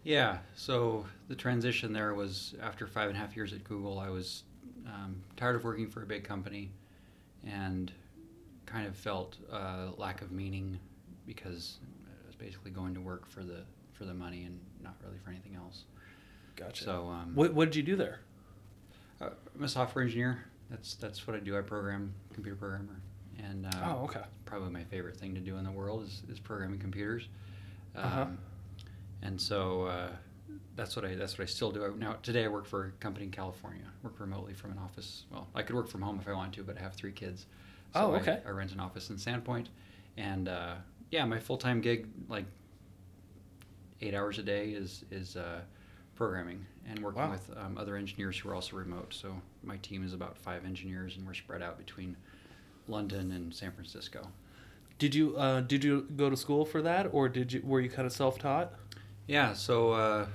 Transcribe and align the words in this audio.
Yeah, 0.03 0.39
so 0.55 1.05
the 1.27 1.35
transition 1.35 1.93
there 1.93 2.15
was 2.15 2.55
after 2.61 2.87
five 2.87 3.09
and 3.09 3.17
a 3.17 3.19
half 3.21 3.35
years 3.35 3.53
at 3.53 3.63
Google, 3.63 3.99
I 3.99 4.09
was 4.09 4.43
um, 4.87 5.21
tired 5.37 5.55
of 5.55 5.63
working 5.63 5.87
for 5.87 6.01
a 6.01 6.05
big 6.07 6.23
company 6.23 6.71
and 7.45 7.91
kind 8.65 8.87
of 8.87 8.95
felt 8.95 9.37
uh, 9.51 9.89
lack 9.97 10.21
of 10.23 10.31
meaning 10.31 10.79
because 11.27 11.77
I 12.07 12.25
was 12.27 12.35
basically 12.35 12.71
going 12.71 12.95
to 12.95 13.01
work 13.01 13.27
for 13.27 13.43
the 13.43 13.63
for 13.93 14.05
the 14.05 14.13
money 14.15 14.45
and 14.45 14.59
not 14.81 14.95
really 15.05 15.19
for 15.23 15.29
anything 15.29 15.55
else. 15.55 15.83
Gotcha. 16.55 16.83
So 16.83 17.07
um, 17.07 17.31
what 17.35 17.53
what 17.53 17.65
did 17.65 17.75
you 17.75 17.83
do 17.83 17.95
there? 17.95 18.19
uh, 19.21 19.29
I'm 19.55 19.63
a 19.63 19.67
software 19.67 20.03
engineer. 20.03 20.45
That's 20.69 20.95
that's 20.95 21.25
what 21.27 21.35
I 21.35 21.39
do. 21.39 21.57
I 21.57 21.61
program, 21.61 22.13
computer 22.33 22.55
programmer, 22.57 23.01
and 23.39 23.65
uh, 23.65 23.69
Oh, 23.85 24.03
okay. 24.05 24.21
probably 24.45 24.69
my 24.71 24.83
favorite 24.85 25.17
thing 25.17 25.33
to 25.35 25.41
do 25.41 25.57
in 25.57 25.63
the 25.63 25.71
world 25.71 26.03
is, 26.03 26.23
is 26.29 26.39
programming 26.39 26.79
computers. 26.79 27.27
Um, 27.95 28.03
Uh-huh. 28.03 28.25
And 29.23 29.39
so 29.39 29.83
uh, 29.83 30.09
that's 30.75 30.95
what 30.95 31.05
I 31.05 31.13
that's 31.15 31.37
what 31.37 31.43
I 31.43 31.45
still 31.47 31.71
do. 31.71 31.85
I, 31.85 31.89
now 31.95 32.13
today 32.23 32.45
I 32.45 32.47
work 32.47 32.65
for 32.65 32.85
a 32.87 32.91
company 33.03 33.25
in 33.25 33.31
California. 33.31 33.83
Work 34.01 34.19
remotely 34.19 34.53
from 34.53 34.71
an 34.71 34.79
office. 34.79 35.25
Well, 35.31 35.47
I 35.53 35.61
could 35.61 35.75
work 35.75 35.87
from 35.89 36.01
home 36.01 36.17
if 36.19 36.27
I 36.27 36.33
want 36.33 36.53
to, 36.53 36.63
but 36.63 36.77
I 36.77 36.81
have 36.81 36.93
three 36.95 37.11
kids. 37.11 37.45
So 37.93 37.99
Oh, 37.99 38.13
I- 38.13 38.19
okay. 38.19 38.39
I, 38.47 38.49
rent 38.49 38.71
an 38.71 38.79
office 38.79 39.09
in 39.11 39.17
Sandpoint, 39.17 39.67
and 40.17 40.47
uh, 40.47 40.75
yeah, 41.11 41.23
my 41.25 41.37
full 41.39 41.57
time 41.57 41.81
gig 41.81 42.07
like 42.29 42.45
eight 44.01 44.15
hours 44.15 44.39
a 44.39 44.43
day 44.43 44.69
is 44.71 45.03
is 45.11 45.35
uh, 45.35 45.61
programming 46.21 46.63
and 46.87 46.99
working 46.99 47.23
Wow. 47.23 47.31
with 47.31 47.49
um, 47.57 47.79
other 47.79 47.95
engineers 47.95 48.37
who 48.37 48.47
are 48.49 48.53
also 48.53 48.77
remote. 48.77 49.11
So 49.11 49.41
my 49.63 49.77
team 49.77 50.05
is 50.05 50.13
about 50.13 50.37
five 50.37 50.65
engineers, 50.65 51.17
and 51.17 51.25
we're 51.25 51.33
spread 51.33 51.63
out 51.63 51.79
between 51.79 52.15
London 52.87 53.31
and 53.31 53.51
San 53.51 53.71
Francisco. 53.71 54.27
Did 54.99 55.15
you 55.15 55.35
uh, 55.35 55.61
did 55.61 55.83
you 55.83 56.01
go 56.15 56.29
to 56.29 56.37
school 56.37 56.63
for 56.63 56.83
that, 56.83 57.07
or 57.11 57.27
did 57.27 57.51
you 57.51 57.63
were 57.65 57.81
you 57.81 57.89
kind 57.89 58.05
of 58.05 58.13
self 58.13 58.37
taught? 58.37 58.71
Yeah, 59.25 59.53
so 59.53 59.93
uh, 59.93 60.27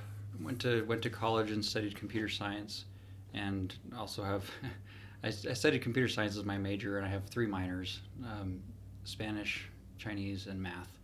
went 0.42 0.60
to 0.62 0.84
went 0.86 1.02
to 1.02 1.10
college 1.10 1.52
and 1.52 1.64
studied 1.64 1.94
computer 1.94 2.28
science, 2.28 2.86
and 3.32 3.72
also 3.96 4.24
have 4.24 4.50
I, 5.22 5.28
I 5.28 5.54
studied 5.54 5.82
computer 5.82 6.08
science 6.08 6.36
as 6.36 6.44
my 6.44 6.58
major, 6.58 6.96
and 6.98 7.06
I 7.06 7.10
have 7.10 7.26
three 7.26 7.46
minors: 7.46 8.00
um, 8.24 8.60
Spanish, 9.04 9.68
Chinese, 9.98 10.48
and 10.48 10.60
math. 10.60 10.98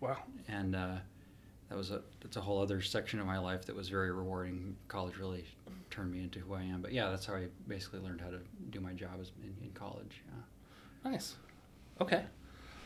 Wow. 0.00 0.16
And 0.48 0.74
uh, 0.74 0.96
that 1.74 1.78
was 1.78 1.90
a 1.90 2.02
that's 2.20 2.36
a 2.36 2.40
whole 2.40 2.62
other 2.62 2.80
section 2.80 3.18
of 3.18 3.26
my 3.26 3.36
life 3.36 3.66
that 3.66 3.74
was 3.74 3.88
very 3.88 4.12
rewarding. 4.12 4.76
College 4.86 5.16
really 5.16 5.44
turned 5.90 6.12
me 6.12 6.20
into 6.20 6.38
who 6.38 6.54
I 6.54 6.62
am. 6.62 6.80
But 6.80 6.92
yeah, 6.92 7.10
that's 7.10 7.26
how 7.26 7.34
I 7.34 7.46
basically 7.66 7.98
learned 7.98 8.20
how 8.20 8.30
to 8.30 8.38
do 8.70 8.78
my 8.78 8.92
job 8.92 9.18
in, 9.42 9.52
in 9.60 9.72
college. 9.72 10.22
Yeah. 10.28 11.10
Nice. 11.10 11.34
Okay. 12.00 12.22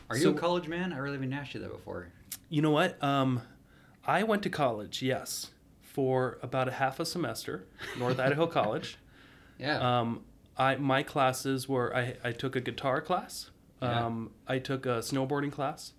Are 0.09 0.17
you 0.17 0.31
a 0.31 0.33
college 0.33 0.67
man? 0.67 0.91
I 0.91 0.97
really 0.97 1.17
haven't 1.17 1.31
asked 1.33 1.53
you 1.53 1.59
that 1.59 1.71
before. 1.71 2.07
You 2.49 2.63
know 2.63 2.71
what? 2.71 3.01
Um, 3.03 3.43
I 4.07 4.23
went 4.23 4.41
to 4.43 4.49
college. 4.49 5.03
Yes, 5.03 5.51
for 5.83 6.39
about 6.41 6.67
a 6.67 6.71
half 6.71 6.99
a 6.99 7.05
semester, 7.05 7.67
North 7.95 8.19
Idaho 8.19 8.47
College. 8.59 8.97
Yeah. 9.59 9.99
Um, 9.99 10.21
I 10.57 10.77
my 10.77 11.03
classes 11.03 11.69
were 11.69 11.95
I, 11.95 12.15
I 12.23 12.31
took 12.31 12.55
a 12.55 12.61
guitar 12.61 13.01
class. 13.01 13.51
Yeah. 13.83 14.07
Um, 14.07 14.31
I 14.47 14.57
took 14.57 14.87
a 14.87 14.99
snowboarding 14.99 15.51
class, 15.51 15.93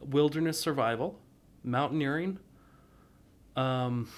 wilderness 0.00 0.58
survival, 0.58 1.20
mountaineering. 1.66 2.38
Um, 3.56 4.08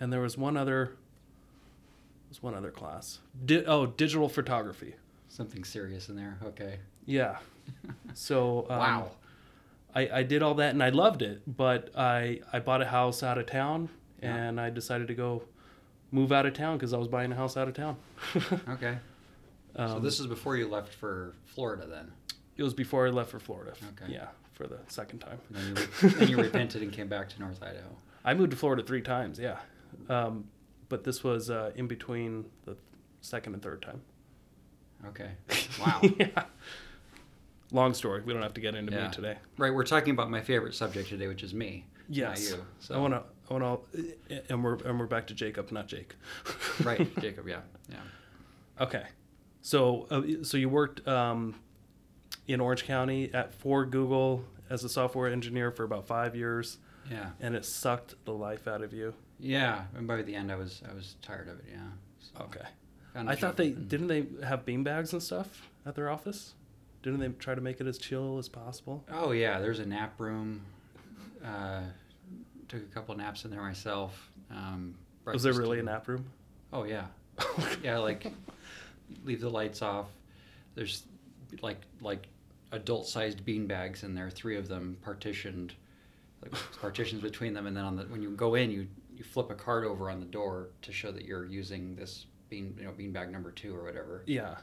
and 0.00 0.12
there 0.12 0.20
was 0.20 0.36
one 0.38 0.56
other. 0.56 0.92
Was 2.28 2.42
one 2.42 2.54
other 2.54 2.70
class? 2.70 3.20
Di- 3.46 3.64
oh, 3.64 3.86
digital 3.86 4.28
photography. 4.28 4.94
Something 5.28 5.64
serious 5.64 6.08
in 6.08 6.16
there. 6.16 6.38
Okay. 6.44 6.78
Yeah. 7.06 7.36
So 8.14 8.66
um, 8.70 8.78
wow. 8.78 9.10
I, 9.94 10.08
I 10.08 10.22
did 10.22 10.42
all 10.42 10.54
that 10.54 10.70
and 10.70 10.82
I 10.82 10.88
loved 10.88 11.20
it, 11.22 11.42
but 11.46 11.90
I 11.96 12.40
I 12.52 12.58
bought 12.60 12.80
a 12.80 12.86
house 12.86 13.22
out 13.22 13.36
of 13.36 13.44
town 13.46 13.90
Yeah. 14.22 14.34
and 14.34 14.58
I 14.60 14.70
decided 14.70 15.08
to 15.08 15.14
go 15.14 15.42
move 16.10 16.32
out 16.32 16.46
of 16.46 16.54
town 16.54 16.78
because 16.78 16.94
I 16.94 16.96
was 16.96 17.08
buying 17.08 17.30
a 17.30 17.34
house 17.36 17.56
out 17.58 17.68
of 17.68 17.74
town. 17.74 17.96
Okay. 18.70 18.96
so 19.76 19.82
Um, 19.82 20.02
this 20.02 20.18
is 20.18 20.26
before 20.26 20.56
you 20.56 20.66
left 20.66 20.94
for 20.94 21.34
Florida, 21.44 21.86
then. 21.86 22.10
It 22.56 22.62
was 22.62 22.72
before 22.74 23.06
I 23.06 23.10
left 23.10 23.30
for 23.30 23.38
Florida. 23.38 23.72
Okay. 24.02 24.12
Yeah, 24.14 24.28
for 24.58 24.66
the 24.66 24.78
second 24.88 25.20
time. 25.20 25.38
And 25.54 25.76
then 25.76 25.86
you, 26.02 26.08
then 26.10 26.28
you 26.28 26.36
repented 26.36 26.82
and 26.82 26.92
came 26.92 27.08
back 27.08 27.28
to 27.30 27.40
North 27.40 27.62
Idaho. 27.62 27.96
I 28.24 28.34
moved 28.34 28.50
to 28.50 28.56
Florida 28.56 28.82
three 28.82 29.00
times. 29.00 29.38
Yeah, 29.38 29.56
um, 30.10 30.44
but 30.88 31.04
this 31.04 31.22
was 31.24 31.48
uh, 31.48 31.70
in 31.76 31.86
between 31.86 32.44
the 32.66 32.76
second 33.20 33.54
and 33.54 33.62
third 33.62 33.80
time. 33.80 34.02
Okay. 35.06 35.30
Wow. 35.80 36.00
yeah. 36.18 36.44
Long 37.70 37.94
story. 37.94 38.22
We 38.22 38.32
don't 38.32 38.42
have 38.42 38.54
to 38.54 38.60
get 38.60 38.74
into 38.74 38.92
Yeah. 38.92 39.06
me 39.06 39.12
today. 39.12 39.36
right. 39.58 39.72
We're 39.72 39.84
talking 39.84 40.10
about 40.10 40.28
my 40.28 40.40
favorite 40.40 40.74
subject 40.74 41.08
today, 41.08 41.28
which 41.28 41.44
is 41.44 41.54
me. 41.54 41.86
Yes. 42.08 42.50
You. 42.50 42.64
So. 42.80 42.96
I 42.96 42.98
want 42.98 43.14
to. 43.14 43.22
I 43.48 43.54
want 43.54 43.92
to. 43.92 44.42
And 44.50 44.64
we're 44.64 44.74
and 44.84 44.98
we're 44.98 45.06
back 45.06 45.28
to 45.28 45.34
Jacob, 45.34 45.70
not 45.70 45.86
Jake. 45.86 46.16
Right, 46.82 47.06
Jacob. 47.20 47.46
Yeah. 47.46 47.60
Yeah. 47.88 47.98
Okay. 48.80 49.04
So 49.62 50.08
uh, 50.10 50.22
so 50.42 50.56
you 50.56 50.68
worked 50.68 51.06
um, 51.06 51.54
in 52.48 52.60
Orange 52.60 52.84
County 52.84 53.30
at 53.32 53.54
for 53.54 53.84
Google 53.86 54.44
as 54.70 54.82
a 54.82 54.88
software 54.88 55.30
engineer 55.30 55.70
for 55.70 55.84
about 55.84 56.06
five 56.06 56.34
years, 56.34 56.78
Yeah. 57.10 57.30
and 57.40 57.54
it 57.54 57.64
sucked 57.64 58.14
the 58.24 58.32
life 58.32 58.66
out 58.66 58.82
of 58.82 58.92
you. 58.92 59.14
Yeah. 59.38 59.84
And 59.94 60.06
by 60.08 60.22
the 60.22 60.34
end, 60.34 60.50
I 60.50 60.56
was 60.56 60.82
I 60.90 60.94
was 60.94 61.14
tired 61.22 61.48
of 61.48 61.58
it. 61.60 61.66
Yeah. 61.70 61.88
So 62.18 62.44
Okay. 62.46 62.66
I 63.14 63.34
thought 63.34 63.56
they 63.56 63.68
and- 63.68 63.88
didn't 63.88 64.06
they 64.08 64.26
have 64.44 64.64
beanbags 64.64 65.12
and 65.12 65.22
stuff 65.22 65.68
at 65.86 65.94
their 65.94 66.08
office. 66.10 66.54
Didn't 67.02 67.20
they 67.20 67.28
try 67.28 67.54
to 67.54 67.60
make 67.60 67.80
it 67.80 67.86
as 67.86 67.96
chill 67.98 68.38
as 68.38 68.48
possible? 68.48 69.04
Oh 69.10 69.30
yeah, 69.32 69.60
there's 69.60 69.78
a 69.78 69.86
nap 69.86 70.18
room. 70.18 70.62
Uh, 71.44 71.82
took 72.68 72.82
a 72.82 72.86
couple 72.94 73.14
naps 73.16 73.44
in 73.44 73.50
there 73.50 73.62
myself. 73.62 74.30
Um, 74.50 74.94
Was 75.24 75.42
there 75.42 75.52
really 75.52 75.78
a 75.78 75.82
nap 75.82 76.08
room? 76.08 76.26
Oh 76.72 76.84
yeah. 76.84 77.06
yeah, 77.82 77.98
like 77.98 78.32
leave 79.24 79.40
the 79.40 79.48
lights 79.50 79.80
off. 79.82 80.06
There's 80.74 81.04
like 81.62 81.80
like 82.00 82.26
adult 82.72 83.06
sized 83.06 83.44
bean 83.44 83.66
bags 83.66 84.02
in 84.04 84.14
there, 84.14 84.26
are 84.26 84.30
three 84.30 84.56
of 84.56 84.68
them 84.68 84.96
partitioned, 85.02 85.74
like 86.42 86.52
partitions 86.80 87.22
between 87.22 87.54
them, 87.54 87.66
and 87.66 87.76
then 87.76 87.84
on 87.84 87.96
the 87.96 88.04
when 88.04 88.22
you 88.22 88.30
go 88.30 88.54
in, 88.54 88.70
you 88.70 88.86
you 89.16 89.24
flip 89.24 89.50
a 89.50 89.54
card 89.54 89.84
over 89.84 90.10
on 90.10 90.20
the 90.20 90.26
door 90.26 90.68
to 90.82 90.92
show 90.92 91.10
that 91.10 91.24
you're 91.24 91.44
using 91.44 91.96
this 91.96 92.26
bean 92.48 92.74
you 92.78 92.84
know 92.84 92.92
bean 92.92 93.12
bag 93.12 93.30
number 93.30 93.50
two 93.50 93.74
or 93.74 93.82
whatever. 93.84 94.22
Yeah. 94.26 94.56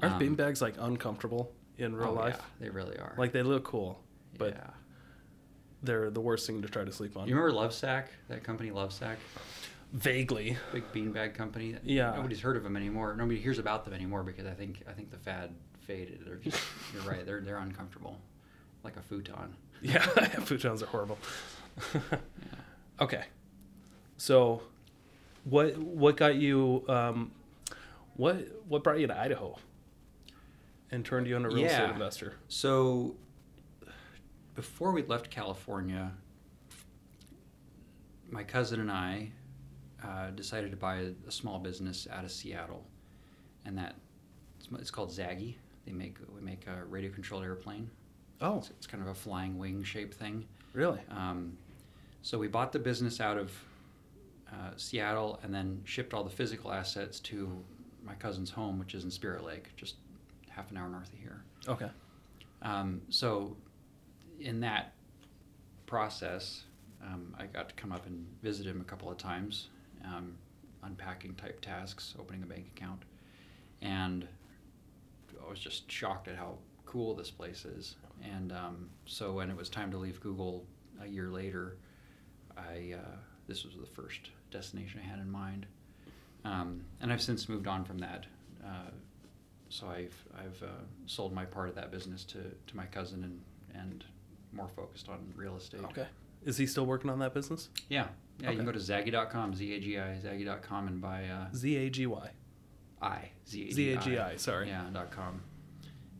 Aren't 0.00 0.14
Um, 0.22 0.36
beanbags 0.36 0.60
like 0.60 0.74
uncomfortable 0.78 1.52
in 1.78 1.94
real 1.96 2.08
Oh, 2.08 2.12
life? 2.12 2.36
yeah, 2.38 2.44
they 2.60 2.70
really 2.70 2.98
are. 2.98 3.14
Like 3.16 3.32
they 3.32 3.42
look 3.42 3.64
cool, 3.64 3.98
but 4.38 4.54
yeah. 4.54 4.70
they're 5.82 6.10
the 6.10 6.20
worst 6.20 6.46
thing 6.46 6.60
to 6.62 6.68
try 6.68 6.84
to 6.84 6.92
sleep 6.92 7.16
on. 7.16 7.26
You 7.28 7.34
remember 7.36 7.58
Lovesac? 7.58 8.04
That 8.28 8.44
company 8.44 8.70
Lovesac, 8.70 9.16
Vaguely. 9.92 10.56
big 10.72 10.84
beanbag 10.92 11.34
company. 11.34 11.76
Yeah. 11.82 12.14
Nobody's 12.14 12.40
heard 12.40 12.56
of 12.56 12.62
them 12.62 12.76
anymore. 12.76 13.14
Nobody 13.16 13.40
hears 13.40 13.58
about 13.58 13.84
them 13.84 13.94
anymore 13.94 14.22
because 14.22 14.46
I 14.46 14.52
think 14.52 14.82
I 14.88 14.92
think 14.92 15.10
the 15.10 15.16
fad 15.18 15.54
faded. 15.86 16.22
They're 16.26 16.36
just 16.36 16.60
you're 16.92 17.02
right. 17.02 17.24
They're 17.24 17.40
they're 17.40 17.58
uncomfortable, 17.58 18.18
like 18.84 18.96
a 18.96 19.02
futon. 19.02 19.54
Yeah, 19.82 20.00
futons 20.00 20.82
are 20.82 20.86
horrible. 20.86 21.18
Okay. 23.00 23.24
So 24.16 24.62
what 25.44 25.76
what 25.78 26.16
got 26.16 26.36
you? 26.36 26.84
Um, 26.88 27.30
what 28.16 28.36
what 28.68 28.82
brought 28.82 28.98
you 28.98 29.06
to 29.06 29.18
Idaho? 29.18 29.56
And 30.90 31.04
turned 31.04 31.26
you 31.26 31.36
into 31.36 31.48
a 31.48 31.54
real 31.54 31.66
estate 31.66 31.90
investor. 31.90 32.34
So, 32.46 33.16
before 34.54 34.92
we 34.92 35.02
left 35.02 35.30
California, 35.30 36.12
my 38.30 38.44
cousin 38.44 38.80
and 38.80 38.90
I 38.90 39.30
uh, 40.02 40.30
decided 40.30 40.70
to 40.70 40.76
buy 40.76 40.98
a, 40.98 41.10
a 41.26 41.32
small 41.32 41.58
business 41.58 42.06
out 42.10 42.24
of 42.24 42.30
Seattle, 42.30 42.84
and 43.64 43.76
that 43.76 43.96
it's, 44.60 44.68
it's 44.80 44.90
called 44.92 45.10
Zagi. 45.10 45.56
They 45.86 45.92
make 45.92 46.18
we 46.34 46.40
make 46.40 46.66
a 46.66 46.84
radio 46.84 47.10
controlled 47.10 47.44
airplane. 47.44 47.88
Oh, 48.40 48.58
It's, 48.58 48.70
it's 48.70 48.86
kind 48.86 49.02
of 49.02 49.08
a 49.08 49.14
flying 49.14 49.56
wing 49.58 49.82
shape 49.82 50.12
thing. 50.12 50.44
really? 50.74 51.00
Um, 51.10 51.56
so 52.22 52.38
we 52.38 52.48
bought 52.48 52.72
the 52.72 52.78
business 52.78 53.20
out 53.20 53.38
of 53.38 53.52
uh, 54.52 54.70
Seattle 54.76 55.38
and 55.42 55.54
then 55.54 55.80
shipped 55.84 56.12
all 56.12 56.24
the 56.24 56.30
physical 56.30 56.72
assets 56.72 57.20
to 57.20 57.50
my 58.04 58.14
cousin's 58.14 58.50
home, 58.50 58.78
which 58.78 58.94
is 58.94 59.04
in 59.04 59.10
Spirit 59.10 59.44
Lake, 59.44 59.68
just 59.76 59.94
half 60.50 60.70
an 60.70 60.76
hour 60.76 60.88
north 60.88 61.12
of 61.12 61.18
here. 61.20 61.42
Okay. 61.68 61.88
Um, 62.62 63.00
so, 63.08 63.56
in 64.40 64.60
that 64.60 64.92
process, 65.86 66.64
um, 67.02 67.34
I 67.38 67.46
got 67.46 67.68
to 67.68 67.74
come 67.76 67.92
up 67.92 68.06
and 68.06 68.26
visit 68.42 68.66
him 68.66 68.80
a 68.80 68.84
couple 68.84 69.10
of 69.10 69.18
times, 69.18 69.68
um, 70.04 70.34
unpacking 70.82 71.34
type 71.34 71.60
tasks, 71.60 72.14
opening 72.18 72.42
a 72.42 72.46
bank 72.46 72.66
account, 72.76 73.02
and 73.82 74.26
I 75.46 75.50
was 75.50 75.60
just 75.60 75.90
shocked 75.90 76.28
at 76.28 76.36
how 76.36 76.58
cool 76.84 77.14
this 77.14 77.30
place 77.30 77.64
is. 77.64 77.96
And 78.22 78.52
um, 78.52 78.88
so, 79.04 79.32
when 79.32 79.50
it 79.50 79.56
was 79.56 79.68
time 79.68 79.90
to 79.90 79.98
leave 79.98 80.20
Google 80.20 80.64
a 81.02 81.06
year 81.06 81.28
later, 81.28 81.76
I 82.56 82.94
uh, 82.96 83.16
this 83.46 83.64
was 83.64 83.74
the 83.76 83.86
first 83.86 84.30
destination 84.50 85.00
I 85.04 85.08
had 85.08 85.18
in 85.18 85.30
mind, 85.30 85.66
um, 86.44 86.82
and 87.00 87.12
I've 87.12 87.20
since 87.20 87.48
moved 87.48 87.66
on 87.66 87.84
from 87.84 87.98
that. 87.98 88.24
Uh, 88.64 88.90
so 89.68 89.86
I've 89.86 90.16
I've 90.38 90.62
uh, 90.62 90.82
sold 91.06 91.32
my 91.32 91.44
part 91.44 91.68
of 91.68 91.74
that 91.74 91.90
business 91.90 92.24
to, 92.24 92.38
to 92.38 92.76
my 92.76 92.86
cousin 92.86 93.24
and 93.24 93.82
and 93.82 94.04
more 94.52 94.68
focused 94.68 95.08
on 95.08 95.32
real 95.36 95.56
estate. 95.56 95.82
Okay. 95.84 96.06
Is 96.44 96.56
he 96.56 96.66
still 96.66 96.86
working 96.86 97.10
on 97.10 97.18
that 97.18 97.34
business? 97.34 97.68
Yeah. 97.88 98.08
Yeah, 98.40 98.50
you 98.50 98.56
can 98.56 98.66
go 98.66 98.72
to 98.72 98.78
zagi.com, 98.78 99.54
Z 99.54 99.72
A 99.72 99.80
G 99.80 99.98
I, 99.98 100.18
zagi.com, 100.22 100.88
and 100.88 101.00
buy 101.00 101.24
uh, 101.24 101.46
Z 101.54 101.74
A 101.76 101.90
G 101.90 102.06
Y. 102.06 102.30
I, 103.02 103.30
Z 103.48 103.68
A 103.68 103.72
Z 103.72 103.84
G 103.84 103.92
A 103.92 103.98
I. 103.98 104.02
G 104.02 104.18
I. 104.18 104.36
Sorry. 104.36 104.68
Yeah, 104.68 104.84
dot 104.92 105.10
com. 105.10 105.40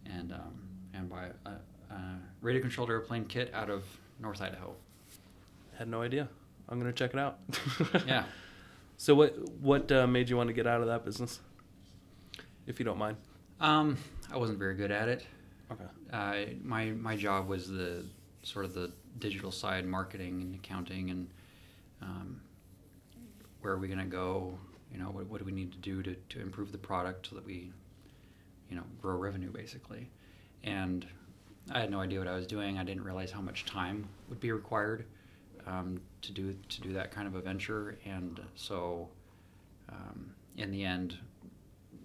And, 0.04 0.32
um, 0.32 0.60
and 0.94 1.08
buy 1.08 1.28
a, 1.44 1.50
a 1.94 2.18
radio 2.40 2.60
controlled 2.62 2.90
airplane 2.90 3.24
kit 3.24 3.50
out 3.54 3.70
of 3.70 3.84
North 4.20 4.40
Idaho. 4.40 4.74
Had 5.78 5.88
no 5.88 6.02
idea. 6.02 6.28
I'm 6.68 6.78
gonna 6.78 6.92
check 6.92 7.12
it 7.14 7.18
out. 7.20 7.38
Yeah. 8.06 8.24
So 8.98 9.14
what 9.14 9.36
what 9.60 9.92
uh, 9.92 10.06
made 10.06 10.30
you 10.30 10.38
want 10.38 10.48
to 10.48 10.54
get 10.54 10.66
out 10.66 10.80
of 10.80 10.86
that 10.86 11.04
business? 11.04 11.38
If 12.66 12.78
you 12.78 12.86
don't 12.86 12.96
mind. 12.96 13.18
Um, 13.60 13.98
I 14.32 14.38
wasn't 14.38 14.58
very 14.58 14.74
good 14.74 14.90
at 14.90 15.08
it. 15.08 15.26
Okay. 15.70 15.84
Uh, 16.10 16.54
my 16.64 16.86
my 16.92 17.14
job 17.14 17.46
was 17.46 17.68
the 17.68 18.06
sort 18.42 18.64
of 18.64 18.72
the 18.72 18.90
digital 19.18 19.52
side, 19.52 19.84
marketing 19.84 20.40
and 20.40 20.54
accounting, 20.54 21.10
and 21.10 21.28
um, 22.00 22.40
where 23.60 23.74
are 23.74 23.78
we 23.78 23.86
going 23.86 23.98
to 23.98 24.06
go? 24.06 24.58
You 24.92 24.98
know, 24.98 25.06
what, 25.06 25.26
what 25.26 25.38
do 25.40 25.44
we 25.44 25.52
need 25.52 25.72
to 25.72 25.78
do 25.78 26.02
to, 26.02 26.14
to 26.14 26.40
improve 26.40 26.72
the 26.72 26.78
product 26.78 27.28
so 27.28 27.34
that 27.34 27.44
we, 27.44 27.72
you 28.70 28.76
know, 28.76 28.84
grow 29.00 29.16
revenue 29.16 29.50
basically. 29.50 30.08
And 30.64 31.06
I 31.70 31.80
had 31.80 31.90
no 31.90 32.00
idea 32.00 32.18
what 32.18 32.28
I 32.28 32.34
was 32.34 32.46
doing. 32.46 32.78
I 32.78 32.84
didn't 32.84 33.04
realize 33.04 33.30
how 33.30 33.40
much 33.40 33.64
time 33.64 34.08
would 34.28 34.40
be 34.40 34.52
required 34.52 35.04
um, 35.66 36.00
to 36.22 36.32
do 36.32 36.56
to 36.68 36.80
do 36.80 36.92
that 36.92 37.10
kind 37.10 37.26
of 37.26 37.34
a 37.34 37.40
venture. 37.40 37.98
And 38.04 38.40
so, 38.54 39.08
um, 39.88 40.30
in 40.56 40.70
the 40.70 40.84
end, 40.84 41.18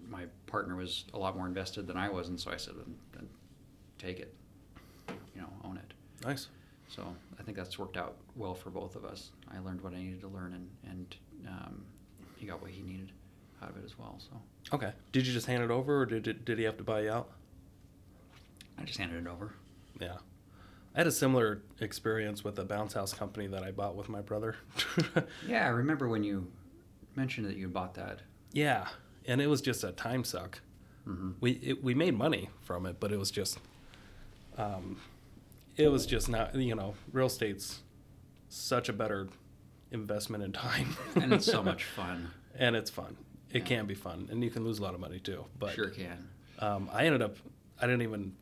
my 0.08 0.24
partner 0.46 0.76
was 0.76 1.04
a 1.14 1.18
lot 1.18 1.36
more 1.36 1.46
invested 1.46 1.86
than 1.86 1.96
I 1.96 2.08
was, 2.08 2.28
and 2.28 2.38
so 2.38 2.50
I 2.50 2.56
said, 2.56 2.74
then, 2.76 2.94
then 3.12 3.28
take 3.98 4.20
it, 4.20 4.34
you 5.34 5.40
know, 5.40 5.48
own 5.64 5.76
it. 5.76 5.94
Nice. 6.24 6.48
So 6.88 7.02
I 7.38 7.42
think 7.42 7.56
that's 7.56 7.78
worked 7.78 7.96
out 7.96 8.16
well 8.36 8.54
for 8.54 8.70
both 8.70 8.96
of 8.96 9.04
us. 9.04 9.30
I 9.52 9.58
learned 9.60 9.80
what 9.80 9.94
I 9.94 9.98
needed 9.98 10.20
to 10.20 10.28
learn, 10.28 10.52
and 10.52 10.68
and 10.90 11.16
um, 11.48 11.84
he 12.42 12.48
got 12.48 12.60
what 12.60 12.70
he 12.72 12.82
needed 12.82 13.12
out 13.62 13.70
of 13.70 13.76
it 13.76 13.84
as 13.84 13.96
well. 13.98 14.18
So 14.18 14.40
Okay. 14.74 14.92
Did 15.12 15.26
you 15.26 15.32
just 15.32 15.46
hand 15.46 15.62
it 15.62 15.70
over, 15.70 16.02
or 16.02 16.06
did 16.06 16.26
it, 16.26 16.44
did 16.44 16.58
he 16.58 16.64
have 16.64 16.76
to 16.78 16.84
buy 16.84 17.02
you 17.02 17.10
out? 17.10 17.30
I 18.78 18.82
just 18.84 18.98
handed 18.98 19.24
it 19.24 19.28
over. 19.30 19.52
Yeah. 20.00 20.16
I 20.94 20.98
had 20.98 21.06
a 21.06 21.12
similar 21.12 21.62
experience 21.80 22.42
with 22.44 22.58
a 22.58 22.64
bounce 22.64 22.94
house 22.94 23.12
company 23.14 23.46
that 23.46 23.62
I 23.62 23.70
bought 23.70 23.94
with 23.96 24.08
my 24.08 24.20
brother. 24.20 24.56
Yeah, 25.46 25.64
I 25.66 25.68
remember 25.68 26.08
when 26.08 26.24
you 26.24 26.50
mentioned 27.14 27.46
that 27.46 27.56
you 27.56 27.68
bought 27.68 27.94
that. 27.94 28.20
yeah, 28.52 28.88
and 29.24 29.40
it 29.40 29.46
was 29.46 29.60
just 29.60 29.84
a 29.84 29.92
time 29.92 30.24
suck. 30.24 30.60
Mm-hmm. 31.06 31.30
We 31.40 31.52
it, 31.52 31.82
we 31.84 31.94
made 31.94 32.16
money 32.18 32.50
from 32.62 32.86
it, 32.86 32.96
but 32.98 33.12
it 33.12 33.18
was 33.18 33.30
just, 33.30 33.58
um, 34.58 35.00
it 35.76 35.88
was 35.88 36.06
just 36.06 36.28
not 36.28 36.54
you 36.54 36.74
know 36.74 36.94
real 37.12 37.26
estate's 37.26 37.80
such 38.48 38.88
a 38.88 38.92
better 38.92 39.28
investment 39.92 40.42
in 40.42 40.52
time, 40.52 40.96
And 41.16 41.32
it's 41.32 41.46
so 41.46 41.62
much 41.72 41.84
fun. 41.84 42.30
and 42.58 42.74
it's 42.76 42.90
fun. 42.90 43.16
It 43.50 43.58
Yeah. 43.58 43.64
can 43.64 43.86
be 43.86 43.94
fun, 43.94 44.28
and 44.30 44.42
you 44.42 44.50
can 44.50 44.64
lose 44.64 44.78
a 44.78 44.82
lot 44.82 44.94
of 44.94 45.00
money 45.00 45.18
too. 45.20 45.44
But 45.58 45.74
sure 45.74 45.90
can. 45.90 46.28
um, 46.58 46.88
I 46.92 47.04
ended 47.06 47.22
up, 47.22 47.36
I 47.80 47.86
didn't 47.86 48.02
even 48.02 48.34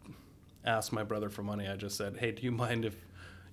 ask 0.64 0.92
my 0.92 1.02
brother 1.02 1.28
for 1.30 1.42
money. 1.42 1.68
I 1.68 1.76
just 1.76 1.96
said, 1.96 2.16
"Hey, 2.18 2.30
do 2.32 2.42
you 2.42 2.52
mind 2.52 2.84
if 2.84 2.94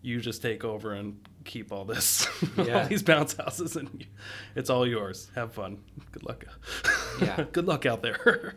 you 0.03 0.21
just 0.21 0.41
take 0.41 0.63
over 0.63 0.93
and 0.93 1.19
keep 1.45 1.71
all 1.71 1.83
this, 1.85 2.27
Yeah. 2.57 2.81
all 2.83 2.87
these 2.87 3.01
bounce 3.01 3.33
houses, 3.35 3.75
and 3.75 4.05
it's 4.55 4.69
all 4.69 4.85
yours. 4.85 5.31
Have 5.35 5.53
fun. 5.53 5.79
Good 6.11 6.23
luck. 6.23 6.45
Yeah. 7.21 7.43
Good 7.51 7.65
luck 7.67 7.85
out 7.85 8.01
there." 8.03 8.55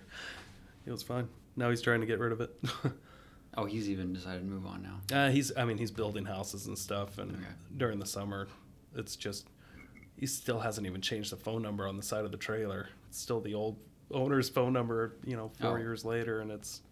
it 0.86 0.90
was 0.90 1.02
fun. 1.02 1.28
Now 1.56 1.70
he's 1.70 1.80
trying 1.82 2.00
to 2.00 2.06
get 2.06 2.18
rid 2.18 2.32
of 2.32 2.40
it. 2.42 2.50
Oh, 3.56 3.64
he's 3.64 3.88
even 3.90 4.12
decided 4.12 4.40
to 4.40 4.46
move 4.46 4.64
on 4.66 4.82
now. 4.82 5.16
uh, 5.26 5.30
he's, 5.30 5.50
I 5.56 5.64
mean, 5.64 5.76
he's 5.78 5.90
building 5.90 6.24
houses 6.24 6.66
and 6.66 6.78
stuff, 6.78 7.18
and 7.18 7.32
Okay. 7.32 7.44
during 7.76 7.98
the 7.98 8.06
summer, 8.06 8.46
it's 8.94 9.16
just 9.16 9.48
he 10.16 10.26
still 10.26 10.60
hasn't 10.60 10.86
even 10.86 11.00
changed 11.00 11.32
the 11.32 11.36
phone 11.36 11.62
number 11.62 11.86
on 11.88 11.96
the 11.96 12.02
side 12.02 12.24
of 12.24 12.30
the 12.30 12.36
trailer. 12.36 12.88
It's 13.08 13.18
still 13.18 13.40
the 13.40 13.54
old 13.54 13.76
owner's 14.10 14.48
phone 14.48 14.72
number, 14.72 15.16
you 15.24 15.36
know, 15.36 15.48
four 15.60 15.76
Oh. 15.76 15.76
years 15.76 16.04
later, 16.04 16.40
and 16.40 16.50
it's 16.50 16.82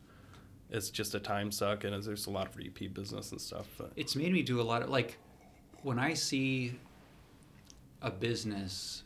it's 0.71 0.91
just 0.91 1.15
a 1.15 1.21
time 1.21 1.51
suck, 1.51 1.85
and 1.85 2.03
there's 2.03 2.27
a 2.27 2.31
lot 2.31 2.47
of 2.47 2.57
repeat 2.57 2.93
business 2.95 3.33
and 3.33 3.41
stuff. 3.41 3.67
But 3.79 3.93
It's 3.97 4.15
made 4.15 4.33
me 4.33 4.43
do 4.43 4.61
a 4.61 4.63
lot 4.63 4.83
of 4.83 4.91
like 4.91 5.17
when 5.83 5.99
I 5.99 6.15
see 6.15 6.75
a 8.03 8.11
business, 8.11 9.03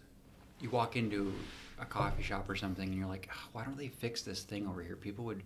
you 0.61 0.71
walk 0.71 0.97
into 0.97 1.33
a 1.79 1.85
coffee 1.85 2.23
shop 2.23 2.49
or 2.49 2.57
something, 2.57 2.89
and 2.89 2.97
you're 2.99 3.09
like, 3.09 3.29
"Ah, 3.33 3.49
why 3.53 3.65
don't 3.65 3.77
they 3.77 3.89
fix 3.89 4.23
this 4.23 4.43
thing 4.43 4.67
over 4.67 4.83
here? 4.83 4.97
People 4.97 5.25
would, 5.25 5.43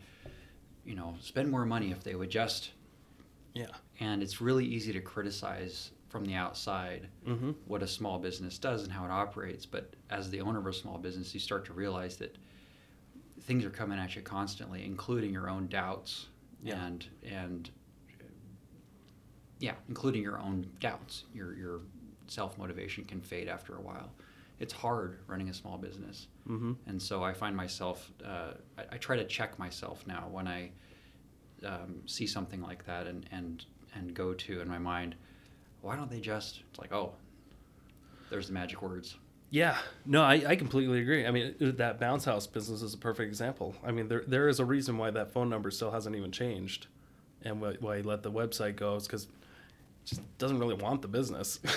you 0.85 0.95
know, 0.95 1.15
spend 1.21 1.50
more 1.50 1.65
money 1.65 1.91
if 1.93 2.03
they 2.03 2.15
would 2.15 2.31
just. 2.31 2.71
yeah, 3.55 3.67
And 4.00 4.23
it's 4.23 4.41
really 4.41 4.67
easy 4.67 4.93
to 4.93 5.00
criticize 5.00 5.93
from 6.09 6.25
the 6.25 6.35
outside 6.35 7.09
mm-hmm. 7.27 7.51
what 7.67 7.83
a 7.83 7.87
small 7.89 8.19
business 8.19 8.59
does 8.59 8.83
and 8.85 8.93
how 8.93 9.05
it 9.05 9.11
operates. 9.11 9.67
But 9.67 9.95
as 10.11 10.31
the 10.31 10.41
owner 10.41 10.59
of 10.61 10.67
a 10.67 10.73
small 10.73 10.99
business, 10.99 11.35
you 11.35 11.41
start 11.41 11.65
to 11.67 11.73
realize 11.73 12.17
that 12.19 12.37
things 13.43 13.65
are 13.65 13.71
coming 13.71 13.99
at 13.99 14.15
you 14.17 14.23
constantly, 14.23 14.85
including 14.85 15.33
your 15.33 15.49
own 15.51 15.67
doubts 15.69 16.27
Yeah. 16.63 16.85
and 16.85 17.07
and 17.25 17.71
yeah, 19.59 19.75
including 19.89 20.23
your 20.23 20.39
own 20.39 20.67
doubts. 20.81 21.25
Your 21.35 21.55
your 21.55 21.81
self 22.29 22.59
motivation 22.59 23.05
can 23.05 23.21
fade 23.21 23.49
after 23.49 23.75
a 23.77 23.81
while. 23.81 24.11
It's 24.59 24.73
hard 24.73 25.19
running 25.27 25.49
a 25.49 25.55
small 25.55 25.79
business, 25.79 26.29
Mm-hmm. 26.49 26.73
and 26.87 27.03
so 27.03 27.23
I 27.25 27.33
find 27.33 27.57
myself 27.57 28.11
uh, 28.25 28.53
I, 28.79 28.83
I 28.93 28.97
try 28.99 29.17
to 29.17 29.25
check 29.25 29.59
myself 29.59 30.07
now 30.07 30.29
when 30.31 30.47
I 30.47 30.71
um, 31.65 32.03
see 32.07 32.27
something 32.27 32.61
like 32.63 32.85
that 32.87 33.07
and 33.07 33.27
and 33.33 33.65
and 33.95 34.15
go 34.15 34.35
to 34.35 34.61
in 34.61 34.69
my 34.69 34.79
mind, 34.79 35.15
why 35.87 35.97
don't 35.97 36.11
they 36.11 36.21
just? 36.21 36.62
It's 36.71 36.78
like 36.78 36.93
oh, 36.93 37.12
there's 38.31 38.49
the 38.49 38.52
magic 38.55 38.83
words. 38.83 39.16
Yeah, 39.50 39.78
no, 40.05 40.23
I, 40.23 40.43
I 40.47 40.57
completely 40.57 41.00
agree. 41.00 41.25
I 41.25 41.31
mean, 41.31 41.55
that 41.61 42.00
bounce 42.00 42.25
house 42.25 42.47
business 42.49 42.83
is 42.83 42.95
a 42.95 42.99
perfect 42.99 43.28
example. 43.28 43.75
I 43.85 43.93
mean, 43.93 44.09
there 44.09 44.25
there 44.26 44.49
is 44.49 44.59
a 44.61 44.64
reason 44.64 44.99
why 44.99 45.11
that 45.12 45.33
phone 45.33 45.49
number 45.49 45.71
still 45.71 45.93
hasn't 45.93 46.16
even 46.16 46.33
changed, 46.33 46.88
and 47.43 47.61
why, 47.61 47.76
why 47.81 47.97
he 47.99 48.02
let 48.02 48.23
the 48.25 48.33
website 48.33 48.75
go 48.76 48.97
is 48.97 49.07
because 49.07 49.28
just 50.05 50.21
doesn't 50.38 50.59
really 50.59 50.75
want 50.75 51.02
the 51.02 51.09
business. 51.09 51.61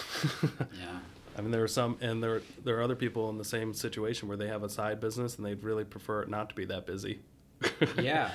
Yeah. 0.80 1.00
I 1.38 1.42
mean, 1.42 1.52
there 1.52 1.64
are 1.64 1.68
some, 1.70 1.98
and 2.02 2.22
there 2.22 2.42
there 2.66 2.78
are 2.80 2.82
other 2.84 2.96
people 2.96 3.30
in 3.30 3.38
the 3.38 3.46
same 3.46 3.74
situation 3.74 4.28
where 4.28 4.36
they 4.36 4.48
have 4.48 4.64
a 4.64 4.70
side 4.70 5.00
business 5.00 5.38
and 5.38 5.46
they'd 5.46 5.64
really 5.64 5.86
prefer 5.86 6.22
it 6.24 6.30
not 6.30 6.50
to 6.50 6.56
be 6.56 6.66
that 6.66 6.86
busy. 6.86 7.20
Yeah. 8.02 8.32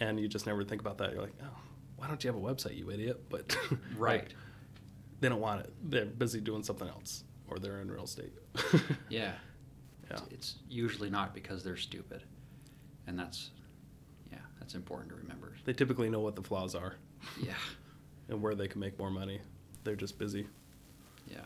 and 0.00 0.18
you 0.18 0.28
just 0.28 0.46
never 0.46 0.64
think 0.64 0.80
about 0.80 0.98
that. 0.98 1.12
You're 1.12 1.22
like, 1.22 1.34
oh, 1.42 1.46
why 1.96 2.06
don't 2.06 2.22
you 2.24 2.32
have 2.32 2.40
a 2.40 2.44
website, 2.44 2.76
you 2.78 2.90
idiot? 2.90 3.28
But 3.28 3.56
Right. 3.98 4.20
like, 4.22 4.34
they 5.20 5.28
don't 5.28 5.40
want 5.40 5.60
it. 5.62 5.72
They're 5.84 6.04
busy 6.06 6.40
doing 6.40 6.62
something 6.62 6.88
else, 6.88 7.24
or 7.48 7.58
they're 7.58 7.80
in 7.80 7.90
real 7.90 8.04
estate. 8.04 8.32
Yeah. 9.08 9.32
Yeah. 10.10 10.16
It's, 10.16 10.22
it's 10.30 10.54
usually 10.70 11.10
not 11.10 11.34
because 11.34 11.62
they're 11.62 11.76
stupid, 11.76 12.22
and 13.06 13.18
that's 13.18 13.50
yeah, 14.32 14.38
that's 14.58 14.74
important 14.74 15.10
to 15.10 15.16
remember. 15.16 15.52
They 15.64 15.72
typically 15.74 16.08
know 16.08 16.20
what 16.20 16.34
the 16.36 16.42
flaws 16.42 16.74
are 16.74 16.94
Yeah. 17.42 17.52
and 18.28 18.40
where 18.42 18.54
they 18.54 18.68
can 18.68 18.80
make 18.80 18.98
more 18.98 19.10
money. 19.10 19.40
They're 19.84 19.96
just 19.96 20.18
busy. 20.18 20.46
Yeah. 21.30 21.40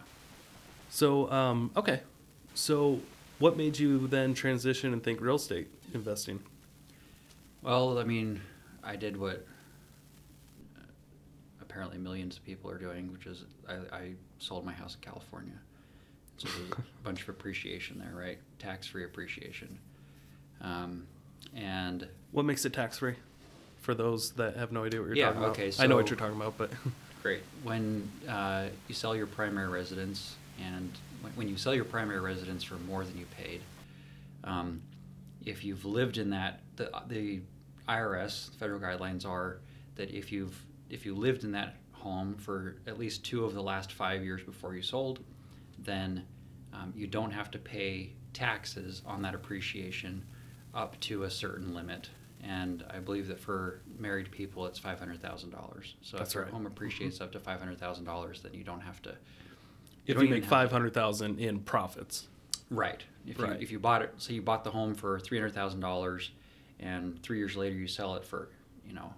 So, 0.91 1.31
um, 1.33 1.71
okay. 1.77 2.03
So, 2.55 3.01
what 3.39 3.57
made 3.57 3.79
you 3.79 4.07
then 4.09 4.35
transition 4.35 4.93
and 4.93 5.03
think 5.03 5.21
real 5.21 5.37
estate 5.37 5.69
investing? 5.95 6.39
Well, 7.63 7.99
I 7.99 8.05
mean, 8.05 8.41
I 8.85 8.97
did 8.97 9.17
what 9.17 9.47
apparently 11.73 11.97
millions 11.99 12.37
of 12.37 12.45
people 12.45 12.71
are 12.71 12.77
doing, 12.77 13.11
which 13.13 13.25
is 13.27 13.45
I, 13.67 13.97
I 13.97 14.13
sold 14.39 14.67
my 14.67 14.73
house 14.73 14.95
in 14.95 15.01
California. 15.01 15.55
So 16.37 16.49
there's 16.49 16.71
a 16.73 16.77
bunch 17.03 17.23
of 17.23 17.31
appreciation 17.31 17.99
there, 17.99 18.15
right? 18.15 18.39
Tax 18.59 18.87
free 18.87 19.05
appreciation. 19.05 19.79
Um, 20.61 21.07
and 21.57 22.07
What 22.31 22.45
makes 22.45 22.65
it 22.67 22.73
tax 22.75 22.99
free? 22.99 23.15
For 23.81 23.95
those 23.95 24.33
that 24.33 24.57
have 24.57 24.71
no 24.71 24.85
idea 24.85 25.01
what 25.01 25.07
you're 25.07 25.17
Yeah, 25.17 25.27
talking 25.29 25.43
about. 25.43 25.51
okay, 25.59 25.73
I 25.79 25.87
know 25.87 25.97
what 25.97 26.11
you're 26.11 26.19
talking 26.19 26.37
about, 26.37 26.59
but 26.59 26.71
Great. 27.23 27.43
When 27.63 28.11
uh, 28.29 28.67
you 28.89 28.95
sell 28.95 29.17
your 29.17 29.27
primary 29.27 29.69
residence, 29.69 30.37
and 30.61 30.91
when, 31.23 31.33
when 31.35 31.49
you 31.49 31.57
sell 31.57 31.75
your 31.75 31.85
primary 31.85 32.21
residence 32.21 32.65
for 32.65 32.75
more 32.75 33.05
than 33.05 33.17
you 33.17 33.27
paid, 33.37 33.61
um, 34.45 34.83
if 35.45 35.65
you've 35.65 35.85
lived 35.85 36.19
in 36.19 36.31
that, 36.31 36.61
the, 36.77 36.91
the 37.09 37.41
IRS 37.89 38.51
federal 38.57 38.81
guidelines 38.81 39.25
are 39.27 39.59
that 39.97 40.11
if 40.11 40.33
you've 40.33 40.61
if 40.93 41.05
you 41.07 41.15
lived 41.15 41.43
in 41.43 41.51
that 41.53 41.75
home 41.93 42.35
for 42.37 42.77
at 42.87 42.99
least 42.99 43.25
two 43.25 43.45
of 43.45 43.55
the 43.55 43.63
last 43.63 43.93
five 43.93 44.23
years 44.23 44.43
before 44.43 44.75
you 44.77 44.83
sold, 44.83 45.21
then 45.79 46.25
um, 46.73 46.93
you 46.95 47.07
don't 47.07 47.31
have 47.31 47.51
to 47.51 47.59
pay 47.59 48.13
taxes 48.33 49.03
on 49.07 49.23
that 49.23 49.35
appreciation 49.35 50.25
up 50.75 50.99
to 51.01 51.25
a 51.25 51.31
certain 51.31 51.75
limit. 51.75 52.11
And 52.43 52.85
I 52.91 52.99
believe 52.99 53.29
that 53.29 53.41
for 53.41 53.81
married 53.99 54.31
people, 54.31 54.67
it's 54.67 54.79
five 54.79 54.99
hundred 54.99 55.21
thousand 55.23 55.51
dollars. 55.51 55.95
So 56.03 56.17
That's 56.19 56.31
if 56.31 56.35
your 56.35 56.45
right. 56.45 56.53
home 56.53 56.67
appreciates 56.67 57.21
up 57.21 57.33
to 57.33 57.41
five 57.41 57.59
hundred 57.59 57.79
thousand 57.79 58.05
dollars, 58.05 58.43
then 58.43 58.53
you 58.53 58.65
don't 58.65 58.81
have 58.81 59.01
to. 59.03 59.15
if 60.07 60.17
don't 60.17 60.25
you 60.25 60.31
make 60.31 60.45
five 60.45 60.71
hundred 60.71 60.93
thousand 60.93 61.39
in 61.39 61.61
profits, 61.61 62.27
Right. 62.71 63.05
If 63.27 63.39
Right. 63.39 63.53
you 63.53 63.63
if 63.63 63.71
you 63.71 63.79
bought 63.79 64.03
it, 64.03 64.15
so 64.17 64.33
you 64.33 64.43
bought 64.43 64.65
the 64.65 64.71
home 64.71 64.95
for 64.95 65.21
three 65.21 65.39
hundred 65.39 65.55
thousand 65.55 65.81
dollars, 65.81 66.31
and 66.81 67.23
three 67.23 67.39
years 67.39 67.55
later 67.57 67.77
you 67.77 67.87
sell 67.87 68.17
it 68.17 68.25
for 68.25 68.49
you 68.85 68.93
know 68.95 69.13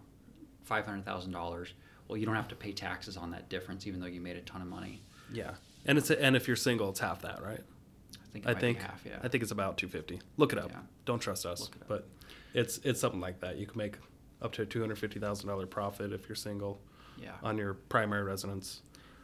five 0.64 0.84
hundred 0.86 1.04
thousand 1.04 1.32
dollars. 1.32 1.72
Well, 2.08 2.18
you 2.18 2.26
don't 2.26 2.34
have 2.34 2.48
to 2.48 2.54
pay 2.54 2.72
taxes 2.72 3.16
on 3.16 3.30
that 3.30 3.48
difference, 3.48 3.86
even 3.86 4.00
though 4.00 4.06
you 4.06 4.20
made 4.20 4.36
a 4.36 4.40
ton 4.42 4.60
of 4.60 4.68
money. 4.68 5.00
yeah. 5.32 5.52
And 5.86 5.98
it's 5.98 6.10
and 6.10 6.34
if 6.34 6.46
you're 6.48 6.56
single, 6.56 6.88
it's 6.90 7.00
half 7.00 7.20
that, 7.22 7.42
right? 7.42 7.60
I 7.60 8.28
think 8.32 8.46
I 8.46 8.54
think 8.54 8.78
half. 8.80 9.02
Yeah. 9.06 9.18
I 9.22 9.28
think 9.28 9.42
it's 9.42 9.52
about 9.52 9.76
two 9.76 9.88
fifty. 9.88 10.20
Look 10.38 10.52
it 10.52 10.58
up. 10.58 10.70
Yeah. 10.70 10.78
Don't 11.04 11.18
trust 11.20 11.44
us, 11.46 11.68
it 11.68 11.74
but 11.88 12.06
it's 12.54 12.78
it's 12.84 12.98
something 13.00 13.20
like 13.20 13.40
that. 13.40 13.58
You 13.58 13.66
can 13.66 13.76
make 13.78 13.96
up 14.42 14.52
to 14.52 14.62
a 14.62 14.66
two 14.66 14.80
hundred 14.80 14.98
fifty 14.98 15.20
thousand 15.20 15.48
dollar 15.48 15.66
profit 15.66 16.12
if 16.12 16.26
you're 16.28 16.36
single 16.36 16.80
Yeah. 17.20 17.32
on 17.42 17.58
your 17.58 17.74
primary 17.74 18.22
residence. 18.22 18.80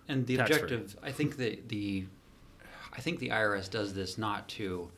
And 0.09 0.27
the 0.27 0.37
objective, 0.39 0.97
I 1.03 1.13
think 1.13 1.37
the 1.39 1.61
the, 1.69 2.05
I 2.93 3.01
think 3.01 3.21
the 3.21 3.31
IRS 3.31 3.71
does 3.71 3.95
this 3.95 4.19
not 4.19 4.47
to 4.51 4.91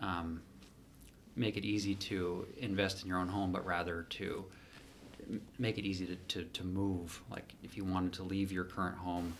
um, 0.00 0.42
make 1.34 1.56
it 1.56 1.64
easy 1.64 1.94
to 1.96 2.46
invest 2.58 3.02
in 3.02 3.08
your 3.08 3.18
own 3.18 3.28
home, 3.28 3.50
but 3.52 3.64
rather 3.66 4.06
to 4.10 4.44
make 5.58 5.78
it 5.78 5.84
easy 5.84 6.06
to, 6.06 6.16
to, 6.16 6.44
to 6.44 6.64
move. 6.64 7.22
Like 7.30 7.54
if 7.62 7.76
you 7.76 7.84
wanted 7.84 8.12
to 8.14 8.22
leave 8.22 8.52
your 8.52 8.64
current 8.64 8.96
home 8.96 9.34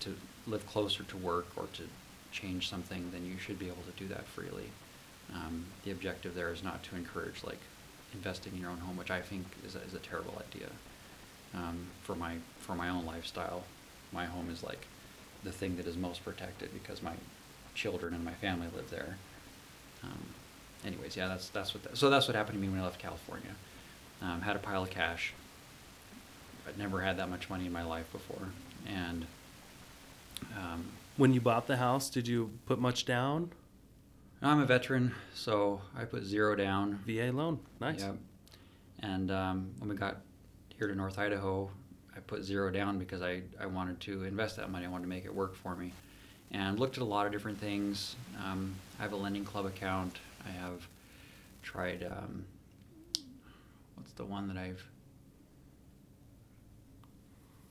to 0.00 0.16
live 0.46 0.66
closer 0.66 1.02
to 1.04 1.16
work 1.16 1.46
or 1.56 1.66
to 1.74 1.82
change 2.32 2.68
something, 2.68 3.10
then 3.12 3.24
you 3.26 3.38
should 3.38 3.58
be 3.58 3.66
able 3.66 3.82
to 3.82 4.02
do 4.02 4.08
that 4.08 4.26
freely. 4.26 4.70
Um, 5.34 5.66
the 5.84 5.90
objective 5.90 6.34
there 6.34 6.52
is 6.52 6.62
not 6.62 6.82
to 6.84 6.96
encourage 6.96 7.44
like 7.44 7.60
investing 8.14 8.54
in 8.54 8.60
your 8.60 8.70
own 8.70 8.78
home, 8.78 8.96
which 8.96 9.10
I 9.10 9.20
think 9.20 9.46
is 9.64 9.76
a, 9.76 9.80
is 9.82 9.94
a 9.94 9.98
terrible 9.98 10.40
idea. 10.48 10.68
Um, 11.54 11.86
for 12.02 12.14
my 12.14 12.36
for 12.58 12.74
my 12.74 12.88
own 12.88 13.04
lifestyle, 13.04 13.64
my 14.12 14.24
home 14.24 14.50
is 14.50 14.62
like 14.62 14.86
the 15.42 15.52
thing 15.52 15.76
that 15.76 15.86
is 15.86 15.96
most 15.96 16.24
protected 16.24 16.72
because 16.72 17.02
my 17.02 17.12
children 17.74 18.14
and 18.14 18.24
my 18.24 18.34
family 18.34 18.68
live 18.74 18.90
there. 18.90 19.16
Um, 20.02 20.26
anyways, 20.84 21.16
yeah, 21.16 21.28
that's 21.28 21.48
that's 21.48 21.74
what 21.74 21.82
that, 21.84 21.96
so 21.96 22.10
that's 22.10 22.28
what 22.28 22.36
happened 22.36 22.56
to 22.56 22.60
me 22.60 22.68
when 22.68 22.80
I 22.80 22.84
left 22.84 22.98
California. 22.98 23.50
Um, 24.22 24.42
had 24.42 24.56
a 24.56 24.58
pile 24.58 24.82
of 24.82 24.90
cash. 24.90 25.32
I'd 26.68 26.78
never 26.78 27.00
had 27.00 27.16
that 27.18 27.30
much 27.30 27.48
money 27.48 27.66
in 27.66 27.72
my 27.72 27.82
life 27.82 28.10
before, 28.12 28.48
and 28.86 29.26
um, 30.56 30.84
When 31.16 31.32
you 31.32 31.40
bought 31.40 31.66
the 31.66 31.76
house, 31.76 32.10
did 32.10 32.28
you 32.28 32.50
put 32.66 32.78
much 32.78 33.04
down? 33.04 33.50
I'm 34.42 34.60
a 34.60 34.66
veteran, 34.66 35.14
so 35.34 35.80
I 35.96 36.04
put 36.04 36.24
zero 36.24 36.54
down. 36.56 36.98
VA 37.06 37.30
loan. 37.32 37.58
Nice. 37.80 38.00
Yep. 38.00 38.16
And 39.00 39.30
um, 39.30 39.70
when 39.78 39.90
we 39.90 39.96
got 39.96 40.18
here 40.76 40.86
to 40.88 40.94
North 40.94 41.18
Idaho, 41.18 41.70
I 42.16 42.20
put 42.20 42.42
zero 42.42 42.70
down 42.70 42.98
because 42.98 43.22
I, 43.22 43.42
I 43.60 43.66
wanted 43.66 44.00
to 44.00 44.24
invest 44.24 44.56
that 44.56 44.70
money. 44.70 44.86
I 44.86 44.88
wanted 44.88 45.04
to 45.04 45.08
make 45.08 45.24
it 45.24 45.34
work 45.34 45.54
for 45.54 45.76
me. 45.76 45.92
And 46.52 46.78
looked 46.78 46.96
at 46.96 47.02
a 47.02 47.06
lot 47.06 47.26
of 47.26 47.32
different 47.32 47.58
things. 47.58 48.16
Um, 48.44 48.74
I 48.98 49.02
have 49.02 49.12
a 49.12 49.16
lending 49.16 49.44
club 49.44 49.66
account. 49.66 50.16
I 50.46 50.50
have 50.50 50.86
tried, 51.62 52.02
um, 52.10 52.44
the 54.20 54.26
one 54.26 54.46
that 54.48 54.58
I've, 54.58 54.86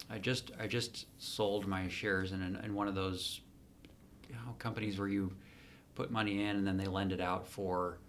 I 0.10 0.18
just 0.18 0.52
I 0.60 0.66
just 0.66 1.06
sold 1.22 1.68
my 1.68 1.88
shares 1.88 2.32
in, 2.32 2.42
in 2.64 2.74
one 2.74 2.88
of 2.88 2.96
those 2.96 3.42
you 4.28 4.34
know, 4.34 4.56
companies 4.58 4.98
where 4.98 5.08
you 5.08 5.32
put 5.94 6.10
money 6.10 6.42
in 6.44 6.56
and 6.56 6.66
then 6.66 6.76
they 6.76 6.88
lend 6.88 7.12
it 7.12 7.22
out 7.22 7.48
for 7.48 8.00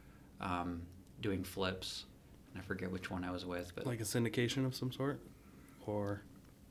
um, 0.41 0.81
doing 1.21 1.45
flips. 1.45 2.07
And 2.55 2.63
I 2.63 2.65
forget 2.65 2.91
which 2.91 3.11
one 3.11 3.25
I 3.25 3.31
was 3.31 3.45
with, 3.45 3.73
but 3.77 3.87
Like 3.87 4.01
a 4.01 4.05
syndication 4.05 4.65
of 4.65 4.75
some 4.75 4.91
sort, 4.91 5.21
or 5.87 6.23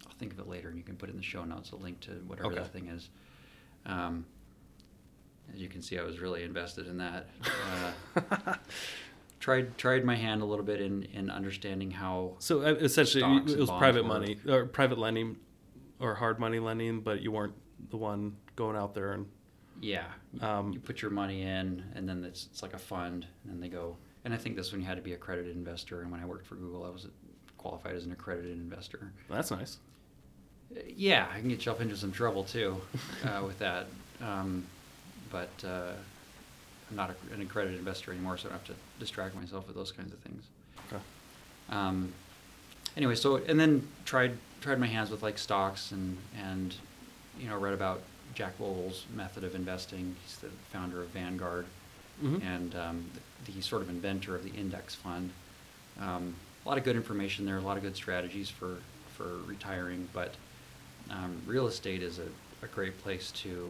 I'll 0.08 0.14
think 0.18 0.34
of 0.34 0.40
it 0.40 0.48
later, 0.48 0.70
and 0.70 0.78
you 0.78 0.84
can 0.84 0.96
put 0.96 1.10
in 1.10 1.16
the 1.18 1.24
show 1.24 1.44
notes 1.46 1.72
a 1.72 1.76
link 1.76 2.00
to 2.02 2.12
whatever 2.28 2.48
Okay. 2.48 2.56
that 2.56 2.74
thing 2.74 2.88
is. 2.88 3.10
Um, 3.86 4.26
as 5.54 5.62
you 5.62 5.70
can 5.70 5.82
see, 5.84 5.98
I 6.00 6.04
was 6.04 6.20
really 6.20 6.44
invested 6.44 6.88
in 6.88 6.98
that. 6.98 7.28
Uh, 8.16 8.56
tried 9.40 9.78
tried 9.78 10.04
my 10.04 10.16
hand 10.16 10.42
a 10.42 10.46
little 10.46 10.66
bit 10.66 10.82
in, 10.82 11.04
in 11.14 11.30
understanding 11.30 11.92
how 11.92 12.36
so 12.40 12.62
uh, 12.62 12.74
essentially 12.80 13.24
it 13.48 13.58
was 13.58 13.70
private 13.70 14.04
work. 14.04 14.14
money 14.14 14.38
or 14.48 14.66
private 14.66 14.98
lending, 14.98 15.38
or 16.00 16.16
hard 16.16 16.40
money 16.40 16.60
lending, 16.60 17.02
but 17.02 17.22
you 17.22 17.32
weren't 17.32 17.54
the 17.90 17.98
one 17.98 18.36
going 18.56 18.76
out 18.76 18.94
there 18.94 19.14
and 19.14 19.26
yeah 19.82 20.06
Um, 20.42 20.74
you 20.74 20.80
put 20.80 21.02
your 21.02 21.12
money 21.12 21.42
in, 21.44 21.84
and 21.96 22.08
then 22.08 22.24
it's, 22.26 22.48
it's 22.52 22.62
like 22.62 22.74
a 22.74 22.78
fund, 22.78 23.26
and 23.44 23.54
then 23.54 23.60
they 23.62 23.70
go. 23.70 23.96
And 24.26 24.34
I 24.34 24.38
think 24.38 24.58
this 24.58 24.72
one 24.74 24.82
you 24.82 24.88
had 24.88 24.98
to 24.98 25.02
be 25.02 25.14
accredited 25.14 25.56
investor, 25.56 26.02
and 26.02 26.12
when 26.12 26.20
I 26.22 26.26
worked 26.26 26.46
for 26.46 26.56
Google, 26.56 26.84
I 26.84 26.90
was 26.90 27.08
qualified 27.58 27.96
as 27.96 28.06
an 28.06 28.12
accredited 28.12 28.52
investor. 28.58 29.14
that's 29.30 29.52
nice. 29.52 29.78
Uh, 30.76 30.82
Yeah, 30.96 31.28
I 31.34 31.40
can 31.40 31.48
get 31.48 31.60
yourself 31.60 31.80
into 31.82 31.96
some 31.96 32.12
trouble 32.12 32.44
too 32.44 32.82
uh, 33.24 33.42
with 33.46 33.58
that. 33.60 33.88
Um, 34.22 34.66
but 35.32 35.50
uh, 35.66 35.94
I'm 36.90 36.96
not 36.96 37.10
a, 37.12 37.34
an 37.34 37.42
accredited 37.42 37.78
investor 37.80 38.12
anymore, 38.12 38.38
so 38.38 38.48
I 38.48 38.52
don't 38.52 38.60
have 38.60 38.68
to 38.68 38.74
distract 39.00 39.36
myself 39.36 39.68
with 39.68 39.76
those 39.76 39.92
kinds 39.92 40.12
of 40.14 40.20
things. 40.20 40.44
Okay. 40.88 41.02
Um, 41.70 42.14
anyway, 42.98 43.16
so 43.16 43.38
and 43.38 43.60
then 43.60 43.88
tried 44.06 44.38
tried 44.62 44.80
my 44.80 44.88
hands 44.88 45.10
with 45.10 45.22
like 45.24 45.38
stocks 45.38 45.92
and 45.92 46.18
and 46.38 46.74
you 47.40 47.48
know 47.48 47.58
read 47.58 47.74
about 47.74 48.02
Jack 48.34 48.58
Bogle's 48.58 49.06
method 49.16 49.44
of 49.44 49.56
investing. 49.56 50.16
He's 50.26 50.38
the 50.38 50.50
founder 50.72 51.02
of 51.02 51.08
Vanguard 51.10 51.66
Mhm. 52.24 52.42
and 52.44 52.76
um, 52.76 53.06
the, 53.46 53.52
the 53.54 53.62
sort 53.62 53.82
of 53.82 53.90
inventor 53.90 54.36
of 54.36 54.44
the 54.44 54.50
index 54.52 54.94
fund. 54.94 55.30
Um, 56.02 56.36
a 56.66 56.68
lot 56.70 56.78
of 56.78 56.84
good 56.84 56.98
information 56.98 57.46
there, 57.46 57.58
a 57.58 57.62
lot 57.62 57.78
of 57.78 57.84
good 57.84 57.96
strategies 57.96 58.50
for 58.50 58.78
for 59.16 59.38
retiring, 59.46 60.08
but 60.14 60.34
um, 61.10 61.42
real 61.46 61.68
estate 61.68 62.02
is 62.04 62.20
a, 62.20 62.26
a 62.64 62.68
great 62.68 63.02
place 63.04 63.32
to, 63.32 63.70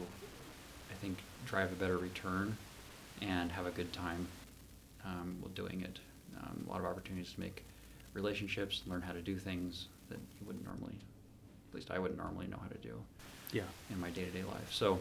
I 0.90 0.94
think, 0.94 1.18
drive 1.46 1.70
a 1.72 1.74
better 1.76 1.96
return 1.96 2.56
and 3.22 3.50
have 3.52 3.66
a 3.66 3.70
good 3.70 3.92
time 3.92 4.26
um, 5.04 5.36
while 5.40 5.50
doing 5.52 5.82
it. 5.82 5.98
Um, 6.40 6.64
a 6.66 6.70
lot 6.70 6.80
of 6.80 6.86
opportunities 6.86 7.32
to 7.34 7.40
make 7.40 7.64
relationships, 8.14 8.82
learn 8.86 9.02
how 9.02 9.12
to 9.12 9.20
do 9.20 9.36
things 9.36 9.86
that 10.08 10.18
you 10.40 10.46
wouldn't 10.46 10.64
normally, 10.64 10.94
at 11.70 11.74
least 11.74 11.90
I 11.90 11.98
wouldn't 11.98 12.18
normally 12.18 12.46
know 12.46 12.58
how 12.60 12.68
to 12.68 12.78
do 12.78 12.94
Yeah. 13.52 13.62
in 13.90 14.00
my 14.00 14.10
day-to-day 14.10 14.42
life. 14.44 14.72
So 14.72 14.98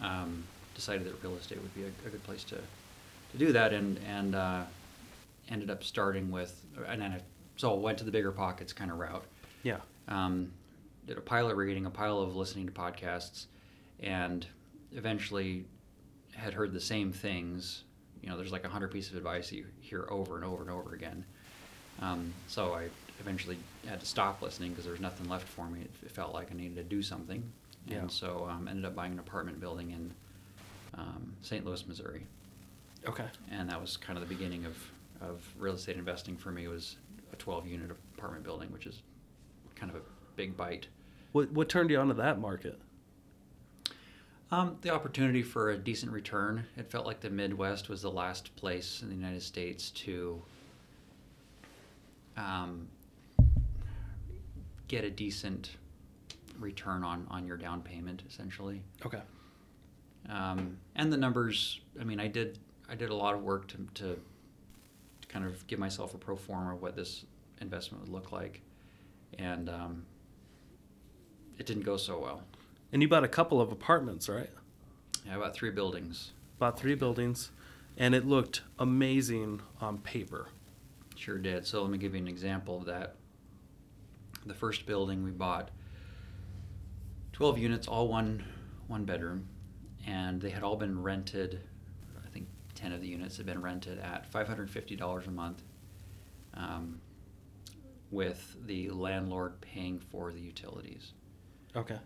um, 0.00 0.42
decided 0.74 1.06
that 1.06 1.22
real 1.22 1.36
estate 1.36 1.60
would 1.60 1.74
be 1.74 1.82
a, 1.84 1.86
a 2.06 2.10
good 2.10 2.22
place 2.24 2.44
to, 2.44 2.56
to 2.56 3.38
do 3.38 3.52
that 3.52 3.72
and, 3.72 3.98
and 4.08 4.34
uh, 4.34 4.62
ended 5.48 5.70
up 5.70 5.84
starting 5.84 6.30
with, 6.30 6.64
and 6.88 7.00
then 7.02 7.12
I, 7.12 7.20
so 7.56 7.74
went 7.74 7.98
to 7.98 8.04
the 8.04 8.10
BiggerPockets 8.10 8.74
kind 8.74 8.90
of 8.90 8.98
route. 8.98 9.24
Yeah. 9.62 9.78
Um, 10.08 10.50
did 11.06 11.18
a 11.18 11.20
pilot 11.20 11.56
reading, 11.56 11.86
a 11.86 11.90
pile 11.90 12.18
of 12.20 12.34
listening 12.36 12.66
to 12.66 12.72
podcasts, 12.72 13.46
and 14.00 14.46
eventually 14.92 15.64
had 16.34 16.54
heard 16.54 16.72
the 16.72 16.80
same 16.80 17.12
things. 17.12 17.84
You 18.22 18.28
know, 18.30 18.36
there's 18.36 18.52
like 18.52 18.64
a 18.64 18.68
hundred 18.68 18.90
pieces 18.92 19.12
of 19.12 19.16
advice 19.18 19.50
that 19.50 19.56
you 19.56 19.66
hear 19.80 20.06
over 20.10 20.36
and 20.36 20.44
over 20.44 20.62
and 20.62 20.70
over 20.70 20.94
again. 20.94 21.24
Um, 22.00 22.32
so 22.48 22.72
I 22.74 22.88
eventually 23.20 23.58
had 23.86 24.00
to 24.00 24.06
stop 24.06 24.42
listening 24.42 24.70
because 24.70 24.84
there 24.84 24.92
was 24.92 25.00
nothing 25.00 25.28
left 25.28 25.46
for 25.48 25.68
me. 25.68 25.80
It, 25.82 25.90
it 26.04 26.10
felt 26.10 26.32
like 26.32 26.50
I 26.50 26.54
needed 26.54 26.76
to 26.76 26.82
do 26.84 27.02
something, 27.02 27.42
Yeah. 27.86 27.98
and 27.98 28.10
so 28.10 28.46
um, 28.50 28.66
ended 28.68 28.84
up 28.84 28.94
buying 28.94 29.12
an 29.12 29.18
apartment 29.18 29.60
building 29.60 29.90
in 29.90 30.12
um, 30.94 31.32
St. 31.42 31.64
Louis, 31.64 31.86
Missouri 31.86 32.26
Okay. 33.08 33.24
and 33.50 33.68
that 33.70 33.80
was 33.80 33.96
kind 33.96 34.18
of 34.18 34.26
the 34.28 34.32
beginning 34.34 34.64
of, 34.66 34.76
of 35.20 35.42
real 35.58 35.74
estate 35.74 35.96
investing 35.96 36.36
for 36.36 36.50
me 36.52 36.68
was 36.68 36.96
a 37.32 37.36
12 37.36 37.66
unit 37.66 37.90
apartment 38.16 38.44
building 38.44 38.70
which 38.70 38.86
is 38.86 39.00
kind 39.74 39.90
of 39.90 39.96
a 39.96 40.00
big 40.36 40.54
bite 40.56 40.86
What 41.32 41.50
what 41.52 41.68
turned 41.70 41.88
you 41.90 41.98
onto 41.98 42.14
that 42.14 42.38
market? 42.38 42.78
Um, 44.52 44.76
the 44.82 44.90
opportunity 44.90 45.42
for 45.42 45.70
a 45.70 45.78
decent 45.78 46.12
return. 46.12 46.66
It 46.76 46.90
felt 46.90 47.06
like 47.06 47.20
the 47.20 47.30
Midwest 47.30 47.88
was 47.88 48.02
the 48.02 48.10
last 48.10 48.54
place 48.54 49.00
in 49.00 49.08
the 49.08 49.14
United 49.14 49.42
States 49.42 49.88
to 49.90 50.42
um, 52.36 52.86
get 54.88 55.04
a 55.04 55.10
decent 55.10 55.70
return 56.60 57.02
on, 57.02 57.26
on 57.30 57.46
your 57.46 57.56
down 57.56 57.80
payment, 57.80 58.24
essentially. 58.28 58.82
Okay. 59.06 59.22
Um, 60.28 60.76
and 60.96 61.10
the 61.10 61.16
numbers. 61.16 61.80
I 61.98 62.04
mean, 62.04 62.20
I 62.20 62.28
did 62.28 62.58
I 62.90 62.94
did 62.94 63.08
a 63.08 63.14
lot 63.14 63.34
of 63.34 63.42
work 63.42 63.68
to, 63.68 63.78
to 63.94 64.20
to 65.22 65.28
kind 65.28 65.46
of 65.46 65.66
give 65.66 65.78
myself 65.78 66.12
a 66.12 66.18
pro 66.18 66.36
forma 66.36 66.74
of 66.74 66.82
what 66.82 66.94
this 66.94 67.24
investment 67.62 68.04
would 68.04 68.12
look 68.12 68.32
like, 68.32 68.60
and 69.38 69.70
um, 69.70 70.04
it 71.58 71.64
didn't 71.64 71.84
go 71.84 71.96
so 71.96 72.18
well. 72.18 72.42
And 72.92 73.00
you 73.00 73.08
bought 73.08 73.24
a 73.24 73.28
couple 73.28 73.60
of 73.60 73.72
apartments, 73.72 74.28
right? 74.28 74.50
Yeah, 75.26 75.36
I 75.36 75.38
bought 75.38 75.54
three 75.54 75.70
buildings. 75.70 76.32
Bought 76.58 76.78
three 76.78 76.94
buildings, 76.94 77.50
and 77.96 78.14
it 78.14 78.26
looked 78.26 78.62
amazing 78.78 79.62
on 79.80 79.98
paper. 79.98 80.48
Sure 81.16 81.38
did. 81.38 81.66
So 81.66 81.82
let 81.82 81.90
me 81.90 81.98
give 81.98 82.14
you 82.14 82.20
an 82.20 82.28
example 82.28 82.78
of 82.78 82.84
that. 82.86 83.16
The 84.44 84.54
first 84.54 84.86
building 84.86 85.24
we 85.24 85.30
bought, 85.30 85.70
12 87.32 87.58
units, 87.58 87.88
all 87.88 88.08
one 88.08 88.44
one 88.88 89.04
bedroom, 89.04 89.48
and 90.06 90.40
they 90.40 90.50
had 90.50 90.62
all 90.62 90.76
been 90.76 91.00
rented. 91.02 91.60
I 92.24 92.28
think 92.28 92.46
10 92.74 92.92
of 92.92 93.00
the 93.00 93.06
units 93.06 93.36
had 93.36 93.46
been 93.46 93.62
rented 93.62 93.98
at 94.00 94.30
$550 94.30 95.26
a 95.26 95.30
month, 95.30 95.62
um, 96.54 97.00
with 98.10 98.56
the 98.66 98.90
landlord 98.90 99.60
paying 99.60 99.98
for 99.98 100.32
the 100.32 100.40
utilities. 100.40 101.12
Okay. 101.74 101.98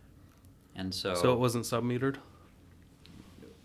And 0.77 0.95
so, 0.95 1.15
So 1.15 1.33
it 1.33 1.39
wasn't 1.39 1.65
submetered. 1.65 2.17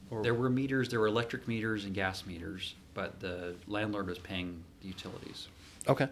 Or- 0.10 0.24
there 0.24 0.34
were 0.34 0.50
meters, 0.50 0.90
there 0.90 1.00
were 1.00 1.08
electric 1.08 1.48
meters 1.48 1.86
and 1.86 1.94
gas 1.94 2.26
meters, 2.26 2.76
but 2.94 3.20
the 3.20 3.56
landlord 3.68 4.08
was 4.08 4.18
paying 4.20 4.64
the 4.82 4.88
utilities. 4.88 5.48
Okay. 5.88 6.08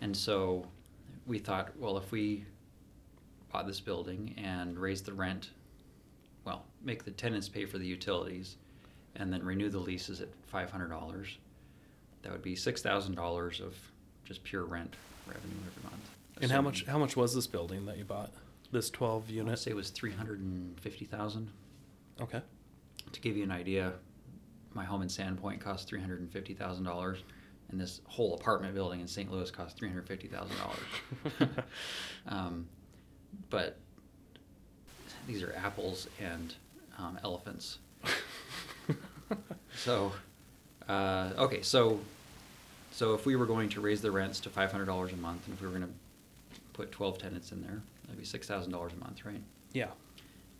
And 0.00 0.16
so 0.16 0.66
we 1.26 1.38
thought, 1.38 1.70
well, 1.78 1.96
if 1.96 2.10
we 2.12 2.44
bought 3.52 3.66
this 3.66 3.80
building 3.80 4.34
and 4.36 4.78
raise 4.78 5.02
the 5.02 5.12
rent, 5.12 5.50
well, 6.44 6.64
make 6.82 7.04
the 7.04 7.10
tenants 7.10 7.48
pay 7.48 7.64
for 7.64 7.78
the 7.78 7.86
utilities, 7.86 8.56
and 9.16 9.32
then 9.32 9.42
renew 9.42 9.70
the 9.70 9.78
leases 9.78 10.20
at 10.20 10.28
five 10.46 10.70
hundred 10.70 10.88
dollars, 10.90 11.38
that 12.22 12.30
would 12.30 12.42
be 12.42 12.54
six 12.54 12.82
thousand 12.82 13.14
dollars 13.14 13.60
of 13.60 13.74
just 14.24 14.44
pure 14.44 14.64
rent 14.64 14.94
revenue 15.26 15.54
every 15.66 15.82
month. 15.90 16.10
And 16.42 16.50
how 16.52 16.60
much? 16.60 16.84
How 16.84 16.98
much 16.98 17.16
was 17.16 17.34
this 17.34 17.46
building 17.46 17.86
that 17.86 17.96
you 17.96 18.04
bought? 18.04 18.30
This 18.72 18.90
twelve 18.90 19.24
I 19.28 19.32
unit. 19.32 19.58
say 19.58 19.70
it 19.70 19.76
was 19.76 19.90
three 19.90 20.12
hundred 20.12 20.40
and 20.40 20.78
fifty 20.80 21.04
thousand. 21.04 21.50
Okay. 22.20 22.40
To 23.12 23.20
give 23.20 23.36
you 23.36 23.44
an 23.44 23.50
idea, 23.50 23.92
my 24.74 24.84
home 24.84 25.02
in 25.02 25.08
Sandpoint 25.08 25.60
cost 25.60 25.88
three 25.88 26.00
hundred 26.00 26.20
and 26.20 26.30
fifty 26.30 26.54
thousand 26.54 26.84
dollars, 26.84 27.18
and 27.70 27.80
this 27.80 28.00
whole 28.06 28.34
apartment 28.34 28.74
building 28.74 29.00
in 29.00 29.06
St. 29.06 29.30
Louis 29.30 29.50
cost 29.50 29.76
three 29.76 29.88
hundred 29.88 30.06
fifty 30.08 30.26
thousand 30.28 30.56
dollars. 30.58 31.50
um, 32.28 32.66
but 33.50 33.78
these 35.26 35.42
are 35.42 35.54
apples 35.56 36.08
and 36.20 36.54
um, 36.98 37.18
elephants. 37.22 37.78
So, 39.76 40.12
uh, 40.88 41.32
okay, 41.36 41.62
so 41.62 42.00
so 42.92 43.14
if 43.14 43.26
we 43.26 43.36
were 43.36 43.46
going 43.46 43.68
to 43.70 43.80
raise 43.80 44.00
the 44.00 44.10
rents 44.10 44.40
to 44.40 44.50
five 44.50 44.72
hundred 44.72 44.86
dollars 44.86 45.12
a 45.12 45.16
month, 45.16 45.46
and 45.46 45.54
if 45.54 45.60
we 45.60 45.66
were 45.66 45.72
going 45.74 45.86
to 45.86 46.60
put 46.72 46.90
twelve 46.92 47.18
tenants 47.18 47.52
in 47.52 47.62
there, 47.62 47.82
that'd 48.06 48.18
be 48.18 48.24
six 48.24 48.46
thousand 48.46 48.72
dollars 48.72 48.92
a 48.92 48.96
month, 48.96 49.24
right? 49.24 49.42
yeah. 49.72 49.88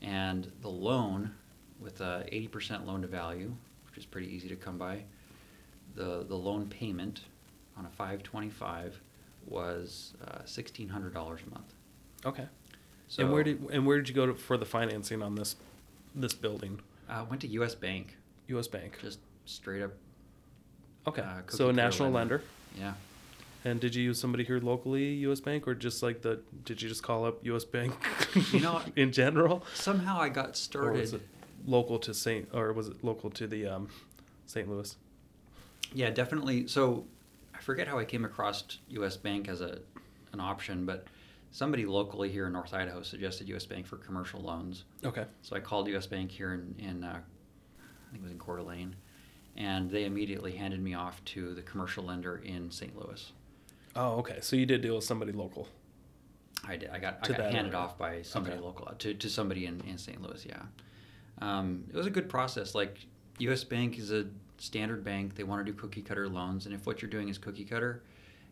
And 0.02 0.50
the 0.60 0.68
loan, 0.68 1.30
with 1.80 2.00
a 2.00 2.24
eighty 2.28 2.48
percent 2.48 2.86
loan 2.86 3.00
to 3.02 3.08
value, 3.08 3.52
which 3.86 3.96
is 3.98 4.04
pretty 4.04 4.28
easy 4.34 4.48
to 4.48 4.56
come 4.56 4.76
by, 4.78 5.04
the 5.94 6.24
the 6.28 6.36
loan 6.36 6.66
payment 6.68 7.23
on 7.78 7.86
a 7.86 7.90
five 7.90 8.23
twenty 8.23 8.50
five 8.50 9.00
was 9.47 10.12
uh, 10.26 10.38
sixteen 10.44 10.88
hundred 10.88 11.14
dollars 11.14 11.40
a 11.47 11.50
month. 11.50 11.73
Okay. 12.25 12.47
So 13.08 13.23
and 13.23 13.32
where 13.32 13.42
did 13.42 13.60
and 13.71 13.86
where 13.86 13.97
did 13.97 14.08
you 14.08 14.14
go 14.14 14.26
to, 14.26 14.34
for 14.34 14.56
the 14.56 14.64
financing 14.66 15.23
on 15.23 15.34
this 15.36 15.56
this 16.14 16.34
building? 16.34 16.80
uh, 17.08 17.25
went 17.28 17.40
to 17.42 17.49
U.S. 17.49 17.75
Bank, 17.75 18.16
U.S. 18.49 18.66
Bank. 18.68 18.99
just 19.00 19.21
straight 19.44 19.82
up. 19.82 19.92
Okay. 21.06 21.23
uh, 21.23 21.42
so 21.49 21.68
a 21.68 21.73
national 21.73 22.10
lender. 22.10 22.42
lender. 22.42 22.44
Yeah, 22.78 22.94
And 23.66 23.80
did 23.80 23.96
you 23.96 24.04
use 24.04 24.20
somebody 24.20 24.44
here 24.44 24.60
locally, 24.60 25.06
U.S. 25.26 25.40
Bank, 25.40 25.66
or 25.66 25.74
just 25.74 26.00
like 26.00 26.22
the? 26.22 26.38
Did 26.64 26.80
you 26.80 26.88
just 26.88 27.02
call 27.02 27.24
up 27.24 27.44
U.S. 27.44 27.64
Bank? 27.64 27.92
You 28.52 28.60
know, 28.60 28.80
in 28.96 29.10
general, 29.10 29.64
somehow 29.74 30.20
I 30.20 30.28
got 30.28 30.44
or 30.44 30.92
was 30.92 31.08
started. 31.08 31.14
it 31.14 31.22
local 31.66 31.98
to 31.98 32.14
Saint, 32.14 32.48
or 32.52 32.72
was 32.72 32.86
it 32.86 33.02
local 33.02 33.28
to 33.30 33.48
the 33.48 33.66
um, 33.66 33.88
St. 34.46 34.68
Louis? 34.68 34.96
Yeah, 35.92 36.10
definitely. 36.10 36.68
So 36.68 37.06
I 37.56 37.58
forget 37.58 37.88
how 37.88 37.98
I 37.98 38.04
came 38.04 38.24
across 38.24 38.62
U.S. 38.90 39.16
Bank 39.16 39.48
as 39.48 39.60
a 39.60 39.80
an 40.32 40.38
option, 40.38 40.86
but 40.86 41.08
somebody 41.50 41.86
locally 41.86 42.30
here 42.30 42.46
in 42.46 42.52
North 42.52 42.72
Idaho 42.72 43.02
suggested 43.02 43.48
U.S. 43.48 43.66
Bank 43.66 43.84
for 43.84 43.96
commercial 43.96 44.40
loans. 44.40 44.84
Okay. 45.04 45.24
So 45.42 45.56
I 45.56 45.58
called 45.58 45.88
U.S. 45.88 46.06
Bank 46.06 46.30
here 46.30 46.54
in, 46.54 46.72
in 46.78 47.02
uh, 47.02 47.18
I 47.18 48.12
think 48.12 48.20
it 48.20 48.22
was 48.22 48.30
in 48.30 48.38
Coeur 48.38 48.58
d'Alene, 48.58 48.94
and 49.56 49.90
they 49.90 50.04
immediately 50.04 50.52
handed 50.52 50.80
me 50.80 50.94
off 50.94 51.24
to 51.24 51.52
the 51.52 51.62
commercial 51.62 52.04
lender 52.04 52.36
in 52.44 52.70
St. 52.70 52.96
Louis. 52.96 53.32
Oh, 53.97 54.19
okay. 54.19 54.39
So 54.41 54.56
you 54.56 54.67
did 54.67 54.82
deal 54.82 54.95
with 54.97 55.04
somebody 55.04 55.32
local. 55.32 55.67
I 56.67 56.76
did. 56.76 56.91
I 56.91 56.99
got 56.99 57.19
I 57.23 57.28
got 57.28 57.41
handed 57.52 57.75
area. 57.75 57.76
off 57.78 57.99
by 57.99 58.23
somebody 58.23 58.56
Okay. 58.56 58.65
local 58.65 58.87
to, 58.87 59.15
to 59.15 59.28
somebody 59.28 59.67
in, 59.67 59.80
in 59.82 59.99
St. 59.99 60.21
Louis. 60.21 60.45
Yeah, 60.49 60.63
um, 61.41 61.85
it 61.93 61.97
was 61.97 62.06
a 62.06 62.11
good 62.11 62.28
process. 62.28 62.75
Like 62.75 63.06
U.S. 63.39 63.63
Bank 63.65 63.99
is 63.99 64.11
a 64.13 64.26
standard 64.59 65.04
bank. 65.04 65.35
They 65.37 65.45
want 65.45 65.65
to 65.65 65.71
do 65.73 65.76
cookie 65.78 66.02
cutter 66.02 66.28
loans, 66.28 66.67
and 66.67 66.75
if 66.75 66.87
what 66.87 67.02
you're 67.02 67.11
doing 67.11 67.28
is 67.28 67.39
cookie 67.39 67.65
cutter, 67.65 68.02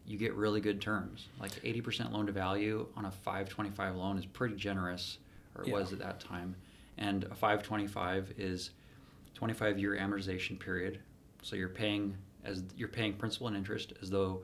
you 0.06 0.16
get 0.18 0.34
really 0.34 0.60
good 0.60 0.80
terms. 0.80 1.28
Like 1.40 1.52
80% 1.62 2.12
loan 2.12 2.26
to 2.26 2.32
value 2.32 2.86
on 2.96 3.06
a 3.06 3.10
525 3.10 3.96
loan 3.96 4.18
is 4.18 4.26
pretty 4.26 4.54
generous, 4.56 5.18
or 5.56 5.62
it 5.62 5.68
Yeah. 5.68 5.74
was 5.74 5.92
at 5.92 5.98
that 6.00 6.20
time. 6.20 6.54
And 6.98 7.24
a 7.24 7.34
525 7.34 8.34
is 8.38 8.70
25 9.34 9.78
year 9.78 9.96
amortization 9.96 10.58
period. 10.60 11.00
So 11.42 11.56
you're 11.56 11.68
paying 11.68 12.16
as 12.44 12.62
you're 12.76 12.88
paying 12.88 13.14
principal 13.14 13.48
and 13.48 13.56
interest 13.56 13.94
as 14.02 14.10
though 14.10 14.42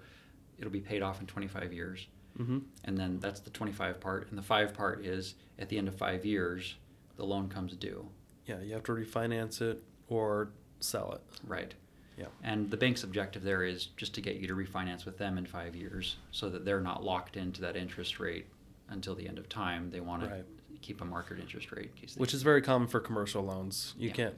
it'll 0.61 0.70
be 0.70 0.81
paid 0.81 1.03
off 1.03 1.20
in 1.20 1.27
25 1.27 1.73
years. 1.73 2.07
Mm-hmm. 2.38 2.59
And 2.85 2.96
then 2.96 3.18
that's 3.18 3.40
the 3.40 3.51
25 3.51 4.01
part. 4.01 4.29
And 4.31 4.38
the 4.38 4.42
five 4.42 4.73
part 4.75 5.05
is 5.05 5.35
at 5.59 5.68
the 5.68 5.79
end 5.79 5.88
of 5.88 5.96
five 5.96 6.25
years, 6.25 6.77
the 7.16 7.25
loan 7.25 7.49
comes 7.49 7.75
due. 7.75 8.07
Yeah, 8.46 8.61
you 8.61 8.73
have 8.75 8.85
to 8.85 8.92
refinance 8.92 9.61
it 9.61 9.83
or 10.09 10.51
sell 10.81 11.12
it. 11.12 11.20
Right. 11.46 11.75
Yeah. 12.16 12.27
And 12.42 12.70
the 12.70 12.77
bank's 12.77 13.03
objective 13.03 13.42
there 13.42 13.62
is 13.64 13.87
just 13.96 14.14
to 14.14 14.20
get 14.20 14.37
you 14.37 14.46
to 14.49 14.55
refinance 14.55 15.05
with 15.05 15.18
them 15.18 15.38
in 15.38 15.46
five 15.46 15.75
years 15.75 16.16
so 16.31 16.49
that 16.51 16.64
they're 16.64 16.81
not 16.81 17.03
locked 17.03 17.37
into 17.37 17.61
that 17.62 17.77
interest 17.77 18.20
rate 18.20 18.46
until 18.88 19.14
the 19.14 19.27
end 19.27 19.38
of 19.38 19.49
time. 19.49 19.90
They 19.90 20.01
want 20.01 20.23
to 20.23 20.44
keep 20.83 21.01
a 21.01 21.05
market 21.05 21.38
interest 21.40 21.73
rate. 21.73 21.90
In 21.94 22.01
case 22.01 22.16
Which 22.16 22.35
is 22.35 22.42
very 22.42 22.62
common 22.62 22.88
for 22.88 23.01
commercial 23.01 23.42
loans. 23.42 23.94
You 23.99 24.09
Yeah. 24.09 24.14
can't. 24.14 24.35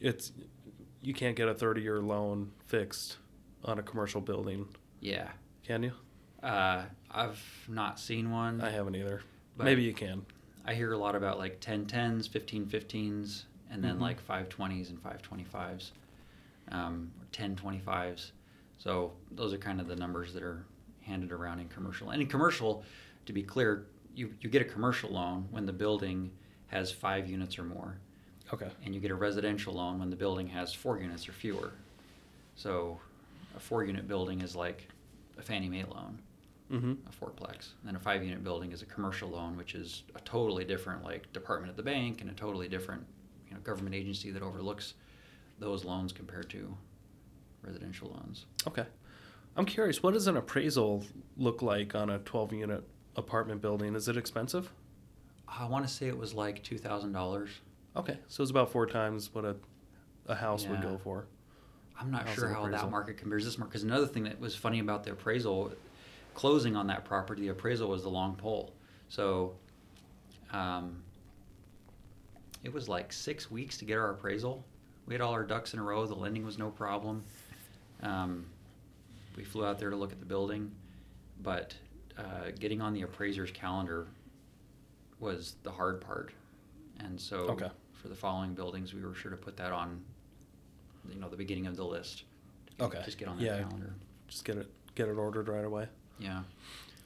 It's 0.00 0.32
you 1.00 1.14
can't 1.14 1.36
get 1.36 1.48
a 1.48 1.54
thirty-year 1.54 2.00
loan 2.00 2.52
fixed 2.66 3.16
on 3.64 3.78
a 3.78 3.82
commercial 3.82 4.20
building, 4.20 4.66
Yeah. 5.00 5.28
Can 5.66 5.82
you? 5.82 5.92
Uh, 6.42 6.84
I've 7.10 7.42
not 7.68 7.98
seen 7.98 8.30
one. 8.30 8.60
I 8.60 8.70
haven't 8.70 8.94
either. 8.94 9.22
But- 9.56 9.64
Maybe 9.64 9.82
you 9.82 9.92
can. 9.92 10.24
I 10.64 10.74
hear 10.74 10.92
a 10.92 10.98
lot 10.98 11.14
about 11.16 11.38
like 11.38 11.60
1010s, 11.60 12.28
1515s, 12.28 13.44
and 13.70 13.82
then 13.82 13.96
Mhm. 13.96 14.00
like 14.00 14.20
520s 14.20 14.90
and 14.90 14.98
525s, 15.02 15.92
um, 16.70 17.10
or 17.20 17.26
1025s. 17.32 18.32
So 18.78 19.12
those 19.30 19.52
are 19.52 19.58
kind 19.58 19.80
of 19.80 19.88
the 19.88 19.96
numbers 19.96 20.32
that 20.34 20.42
are 20.42 20.64
handed 21.02 21.32
around 21.32 21.60
in 21.60 21.68
commercial. 21.68 22.10
And 22.10 22.20
in 22.22 22.28
commercial, 22.28 22.84
to 23.26 23.32
be 23.32 23.42
clear, 23.42 23.86
you, 24.14 24.34
you 24.40 24.48
get 24.50 24.62
a 24.62 24.64
commercial 24.64 25.10
loan 25.10 25.48
when 25.50 25.66
the 25.66 25.72
building 25.72 26.30
has 26.68 26.90
five 26.92 27.28
units 27.28 27.58
or 27.58 27.64
more, 27.64 27.98
Okay. 28.52 28.70
and 28.84 28.94
you 28.94 29.00
get 29.00 29.10
a 29.10 29.14
residential 29.14 29.74
loan 29.74 29.98
when 29.98 30.10
the 30.10 30.16
building 30.16 30.48
has 30.48 30.72
four 30.74 31.00
units 31.00 31.28
or 31.28 31.32
fewer. 31.32 31.72
So 32.56 33.00
a 33.56 33.60
four 33.60 33.84
unit 33.84 34.06
building 34.08 34.40
is 34.42 34.56
like 34.56 34.88
a 35.38 35.42
Fannie 35.42 35.68
Mae 35.68 35.84
loan 35.84 36.20
Mm-hmm. 36.72 36.94
a 37.06 37.24
fourplex. 37.24 37.74
And 37.80 37.84
then 37.84 37.94
a 37.94 38.00
five 38.00 38.24
unit 38.24 38.42
building 38.42 38.72
is 38.72 38.82
a 38.82 38.86
commercial 38.86 39.28
loan, 39.28 39.56
which 39.56 39.76
is 39.76 40.02
a 40.16 40.20
totally 40.22 40.64
different 40.64 41.04
like 41.04 41.32
department 41.32 41.70
at 41.70 41.76
the 41.76 41.82
bank 41.84 42.20
and 42.20 42.28
a 42.28 42.32
totally 42.32 42.66
different 42.66 43.06
you 43.48 43.54
know 43.54 43.60
government 43.60 43.94
agency 43.94 44.32
that 44.32 44.42
overlooks 44.42 44.94
those 45.60 45.84
loans 45.84 46.12
compared 46.12 46.50
to 46.50 46.76
residential 47.62 48.08
loans. 48.10 48.46
Okay. 48.66 48.84
I'm 49.56 49.64
curious. 49.64 50.02
What 50.02 50.14
does 50.14 50.26
an 50.26 50.36
appraisal 50.36 51.04
look 51.36 51.62
like 51.62 51.94
on 51.94 52.10
a 52.10 52.18
12-unit 52.18 52.82
apartment 53.14 53.62
building? 53.62 53.94
Is 53.94 54.08
it 54.08 54.16
expensive? 54.16 54.72
I 55.48 55.66
want 55.66 55.86
to 55.86 55.92
say 55.92 56.08
it 56.08 56.18
was 56.18 56.34
like 56.34 56.64
two 56.64 56.78
thousand 56.78 57.12
dollars. 57.12 57.50
Okay, 57.94 58.18
so 58.26 58.42
it's 58.42 58.50
about 58.50 58.72
four 58.72 58.86
times 58.86 59.32
what 59.32 59.44
a 59.44 59.54
a 60.26 60.34
house 60.34 60.66
would 60.66 60.82
go 60.82 60.98
for. 60.98 61.26
I'm 61.98 62.10
not 62.10 62.26
How's 62.26 62.34
sure 62.34 62.48
how 62.48 62.64
appraisal? 62.64 62.86
that 62.86 62.90
market 62.90 63.16
compares 63.16 63.44
this 63.44 63.58
market. 63.58 63.70
Because 63.72 63.84
another 63.84 64.06
thing 64.06 64.24
that 64.24 64.38
was 64.40 64.54
funny 64.54 64.80
about 64.80 65.04
the 65.04 65.12
appraisal, 65.12 65.72
closing 66.34 66.76
on 66.76 66.86
that 66.88 67.04
property, 67.04 67.42
the 67.42 67.48
appraisal 67.48 67.88
was 67.88 68.02
the 68.02 68.08
long 68.10 68.34
pole. 68.36 68.72
So, 69.08 69.54
um, 70.52 71.02
it 72.64 72.72
was 72.72 72.88
like 72.88 73.12
six 73.12 73.50
weeks 73.50 73.78
to 73.78 73.84
get 73.84 73.96
our 73.98 74.10
appraisal. 74.10 74.64
We 75.06 75.14
had 75.14 75.20
all 75.20 75.32
our 75.32 75.44
ducks 75.44 75.72
in 75.72 75.78
a 75.78 75.82
row. 75.82 76.04
The 76.06 76.14
lending 76.14 76.44
was 76.44 76.58
no 76.58 76.68
problem. 76.70 77.22
Um, 78.02 78.46
we 79.36 79.44
flew 79.44 79.64
out 79.64 79.78
there 79.78 79.90
to 79.90 79.96
look 79.96 80.12
at 80.12 80.18
the 80.18 80.26
building, 80.26 80.72
but 81.42 81.74
uh, 82.18 82.50
getting 82.58 82.80
on 82.80 82.92
the 82.92 83.02
appraiser's 83.02 83.50
calendar 83.52 84.08
was 85.20 85.56
the 85.62 85.70
hard 85.70 86.00
part. 86.00 86.32
And 86.98 87.20
so 87.20 87.36
Okay. 87.50 87.70
for 87.92 88.08
the 88.08 88.14
following 88.14 88.54
buildings, 88.54 88.92
we 88.94 89.02
were 89.04 89.14
sure 89.14 89.30
to 89.30 89.36
put 89.36 89.56
that 89.58 89.72
on, 89.72 90.02
you 91.12 91.20
know, 91.20 91.28
the 91.28 91.36
beginning 91.36 91.66
of 91.66 91.76
the 91.76 91.84
list. 91.84 92.24
Okay. 92.80 93.00
Just 93.04 93.18
get 93.18 93.28
on 93.28 93.38
their 93.38 93.56
Yeah. 93.58 93.62
calendar. 93.62 93.94
Just 94.28 94.44
get 94.44 94.56
it 94.56 94.70
get 94.94 95.08
it 95.08 95.12
ordered 95.16 95.48
right 95.48 95.64
away. 95.64 95.88
Yeah. 96.18 96.42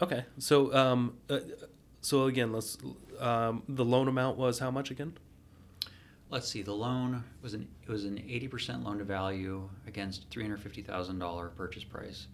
Okay. 0.01 0.25
So 0.39 0.75
um, 0.75 1.17
uh, 1.29 1.41
so 2.01 2.25
again, 2.27 2.53
let's 2.53 2.79
um, 3.19 3.63
the 3.69 3.85
loan 3.85 4.09
amount 4.09 4.37
was 4.39 4.59
how 4.59 4.71
much 4.71 4.91
again? 4.91 5.13
Let's 6.31 6.49
see. 6.49 6.63
The 6.63 6.73
loan 6.75 7.25
was 7.43 7.55
an 7.55 7.69
it 7.83 7.91
was 7.91 8.05
an 8.05 8.19
eighty 8.29 8.49
percent 8.49 8.85
loan 8.85 8.99
to 8.99 9.05
value 9.05 9.69
against 9.87 10.29
three 10.31 10.43
hundred 10.45 10.61
fifty 10.61 10.83
thousand 10.83 11.19
dollar 11.19 11.49
purchase 11.49 11.85
price. 11.85 12.27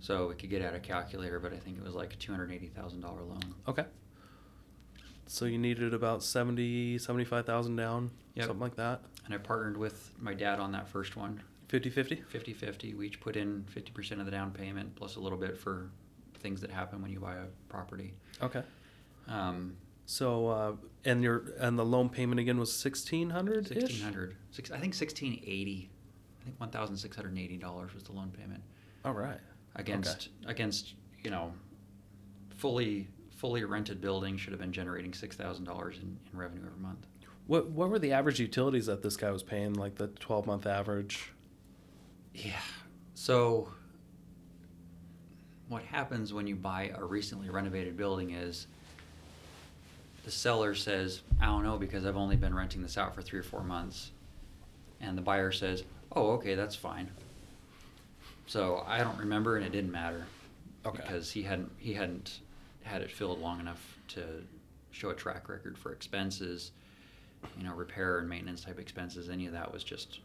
So 0.00 0.28
we 0.28 0.34
could 0.34 0.50
get 0.50 0.60
out 0.62 0.74
a 0.74 0.80
calculator, 0.80 1.38
but 1.40 1.52
I 1.52 1.56
think 1.56 1.78
it 1.78 1.82
was 1.84 1.94
like 1.94 2.12
a 2.12 2.16
two 2.16 2.32
hundred 2.32 2.52
eighty 2.52 2.66
thousand 2.68 3.00
dollar 3.00 3.22
loan. 3.22 3.40
Okay. 3.68 3.84
So 5.26 5.44
you 5.46 5.58
needed 5.58 5.94
about 5.94 6.22
70, 6.22 6.98
75,000 6.98 7.76
down, 7.76 8.10
Yep. 8.34 8.46
something 8.46 8.60
like 8.60 8.76
that. 8.76 9.02
And 9.24 9.32
I 9.34 9.38
partnered 9.38 9.76
with 9.76 10.12
my 10.20 10.34
dad 10.34 10.60
on 10.60 10.72
that 10.72 10.86
first 10.88 11.16
one, 11.16 11.42
50-50? 11.68 12.22
50-50. 12.32 12.94
We 12.96 13.06
each 13.06 13.20
put 13.20 13.36
in 13.36 13.64
fifty 13.64 13.90
percent 13.90 14.20
of 14.20 14.26
the 14.26 14.30
down 14.32 14.50
payment 14.52 14.94
plus 14.96 15.16
a 15.16 15.20
little 15.20 15.38
bit 15.38 15.56
for 15.58 15.90
things 16.40 16.60
that 16.60 16.70
happen 16.70 17.00
when 17.00 17.10
you 17.10 17.20
buy 17.20 17.36
a 17.36 17.46
property. 17.68 18.12
Okay. 18.42 18.62
Um, 19.28 19.76
So 20.06 20.48
uh, 20.48 20.72
and 21.06 21.22
your 21.22 21.52
and 21.58 21.78
the 21.78 21.84
loan 21.84 22.10
payment 22.10 22.38
again 22.38 22.58
was 22.58 22.68
1600 22.84 23.66
sixteen 23.68 24.02
hundred. 24.02 24.36
Six, 24.50 24.70
I 24.70 24.78
think 24.78 24.92
sixteen 24.92 25.40
eighty. 25.46 25.90
I 26.42 26.44
think 26.44 26.60
one 26.60 26.68
thousand 26.68 26.98
six 26.98 27.16
hundred 27.16 27.30
and 27.30 27.38
eighty 27.38 27.56
dollars 27.56 27.94
was 27.94 28.02
the 28.02 28.12
loan 28.12 28.30
payment. 28.30 28.62
All 29.06 29.14
right. 29.14 29.40
against 29.76 30.28
against 30.46 30.92
you 31.22 31.30
know 31.30 31.54
fully 32.50 33.08
fully 33.44 33.62
rented 33.62 34.00
building 34.00 34.38
should 34.38 34.54
have 34.54 34.60
been 34.60 34.72
generating 34.72 35.12
six 35.12 35.36
thousand 35.36 35.66
dollars 35.66 35.98
in 35.98 36.16
in 36.32 36.38
revenue 36.38 36.62
every 36.64 36.80
month. 36.80 37.06
What 37.46 37.66
what 37.66 37.90
were 37.90 37.98
the 37.98 38.10
average 38.10 38.40
utilities 38.40 38.86
that 38.86 39.02
this 39.02 39.18
guy 39.18 39.30
was 39.30 39.42
paying 39.42 39.74
like 39.74 39.96
the 39.96 40.06
12 40.06 40.46
month 40.46 40.66
average? 40.66 41.30
Yeah. 42.34 42.52
So 43.12 43.68
what 45.68 45.82
happens 45.82 46.32
when 46.32 46.46
you 46.46 46.56
buy 46.56 46.90
a 46.96 47.04
recently 47.04 47.50
renovated 47.50 47.98
building 47.98 48.30
is 48.30 48.66
the 50.24 50.30
seller 50.30 50.74
says, 50.74 51.20
I 51.38 51.44
don't 51.44 51.64
know 51.64 51.76
because 51.76 52.06
I've 52.06 52.16
only 52.16 52.36
been 52.36 52.54
renting 52.54 52.80
this 52.80 52.96
out 52.96 53.14
for 53.14 53.20
three 53.20 53.40
or 53.40 53.42
four 53.42 53.62
months. 53.62 54.10
And 55.02 55.18
the 55.18 55.22
buyer 55.22 55.52
says, 55.52 55.84
Oh, 56.12 56.30
okay, 56.30 56.54
that's 56.54 56.76
fine. 56.76 57.10
So 58.46 58.82
I 58.86 59.00
don't 59.00 59.18
remember 59.18 59.58
and 59.58 59.66
it 59.66 59.72
didn't 59.72 59.92
matter. 59.92 60.24
Okay. 60.86 61.02
Because 61.02 61.30
he 61.30 61.42
hadn't 61.42 61.70
he 61.76 61.92
hadn't 61.92 62.40
had 62.84 63.02
it 63.02 63.10
filled 63.10 63.40
long 63.40 63.60
enough 63.60 63.98
to 64.08 64.22
show 64.92 65.10
a 65.10 65.14
track 65.14 65.48
record 65.48 65.76
for 65.76 65.92
expenses, 65.92 66.70
you 67.58 67.64
know, 67.64 67.74
repair 67.74 68.18
and 68.18 68.28
maintenance 68.28 68.62
type 68.64 68.78
expenses. 68.78 69.28
Any 69.28 69.46
of 69.46 69.52
that 69.52 69.72
was 69.72 69.82
just 69.82 70.20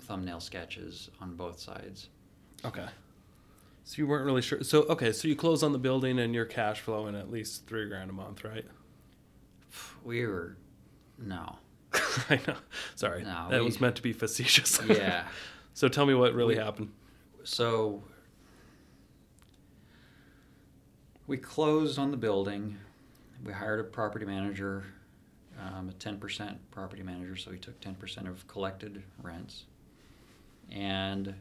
thumbnail 0.00 0.40
sketches 0.40 1.10
on 1.20 1.36
both 1.36 1.58
sides. 1.60 2.08
Okay. 2.64 2.86
So 3.84 3.94
you 3.98 4.06
weren't 4.06 4.24
really 4.24 4.42
sure. 4.42 4.62
So 4.62 4.82
okay, 4.84 5.12
so 5.12 5.28
you 5.28 5.36
close 5.36 5.62
on 5.62 5.72
the 5.72 5.78
building 5.78 6.18
and 6.18 6.34
your 6.34 6.46
cash 6.46 6.80
flow 6.80 7.06
in 7.06 7.14
at 7.14 7.30
least 7.30 7.66
3 7.66 7.88
grand 7.88 8.10
a 8.10 8.14
month, 8.14 8.44
right? 8.44 8.64
We 10.04 10.26
were 10.26 10.56
no. 11.18 11.56
I 12.30 12.40
know. 12.46 12.56
Sorry. 12.94 13.22
No, 13.22 13.46
that 13.50 13.60
we- 13.60 13.66
was 13.66 13.80
meant 13.80 13.96
to 13.96 14.02
be 14.02 14.12
facetious. 14.12 14.80
Yeah. 14.88 15.24
so 15.74 15.88
tell 15.88 16.06
me 16.06 16.14
what 16.14 16.34
really 16.34 16.56
We- 16.56 16.60
happened. 16.62 16.90
So 17.44 18.02
we 21.26 21.36
closed 21.36 21.98
on 21.98 22.10
the 22.10 22.16
building. 22.16 22.78
We 23.44 23.52
hired 23.52 23.80
a 23.80 23.84
property 23.84 24.24
manager, 24.24 24.84
um, 25.60 25.88
a 25.88 25.92
ten 25.92 26.18
percent 26.18 26.58
property 26.70 27.02
manager, 27.02 27.36
so 27.36 27.50
he 27.50 27.58
took 27.58 27.80
ten 27.80 27.94
percent 27.94 28.28
of 28.28 28.46
collected 28.48 29.02
rents, 29.22 29.64
and 30.70 31.34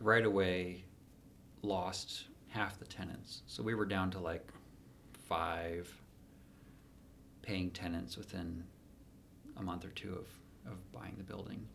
right 0.00 0.24
away 0.24 0.84
lost 1.62 2.24
half 2.48 2.78
the 2.78 2.84
tenants. 2.84 3.42
So 3.46 3.62
we 3.62 3.74
were 3.74 3.86
down 3.86 4.10
to 4.12 4.18
like 4.18 4.46
five 5.28 5.92
paying 7.42 7.70
tenants 7.70 8.16
within 8.16 8.64
a 9.56 9.62
month 9.62 9.84
or 9.84 9.90
two 9.90 10.12
of, 10.12 10.72
of 10.72 10.92
buying 10.92 11.14
the 11.16 11.24
building. 11.24 11.66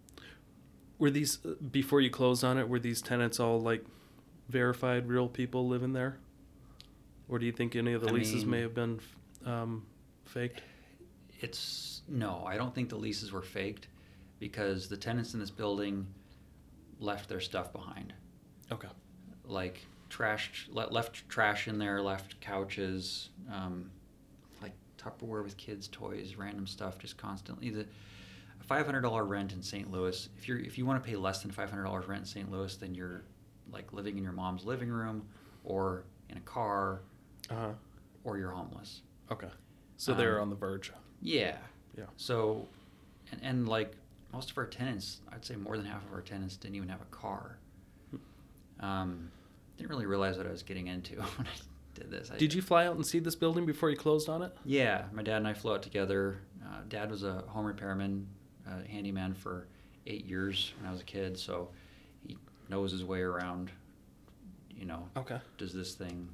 Were 0.98 1.12
these 1.12 1.40
uh, 1.46 1.54
before 1.72 2.02
you 2.02 2.10
closed 2.10 2.44
on 2.44 2.58
it? 2.58 2.68
Were 2.70 2.80
these 2.80 3.02
tenants 3.02 3.40
all 3.40 3.60
like 3.60 3.86
verified 4.48 5.08
real 5.08 5.28
people 5.28 5.68
living 5.68 5.94
there, 5.94 6.18
or 7.30 7.40
do 7.40 7.46
you 7.46 7.52
think 7.52 7.76
any 7.76 7.94
of 7.94 8.02
the 8.02 8.10
I 8.10 8.12
leases 8.12 8.46
may 8.46 8.62
have 8.62 8.74
been 8.74 9.00
um, 9.46 9.86
faked? 10.26 10.62
It's 11.40 12.02
no, 12.08 12.44
I 12.46 12.58
don't 12.58 12.74
think 12.74 12.90
the 12.90 12.98
leases 12.98 13.32
were 13.32 13.42
faked 13.42 13.88
because 14.40 14.88
the 14.88 14.98
tenants 14.98 15.34
in 15.34 15.40
this 15.40 15.52
building 15.52 16.08
left 17.00 17.30
their 17.30 17.40
stuff 17.40 17.72
behind. 17.72 18.14
Okay. 18.72 18.88
Like 19.46 19.86
trashed, 20.10 20.74
le- 20.74 20.90
left 20.92 21.28
trash 21.30 21.68
in 21.68 21.78
there, 21.78 22.02
left 22.02 22.40
couches, 22.42 23.30
um, 23.52 23.90
like 24.62 24.74
Tupperware 24.98 25.44
with 25.44 25.56
kids' 25.58 25.88
toys, 25.88 26.36
random 26.36 26.68
stuff, 26.68 26.98
just 26.98 27.18
constantly. 27.18 27.70
The 27.70 27.86
five 28.66 28.86
hundred 28.86 29.02
dollar 29.02 29.24
rent 29.24 29.54
in 29.54 29.62
St. 29.62 29.92
Louis. 29.92 30.30
If 30.38 30.48
you're 30.48 30.60
if 30.60 30.78
you 30.78 30.86
want 30.86 31.02
to 31.02 31.10
pay 31.10 31.16
less 31.16 31.42
than 31.42 31.52
five 31.52 31.70
hundred 31.70 31.84
dollars 31.84 32.08
rent 32.08 32.22
in 32.22 32.26
St. 32.26 32.52
Louis, 32.52 32.76
then 32.76 32.96
you're 32.96 33.24
like 33.72 33.94
living 33.94 34.18
in 34.18 34.24
your 34.24 34.34
mom's 34.34 34.66
living 34.66 34.90
room, 34.90 35.28
or 35.64 36.04
in 36.30 36.38
a 36.38 36.42
car, 36.42 37.02
Uh 37.50 37.56
huh. 37.56 37.70
or 38.24 38.38
you're 38.38 38.52
homeless. 38.52 39.02
Okay. 39.32 39.50
So 39.98 40.14
they're 40.14 40.38
Um, 40.38 40.44
on 40.44 40.50
the 40.50 40.56
verge. 40.56 40.92
Yeah. 41.22 41.58
Yeah. 41.98 42.06
So, 42.18 42.68
and, 43.32 43.42
and 43.44 43.68
like 43.68 43.94
most 44.32 44.52
of 44.52 44.58
our 44.58 44.66
tenants, 44.66 45.20
I'd 45.32 45.44
say 45.44 45.56
more 45.56 45.76
than 45.78 45.86
half 45.86 46.06
of 46.06 46.14
our 46.14 46.22
tenants 46.22 46.56
didn't 46.56 46.76
even 46.76 46.90
have 46.90 47.02
a 47.02 47.06
car. 47.16 47.58
Um, 48.80 49.32
didn't 49.78 49.90
really 49.90 50.06
realize 50.06 50.38
what 50.38 50.48
I 50.48 50.52
was 50.52 50.64
getting 50.64 50.88
into 50.88 51.16
when 51.38 51.48
I 51.48 52.00
did 52.00 52.12
this. 52.12 52.32
I, 52.32 52.38
Did 52.38 52.54
you 52.54 52.62
fly 52.62 52.86
out 52.86 52.96
and 52.96 53.06
see 53.06 53.20
this 53.20 53.36
building 53.36 53.66
before 53.66 53.90
you 53.90 53.98
closed 53.98 54.30
on 54.30 54.42
it? 54.42 54.56
Yeah, 54.66 55.06
my 55.12 55.24
dad 55.24 55.38
and 55.38 55.48
I 55.48 55.54
flew 55.54 55.74
out 55.74 55.84
together. 55.84 56.40
Uh, 56.66 56.82
dad 56.88 57.10
was 57.12 57.24
a 57.24 57.44
home 57.48 57.66
repairman, 57.66 58.28
uh, 58.68 58.84
handyman 58.90 59.34
for 59.34 59.68
eight 60.08 60.26
years 60.26 60.74
when 60.80 60.88
I 60.88 60.92
was 60.92 61.02
a 61.02 61.06
kid, 61.06 61.38
so 61.38 61.70
he 62.26 62.38
knows 62.70 62.92
his 62.92 63.04
way 63.04 63.22
around. 63.22 63.72
You 64.76 64.86
know, 64.86 65.10
Okay. 65.18 65.40
does 65.58 65.74
this 65.74 65.94
thing 65.96 66.30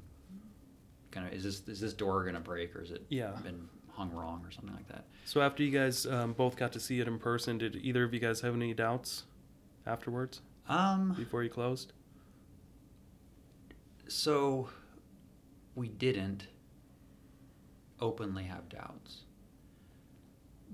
is 1.24 1.42
this 1.42 1.62
is 1.68 1.80
this 1.80 1.92
door 1.94 2.24
gonna 2.24 2.40
break 2.40 2.74
or 2.76 2.82
is 2.82 2.90
it 2.90 3.04
Yeah. 3.08 3.32
been 3.42 3.68
hung 3.88 4.12
wrong 4.12 4.42
or 4.44 4.50
something 4.50 4.74
like 4.74 4.88
that? 4.88 5.04
So 5.24 5.40
after 5.40 5.62
you 5.62 5.70
guys 5.70 6.06
um, 6.06 6.32
both 6.34 6.56
got 6.56 6.72
to 6.74 6.80
see 6.80 7.00
it 7.00 7.08
in 7.08 7.18
person, 7.18 7.58
did 7.58 7.76
either 7.76 8.04
of 8.04 8.12
you 8.14 8.20
guys 8.20 8.40
have 8.42 8.54
any 8.54 8.74
doubts 8.74 9.24
afterwards 9.86 10.40
Um, 10.68 11.14
before 11.14 11.42
you 11.42 11.50
closed? 11.50 11.92
So 14.08 14.68
we 15.74 15.88
didn't 15.88 16.46
openly 18.00 18.44
have 18.44 18.68
doubts, 18.68 19.22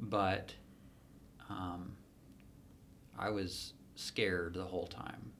but 0.00 0.54
um, 1.48 1.92
I 3.18 3.30
was 3.30 3.74
scared 3.94 4.54
the 4.54 4.64
whole 4.64 4.86
time 4.86 5.32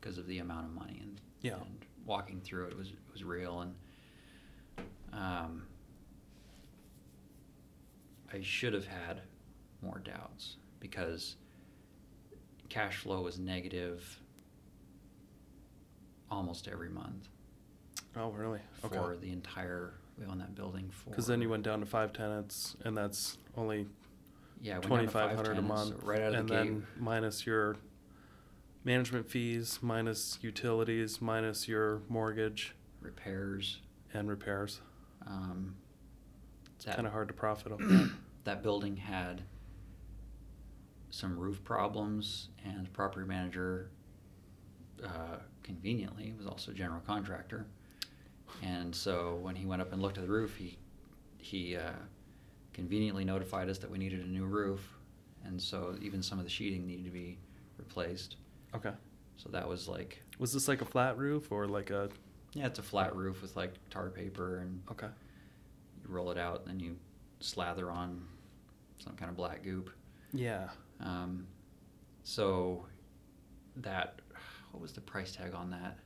because 0.00 0.18
of 0.18 0.26
the 0.26 0.38
amount 0.38 0.66
of 0.66 0.72
money 0.72 0.98
and, 1.00 1.20
Yeah. 1.40 1.54
and 1.56 1.84
walking 2.04 2.40
through 2.40 2.66
it 2.66 2.76
was 2.76 2.92
was 3.12 3.22
real 3.24 3.60
and 3.60 3.74
um, 5.12 5.62
I 8.32 8.40
should 8.42 8.72
have 8.72 8.86
had 8.86 9.20
more 9.82 9.98
doubts 9.98 10.56
because 10.80 11.36
cash 12.68 12.96
flow 12.98 13.20
was 13.22 13.38
negative 13.38 14.18
almost 16.30 16.66
every 16.68 16.88
month 16.88 17.28
Oh, 18.16 18.30
really? 18.30 18.60
Okay. 18.84 18.96
for 18.96 19.16
the 19.16 19.30
entire 19.30 19.94
we 20.18 20.26
own 20.26 20.38
that 20.38 20.54
building 20.54 20.90
for 20.90 21.10
Because 21.10 21.26
then 21.26 21.40
you 21.40 21.48
went 21.48 21.62
down 21.62 21.80
to 21.80 21.86
five 21.86 22.12
tenants, 22.12 22.76
and 22.84 22.96
that's 22.96 23.38
only 23.56 23.86
yeah 24.60 24.78
twenty 24.78 25.06
five 25.06 25.34
hundred 25.34 25.56
a 25.56 25.62
month, 25.62 26.02
right 26.02 26.20
out 26.20 26.34
of 26.34 26.40
and 26.40 26.48
the 26.48 26.54
then 26.54 26.86
minus 26.98 27.46
your 27.46 27.76
management 28.84 29.30
fees, 29.30 29.78
minus 29.80 30.38
utilities, 30.42 31.22
minus 31.22 31.66
your 31.68 32.02
mortgage 32.08 32.74
repairs 33.00 33.78
and 34.12 34.28
repairs. 34.28 34.80
Um, 35.26 35.74
It's 36.76 36.84
kind 36.84 37.06
of 37.06 37.12
hard 37.12 37.28
to 37.28 37.34
profit 37.34 37.72
off 37.72 37.78
that. 37.78 38.10
that 38.44 38.62
building 38.62 38.96
had 38.96 39.42
some 41.10 41.38
roof 41.38 41.62
problems 41.62 42.48
and 42.64 42.86
the 42.86 42.90
property 42.90 43.26
manager 43.26 43.90
uh, 45.04 45.36
conveniently 45.62 46.32
was 46.36 46.46
also 46.46 46.70
a 46.70 46.74
general 46.74 47.00
contractor 47.06 47.66
and 48.62 48.94
so 48.94 49.38
when 49.42 49.54
he 49.54 49.66
went 49.66 49.82
up 49.82 49.92
and 49.92 50.00
looked 50.00 50.16
at 50.16 50.24
the 50.24 50.30
roof 50.30 50.56
he 50.56 50.78
he 51.38 51.76
uh, 51.76 51.90
conveniently 52.72 53.24
notified 53.24 53.68
us 53.68 53.78
that 53.78 53.90
we 53.90 53.98
needed 53.98 54.20
a 54.20 54.28
new 54.28 54.44
roof, 54.44 54.80
and 55.44 55.60
so 55.60 55.96
even 56.00 56.22
some 56.22 56.38
of 56.38 56.44
the 56.44 56.50
sheeting 56.50 56.86
needed 56.86 57.04
to 57.04 57.10
be 57.10 57.38
replaced. 57.78 58.36
Okay. 58.74 58.92
So 59.36 59.48
that 59.50 59.68
was 59.68 59.88
like, 59.88 60.22
Was 60.38 60.52
this 60.52 60.68
like 60.68 60.82
a 60.82 60.84
flat 60.84 61.18
roof 61.18 61.50
or 61.50 61.66
like 61.66 61.90
a? 61.90 62.08
Yeah, 62.54 62.66
it's 62.66 62.78
a 62.78 62.82
flat 62.82 63.14
roof 63.16 63.42
with 63.42 63.56
like 63.56 63.72
tar 63.90 64.10
paper, 64.10 64.58
and 64.58 64.82
Okay. 64.90 65.08
you 66.02 66.08
roll 66.14 66.30
it 66.30 66.38
out, 66.38 66.60
and 66.60 66.68
then 66.68 66.80
you 66.80 66.96
slather 67.40 67.90
on 67.90 68.26
some 68.98 69.14
kind 69.16 69.30
of 69.30 69.36
black 69.36 69.62
goop. 69.62 69.90
Yeah. 70.32 70.68
Um, 71.00 71.46
so 72.22 72.86
that 73.76 74.20
what 74.70 74.80
was 74.80 74.92
the 74.92 75.00
price 75.00 75.32
tag 75.34 75.54
on 75.54 75.70
that? 75.70 75.98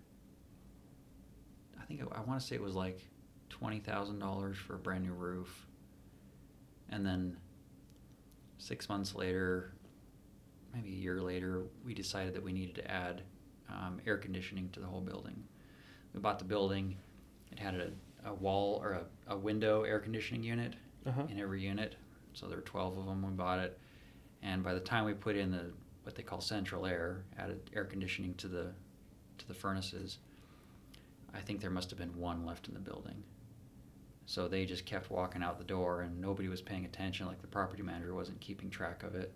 I 1.81 1.85
think 1.85 2.01
it, 2.01 2.09
I 2.13 2.21
want 2.21 2.41
to 2.41 2.47
say 2.47 2.55
it 2.57 2.63
was 2.63 2.75
like 2.75 3.01
twenty 3.49 3.79
thousand 3.81 4.19
dollars 4.19 4.57
for 4.57 4.75
a 4.75 4.79
brand 4.79 5.05
new 5.05 5.13
roof, 5.13 5.67
and 6.91 7.05
then 7.05 7.37
six 8.59 8.89
months 8.89 9.15
later, 9.15 9.73
maybe 10.75 10.89
a 10.89 10.97
year 10.97 11.21
later, 11.21 11.65
we 11.85 11.93
decided 11.95 12.35
that 12.35 12.43
we 12.43 12.53
needed 12.53 12.75
to 12.77 12.91
add 12.91 13.23
um, 13.69 14.01
air 14.07 14.17
conditioning 14.17 14.69
to 14.71 14.81
the 14.81 14.87
whole 14.87 15.01
building. 15.01 15.45
We 16.17 16.23
bought 16.23 16.39
the 16.41 16.45
building; 16.47 16.97
it 17.53 17.59
had 17.61 17.75
a, 17.75 17.91
a 18.25 18.35
wall 18.35 18.81
or 18.83 18.93
a, 18.93 19.35
a 19.35 19.37
window 19.37 19.83
air 19.85 20.01
conditioning 20.01 20.43
unit 20.43 20.75
Uh-huh. 21.07 21.23
in 21.31 21.39
every 21.39 21.63
unit. 21.63 21.95
So 22.33 22.47
there 22.49 22.57
were 22.57 22.63
twelve 22.65 22.97
of 22.99 23.05
them. 23.07 23.23
when 23.23 23.33
We 23.33 23.37
bought 23.37 23.61
it, 23.61 23.79
and 24.43 24.65
by 24.65 24.75
the 24.75 24.81
time 24.81 25.05
we 25.05 25.13
put 25.15 25.37
in 25.37 25.53
the 25.53 25.71
what 26.03 26.15
they 26.17 26.23
call 26.23 26.41
central 26.41 26.87
air, 26.87 27.23
added 27.39 27.61
air 27.75 27.85
conditioning 27.85 28.35
to 28.37 28.49
the 28.49 28.73
to 29.39 29.47
the 29.47 29.55
furnaces, 29.55 30.19
I 31.35 31.41
think 31.41 31.61
there 31.61 31.71
must 31.71 31.91
have 31.91 31.99
been 31.99 32.17
one 32.19 32.47
left 32.47 32.67
in 32.69 32.75
the 32.75 32.81
building. 32.81 33.23
So 34.25 34.49
they 34.49 34.65
just 34.65 34.87
kept 34.87 35.11
walking 35.11 35.43
out 35.43 35.59
the 35.59 35.65
door, 35.65 36.01
and 36.01 36.21
nobody 36.21 36.49
was 36.49 36.63
paying 36.63 36.85
attention. 36.87 37.27
Like 37.27 37.43
the 37.43 37.47
property 37.47 37.83
manager 37.83 38.15
wasn't 38.15 38.41
keeping 38.41 38.71
track 38.71 39.03
of 39.03 39.15
it. 39.15 39.33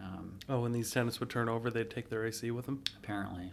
Um, 0.00 0.38
Oh, 0.48 0.60
when 0.60 0.72
these 0.72 0.90
tenants 0.90 1.20
would 1.20 1.30
turn 1.30 1.48
over, 1.48 1.70
they'd 1.70 1.90
take 1.90 2.08
their 2.10 2.24
AC 2.26 2.50
with 2.50 2.66
them. 2.66 2.82
apparently, 2.98 3.52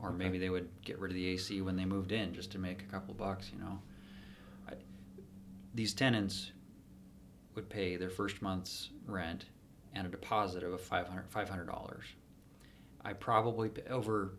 or 0.00 0.08
Okay. 0.10 0.18
maybe 0.18 0.38
they 0.38 0.50
would 0.50 0.68
get 0.82 0.98
rid 0.98 1.10
of 1.10 1.14
the 1.16 1.26
AC 1.28 1.60
when 1.62 1.76
they 1.76 1.84
moved 1.84 2.12
in 2.12 2.34
just 2.34 2.50
to 2.52 2.58
make 2.58 2.82
a 2.82 2.86
couple 2.86 3.14
bucks. 3.14 3.50
You 3.52 3.58
know, 3.60 3.80
I, 4.68 4.74
these 5.74 5.94
tenants 5.94 6.52
would 7.54 7.68
pay 7.68 7.96
their 7.96 8.10
first 8.10 8.42
month's 8.42 8.90
rent 9.06 9.46
and 9.94 10.06
a 10.06 10.10
deposit 10.10 10.62
of 10.62 10.72
a 10.74 10.78
500 10.78 11.66
dollars. 11.66 12.04
I 13.02 13.12
probably 13.14 13.70
over 13.88 14.32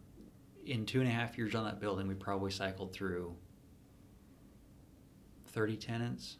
in 0.65 0.86
two 0.86 1.00
and 1.00 1.08
a 1.08 1.12
half 1.12 1.38
years 1.38 1.56
on 1.56 1.63
that 1.63 1.80
building, 1.80 2.08
we 2.08 2.13
probably 2.13 2.52
cycled 2.52 2.91
through 2.93 3.34
thirty 5.48 5.78
tenants, 5.78 6.38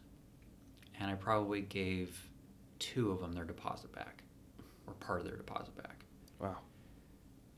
and 1.00 1.10
I 1.10 1.14
probably 1.14 1.62
gave 1.62 2.28
two 2.78 3.10
of 3.10 3.20
them 3.20 3.32
their 3.32 3.44
deposit 3.44 3.92
back, 3.92 4.22
or 4.86 4.92
part 4.94 5.20
of 5.20 5.26
their 5.26 5.36
deposit 5.36 5.74
back 5.76 6.04
Wow. 6.38 6.58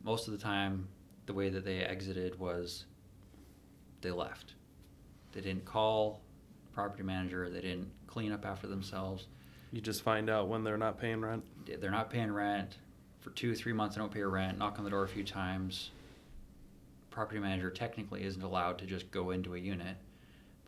most 0.03 0.27
of 0.29 0.33
the 0.33 0.39
time 0.39 0.89
the 1.27 1.33
way 1.33 1.49
that 1.49 1.65
they 1.65 1.79
exited 1.79 2.39
was 2.39 2.85
they 4.01 4.11
left. 4.11 4.55
They 5.33 5.41
didn't 5.41 5.65
call 5.65 6.21
the 6.65 6.75
property 6.75 7.03
manager. 7.03 7.49
They 7.49 7.61
didn't 7.61 7.91
clean 8.07 8.33
up 8.33 8.45
after 8.45 8.67
themselves. 8.67 9.27
You 9.73 9.81
just 9.81 10.03
find 10.03 10.29
out 10.29 10.49
when 10.49 10.65
they're 10.65 10.77
not 10.77 10.99
paying 10.99 11.21
rent. 11.21 11.45
they're 11.81 11.91
not 11.91 12.11
paying 12.11 12.33
rent. 12.33 12.79
For 13.21 13.31
two 13.31 13.55
three 13.55 13.73
months 13.73 13.95
they 13.95 14.01
don't 14.01 14.13
pay 14.13 14.23
rent. 14.23 14.59
Knock 14.59 14.79
on 14.79 14.85
the 14.85 14.91
door 14.91 15.05
a 15.05 15.09
few 15.09 15.25
times. 15.25 15.91
Property 17.11 17.39
manager 17.39 17.71
technically 17.71 18.25
isn't 18.25 18.43
allowed 18.43 18.79
to 18.79 18.87
just 18.87 19.11
go 19.11 19.31
into 19.31 19.55
a 19.55 19.59
unit 19.59 19.97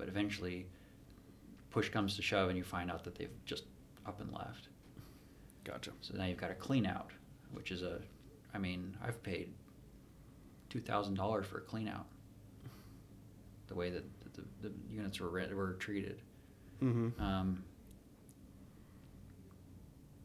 but 0.02 0.08
eventually 0.08 0.66
push 1.70 1.88
comes 1.88 2.16
to 2.16 2.22
shove 2.22 2.48
and 2.48 2.58
you 2.58 2.64
find 2.64 2.90
out 2.90 3.04
that 3.04 3.14
they've 3.14 3.30
just 3.46 3.64
up 4.04 4.20
and 4.20 4.32
left. 4.32 4.66
Gotcha. 5.62 5.92
So 6.00 6.16
now 6.16 6.24
you've 6.24 6.40
got 6.40 6.50
a 6.50 6.54
clean 6.54 6.86
out, 6.86 7.10
which 7.52 7.70
is 7.70 7.82
a, 7.82 8.00
I 8.52 8.58
mean, 8.58 8.96
I've 9.00 9.22
paid 9.22 9.52
two 10.72 10.80
thousand 10.80 11.14
dollars 11.14 11.46
for 11.46 11.58
a 11.58 11.60
clean 11.60 11.86
out. 11.86 12.06
The 13.66 13.74
way 13.74 13.90
that 13.90 14.04
the, 14.34 14.40
the, 14.40 14.68
the 14.68 14.74
units 14.90 15.20
were 15.20 15.28
re- 15.28 15.52
were 15.52 15.74
treated. 15.74 16.22
Mm-hmm. 16.82 17.22
Um, 17.22 17.62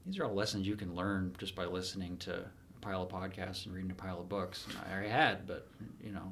these 0.05 0.19
are 0.19 0.25
all 0.25 0.33
lessons 0.33 0.65
you 0.65 0.77
can 0.77 0.95
learn 0.95 1.35
just 1.37 1.53
by 1.53 1.65
listening 1.65 2.15
to 2.19 2.33
a 2.35 2.79
pile 2.79 3.03
of 3.03 3.09
podcasts 3.09 3.65
and 3.65 3.75
reading 3.75 3.91
a 3.91 3.95
pile 3.95 4.21
of 4.21 4.29
books. 4.29 4.65
And 4.69 4.77
I 4.87 4.93
already 4.93 5.09
had, 5.09 5.45
but 5.45 5.67
you 6.01 6.13
know, 6.13 6.31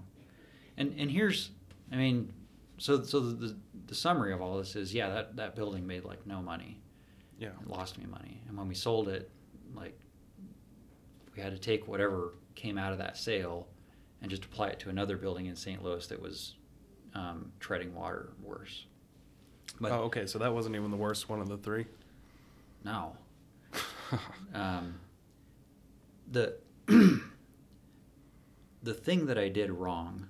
and 0.78 0.96
and 0.98 1.12
here's, 1.12 1.52
I 1.92 1.98
mean, 1.98 2.32
so 2.78 3.04
so 3.04 3.20
the, 3.20 3.48
the 3.48 3.56
the 3.88 3.96
summary 3.96 4.32
of 4.32 4.42
all 4.42 4.58
this 4.58 4.78
is, 4.78 4.94
yeah, 4.94 5.10
that 5.10 5.36
that 5.36 5.56
building 5.56 5.86
made 5.86 6.06
like 6.06 6.26
no 6.26 6.42
money. 6.42 6.80
Yeah. 7.38 7.50
It 7.62 7.68
lost 7.68 7.98
me 7.98 8.06
money. 8.06 8.42
And 8.48 8.58
when 8.58 8.70
we 8.70 8.76
sold 8.76 9.10
it, 9.10 9.30
like 9.76 10.00
we 11.36 11.42
had 11.42 11.52
to 11.52 11.60
take 11.60 11.86
whatever 11.86 12.36
came 12.56 12.78
out 12.78 12.94
of 12.94 13.00
that 13.00 13.18
sale 13.18 13.68
and 14.22 14.30
just 14.30 14.46
apply 14.46 14.70
it 14.70 14.80
to 14.80 14.90
another 14.90 15.18
building 15.18 15.46
in 15.46 15.56
St. 15.56 15.84
Louis 15.84 16.06
that 16.08 16.22
was 16.22 16.56
um, 17.14 17.52
treading 17.60 17.94
water 17.94 18.30
worse. 18.42 18.86
But 19.80 19.92
oh, 19.92 20.04
okay. 20.04 20.26
So 20.26 20.40
that 20.40 20.54
wasn't 20.54 20.76
even 20.76 20.92
the 20.92 20.98
worst 20.98 21.30
one 21.30 21.42
of 21.42 21.50
the 21.50 21.58
three. 21.58 21.86
no, 22.84 23.16
um, 24.54 24.96
the 26.32 26.56
the 28.84 28.94
thing 28.94 29.26
that 29.26 29.38
I 29.38 29.50
did 29.50 29.72
wrong 29.72 30.28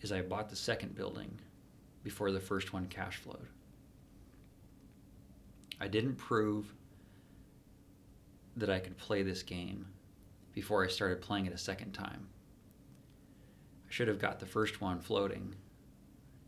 is 0.00 0.12
I 0.12 0.22
bought 0.22 0.48
the 0.48 0.56
second 0.56 0.94
building 0.94 1.38
before 2.02 2.30
the 2.30 2.40
first 2.40 2.72
one 2.72 2.86
cash 2.86 3.16
flowed. 3.16 3.48
I 5.80 5.88
didn't 5.88 6.16
prove 6.16 6.72
that 8.56 8.70
I 8.70 8.78
could 8.80 8.96
play 8.96 9.22
this 9.22 9.42
game 9.42 9.86
before 10.60 10.84
I 10.84 10.88
started 10.88 11.20
playing 11.20 11.46
it 11.46 11.52
a 11.52 11.58
second 11.58 11.92
time. 11.92 12.26
I 13.88 13.90
should 13.92 14.08
have 14.08 14.18
got 14.18 14.40
the 14.40 14.46
first 14.46 14.80
one 14.80 14.98
floating. 14.98 15.54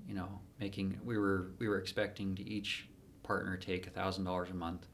You 0.09 0.15
know, 0.17 0.41
making 0.59 0.99
we 1.05 1.17
were 1.17 1.53
we 1.61 1.69
were 1.69 1.79
expecting 1.79 2.35
to 2.35 2.43
each 2.43 2.89
partner 3.23 3.57
take 3.57 3.87
a 3.87 3.91
thousand 3.91 4.25
dollars 4.25 4.51
a 4.51 4.55
month 4.55 4.85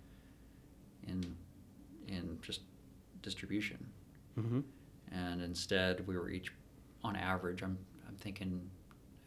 in 1.08 1.34
in 2.08 2.38
just 2.42 2.60
distribution, 3.22 3.86
Mm-hmm. 4.38 4.60
and 5.12 5.40
instead 5.40 6.06
we 6.06 6.18
were 6.18 6.28
each 6.28 6.52
on 7.02 7.16
average. 7.16 7.62
I'm 7.62 7.78
I'm 8.06 8.16
thinking 8.16 8.68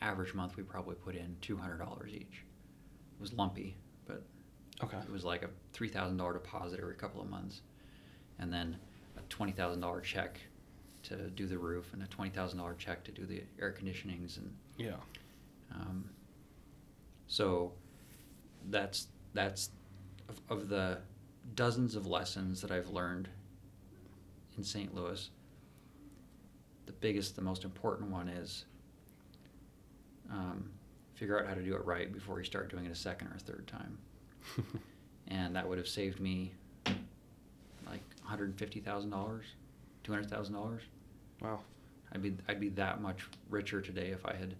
average 0.04 0.36
month 0.36 0.56
we 0.56 0.62
probably 0.62 0.94
put 0.96 1.16
in 1.16 1.36
two 1.42 1.58
hundred 1.58 1.80
dollars 1.80 2.12
each. 2.14 2.44
It 3.18 3.20
was 3.22 3.34
lumpy, 3.34 3.76
but 4.06 4.22
Okay. 4.84 5.00
it 5.00 5.12
was 5.12 5.26
like 5.26 5.42
a 5.42 5.50
three 5.74 5.90
thousand 5.90 6.18
dollar 6.18 6.34
deposit 6.34 6.80
every 6.80 6.94
couple 6.94 7.22
of 7.22 7.28
months, 7.28 7.64
and 8.38 8.54
then 8.54 8.78
a 9.30 9.34
twenty 9.34 9.52
thousand 9.52 9.82
dollar 9.82 10.02
check 10.02 10.40
to 11.04 11.16
do 11.30 11.48
the 11.48 11.58
roof, 11.58 11.94
and 11.94 12.04
a 12.04 12.08
twenty 12.08 12.32
thousand 12.32 12.58
dollar 12.60 12.74
check 12.76 13.04
to 13.06 13.12
do 13.12 13.26
the 13.26 13.44
air 13.62 13.74
conditionings, 13.78 14.38
and 14.38 14.54
Yeah. 14.78 14.96
um, 15.74 16.10
so 17.28 17.74
that's 18.70 19.08
that's 19.34 19.70
of, 20.28 20.40
of 20.50 20.70
the 20.70 21.00
dozens 21.56 21.96
of 21.96 22.06
lessons 22.08 22.62
that 22.62 22.72
I've 22.72 22.90
learned 22.90 23.30
in 24.58 24.64
St. 24.64 24.94
Louis. 24.94 25.30
The 26.86 26.92
biggest, 26.94 27.36
the 27.36 27.42
most 27.42 27.64
important 27.64 28.10
one 28.12 28.28
is 28.28 28.66
um, 30.32 30.70
figure 31.14 31.40
out 31.40 31.48
how 31.48 31.54
to 31.54 31.62
do 31.62 31.76
it 31.76 31.86
right 31.86 32.12
before 32.12 32.40
you 32.40 32.46
start 32.46 32.70
doing 32.70 32.86
it 32.86 32.92
a 32.92 32.96
second 32.96 33.28
or 33.30 33.36
a 33.36 33.40
third 33.40 33.68
time 33.68 33.98
and 35.28 35.56
that 35.56 35.68
would 35.68 35.78
have 35.78 35.88
saved 35.88 36.20
me 36.20 36.52
$150,000, 38.30 39.42
$200,000. 40.04 40.80
Wow. 41.42 41.60
I'd 42.12 42.22
be 42.22 42.36
I'd 42.48 42.60
be 42.60 42.70
that 42.70 43.02
much 43.02 43.28
richer 43.50 43.82
today 43.82 44.08
if 44.08 44.26
I 44.26 44.34
had 44.34 44.56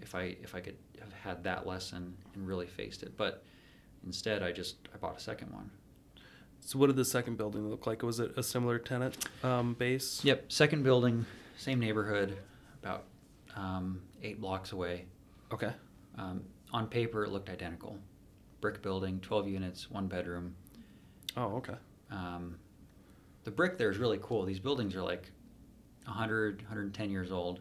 if 0.00 0.14
I 0.14 0.36
if 0.42 0.54
I 0.54 0.60
could 0.60 0.76
have 0.98 1.12
had 1.12 1.44
that 1.44 1.66
lesson 1.66 2.16
and 2.34 2.46
really 2.46 2.66
faced 2.66 3.02
it. 3.02 3.16
But 3.16 3.44
instead, 4.04 4.42
I 4.42 4.52
just 4.52 4.76
I 4.92 4.96
bought 4.98 5.16
a 5.16 5.20
second 5.20 5.52
one. 5.52 5.70
So 6.60 6.78
what 6.78 6.88
did 6.88 6.96
the 6.96 7.04
second 7.04 7.36
building 7.36 7.68
look 7.68 7.86
like? 7.86 8.02
Was 8.02 8.18
it 8.18 8.32
a 8.36 8.42
similar 8.42 8.78
tenant 8.78 9.28
um, 9.44 9.74
base? 9.74 10.24
Yep, 10.24 10.50
second 10.50 10.82
building, 10.82 11.24
same 11.56 11.78
neighborhood, 11.78 12.36
about 12.82 13.04
um, 13.54 14.00
eight 14.22 14.40
blocks 14.40 14.72
away. 14.72 15.04
Okay. 15.52 15.72
Um, 16.18 16.42
on 16.72 16.88
paper, 16.88 17.24
it 17.24 17.30
looked 17.30 17.48
identical. 17.48 17.98
Brick 18.60 18.82
building, 18.82 19.20
twelve 19.20 19.46
units, 19.46 19.90
one 19.90 20.08
bedroom. 20.08 20.56
Oh, 21.36 21.56
okay. 21.56 21.74
Um, 22.10 22.56
the 23.46 23.50
brick 23.52 23.78
there 23.78 23.88
is 23.90 23.96
really 23.96 24.18
cool. 24.20 24.44
These 24.44 24.58
buildings 24.58 24.96
are 24.96 25.02
like 25.02 25.30
100, 26.04 26.62
110 26.62 27.10
years 27.10 27.30
old, 27.30 27.60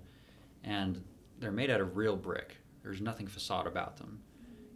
and 0.63 0.99
they're 1.39 1.51
made 1.51 1.69
out 1.69 1.79
of 1.79 1.95
real 1.95 2.15
brick. 2.15 2.57
There's 2.81 3.01
nothing 3.01 3.27
facade 3.27 3.67
about 3.67 3.95
them. 3.97 4.19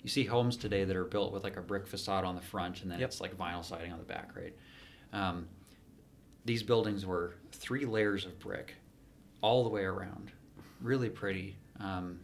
You 0.04 0.10
see 0.10 0.24
homes 0.24 0.56
today 0.56 0.84
that 0.84 0.96
are 0.96 1.04
built 1.04 1.34
with 1.34 1.44
like 1.44 1.58
a 1.58 1.62
brick 1.62 1.88
facade 1.88 2.24
on 2.26 2.36
the 2.36 2.42
front, 2.42 2.84
and 2.84 2.92
then 2.92 3.00
Yep. 3.00 3.10
it's 3.10 3.22
like 3.22 3.36
vinyl 3.36 3.66
siding 3.66 3.92
on 3.92 3.98
the 3.98 4.06
back, 4.06 4.36
right? 4.36 4.56
Um, 5.12 5.48
these 6.46 6.62
buildings 6.62 7.08
were 7.08 7.34
three 7.52 7.86
layers 7.86 8.26
of 8.28 8.38
brick 8.40 8.76
all 9.42 9.64
the 9.64 9.70
way 9.70 9.86
around. 9.86 10.32
Really 10.80 11.10
pretty. 11.10 11.56
Um, 11.80 12.20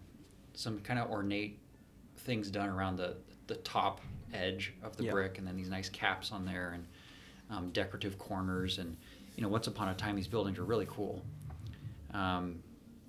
some 0.53 0.79
kind 0.81 0.99
of 0.99 1.09
ornate 1.09 1.59
things 2.17 2.51
done 2.51 2.69
around 2.69 2.97
the, 2.97 3.17
the 3.47 3.55
top 3.55 3.99
edge 4.31 4.75
of 4.83 4.95
the 4.95 5.05
Yeah. 5.05 5.11
brick, 5.11 5.39
and 5.39 5.47
then 5.47 5.55
these 5.55 5.69
nice 5.69 5.89
caps 5.89 6.31
on 6.31 6.45
there, 6.45 6.73
and 6.73 6.85
um, 7.49 7.69
decorative 7.69 8.17
corners, 8.17 8.77
and 8.77 8.95
you 9.35 9.43
know, 9.43 9.49
once 9.49 9.67
upon 9.67 9.89
a 9.89 9.93
time, 9.93 10.15
these 10.15 10.27
buildings 10.27 10.57
were 10.57 10.65
really 10.65 10.87
cool. 10.89 11.21
Um, 12.13 12.59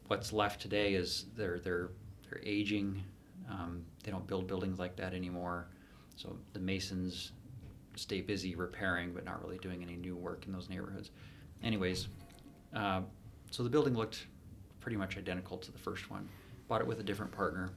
what's 0.08 0.32
left 0.32 0.60
today 0.60 0.94
is 0.94 1.26
they're 1.36 1.58
they're 1.58 1.90
they're 2.28 2.42
aging. 2.44 3.02
Um, 3.48 3.84
they 4.02 4.10
don't 4.10 4.26
build 4.26 4.46
buildings 4.46 4.78
like 4.78 4.96
that 4.96 5.14
anymore, 5.14 5.68
so 6.16 6.36
the 6.52 6.58
masons 6.58 7.32
stay 7.94 8.20
busy 8.20 8.54
repairing, 8.54 9.12
but 9.12 9.24
not 9.24 9.42
really 9.42 9.58
doing 9.58 9.82
any 9.82 9.96
new 9.96 10.16
work 10.16 10.46
in 10.46 10.52
those 10.52 10.68
neighborhoods. 10.68 11.10
Anyways, 11.62 12.08
uh, 12.74 13.00
so 13.50 13.62
the 13.62 13.70
building 13.70 13.94
looked 13.94 14.26
pretty 14.80 14.96
much 14.96 15.16
identical 15.16 15.56
to 15.58 15.72
the 15.72 15.78
first 15.78 16.10
one. 16.10 16.28
Bought 16.68 16.80
it 16.80 16.86
with 16.86 17.00
a 17.00 17.02
different 17.02 17.32
partner. 17.32 17.70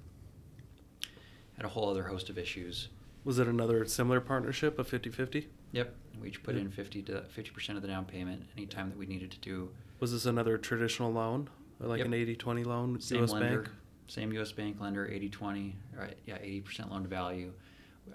Had 1.56 1.65
a 1.65 1.69
whole 1.69 1.89
other 1.89 2.04
host 2.04 2.30
of 2.30 2.38
issues. 2.38 2.89
Was 3.24 3.39
it 3.39 3.48
another 3.48 3.86
similar 3.86 4.22
partnership 4.22 4.80
of 4.80 4.89
50-50? 4.89 5.45
Yep, 5.72 5.95
we 6.22 6.30
each 6.30 6.44
put 6.44 6.56
Yeah. 6.56 6.62
in 6.62 6.72
fifty 6.72 7.02
to 7.04 7.22
fifty 7.24 7.52
percent 7.52 7.78
of 7.78 7.82
the 7.82 7.88
down 7.88 8.06
payment 8.06 8.44
anytime 8.58 8.90
that 8.90 8.98
we 8.98 9.06
needed 9.06 9.32
to 9.32 9.40
do. 9.40 9.70
Was 10.00 10.12
this 10.12 10.26
another 10.26 10.58
traditional 10.58 11.12
loan, 11.12 11.50
like 11.80 12.00
Yep. 12.00 12.08
an 12.08 12.14
80-20 12.14 12.66
loan, 12.66 13.00
Same 13.02 13.20
U.S. 13.20 13.32
lender, 13.32 13.62
bank? 13.64 13.76
same 14.08 14.32
U.S. 14.34 14.52
bank 14.52 14.80
lender, 14.80 15.08
80-20, 15.08 15.74
right? 15.98 16.18
Yeah, 16.26 16.38
eighty 16.42 16.62
percent 16.62 16.92
loan 16.92 17.04
to 17.04 17.10
value. 17.10 17.52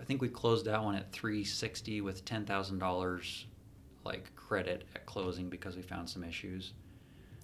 I 0.01 0.05
think 0.05 0.21
we 0.21 0.29
closed 0.29 0.65
that 0.67 0.83
one 0.83 0.95
at 0.97 1.13
three 1.13 1.45
sixty 1.45 2.01
with 2.01 2.25
ten 2.25 2.45
thousand 2.45 2.79
dollars, 2.79 3.47
like 4.05 4.35
credit 4.35 4.87
at 4.95 5.07
closing 5.07 5.49
because 5.49 5.77
we 5.77 5.83
found 5.83 6.09
some 6.11 6.25
issues. 6.25 6.73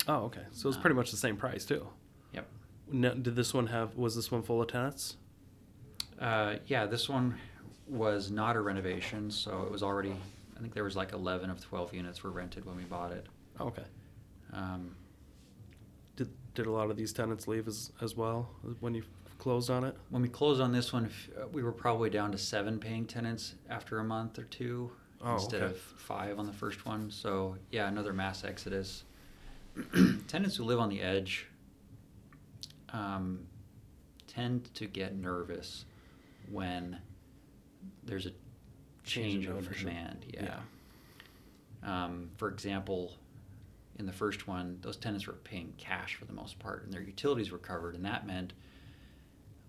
Oh, 0.08 0.24
okay. 0.24 0.42
So 0.52 0.68
it's 0.68 0.78
Uh, 0.78 0.80
pretty 0.80 0.96
much 0.96 1.10
the 1.10 1.16
same 1.16 1.36
price 1.36 1.64
too. 1.64 1.86
Yep. 2.32 2.46
No, 2.92 3.14
did 3.14 3.36
this 3.36 3.52
one 3.54 3.66
have? 3.68 3.96
Was 3.96 4.16
this 4.16 4.30
one 4.32 4.42
full 4.42 4.60
of 4.62 4.68
tenants? 4.68 5.16
Uh, 6.18 6.56
yeah, 6.66 6.86
this 6.86 7.08
one 7.08 7.38
was 7.86 8.30
not 8.30 8.56
a 8.56 8.60
renovation, 8.60 9.30
so 9.30 9.62
it 9.62 9.70
was 9.70 9.82
already. 9.82 10.14
I 10.60 10.62
think 10.62 10.74
there 10.74 10.84
was 10.84 10.94
like 10.94 11.12
eleven 11.12 11.48
of 11.48 11.58
twelve 11.64 11.94
units 11.94 12.22
were 12.22 12.30
rented 12.30 12.66
when 12.66 12.76
we 12.76 12.82
bought 12.84 13.12
it. 13.12 13.26
Oh, 13.58 13.68
okay. 13.68 13.84
Um, 14.52 14.94
Did 16.16 16.28
did 16.54 16.66
a 16.66 16.70
lot 16.70 16.90
of 16.90 16.96
these 16.98 17.14
tenants 17.14 17.48
leave 17.48 17.66
as 17.66 17.92
as 18.02 18.14
well 18.14 18.50
when 18.80 18.94
you 18.94 19.02
closed 19.38 19.70
on 19.70 19.84
it? 19.84 19.96
when 20.10 20.20
we 20.20 20.28
closed 20.28 20.60
on 20.60 20.70
this 20.70 20.92
one, 20.92 21.08
uh, 21.40 21.46
we 21.48 21.62
were 21.62 21.72
probably 21.72 22.10
down 22.10 22.30
to 22.32 22.36
seven 22.36 22.78
paying 22.78 23.06
tenants 23.06 23.54
after 23.70 23.98
a 24.00 24.04
month 24.04 24.38
or 24.38 24.42
two 24.44 24.90
Oh, 25.22 25.34
instead 25.34 25.62
okay. 25.62 25.72
of 25.72 25.78
five 25.80 26.38
on 26.38 26.46
the 26.46 26.52
first 26.52 26.84
one. 26.84 27.10
So 27.10 27.56
yeah, 27.70 27.88
another 27.88 28.12
mass 28.12 28.44
exodus. 28.44 29.04
tenants 30.28 30.56
who 30.56 30.64
live 30.64 30.78
on 30.78 30.90
the 30.90 31.00
edge 31.00 31.46
um, 32.92 33.46
tend 34.26 34.72
to 34.74 34.86
get 34.86 35.16
nervous 35.16 35.84
when 36.50 36.98
there's 38.04 38.26
a 38.26 38.32
Change 39.10 39.46
of 39.46 39.56
ownership. 39.56 39.88
demand. 39.88 40.26
Yeah. 40.32 40.58
Um, 41.82 42.30
for 42.36 42.48
example, 42.48 43.14
in 43.98 44.06
the 44.06 44.12
first 44.12 44.46
one, 44.46 44.78
those 44.82 44.96
tenants 44.96 45.26
were 45.26 45.32
paying 45.34 45.72
cash 45.78 46.14
for 46.14 46.24
the 46.26 46.32
most 46.32 46.58
part, 46.58 46.84
and 46.84 46.92
their 46.92 47.02
utilities 47.02 47.50
were 47.50 47.58
covered, 47.58 47.94
and 47.94 48.04
that 48.04 48.26
meant 48.26 48.52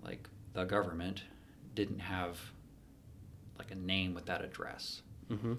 like 0.04 0.28
the 0.54 0.64
government 0.66 1.24
didn't 1.76 2.00
have 2.00 2.38
like 3.58 3.72
a 3.72 3.76
name 3.76 4.14
with 4.14 4.26
that 4.26 4.44
address. 4.44 5.02
Mm-hmm. 5.30 5.54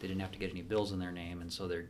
They 0.00 0.08
didn't 0.08 0.20
have 0.20 0.32
to 0.32 0.38
get 0.38 0.50
any 0.50 0.62
bills 0.62 0.92
in 0.92 0.98
their 0.98 1.12
name, 1.12 1.40
and 1.42 1.52
so 1.52 1.68
there 1.68 1.86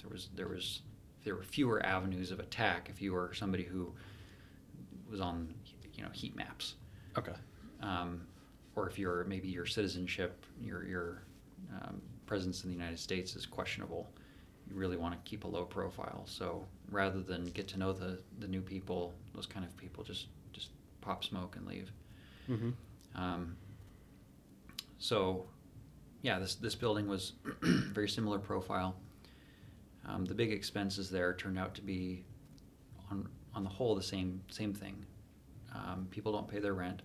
there 0.00 0.10
was 0.10 0.28
there 0.34 0.48
was 0.48 0.82
there 1.24 1.34
were 1.34 1.42
fewer 1.42 1.84
avenues 1.84 2.30
of 2.30 2.38
attack 2.40 2.88
if 2.88 3.02
you 3.02 3.12
were 3.12 3.34
somebody 3.34 3.64
who 3.64 3.92
was 5.10 5.20
on 5.20 5.52
you 5.94 6.02
know 6.04 6.10
heat 6.12 6.36
maps 6.36 6.74
Okay. 7.16 7.32
um, 7.82 8.20
or 8.78 8.88
if 8.88 8.98
you're 8.98 9.24
maybe 9.24 9.48
your 9.48 9.66
citizenship, 9.66 10.46
your 10.60 10.84
your 10.84 11.22
um, 11.74 12.00
presence 12.26 12.62
in 12.62 12.70
the 12.70 12.76
United 12.76 12.98
States 12.98 13.34
is 13.34 13.44
questionable, 13.44 14.08
you 14.68 14.76
really 14.76 14.96
want 14.96 15.12
to 15.12 15.28
keep 15.28 15.44
a 15.44 15.48
low 15.48 15.64
profile. 15.64 16.22
So 16.26 16.66
rather 16.90 17.20
than 17.20 17.46
get 17.46 17.66
to 17.68 17.78
know 17.78 17.92
the 17.92 18.20
the 18.38 18.46
new 18.46 18.62
people, 18.62 19.14
those 19.34 19.46
kind 19.46 19.66
of 19.66 19.76
people 19.76 20.04
just 20.04 20.28
just 20.52 20.70
pop 21.00 21.24
smoke 21.24 21.56
and 21.56 21.66
leave. 21.66 21.90
Mm-hmm. 22.48 22.70
Um, 23.14 23.56
so, 24.98 25.46
yeah, 26.22 26.38
this 26.38 26.54
this 26.54 26.74
building 26.74 27.08
was 27.08 27.32
very 27.62 28.08
similar 28.08 28.38
profile. 28.38 28.96
Um, 30.06 30.24
the 30.24 30.34
big 30.34 30.52
expenses 30.52 31.10
there 31.10 31.34
turned 31.34 31.58
out 31.58 31.74
to 31.74 31.82
be, 31.82 32.24
on 33.10 33.28
on 33.54 33.64
the 33.64 33.70
whole, 33.70 33.94
the 33.94 34.02
same 34.02 34.40
same 34.50 34.72
thing. 34.72 35.04
Um, 35.74 36.06
people 36.10 36.32
don't 36.32 36.48
pay 36.48 36.60
their 36.60 36.74
rent. 36.74 37.02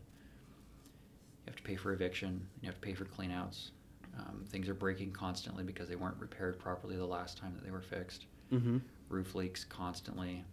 You 1.46 1.52
have 1.52 1.56
to 1.58 1.64
pay 1.64 1.76
for 1.76 1.94
eviction. 1.94 2.48
You 2.62 2.68
have 2.68 2.76
to 2.76 2.82
pay 2.82 2.94
for 2.94 3.06
cleanouts. 3.06 3.72
Um, 4.18 4.46
things 4.50 4.70
are 4.70 4.74
breaking 4.74 5.12
constantly 5.12 5.64
because 5.64 5.90
they 5.90 5.96
weren't 5.96 6.18
repaired 6.20 6.60
properly 6.60 6.96
the 6.96 7.06
last 7.06 7.38
time 7.38 7.54
that 7.56 7.64
they 7.64 7.72
were 7.72 7.82
fixed. 7.82 8.26
Mm-hmm. 8.52 8.78
Roof 9.10 9.36
leaks 9.36 9.64
constantly. 9.64 10.44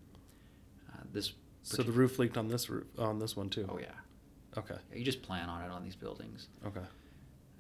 Uh, 0.93 1.03
this. 1.13 1.33
So 1.63 1.83
the 1.83 1.93
roof 1.93 2.19
leaked 2.19 2.37
on 2.39 2.49
this 2.49 2.71
roof 2.71 2.85
on 2.99 3.19
this 3.19 3.37
one 3.37 3.51
too. 3.51 3.69
Oh 3.71 3.79
yeah. 3.79 3.93
Okay. 4.59 4.77
You 4.95 5.05
just 5.05 5.23
plan 5.23 5.49
on 5.49 5.63
it 5.63 5.71
on 5.71 5.85
these 5.85 5.95
buildings. 5.97 6.49
Okay. 6.67 6.81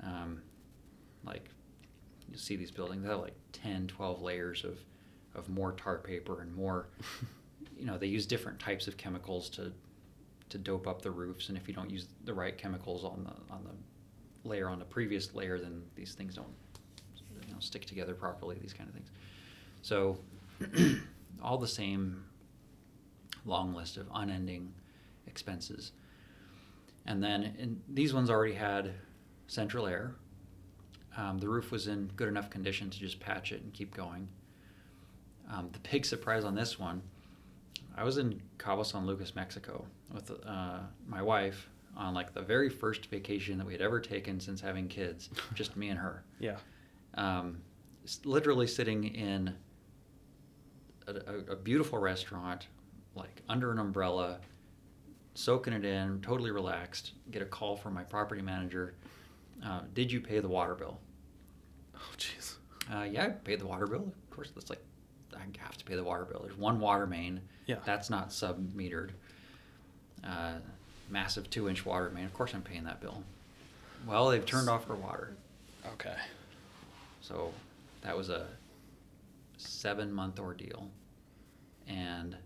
um, 0.03 0.41
like 1.25 1.51
you 2.31 2.37
see 2.39 2.57
these 2.57 2.71
buildings 2.71 3.03
they 3.03 3.11
have 3.11 3.21
like 3.21 3.35
10 3.53 3.89
12 3.89 4.23
layers 4.23 4.65
of 4.65 4.79
of 5.35 5.49
more 5.49 5.73
tar 5.73 5.99
paper 5.99 6.41
and 6.41 6.55
more 6.55 6.89
you 7.79 7.85
know 7.85 7.99
they 7.99 8.07
use 8.07 8.25
different 8.27 8.59
types 8.59 8.87
of 8.89 8.97
chemicals 8.97 9.49
to 9.51 9.73
to 10.51 10.59
dope 10.59 10.87
up 10.87 11.03
the 11.03 11.11
roofs 11.11 11.49
and 11.49 11.57
if 11.57 11.67
you 11.67 11.75
don't 11.75 11.91
use 11.91 12.09
the 12.25 12.35
right 12.35 12.59
chemicals 12.59 13.05
on 13.05 13.25
the 13.25 13.55
on 13.55 13.65
the 13.65 14.49
layer 14.49 14.69
on 14.69 14.79
the 14.79 14.85
previous 14.85 15.35
layer 15.35 15.59
then 15.59 15.83
these 15.95 16.15
things 16.15 16.35
don't 16.35 16.55
you 17.47 17.53
know 17.53 17.61
stick 17.61 17.85
together 17.87 18.15
properly 18.15 18.57
these 18.61 18.73
kind 18.73 18.89
of 18.89 18.95
things 18.95 19.11
so 19.83 20.19
all 21.43 21.59
the 21.59 21.69
same 21.69 22.25
long 23.45 23.75
list 23.75 23.97
of 23.97 24.07
unending 24.15 24.73
expenses 25.27 25.93
and 27.07 27.23
then 27.23 27.55
in, 27.59 27.81
these 27.89 28.13
ones 28.13 28.31
already 28.31 28.55
had 28.55 28.93
central 29.47 29.87
air. 29.87 30.15
Um, 31.17 31.39
the 31.39 31.49
roof 31.49 31.71
was 31.71 31.89
in 31.89 32.11
good 32.17 32.29
enough 32.29 32.51
condition 32.51 32.89
to 32.91 32.99
just 32.99 33.21
patch 33.21 33.53
it 33.53 33.63
and 33.63 33.73
keep 33.73 33.95
going. 33.95 34.29
Um, 35.51 35.71
the 35.73 35.81
big 35.91 36.05
surprise 36.05 36.45
on 36.45 36.55
this 36.55 36.79
one, 36.79 37.03
I 37.97 38.05
was 38.05 38.19
in 38.19 38.41
Cabo 38.59 38.83
San 38.83 39.07
Lucas, 39.07 39.35
Mexico, 39.35 39.85
with 40.13 40.31
uh, 40.47 40.81
my 41.07 41.23
wife 41.23 41.69
on 41.97 42.15
like 42.15 42.33
the 42.33 42.43
very 42.43 42.69
first 42.69 43.07
vacation 43.07 43.59
that 43.59 43.67
we 43.67 43.73
had 43.73 43.83
ever 43.83 44.01
taken 44.01 44.41
since 44.41 44.61
having 44.61 44.89
kids, 44.89 45.29
just 45.55 45.77
me 45.77 45.89
and 45.89 45.99
her. 45.99 46.25
Yeah. 46.39 46.57
Um, 47.15 47.59
literally 48.25 48.67
sitting 48.67 49.05
in 49.05 49.55
a, 51.07 51.13
a, 51.13 51.53
a 51.53 51.57
beautiful 51.57 51.99
restaurant, 51.99 52.69
like 53.15 53.43
under 53.49 53.73
an 53.73 53.79
umbrella, 53.79 54.39
soaking 55.35 55.73
it 55.73 55.85
in, 55.85 56.21
totally 56.21 56.51
relaxed. 56.51 57.13
Get 57.31 57.43
a 57.43 57.47
call 57.47 57.77
from 57.77 57.95
my 57.95 58.05
property 58.05 58.43
manager. 58.43 58.95
Uh, 59.65 59.81
did 59.95 60.11
you 60.11 60.21
pay 60.21 60.41
the 60.41 60.49
water 60.49 60.75
bill? 60.75 60.99
Oh 61.95 62.13
jeez. 62.17 62.57
Uh, 62.93 63.03
yeah, 63.03 63.27
I 63.27 63.29
paid 63.29 63.61
the 63.61 63.67
water 63.67 63.87
bill. 63.87 64.03
Of 64.03 64.31
course, 64.31 64.51
that's 64.55 64.71
like 64.71 64.83
I 65.35 65.41
have 65.59 65.77
to 65.77 65.85
pay 65.85 65.97
the 65.97 66.05
water 66.05 66.25
bill. 66.25 66.41
There's 66.43 66.57
one 66.57 66.81
water 66.81 67.07
main. 67.07 67.41
Yeah. 67.71 67.77
That's 67.85 68.11
not 68.11 68.33
sub 68.33 68.73
metered. 68.75 69.11
Uh, 70.25 70.55
massive 71.09 71.49
two 71.51 71.69
inch 71.69 71.87
water 71.87 72.11
main. 72.11 72.25
Of 72.25 72.35
course, 72.35 72.53
I'm 72.53 72.63
paying 72.63 72.85
that 72.85 73.01
bill. 73.01 73.23
Well, 74.07 74.29
they've 74.31 74.45
turned 74.45 74.69
off 74.69 74.91
our 74.91 74.97
water. 74.97 75.35
Okay. 75.95 76.17
So 77.21 77.53
that 78.03 78.17
was 78.17 78.29
a 78.29 78.47
seven 79.57 80.13
month 80.13 80.41
ordeal. 80.41 80.89
And 81.87 82.37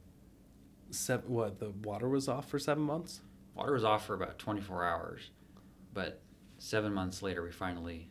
Seven. 0.91 1.29
What? 1.33 1.59
The 1.59 1.71
water 1.71 2.09
was 2.09 2.29
off 2.29 2.49
for 2.49 2.59
seven 2.59 2.83
months. 2.85 3.21
water 3.55 3.73
was 3.73 3.83
off 3.85 4.05
for 4.07 4.15
about 4.15 4.39
24 4.39 4.85
hours. 4.85 5.31
But 5.95 6.21
seven 6.59 6.93
months 6.93 7.23
later, 7.23 7.43
we 7.43 7.51
finally 7.51 8.09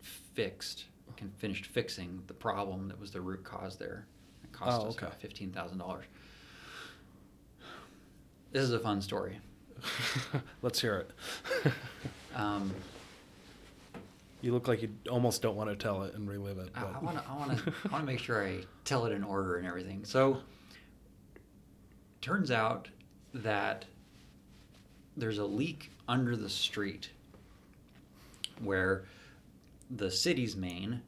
fixed, 0.00 0.84
can 1.16 1.30
finished 1.30 1.66
fixing 1.66 2.22
the 2.28 2.34
problem 2.34 2.88
that 2.88 2.98
was 3.00 3.10
the 3.10 3.20
root 3.20 3.42
cause 3.44 3.76
there. 3.76 4.06
It 4.42 4.52
cost 4.52 4.80
Oh, 4.80 4.86
us 4.88 4.94
okay. 4.94 5.06
about 5.06 5.20
$15,000. 5.20 6.02
This 8.54 8.62
is 8.62 8.72
a 8.72 8.78
fun 8.78 9.02
story. 9.02 9.40
Let's 10.62 10.80
hear 10.80 10.98
it. 10.98 11.72
Um, 12.36 12.74
you 14.42 14.52
look 14.52 14.66
like 14.66 14.82
you 14.82 14.88
almost 15.08 15.40
don't 15.40 15.54
want 15.54 15.70
to 15.70 15.76
tell 15.76 16.02
it 16.02 16.14
and 16.16 16.28
relive 16.28 16.58
it. 16.58 16.68
I 16.74 16.82
want 17.00 17.16
to 17.16 17.30
I 17.30 17.36
want 17.36 17.56
to 17.56 17.72
I 17.84 17.92
want 17.92 18.02
to 18.02 18.06
make 18.12 18.18
sure 18.18 18.44
I 18.44 18.62
tell 18.84 19.06
it 19.06 19.12
in 19.12 19.22
order 19.22 19.54
and 19.54 19.64
everything. 19.68 20.04
So 20.04 20.38
turns 22.20 22.50
out 22.50 22.88
that 23.34 23.84
there's 25.16 25.38
a 25.38 25.44
leak 25.44 25.92
under 26.08 26.34
the 26.36 26.48
street 26.48 27.10
where 28.60 29.04
the 29.88 30.10
city's 30.10 30.56
main 30.56 31.02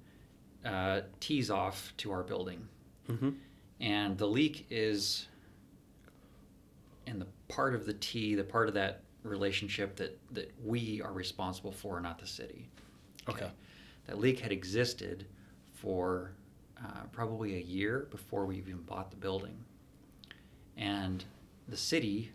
uh, 0.65 1.01
tees 1.19 1.51
off 1.51 1.93
to 1.97 2.13
our 2.13 2.23
building, 2.23 2.69
Mhm. 3.09 3.35
and 3.81 4.17
the 4.17 4.29
leak 4.29 4.65
is 4.71 5.27
in 7.07 7.19
the 7.19 7.27
part 7.49 7.75
of 7.75 7.87
the 7.87 7.95
T, 7.95 8.35
the 8.35 8.45
part 8.45 8.69
of 8.69 8.75
that 8.75 9.03
relationship 9.23 9.97
that 9.97 10.19
that 10.33 10.53
we 10.65 11.01
are 11.03 11.13
responsible 11.13 11.73
for, 11.73 12.01
not 12.01 12.19
the 12.19 12.27
city. 12.27 12.69
Okay. 13.29 13.51
That 14.07 14.19
leak 14.19 14.41
had 14.41 14.53
existed 14.53 15.27
for 15.75 16.33
uh, 16.79 17.03
probably 17.13 17.57
a 17.57 17.61
year 17.61 18.07
before 18.11 18.47
we 18.47 18.57
even 18.57 18.79
bought 18.83 19.11
the 19.11 19.17
building, 19.17 19.57
and 20.77 21.25
the 21.69 21.77
city 21.77 22.33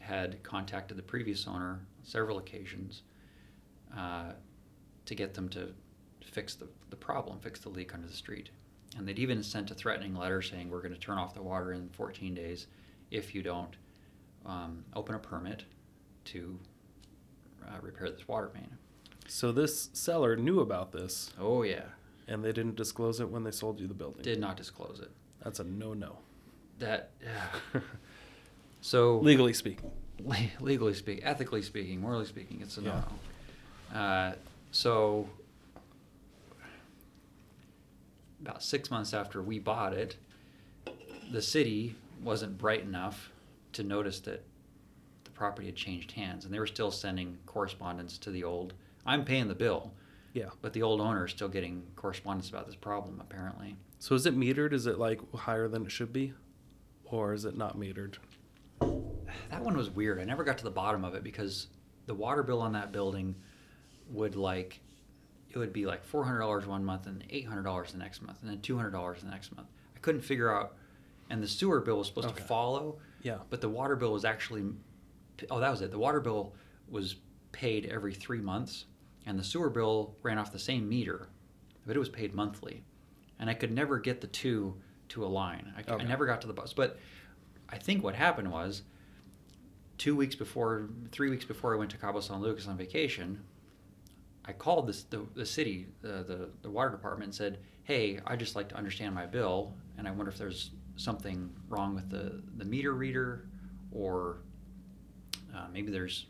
had 0.00 0.42
contacted 0.42 0.96
the 0.96 1.02
previous 1.02 1.46
owner 1.46 1.70
on 1.70 1.86
several 2.02 2.38
occasions 2.38 3.02
uh, 3.96 4.32
to 5.04 5.14
get 5.14 5.34
them 5.34 5.48
to 5.48 5.74
fix 6.24 6.54
the, 6.54 6.68
the 6.90 6.96
problem, 6.96 7.38
fix 7.40 7.60
the 7.60 7.68
leak 7.68 7.94
under 7.94 8.06
the 8.06 8.12
street. 8.12 8.50
And 8.96 9.06
they'd 9.06 9.18
even 9.18 9.42
sent 9.42 9.70
a 9.70 9.74
threatening 9.74 10.14
letter 10.14 10.40
saying, 10.40 10.70
We're 10.70 10.80
going 10.80 10.94
to 10.94 11.00
turn 11.00 11.18
off 11.18 11.34
the 11.34 11.42
water 11.42 11.72
in 11.72 11.88
14 11.90 12.34
days 12.34 12.68
if 13.10 13.34
you 13.34 13.42
don't 13.42 13.76
um, 14.46 14.84
open 14.94 15.14
a 15.14 15.18
permit 15.18 15.64
to 16.26 16.58
uh, 17.66 17.76
repair 17.82 18.10
this 18.10 18.26
water 18.28 18.50
main. 18.54 18.68
So 19.26 19.52
this 19.52 19.90
seller 19.92 20.36
knew 20.36 20.60
about 20.60 20.92
this, 20.92 21.32
Oh, 21.38 21.62
yeah. 21.62 21.82
and 22.26 22.42
they 22.44 22.52
didn't 22.52 22.76
disclose 22.76 23.20
it 23.20 23.28
when 23.28 23.44
they 23.44 23.50
sold 23.50 23.78
you 23.80 23.86
the 23.86 23.94
building. 23.94 24.22
Did 24.22 24.40
not 24.40 24.56
disclose 24.56 25.00
it. 25.00 25.10
That's 25.42 25.60
a 25.60 25.64
no-no, 25.64 26.16
That. 26.78 27.10
Yeah. 27.22 27.80
so. 28.80 29.18
legally 29.18 29.52
speaking. 29.52 29.90
Le- 30.24 30.36
legally 30.60 30.94
speaking, 30.94 31.22
ethically 31.24 31.62
speaking, 31.62 32.00
morally 32.00 32.24
speaking, 32.26 32.60
it's 32.62 32.76
a 32.78 32.82
Yeah. 32.82 33.02
no. 33.92 33.98
Uh, 33.98 34.34
so, 34.72 35.28
about 38.40 38.62
six 38.62 38.90
months 38.90 39.12
after 39.14 39.42
we 39.42 39.58
bought 39.58 39.92
it, 39.92 40.16
the 41.30 41.42
city 41.42 41.94
wasn't 42.22 42.56
bright 42.58 42.82
enough 42.82 43.30
to 43.78 43.84
notice 43.84 44.18
that 44.20 44.44
the 45.24 45.30
property 45.30 45.66
had 45.66 45.76
changed 45.76 46.12
hands, 46.12 46.44
and 46.44 46.52
they 46.52 46.58
were 46.58 46.66
still 46.66 46.90
sending 46.90 47.38
correspondence 47.46 48.18
to 48.18 48.30
the 48.30 48.42
old. 48.44 48.74
I'm 49.06 49.24
paying 49.24 49.46
the 49.48 49.54
bill, 49.54 49.92
Yeah. 50.34 50.50
but 50.60 50.72
the 50.72 50.82
old 50.82 51.00
owner 51.00 51.24
is 51.26 51.30
still 51.30 51.48
getting 51.48 51.86
correspondence 51.96 52.48
about 52.50 52.66
this 52.66 52.74
problem. 52.74 53.20
Apparently, 53.20 53.76
So 54.00 54.14
is 54.16 54.26
it 54.26 54.36
metered? 54.36 54.72
Is 54.72 54.86
it 54.86 54.98
like 54.98 55.20
higher 55.32 55.68
than 55.68 55.86
it 55.86 55.92
should 55.92 56.12
be, 56.12 56.34
or 57.04 57.32
is 57.32 57.44
it 57.44 57.56
not 57.56 57.76
metered? 57.78 58.16
that 59.50 59.62
one 59.62 59.76
was 59.76 59.90
weird. 59.90 60.18
I 60.20 60.24
never 60.24 60.42
got 60.44 60.58
to 60.58 60.64
the 60.64 60.70
bottom 60.70 61.04
of 61.04 61.14
it 61.14 61.22
because 61.22 61.68
the 62.06 62.14
water 62.14 62.42
bill 62.42 62.60
on 62.60 62.72
that 62.72 62.92
building 62.92 63.34
would 64.10 64.34
like 64.36 64.80
it 65.50 65.58
would 65.58 65.72
be 65.72 65.86
like 65.86 66.04
four 66.04 66.24
hundred 66.24 66.38
dollars 66.40 66.66
one 66.66 66.84
month 66.84 67.06
and 67.06 67.24
eight 67.30 67.46
hundred 67.46 67.62
dollars 67.62 67.92
the 67.92 67.98
next 67.98 68.22
month 68.22 68.38
and 68.42 68.50
then 68.50 68.60
two 68.60 68.76
hundred 68.76 68.90
dollars 68.90 69.20
the 69.22 69.30
next 69.30 69.54
month. 69.54 69.68
I 69.94 69.98
couldn't 70.00 70.20
figure 70.22 70.52
out, 70.54 70.74
and 71.30 71.42
the 71.42 71.48
sewer 71.48 71.80
bill 71.80 71.98
was 71.98 72.06
supposed 72.08 72.28
Okay. 72.28 72.40
to 72.40 72.44
follow, 72.46 72.98
Yeah. 73.22 73.38
but 73.50 73.60
the 73.60 73.68
water 73.68 73.96
bill 73.96 74.12
was 74.12 74.24
actually 74.24 74.64
oh 75.50 75.60
that 75.60 75.70
was 75.70 75.82
it. 75.82 75.90
The 75.90 75.98
water 75.98 76.20
bill 76.20 76.54
was 76.88 77.16
paid 77.52 77.86
every 77.86 78.14
three 78.14 78.40
months, 78.40 78.86
and 79.26 79.38
the 79.38 79.44
sewer 79.44 79.70
bill 79.70 80.16
ran 80.22 80.38
off 80.38 80.52
the 80.52 80.58
same 80.58 80.88
meter, 80.88 81.28
but 81.86 81.96
it 81.96 81.98
was 81.98 82.08
paid 82.08 82.34
monthly, 82.34 82.84
and 83.38 83.48
I 83.48 83.54
could 83.54 83.72
never 83.72 83.98
get 83.98 84.20
the 84.20 84.26
two 84.26 84.74
to 85.10 85.24
align. 85.24 85.72
I, 85.76 85.92
I 85.92 86.04
never 86.04 86.26
got 86.26 86.40
to 86.42 86.46
the 86.46 86.52
bus, 86.52 86.72
but 86.72 86.98
I 87.68 87.78
think 87.78 88.02
what 88.02 88.14
happened 88.14 88.50
was 88.50 88.82
two 89.96 90.14
weeks 90.14 90.34
before, 90.34 90.88
three 91.12 91.30
weeks 91.30 91.44
before 91.44 91.74
I 91.74 91.78
went 91.78 91.90
to 91.90 91.98
Cabo 91.98 92.20
San 92.20 92.40
Lucas 92.40 92.68
on 92.68 92.76
vacation, 92.76 93.42
I 94.44 94.52
called 94.52 94.86
this, 94.86 95.02
the, 95.02 95.26
the 95.34 95.44
city, 95.44 95.88
the, 96.00 96.24
the, 96.24 96.48
the 96.62 96.70
water 96.70 96.90
department, 96.90 97.28
and 97.28 97.34
said, 97.34 97.58
Hey, 97.82 98.20
I'd 98.26 98.38
just 98.38 98.56
like 98.56 98.68
to 98.70 98.76
understand 98.76 99.14
my 99.14 99.26
bill, 99.26 99.74
and 99.96 100.06
I 100.06 100.10
wonder 100.10 100.30
if 100.30 100.38
there's 100.38 100.70
something 100.98 101.50
wrong 101.68 101.94
with 101.94 102.10
the, 102.10 102.42
the 102.58 102.64
meter 102.64 102.92
reader, 102.92 103.46
or 103.92 104.40
uh, 105.56 105.66
maybe 105.72 105.90
there's 105.90 106.26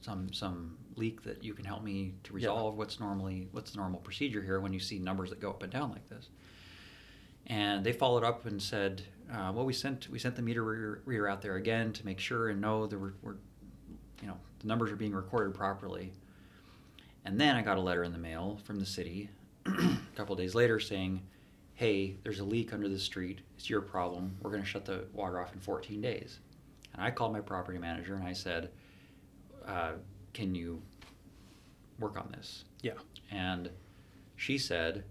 some, 0.00 0.32
some 0.32 0.78
leak 0.96 1.22
that 1.22 1.44
you 1.44 1.52
can 1.54 1.64
help 1.64 1.82
me 1.82 2.14
to 2.24 2.30
Yeah. 2.32 2.36
resolve. 2.48 2.76
What's 2.76 2.98
normally, 2.98 3.48
what's 3.52 3.72
the 3.72 3.78
normal 3.78 4.00
procedure 4.00 4.42
here 4.42 4.60
when 4.60 4.72
you 4.72 4.80
see 4.80 4.98
numbers 4.98 5.28
that 5.30 5.40
go 5.40 5.50
up 5.50 5.62
and 5.62 5.70
down 5.72 5.90
like 5.90 6.08
this? 6.08 6.30
and 7.48 7.82
they 7.82 7.92
followed 7.92 8.22
up 8.22 8.46
and 8.46 8.62
said, 8.62 9.02
uh, 9.32 9.50
"Well, 9.52 9.64
we 9.64 9.72
sent 9.72 10.08
we 10.08 10.20
sent 10.20 10.36
the 10.36 10.42
meter 10.42 10.62
reader, 10.62 11.02
reader 11.04 11.28
out 11.28 11.42
there 11.42 11.56
again 11.56 11.92
to 11.94 12.06
make 12.06 12.20
sure 12.20 12.50
and 12.50 12.60
know 12.60 12.86
that 12.86 12.96
we're, 12.96 13.14
we're, 13.20 13.34
you 14.20 14.28
know, 14.28 14.38
the 14.60 14.68
numbers 14.68 14.92
are 14.92 14.96
being 14.96 15.12
recorded 15.12 15.52
properly." 15.52 16.12
And 17.24 17.40
then 17.40 17.56
I 17.56 17.62
got 17.62 17.78
a 17.78 17.80
letter 17.80 18.04
in 18.04 18.12
the 18.12 18.18
mail 18.18 18.60
from 18.64 18.78
the 18.78 18.86
city 18.86 19.28
a 19.66 19.96
couple 20.14 20.36
days 20.36 20.54
later 20.54 20.78
saying, 20.78 21.22
"Hey, 21.82 22.16
there's 22.22 22.38
a 22.38 22.44
leak 22.44 22.72
under 22.72 22.88
the 22.88 22.98
street. 22.98 23.40
It's 23.56 23.68
your 23.68 23.80
problem. 23.80 24.36
We're 24.40 24.50
going 24.50 24.62
to 24.62 24.68
shut 24.68 24.84
the 24.84 25.04
water 25.12 25.40
off 25.40 25.52
in 25.52 25.60
14 25.60 26.00
days." 26.00 26.38
And 26.94 27.02
I 27.02 27.10
called 27.10 27.32
my 27.32 27.40
property 27.40 27.78
manager 27.78 28.14
and 28.14 28.24
I 28.24 28.32
said, 28.32 28.70
uh, 29.66 29.92
"Can 30.32 30.54
you 30.54 30.80
work 31.98 32.16
on 32.16 32.30
this?" 32.30 32.64
Yeah. 32.82 32.98
And 33.30 33.70
she 34.36 34.58
said, 34.58 35.04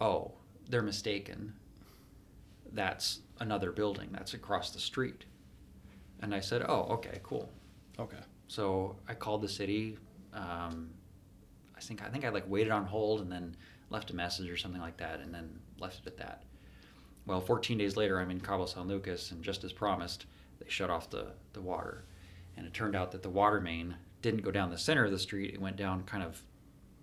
Oh, 0.00 0.32
they're 0.68 0.82
mistaken. 0.82 1.54
That's 2.72 3.20
another 3.40 3.72
building. 3.72 4.08
That's 4.12 4.34
across 4.34 4.70
the 4.70 4.78
street. 4.78 5.24
And 6.20 6.34
I 6.34 6.40
said, 6.40 6.64
Oh, 6.68 6.86
okay, 6.92 7.20
cool. 7.22 7.50
Okay. 7.98 8.20
So 8.48 8.96
I 9.08 9.14
called 9.14 9.42
the 9.42 9.48
city. 9.48 9.98
Um, 10.32 10.90
I 11.76 11.80
think 11.80 12.02
I 12.02 12.08
think 12.08 12.24
I 12.24 12.28
like 12.30 12.48
waited 12.48 12.70
on 12.72 12.84
hold 12.84 13.20
and 13.20 13.30
then 13.30 13.56
left 13.90 14.10
a 14.10 14.16
message 14.16 14.48
or 14.48 14.56
something 14.56 14.80
like 14.80 14.96
that, 14.98 15.20
and 15.20 15.34
then 15.34 15.58
left 15.78 16.00
it 16.00 16.06
at 16.06 16.16
that. 16.18 16.42
Well, 17.26 17.40
14 17.40 17.76
days 17.78 17.96
later, 17.96 18.20
I'm 18.20 18.30
in 18.30 18.40
Cabo 18.40 18.66
San 18.66 18.86
Lucas, 18.86 19.30
and 19.32 19.42
just 19.42 19.64
as 19.64 19.72
promised, 19.72 20.26
they 20.60 20.68
shut 20.68 20.90
off 20.90 21.10
the, 21.10 21.32
the 21.54 21.60
water. 21.60 22.04
And 22.56 22.66
it 22.66 22.72
turned 22.72 22.94
out 22.96 23.12
that 23.12 23.22
the 23.22 23.30
water 23.30 23.60
main 23.60 23.96
didn't 24.22 24.42
go 24.42 24.50
down 24.50 24.70
the 24.70 24.78
center 24.78 25.04
of 25.04 25.10
the 25.10 25.18
street; 25.18 25.52
it 25.54 25.60
went 25.60 25.76
down 25.76 26.04
kind 26.04 26.22
of 26.22 26.40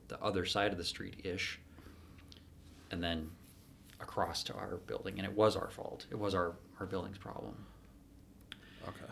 the 0.07 0.19
other 0.21 0.45
side 0.45 0.71
of 0.71 0.77
the 0.77 0.83
street 0.83 1.21
ish, 1.23 1.59
and 2.91 3.03
then 3.03 3.29
across 3.99 4.43
to 4.43 4.53
our 4.53 4.77
building. 4.87 5.15
And 5.19 5.25
it 5.27 5.33
was 5.33 5.55
our 5.55 5.69
fault. 5.69 6.05
It 6.09 6.17
was 6.17 6.33
our 6.33 6.55
our 6.79 6.85
building's 6.85 7.17
problem. 7.17 7.53
Okay. 8.87 9.11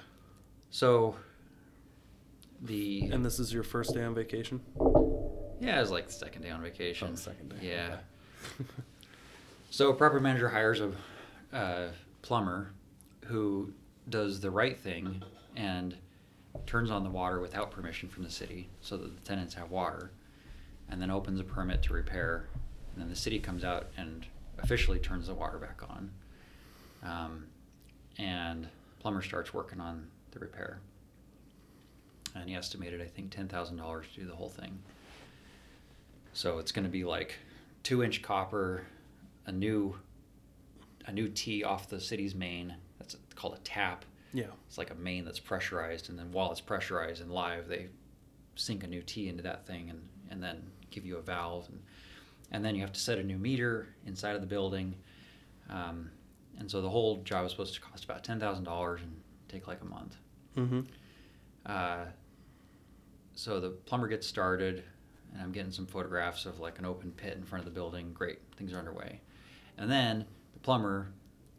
So 0.72 1.16
the 2.62 3.10
And 3.12 3.24
this 3.24 3.40
is 3.40 3.54
your 3.54 3.64
first 3.64 3.94
day 3.94 4.04
on 4.04 4.16
vacation? 4.16 4.62
Yeah, 5.60 5.78
it 5.78 5.82
was 5.82 5.92
like 5.92 6.08
the 6.08 6.14
second 6.14 6.42
day 6.42 6.50
on 6.50 6.62
vacation. 6.62 7.10
Oh, 7.12 7.16
second 7.16 7.50
day, 7.50 7.68
Yeah. 7.70 7.98
okay. 8.60 8.70
so 9.72 9.90
a 9.90 9.94
property 9.94 10.22
manager 10.22 10.50
hires 10.50 10.82
a 10.82 10.92
uh, 11.56 11.88
plumber 12.22 12.74
who 13.26 13.72
does 14.10 14.42
the 14.42 14.52
right 14.52 14.78
thing 14.78 15.24
and 15.56 15.96
turns 16.66 16.92
on 16.92 17.06
the 17.06 17.10
water 17.10 17.40
without 17.40 17.72
permission 17.72 18.10
from 18.10 18.24
the 18.24 18.30
city 18.30 18.70
so 18.82 18.98
that 18.98 19.16
the 19.16 19.22
tenants 19.28 19.54
have 19.54 19.72
water 19.72 20.12
and 20.90 21.02
then 21.02 21.10
opens 21.10 21.40
a 21.40 21.44
permit 21.44 21.82
to 21.84 21.94
repair. 21.94 22.50
And 22.94 23.02
then 23.02 23.10
the 23.10 23.16
city 23.16 23.40
comes 23.40 23.64
out 23.64 23.88
and 23.96 24.26
officially 24.60 25.00
turns 25.00 25.28
the 25.28 25.34
water 25.34 25.58
back 25.58 25.82
on. 25.90 26.12
Um, 27.04 27.46
and 28.18 28.68
plumber 29.00 29.22
starts 29.22 29.54
working 29.54 29.80
on 29.80 30.08
the 30.32 30.40
repair. 30.40 30.82
And 32.36 32.50
he 32.50 32.56
estimated 32.56 33.02
i 33.02 33.06
think 33.06 33.34
$10000 33.34 34.04
to 34.14 34.20
do 34.20 34.28
the 34.28 34.36
whole 34.36 34.50
thing. 34.50 34.80
So 36.34 36.60
it's 36.60 36.74
going 36.74 36.86
to 36.86 36.92
be 36.92 37.06
like 37.06 37.36
two 37.84 38.04
inch 38.04 38.22
copper, 38.22 38.84
a 39.46 39.52
new, 39.52 39.96
a 41.06 41.12
new 41.12 41.30
tee 41.30 41.64
off 41.64 41.90
the 41.90 42.00
city's 42.00 42.36
main. 42.36 42.76
That's 43.00 43.16
called 43.36 43.56
a 43.56 43.60
tap. 43.60 44.06
Yeah. 44.34 44.46
It's 44.68 44.78
like 44.78 44.92
a 44.92 44.96
main 44.96 45.26
that's 45.26 45.40
pressurized, 45.40 46.10
and 46.10 46.18
then 46.18 46.32
while 46.32 46.52
it's 46.52 46.62
pressurized 46.62 47.22
and 47.22 47.32
live, 47.32 47.68
they 47.68 47.88
sink 48.56 48.84
a 48.84 48.88
new 48.88 49.02
tee 49.02 49.28
into 49.28 49.44
that 49.44 49.66
thing, 49.66 49.90
and 49.90 50.02
and 50.30 50.42
then 50.42 50.64
give 50.90 51.06
you 51.06 51.18
a 51.18 51.22
valve, 51.22 51.68
and 51.70 51.82
and 52.52 52.64
then 52.64 52.76
you 52.76 52.82
have 52.82 52.94
to 52.94 53.00
set 53.00 53.18
a 53.18 53.24
new 53.24 53.38
meter 53.38 53.88
inside 54.06 54.36
of 54.36 54.42
the 54.42 54.48
building, 54.48 54.96
um, 55.70 56.10
and 56.60 56.70
so 56.70 56.82
the 56.82 56.90
whole 56.90 57.24
job 57.24 57.46
is 57.46 57.52
supposed 57.52 57.74
to 57.74 57.82
cost 57.82 58.06
about 58.06 58.24
ten 58.24 58.40
thousand 58.40 58.64
dollars 58.64 59.02
and 59.02 59.14
take 59.50 59.68
like 59.68 59.82
a 59.82 59.86
month. 59.86 60.16
Mm-hmm. 60.56 60.82
Uh, 61.66 62.06
so 63.34 63.60
the 63.60 63.70
plumber 63.70 64.08
gets 64.08 64.28
started, 64.28 64.84
and 65.34 65.42
I'm 65.42 65.52
getting 65.52 65.72
some 65.72 65.88
photographs 65.88 66.46
of 66.46 66.60
like 66.60 66.80
an 66.80 66.86
open 66.86 67.12
pit 67.12 67.36
in 67.36 67.44
front 67.44 67.66
of 67.66 67.66
the 67.66 67.78
building. 67.78 68.14
Great, 68.14 68.40
things 68.56 68.72
are 68.72 68.78
underway. 68.78 69.20
And 69.82 69.90
then 69.92 70.26
the 70.54 70.60
plumber 70.60 71.08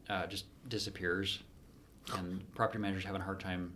uh, 0.08 0.26
just 0.28 0.44
disappears, 0.68 1.40
and 2.16 2.42
property 2.54 2.78
manager's 2.78 3.04
having 3.04 3.20
a 3.20 3.24
hard 3.24 3.40
time 3.40 3.72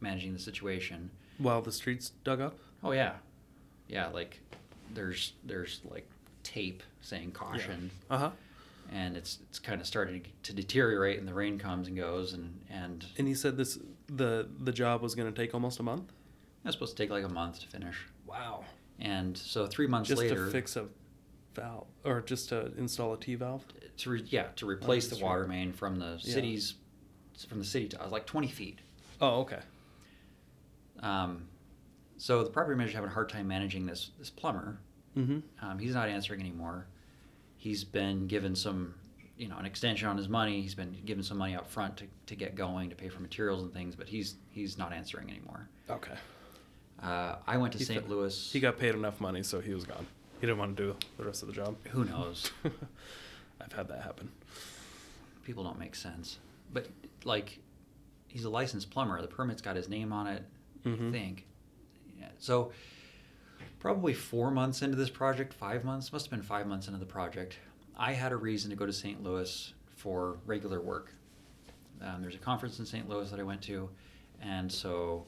managing 0.00 0.32
the 0.32 0.38
situation. 0.38 1.10
While 1.38 1.60
the 1.60 1.72
streets 1.72 2.12
dug 2.22 2.40
up? 2.40 2.56
Oh 2.84 2.92
yeah, 2.92 3.14
yeah. 3.88 4.06
Like 4.08 4.40
there's 4.94 5.32
there's 5.44 5.80
like 5.90 6.08
tape 6.44 6.82
saying 7.00 7.32
caution, 7.32 7.90
Uh 8.08 8.18
huh. 8.18 8.30
and 8.92 9.16
it's 9.16 9.38
it's 9.48 9.58
kind 9.58 9.80
of 9.80 9.86
starting 9.88 10.22
to 10.44 10.52
deteriorate, 10.52 11.18
and 11.18 11.26
the 11.26 11.34
rain 11.34 11.58
comes 11.58 11.88
and 11.88 11.96
goes, 11.96 12.32
and 12.32 12.60
and 12.70 13.04
And 13.18 13.26
he 13.26 13.34
said 13.34 13.56
this 13.56 13.76
the 14.06 14.48
the 14.60 14.72
job 14.72 15.02
was 15.02 15.16
going 15.16 15.32
to 15.32 15.36
take 15.36 15.52
almost 15.52 15.80
a 15.80 15.82
month. 15.82 16.12
it's 16.64 16.74
supposed 16.74 16.96
to 16.96 17.02
take 17.02 17.10
like 17.10 17.24
a 17.24 17.28
month 17.28 17.58
to 17.60 17.66
finish. 17.66 17.96
Wow. 18.24 18.64
And 19.00 19.36
so 19.36 19.66
three 19.66 19.88
months 19.88 20.08
Just 20.10 20.20
later, 20.22 20.46
to 20.46 20.50
fix 20.52 20.76
a 20.76 20.86
valve 21.54 21.86
or 22.04 22.20
just 22.20 22.50
to 22.50 22.70
install 22.76 23.14
a 23.14 23.18
T 23.18 23.34
valve. 23.34 23.64
To 24.00 24.10
re- 24.10 24.24
yeah 24.28 24.48
to 24.56 24.66
replace 24.68 25.08
the 25.08 25.22
water 25.24 25.46
main 25.46 25.72
from 25.72 25.96
the 25.96 26.18
Yeah. 26.22 26.34
city's 26.34 26.74
from 27.48 27.58
the 27.58 27.64
city 27.64 27.88
to 27.88 28.02
us 28.02 28.10
like 28.12 28.26
20 28.26 28.48
feet 28.48 28.78
Oh, 29.22 29.40
okay. 29.40 29.60
um, 31.00 31.46
So 32.18 32.42
the 32.44 32.50
property 32.50 32.76
manager's 32.76 32.94
having 32.94 33.10
a 33.10 33.12
hard 33.14 33.28
time 33.28 33.48
managing 33.48 33.86
this 33.86 34.10
this 34.18 34.30
plumber. 34.30 34.78
Mm-hmm. 35.16 35.38
Um, 35.66 35.78
he's 35.78 35.94
not 35.94 36.08
answering 36.08 36.40
anymore. 36.40 36.86
He's 37.56 37.82
been 37.84 38.26
given 38.26 38.54
some, 38.54 38.94
you 39.36 39.48
know, 39.48 39.56
an 39.58 39.66
extension 39.66 40.08
on 40.08 40.16
his 40.16 40.28
money. 40.28 40.60
He's 40.62 40.74
been 40.74 40.96
given 41.04 41.22
some 41.22 41.36
money 41.38 41.54
up 41.56 41.68
front 41.68 41.96
to, 41.98 42.04
to 42.26 42.34
get 42.36 42.54
going, 42.54 42.88
to 42.90 42.96
pay 42.96 43.08
for 43.08 43.20
materials 43.20 43.62
and 43.62 43.72
things, 43.72 43.94
but 43.96 44.08
he's 44.08 44.36
he's 44.50 44.78
not 44.78 44.92
answering 44.92 45.28
anymore. 45.30 45.68
Okay. 45.90 46.14
Uh, 47.02 47.36
I 47.46 47.56
went 47.56 47.72
to 47.72 47.78
He 47.78 47.84
St. 47.84 48.08
Louis. 48.08 48.50
He 48.52 48.60
got 48.60 48.78
paid 48.78 48.94
enough 48.94 49.20
money, 49.20 49.42
so 49.42 49.60
he 49.60 49.72
was 49.74 49.84
gone. 49.84 50.06
He 50.40 50.46
didn't 50.46 50.58
want 50.58 50.76
to 50.76 50.82
do 50.82 50.96
the 51.18 51.24
rest 51.24 51.42
of 51.42 51.48
the 51.48 51.54
job. 51.54 51.76
Who 51.90 52.04
knows? 52.04 52.50
I've 53.60 53.72
had 53.72 53.88
that 53.88 54.02
happen. 54.02 54.30
People 55.44 55.64
don't 55.64 55.78
make 55.78 55.94
sense. 55.94 56.38
But 56.72 56.86
like, 57.24 57.58
he's 58.28 58.44
a 58.44 58.50
licensed 58.50 58.90
plumber. 58.90 59.20
The 59.20 59.28
permit's 59.28 59.62
got 59.62 59.76
his 59.76 59.88
name 59.88 60.12
on 60.12 60.26
it. 60.26 60.44
Mhm. 60.84 61.08
I 61.08 61.12
think. 61.12 61.46
Yeah. 62.18 62.28
So 62.38 62.72
probably 63.78 64.14
four 64.14 64.50
months 64.50 64.82
into 64.82 64.96
this 64.96 65.10
project, 65.10 65.52
five 65.52 65.84
months 65.84 66.12
must 66.12 66.26
have 66.26 66.30
been 66.30 66.42
five 66.42 66.66
months 66.66 66.86
into 66.86 66.98
the 66.98 67.06
project. 67.06 67.58
I 67.96 68.12
had 68.12 68.32
a 68.32 68.36
reason 68.36 68.70
to 68.70 68.76
go 68.76 68.86
to 68.86 68.92
St. 68.92 69.22
Louis 69.22 69.74
for 69.96 70.38
regular 70.46 70.80
work. 70.80 71.12
Um, 72.00 72.22
there's 72.22 72.34
a 72.34 72.38
conference 72.38 72.78
in 72.78 72.86
St. 72.86 73.08
Louis 73.08 73.30
that 73.30 73.38
I 73.38 73.42
went 73.42 73.60
to, 73.62 73.90
and 74.40 74.72
so 74.72 75.26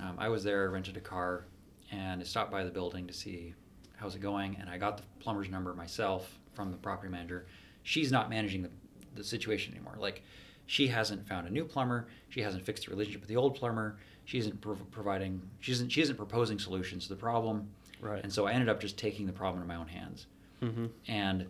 um, 0.00 0.14
I 0.18 0.28
was 0.28 0.44
there, 0.44 0.70
rented 0.70 0.96
a 0.96 1.00
car, 1.00 1.46
and 1.90 2.20
I 2.20 2.24
stopped 2.24 2.52
by 2.52 2.62
the 2.62 2.70
building 2.70 3.06
to 3.08 3.12
see 3.12 3.52
how's 3.96 4.14
it 4.14 4.20
going. 4.20 4.56
And 4.60 4.70
I 4.70 4.78
got 4.78 4.96
the 4.98 5.02
plumber's 5.18 5.48
number 5.48 5.74
myself 5.74 6.38
from 6.52 6.70
the 6.70 6.76
property 6.76 7.10
manager. 7.10 7.46
She's 7.84 8.10
not 8.10 8.28
managing 8.28 8.62
the, 8.62 8.70
the 9.14 9.22
situation 9.22 9.72
anymore. 9.74 9.94
Like, 9.98 10.22
she 10.66 10.88
hasn't 10.88 11.28
found 11.28 11.46
a 11.46 11.50
new 11.50 11.64
plumber. 11.64 12.08
She 12.30 12.40
hasn't 12.40 12.64
fixed 12.64 12.86
the 12.86 12.90
relationship 12.90 13.20
with 13.20 13.28
the 13.28 13.36
old 13.36 13.54
plumber. 13.54 13.96
She 14.24 14.38
isn't 14.38 14.60
prov- 14.60 14.90
providing. 14.90 15.40
She 15.60 15.70
isn't. 15.72 15.90
She 15.90 16.00
isn't 16.02 16.16
proposing 16.16 16.58
solutions 16.58 17.04
to 17.04 17.10
the 17.10 17.20
problem. 17.20 17.68
Right. 18.00 18.22
And 18.24 18.32
so 18.32 18.46
I 18.46 18.52
ended 18.52 18.68
up 18.68 18.80
just 18.80 18.96
taking 18.98 19.26
the 19.26 19.32
problem 19.32 19.62
in 19.62 19.68
my 19.68 19.76
own 19.76 19.86
hands 19.88 20.26
Mm-hmm. 20.62 20.86
and 21.08 21.46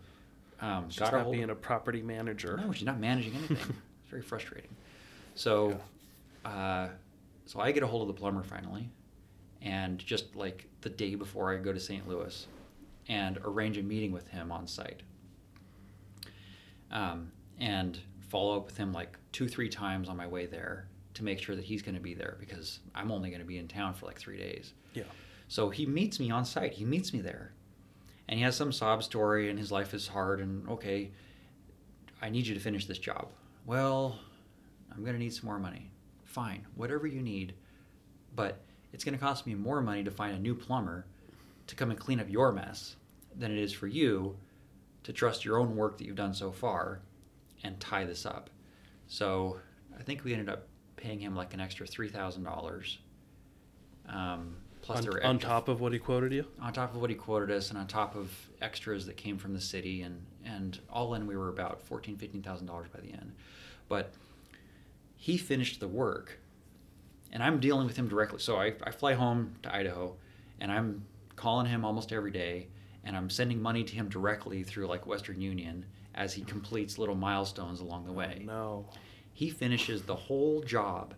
um, 0.61 0.89
She's 0.91 1.01
not 1.01 1.31
being 1.31 1.51
a 1.51 1.55
property 1.55 2.03
manager. 2.03 2.61
No, 2.65 2.73
she's 2.73 2.87
not 2.87 2.99
managing 2.99 3.35
anything. 3.37 3.57
it's 3.57 4.11
very 4.11 4.23
frustrating. 4.23 4.71
So, 5.37 5.79
uh, 6.45 6.89
so 7.47 7.61
I 7.61 7.71
get 7.71 7.83
a 7.83 7.87
hold 7.87 8.09
of 8.09 8.15
the 8.15 8.19
plumber 8.21 8.43
finally, 8.43 8.89
and 9.63 9.99
just 9.99 10.35
like 10.35 10.67
the 10.81 10.89
day 10.91 11.15
before 11.15 11.53
I 11.53 11.59
go 11.59 11.73
to 11.73 11.79
St. 11.79 12.09
Louis, 12.09 12.47
and 13.09 13.39
arrange 13.45 13.79
a 13.79 13.83
meeting 13.83 14.11
with 14.11 14.27
him 14.29 14.51
on 14.51 14.67
site. 14.67 15.03
Um, 16.91 17.33
and 17.59 17.99
follow 18.29 18.57
up 18.57 18.67
with 18.67 18.77
him 18.77 18.93
like 18.93 19.17
two, 19.33 19.49
three 19.49 19.69
times 19.69 20.09
on 20.09 20.17
my 20.17 20.27
way 20.27 20.47
there 20.47 20.89
to 21.15 21.25
make 21.25 21.41
sure 21.41 21.55
that 21.55 21.65
he's 21.65 21.83
going 21.83 21.95
to 21.95 22.01
be 22.01 22.15
there 22.15 22.37
because 22.41 22.81
I'm 22.95 23.11
only 23.11 23.31
going 23.31 23.41
to 23.41 23.47
be 23.47 23.59
in 23.59 23.69
town 23.69 23.95
for 23.95 24.07
like 24.07 24.19
three 24.19 24.39
days. 24.39 24.75
Yeah. 24.93 25.05
So 25.49 25.71
he 25.71 25.87
meets 25.87 26.19
me 26.19 26.31
on 26.31 26.45
site. 26.45 26.73
He 26.73 26.85
meets 26.85 27.13
me 27.13 27.21
there. 27.21 27.53
And 28.29 28.39
he 28.39 28.45
has 28.45 28.57
some 28.57 28.73
sob 28.73 29.03
story 29.03 29.51
and 29.51 29.59
his 29.59 29.71
life 29.71 29.95
is 29.95 30.09
hard 30.09 30.41
and 30.41 30.69
okay, 30.69 31.13
I 32.21 32.31
need 32.31 32.47
you 32.47 32.55
to 32.55 32.61
finish 32.61 32.87
this 32.87 32.99
job. 32.99 33.31
Well, 33.67 34.19
I'm 34.91 35.03
going 35.03 35.15
to 35.15 35.19
need 35.19 35.33
some 35.33 35.47
more 35.47 35.59
money. 35.59 35.91
Fine, 36.25 36.67
whatever 36.75 37.07
you 37.07 37.21
need. 37.21 37.55
But 38.35 38.61
it's 38.93 39.05
going 39.05 39.15
to 39.15 39.21
cost 39.21 39.47
me 39.47 39.55
more 39.55 39.81
money 39.81 40.03
to 40.03 40.11
find 40.11 40.35
a 40.35 40.41
new 40.41 40.55
plumber 40.55 41.07
to 41.67 41.75
come 41.77 41.91
and 41.91 41.99
clean 41.99 42.19
up 42.19 42.29
your 42.29 42.51
mess 42.53 42.97
than 43.37 43.53
it 43.53 43.59
is 43.59 43.73
for 43.73 43.87
you 43.87 44.37
to 45.05 45.13
trust 45.13 45.45
your 45.45 45.59
own 45.59 45.77
work 45.77 45.99
that 45.99 46.07
you've 46.07 46.17
done 46.17 46.35
so 46.35 46.51
far 46.51 47.01
and 47.63 47.79
tie 47.81 48.05
this 48.05 48.27
up. 48.27 48.51
So 49.07 49.59
I 49.99 50.03
think 50.03 50.25
we 50.25 50.33
ended 50.33 50.49
up 50.49 50.67
paying 50.97 51.21
him 51.21 51.37
like 51.37 51.55
an 51.55 51.61
extra 51.61 51.87
$3,000. 51.87 52.97
Um, 54.09 54.57
plus 54.85 54.99
on, 54.99 55.05
there 55.05 55.25
on 55.27 55.39
top 55.39 55.69
of 55.69 55.81
what 55.81 55.93
he 55.93 55.99
quoted 55.99 56.33
you. 56.33 56.47
on 56.61 56.73
top 56.73 56.95
of 56.95 57.01
what 57.01 57.09
he 57.09 57.17
quoted 57.17 57.51
us 57.51 57.71
and 57.71 57.79
on 57.79 57.87
top 57.87 58.15
of 58.15 58.31
extras 58.61 59.07
that 59.07 59.17
came 59.17 59.39
from 59.39 59.55
the 59.55 59.61
city 59.61 60.03
and 60.03 60.23
and 60.45 60.79
all 60.91 61.15
in 61.15 61.27
we 61.27 61.37
were 61.37 61.49
about 61.49 61.81
fourteen 61.81 62.19
fifteen 62.19 62.43
thousand 62.43 62.67
dollars 62.67 62.89
by 62.93 63.01
the 63.01 63.11
end 63.11 63.33
but 63.89 64.13
he 65.17 65.39
finished 65.39 65.81
the 65.81 65.89
work 65.89 66.39
and 67.33 67.43
i'm 67.43 67.61
dealing 67.61 67.87
with 67.87 67.97
him 67.97 68.09
directly 68.09 68.39
so 68.39 68.57
I, 68.57 68.75
I 68.83 68.91
fly 68.91 69.15
home 69.15 69.55
to 69.63 69.75
idaho 69.75 70.17
and 70.61 70.71
i'm 70.71 71.07
calling 71.35 71.65
him 71.65 71.83
almost 71.83 72.13
every 72.13 72.31
day 72.31 72.69
and 73.05 73.17
i'm 73.17 73.29
sending 73.31 73.61
money 73.61 73.85
to 73.85 73.95
him 73.95 74.09
directly 74.09 74.63
through 74.63 74.87
like 74.87 75.07
western 75.07 75.41
union 75.41 75.85
as 76.15 76.33
he 76.33 76.43
completes 76.43 76.99
little 76.99 77.15
milestones 77.15 77.81
along 77.81 78.05
the 78.07 78.13
way 78.13 78.43
No. 78.47 78.89
he 79.33 79.51
finishes 79.51 80.03
the 80.03 80.15
whole 80.15 80.63
job, 80.63 81.15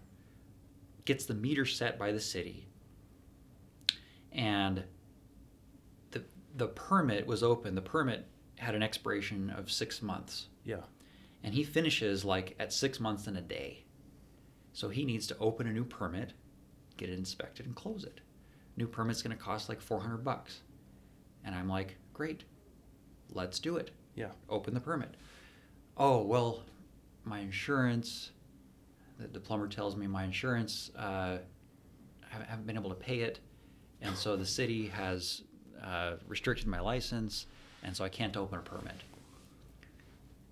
gets 1.05 1.27
the 1.27 1.35
meter 1.35 1.67
set 1.67 1.99
by 1.99 2.13
the 2.13 2.21
city, 2.21 2.67
and 4.33 4.85
the 6.11 6.25
the 6.57 6.69
permit 6.69 7.27
was 7.27 7.43
open. 7.43 7.75
The 7.75 7.83
permit 7.83 8.27
had 8.57 8.75
an 8.75 8.83
expiration 8.83 9.51
of 9.51 9.71
six 9.71 10.01
months, 10.01 10.49
Yeah. 10.65 10.85
and 11.43 11.53
he 11.55 11.63
finishes 11.63 12.25
like 12.25 12.57
at 12.59 12.73
six 12.73 12.99
months 12.99 13.27
and 13.27 13.37
a 13.37 13.43
day. 13.43 13.85
So 14.73 14.89
he 14.89 15.05
needs 15.05 15.27
to 15.29 15.39
open 15.39 15.67
a 15.67 15.73
new 15.73 15.85
permit, 15.85 16.33
get 16.97 17.09
it 17.11 17.19
inspected, 17.19 17.67
and 17.67 17.75
close 17.77 18.05
it. 18.05 18.21
New 18.77 18.87
permit's 18.87 19.23
going 19.23 19.37
to 19.37 19.43
cost 19.43 19.69
like 19.69 19.81
four 19.81 20.01
hundred 20.01 20.25
bucks, 20.25 20.61
and 21.47 21.55
I'm 21.55 21.69
like, 21.69 21.97
great, 22.13 22.45
let's 23.33 23.59
do 23.59 23.77
it 23.77 23.91
Yeah. 24.15 24.29
open 24.51 24.75
the 24.75 24.81
permit. 24.81 25.15
Oh, 25.97 26.21
well, 26.23 26.65
my 27.25 27.39
insurance, 27.39 28.31
the, 29.19 29.29
the 29.29 29.41
plumber 29.41 29.69
tells 29.69 29.97
me 29.97 30.07
my 30.07 30.25
insurance, 30.25 30.91
uh, 30.99 31.39
haven't, 32.29 32.49
haven't 32.51 32.67
been 32.67 32.77
able 32.77 32.91
to 32.91 32.97
pay 32.97 33.21
it. 33.21 33.39
And 34.03 34.15
so 34.15 34.37
the 34.37 34.45
city 34.45 34.89
has 34.89 35.43
uh, 35.83 36.17
restricted 36.29 36.67
my 36.67 36.81
license, 36.81 37.47
and 37.83 37.97
so 37.97 38.05
I 38.05 38.11
can't 38.11 38.37
open 38.37 38.59
a 38.59 38.63
permit. 38.63 38.95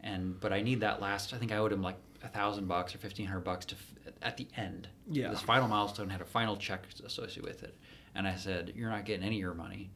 And 0.01 0.39
but 0.41 0.53
I 0.53 0.61
need 0.63 0.81
that 0.81 1.01
last. 1.01 1.33
I 1.33 1.39
think 1.39 1.53
I 1.53 1.57
owed 1.57 1.73
him 1.73 1.83
like 1.83 1.97
a 2.23 2.29
thousand 2.29 2.67
bucks 2.69 2.95
or 2.95 2.99
fifteen 2.99 3.27
hundred 3.27 3.45
bucks 3.45 3.65
to 3.67 3.75
f- 3.75 4.13
at 4.23 4.37
the 4.37 4.47
end. 4.57 4.89
Yeah. 5.11 5.31
This 5.31 5.41
final 5.41 5.69
milestone 5.69 6.11
had 6.11 6.21
a 6.21 6.25
final 6.27 6.57
check 6.57 6.83
associated 7.05 7.45
with 7.45 7.63
it, 7.63 7.75
and 8.15 8.27
I 8.29 8.37
said, 8.37 8.73
"You're 8.77 8.91
not 8.91 9.05
getting 9.07 9.25
any 9.25 9.37
of 9.37 9.41
your 9.41 9.55
money 9.55 9.91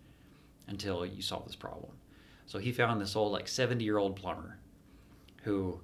until 0.69 1.05
you 1.05 1.23
solve 1.23 1.45
this 1.47 1.57
problem." 1.57 1.93
So 2.47 2.59
he 2.59 2.73
found 2.73 3.01
this 3.01 3.17
old 3.17 3.33
like 3.33 3.49
seventy 3.49 3.85
year 3.85 3.99
old 3.99 4.17
plumber, 4.17 4.59
who 5.43 5.81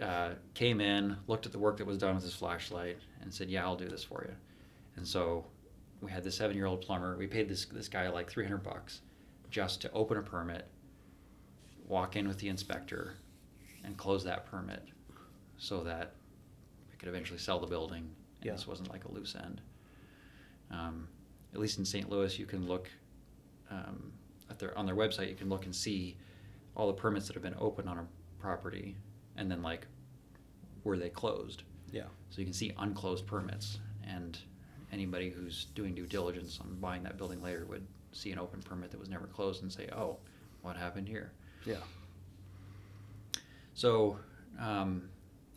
uh, 0.00 0.30
came 0.54 0.80
in, 0.80 1.16
looked 1.26 1.46
at 1.46 1.52
the 1.52 1.58
work 1.58 1.76
that 1.78 1.86
was 1.86 1.98
done 1.98 2.14
with 2.14 2.24
his 2.24 2.34
flashlight, 2.34 2.98
and 3.20 3.32
said, 3.32 3.48
"Yeah, 3.50 3.64
I'll 3.64 3.76
do 3.76 3.88
this 3.88 4.02
for 4.04 4.24
you." 4.28 4.34
And 4.96 5.06
so 5.06 5.46
we 6.00 6.10
had 6.10 6.24
this 6.24 6.36
seven 6.36 6.56
year 6.56 6.66
old 6.66 6.80
plumber. 6.80 7.16
We 7.16 7.26
paid 7.26 7.48
this 7.48 7.64
this 7.66 7.88
guy 7.88 8.08
like 8.08 8.30
three 8.30 8.44
hundred 8.44 8.62
bucks 8.62 9.00
just 9.50 9.80
to 9.82 9.90
open 9.92 10.16
a 10.18 10.22
permit, 10.22 10.66
walk 11.86 12.16
in 12.16 12.26
with 12.28 12.38
the 12.38 12.48
inspector, 12.48 13.14
and 13.84 13.96
close 13.96 14.24
that 14.24 14.46
permit, 14.46 14.82
so 15.56 15.82
that 15.84 16.14
we 16.90 16.96
could 16.98 17.08
eventually 17.08 17.38
sell 17.38 17.58
the 17.58 17.66
building. 17.66 18.10
And 18.40 18.44
Yeah. 18.46 18.52
this 18.52 18.66
wasn't 18.66 18.90
like 18.90 19.04
a 19.04 19.10
loose 19.12 19.34
end. 19.34 19.60
Um, 20.70 21.08
at 21.54 21.60
least 21.60 21.78
in 21.78 21.84
St. 21.84 22.08
Louis, 22.10 22.38
you 22.38 22.46
can 22.46 22.66
look 22.66 22.90
um, 23.70 24.12
at 24.50 24.58
their 24.58 24.76
on 24.76 24.86
their 24.86 24.96
website. 24.96 25.28
You 25.28 25.34
can 25.34 25.48
look 25.48 25.64
and 25.64 25.74
see 25.74 26.16
all 26.74 26.86
the 26.86 26.92
permits 26.92 27.26
that 27.26 27.34
have 27.34 27.42
been 27.42 27.56
open 27.58 27.88
on 27.88 27.98
a 27.98 28.04
property, 28.40 28.96
and 29.36 29.50
then 29.50 29.62
like 29.62 29.86
were 30.84 30.96
they 30.96 31.10
closed. 31.10 31.62
Yeah. 31.92 32.04
So 32.30 32.40
you 32.40 32.44
can 32.44 32.54
see 32.54 32.72
unclosed 32.78 33.26
permits, 33.26 33.78
and 34.04 34.38
anybody 34.92 35.30
who's 35.30 35.66
doing 35.74 35.94
due 35.94 36.06
diligence 36.06 36.58
on 36.60 36.76
buying 36.80 37.02
that 37.02 37.16
building 37.16 37.42
later 37.42 37.66
would 37.66 37.86
see 38.12 38.32
an 38.32 38.38
open 38.38 38.62
permit 38.62 38.90
that 38.90 39.00
was 39.00 39.08
never 39.08 39.26
closed 39.26 39.62
and 39.62 39.72
say, 39.72 39.88
"Oh, 39.92 40.18
what 40.62 40.76
happened 40.76 41.08
here?" 41.08 41.32
Yeah. 41.64 41.76
So 43.74 44.18
um, 44.58 45.08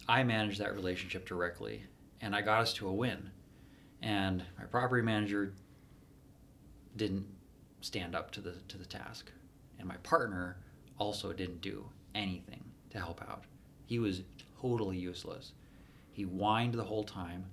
I 0.07 0.23
managed 0.23 0.59
that 0.59 0.75
relationship 0.75 1.27
directly, 1.27 1.83
and 2.21 2.35
I 2.35 2.41
got 2.41 2.61
us 2.61 2.73
to 2.75 2.87
a 2.87 2.93
win. 2.93 3.31
And 4.01 4.43
my 4.57 4.65
property 4.65 5.03
manager 5.03 5.53
didn't 6.95 7.25
stand 7.81 8.15
up 8.15 8.31
to 8.31 8.41
the 8.41 8.53
to 8.67 8.77
the 8.77 8.85
task, 8.85 9.31
and 9.79 9.87
my 9.87 9.97
partner 9.97 10.57
also 10.97 11.33
didn't 11.33 11.61
do 11.61 11.85
anything 12.15 12.63
to 12.91 12.99
help 12.99 13.21
out. 13.29 13.43
He 13.85 13.99
was 13.99 14.21
totally 14.61 14.97
useless. 14.97 15.51
He 16.13 16.23
whined 16.23 16.73
the 16.75 16.83
whole 16.83 17.03
time. 17.03 17.45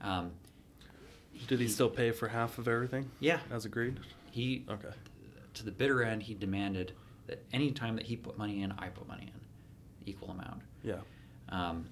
Um, 0.00 0.32
Did 1.48 1.60
he 1.60 1.68
still 1.68 1.88
pay 1.90 2.10
for 2.12 2.28
half 2.28 2.58
of 2.58 2.68
everything? 2.68 3.10
Yeah. 3.20 3.40
As 3.50 3.64
agreed. 3.64 4.00
He 4.30 4.64
Okay. 4.68 4.90
to 5.54 5.64
the 5.64 5.70
bitter 5.72 6.02
end, 6.02 6.22
he 6.22 6.34
demanded 6.34 6.92
that 7.26 7.42
any 7.52 7.70
time 7.72 7.96
that 7.96 8.06
he 8.06 8.16
put 8.16 8.36
money 8.38 8.62
in, 8.62 8.72
I 8.72 8.88
put 8.88 9.06
money 9.08 9.24
in, 9.34 9.40
equal 10.06 10.30
amount. 10.30 10.62
Yeah. 10.82 11.00
Um, 11.48 11.88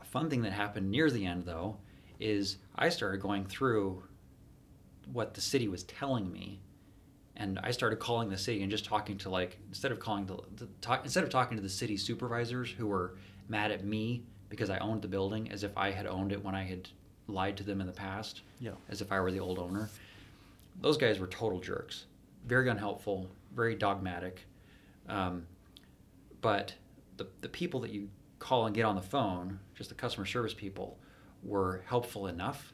a 0.00 0.04
fun 0.04 0.28
thing 0.30 0.42
that 0.42 0.52
happened 0.52 0.90
near 0.90 1.10
the 1.10 1.24
end, 1.26 1.44
though, 1.44 1.76
is 2.20 2.58
I 2.76 2.88
started 2.88 3.20
going 3.20 3.44
through 3.46 4.02
what 5.12 5.34
the 5.34 5.40
city 5.40 5.68
was 5.68 5.82
telling 5.84 6.30
me, 6.32 6.60
and 7.36 7.58
I 7.62 7.70
started 7.70 7.96
calling 7.98 8.28
the 8.28 8.38
city 8.38 8.62
and 8.62 8.70
just 8.70 8.84
talking 8.84 9.16
to 9.18 9.30
like 9.30 9.58
instead 9.68 9.92
of 9.92 10.00
calling 10.00 10.26
the, 10.26 10.38
the 10.56 10.68
talk, 10.80 11.02
instead 11.04 11.24
of 11.24 11.30
talking 11.30 11.56
to 11.56 11.62
the 11.62 11.68
city 11.68 11.96
supervisors 11.96 12.70
who 12.70 12.86
were 12.86 13.16
mad 13.48 13.70
at 13.70 13.84
me 13.84 14.24
because 14.48 14.70
I 14.70 14.78
owned 14.78 15.02
the 15.02 15.08
building 15.08 15.50
as 15.50 15.62
if 15.62 15.76
I 15.76 15.90
had 15.90 16.06
owned 16.06 16.32
it 16.32 16.42
when 16.42 16.54
I 16.54 16.64
had 16.64 16.88
lied 17.26 17.56
to 17.58 17.62
them 17.64 17.80
in 17.80 17.86
the 17.86 17.92
past, 17.92 18.42
Yeah. 18.60 18.72
as 18.88 19.00
if 19.02 19.12
I 19.12 19.20
were 19.20 19.30
the 19.30 19.40
old 19.40 19.58
owner. 19.58 19.90
Those 20.80 20.96
guys 20.96 21.18
were 21.18 21.26
total 21.26 21.60
jerks, 21.60 22.06
very 22.46 22.68
unhelpful, 22.70 23.28
very 23.54 23.74
dogmatic. 23.74 24.46
Um, 25.08 25.46
but 26.40 26.74
the, 27.18 27.26
the 27.40 27.48
people 27.48 27.80
that 27.80 27.90
you 27.90 28.08
call 28.38 28.66
and 28.66 28.74
get 28.74 28.84
on 28.84 28.94
the 28.94 29.02
phone, 29.02 29.58
just 29.74 29.88
the 29.90 29.94
customer 29.94 30.24
service 30.26 30.54
people, 30.54 30.98
were 31.42 31.82
helpful 31.86 32.26
enough 32.26 32.72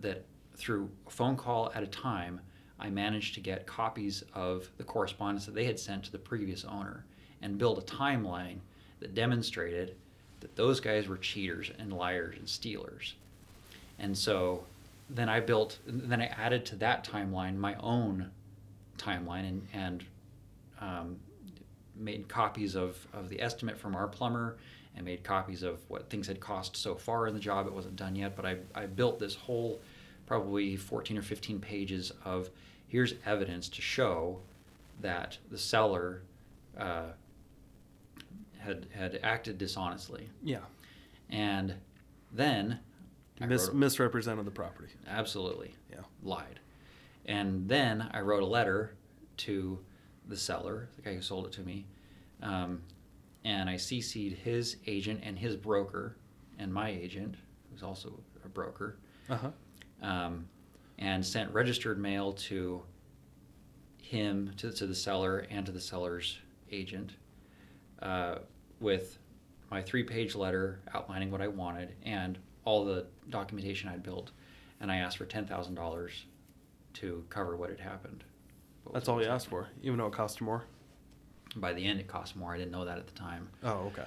that 0.00 0.24
through 0.56 0.90
a 1.06 1.10
phone 1.10 1.36
call 1.36 1.72
at 1.74 1.82
a 1.82 1.86
time, 1.86 2.40
I 2.78 2.90
managed 2.90 3.34
to 3.34 3.40
get 3.40 3.66
copies 3.66 4.24
of 4.34 4.68
the 4.76 4.84
correspondence 4.84 5.46
that 5.46 5.54
they 5.54 5.64
had 5.64 5.78
sent 5.78 6.04
to 6.04 6.12
the 6.12 6.18
previous 6.18 6.64
owner 6.64 7.04
and 7.42 7.58
build 7.58 7.78
a 7.78 7.82
timeline 7.82 8.58
that 9.00 9.14
demonstrated 9.14 9.96
that 10.40 10.56
those 10.56 10.80
guys 10.80 11.08
were 11.08 11.16
cheaters 11.16 11.70
and 11.78 11.92
liars 11.92 12.36
and 12.38 12.48
stealers. 12.48 13.14
And 13.98 14.16
so 14.16 14.64
then 15.08 15.28
I 15.28 15.40
built, 15.40 15.78
then 15.86 16.20
I 16.20 16.26
added 16.26 16.64
to 16.66 16.76
that 16.76 17.06
timeline 17.06 17.56
my 17.56 17.74
own 17.76 18.30
timeline 18.98 19.48
and, 19.48 19.68
and 19.72 20.04
um, 20.80 21.16
made 21.96 22.28
copies 22.28 22.74
of, 22.74 22.98
of 23.12 23.28
the 23.28 23.40
estimate 23.40 23.78
from 23.78 23.94
our 23.94 24.08
plumber 24.08 24.56
and 24.96 25.04
made 25.04 25.22
copies 25.22 25.62
of 25.62 25.78
what 25.88 26.08
things 26.08 26.26
had 26.26 26.40
cost 26.40 26.76
so 26.76 26.94
far 26.94 27.26
in 27.26 27.34
the 27.34 27.40
job. 27.40 27.66
It 27.66 27.72
wasn't 27.72 27.96
done 27.96 28.16
yet, 28.16 28.36
but 28.36 28.46
I, 28.46 28.56
I 28.74 28.86
built 28.86 29.18
this 29.18 29.34
whole 29.34 29.80
probably 30.26 30.76
14 30.76 31.18
or 31.18 31.22
15 31.22 31.60
pages 31.60 32.12
of 32.24 32.50
here's 32.88 33.14
evidence 33.26 33.68
to 33.68 33.82
show 33.82 34.40
that 35.00 35.36
the 35.50 35.58
seller 35.58 36.22
uh, 36.78 37.08
had, 38.58 38.86
had 38.94 39.20
acted 39.22 39.58
dishonestly. 39.58 40.28
Yeah. 40.42 40.58
And 41.30 41.74
then 42.32 42.80
Mis- 43.40 43.66
wrote- 43.68 43.74
misrepresented 43.76 44.44
the 44.44 44.50
property. 44.50 44.92
absolutely 45.06 45.74
Yeah. 45.90 46.02
lied. 46.22 46.60
And 47.26 47.68
then 47.68 48.08
I 48.12 48.20
wrote 48.20 48.42
a 48.42 48.46
letter 48.46 48.94
to 49.38 49.78
the 50.28 50.36
seller, 50.36 50.88
the 50.96 51.02
guy 51.02 51.14
who 51.14 51.22
sold 51.22 51.46
it 51.46 51.52
to 51.52 51.62
me, 51.62 51.86
um, 52.42 52.82
and 53.44 53.68
I 53.68 53.74
CC'd 53.74 54.34
his 54.38 54.76
agent 54.86 55.20
and 55.22 55.38
his 55.38 55.56
broker, 55.56 56.16
and 56.58 56.72
my 56.72 56.88
agent, 56.90 57.34
who's 57.70 57.82
also 57.82 58.20
a 58.44 58.48
broker, 58.48 58.96
Uh 59.28 59.36
huh. 59.36 59.50
Um, 60.04 60.46
and 60.98 61.24
sent 61.24 61.52
registered 61.52 61.98
mail 61.98 62.32
to 62.32 62.82
him, 64.02 64.52
to, 64.58 64.70
to 64.70 64.86
the 64.86 64.94
seller, 64.94 65.46
and 65.50 65.66
to 65.66 65.72
the 65.72 65.80
seller's 65.80 66.38
agent 66.70 67.12
uh, 68.02 68.36
with 68.80 69.18
my 69.70 69.82
three 69.82 70.04
page 70.04 70.34
letter 70.34 70.80
outlining 70.94 71.30
what 71.30 71.40
I 71.40 71.48
wanted 71.48 71.94
and 72.04 72.38
all 72.64 72.84
the 72.84 73.06
documentation 73.30 73.88
I'd 73.88 74.02
built. 74.02 74.30
And 74.80 74.90
I 74.92 74.96
asked 74.96 75.16
for 75.16 75.26
$10,000 75.26 76.10
to 76.94 77.24
cover 77.30 77.56
what 77.56 77.70
had 77.70 77.80
happened. 77.80 78.24
What 78.84 78.92
That's 78.92 79.08
all 79.08 79.22
you 79.22 79.28
asked 79.28 79.48
for, 79.48 79.68
even 79.82 79.98
though 79.98 80.06
it 80.06 80.12
cost 80.12 80.40
more. 80.40 80.64
By 81.56 81.72
the 81.72 81.84
end, 81.84 82.00
it 82.00 82.08
cost 82.08 82.36
more. 82.36 82.54
I 82.54 82.58
didn't 82.58 82.72
know 82.72 82.84
that 82.84 82.98
at 82.98 83.06
the 83.06 83.14
time. 83.14 83.48
Oh, 83.62 83.92
okay. 83.92 84.04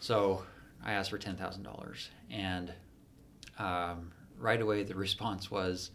So 0.00 0.42
I 0.84 0.92
asked 0.92 1.10
for 1.10 1.18
ten 1.18 1.36
thousand 1.36 1.64
dollars, 1.64 2.08
and 2.30 2.72
um, 3.58 4.12
right 4.42 4.60
away 4.60 4.82
the 4.82 4.94
response 4.94 5.50
was 5.50 5.90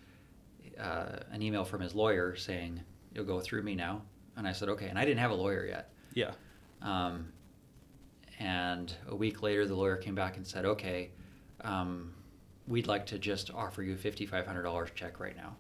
uh, 0.80 1.18
an 1.32 1.42
email 1.42 1.64
from 1.66 1.82
his 1.82 1.94
lawyer 1.94 2.36
saying 2.36 2.82
you'll 3.14 3.26
go 3.26 3.40
through 3.40 3.62
me 3.64 3.76
now. 3.76 4.02
And 4.36 4.48
I 4.48 4.52
said 4.54 4.70
okay, 4.70 4.88
and 4.88 4.98
I 4.98 5.04
didn't 5.06 5.20
have 5.20 5.32
a 5.32 5.36
lawyer 5.36 5.66
yet. 5.66 5.92
Yeah. 6.14 6.32
Um, 6.82 7.32
and 8.40 8.94
a 9.08 9.16
week 9.16 9.42
later, 9.42 9.66
the 9.66 9.76
lawyer 9.76 9.98
came 9.98 10.14
back 10.16 10.38
and 10.38 10.46
said, 10.46 10.64
okay, 10.66 11.10
um, 11.62 12.14
we'd 12.68 12.86
like 12.88 13.06
to 13.08 13.18
just 13.18 13.52
offer 13.52 13.82
you 13.82 13.94
a 13.94 13.98
fifty 13.98 14.26
five 14.28 14.46
hundred 14.46 14.64
dollars 14.64 14.90
check 14.96 15.20
right 15.20 15.36
now. 15.36 15.56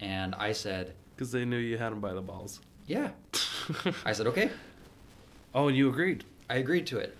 And 0.00 0.34
I 0.34 0.52
said, 0.52 0.94
Because 1.14 1.32
they 1.32 1.44
knew 1.44 1.56
you 1.58 1.78
had 1.78 1.92
them 1.92 2.00
by 2.00 2.12
the 2.12 2.20
balls. 2.22 2.60
yeah. 2.86 3.10
I 4.04 4.12
said 4.12 4.26
okay. 4.28 4.50
Oh, 5.54 5.68
and 5.68 5.76
you 5.76 5.88
agreed. 5.88 6.24
I 6.50 6.56
agreed 6.56 6.86
to 6.88 6.98
it. 6.98 7.16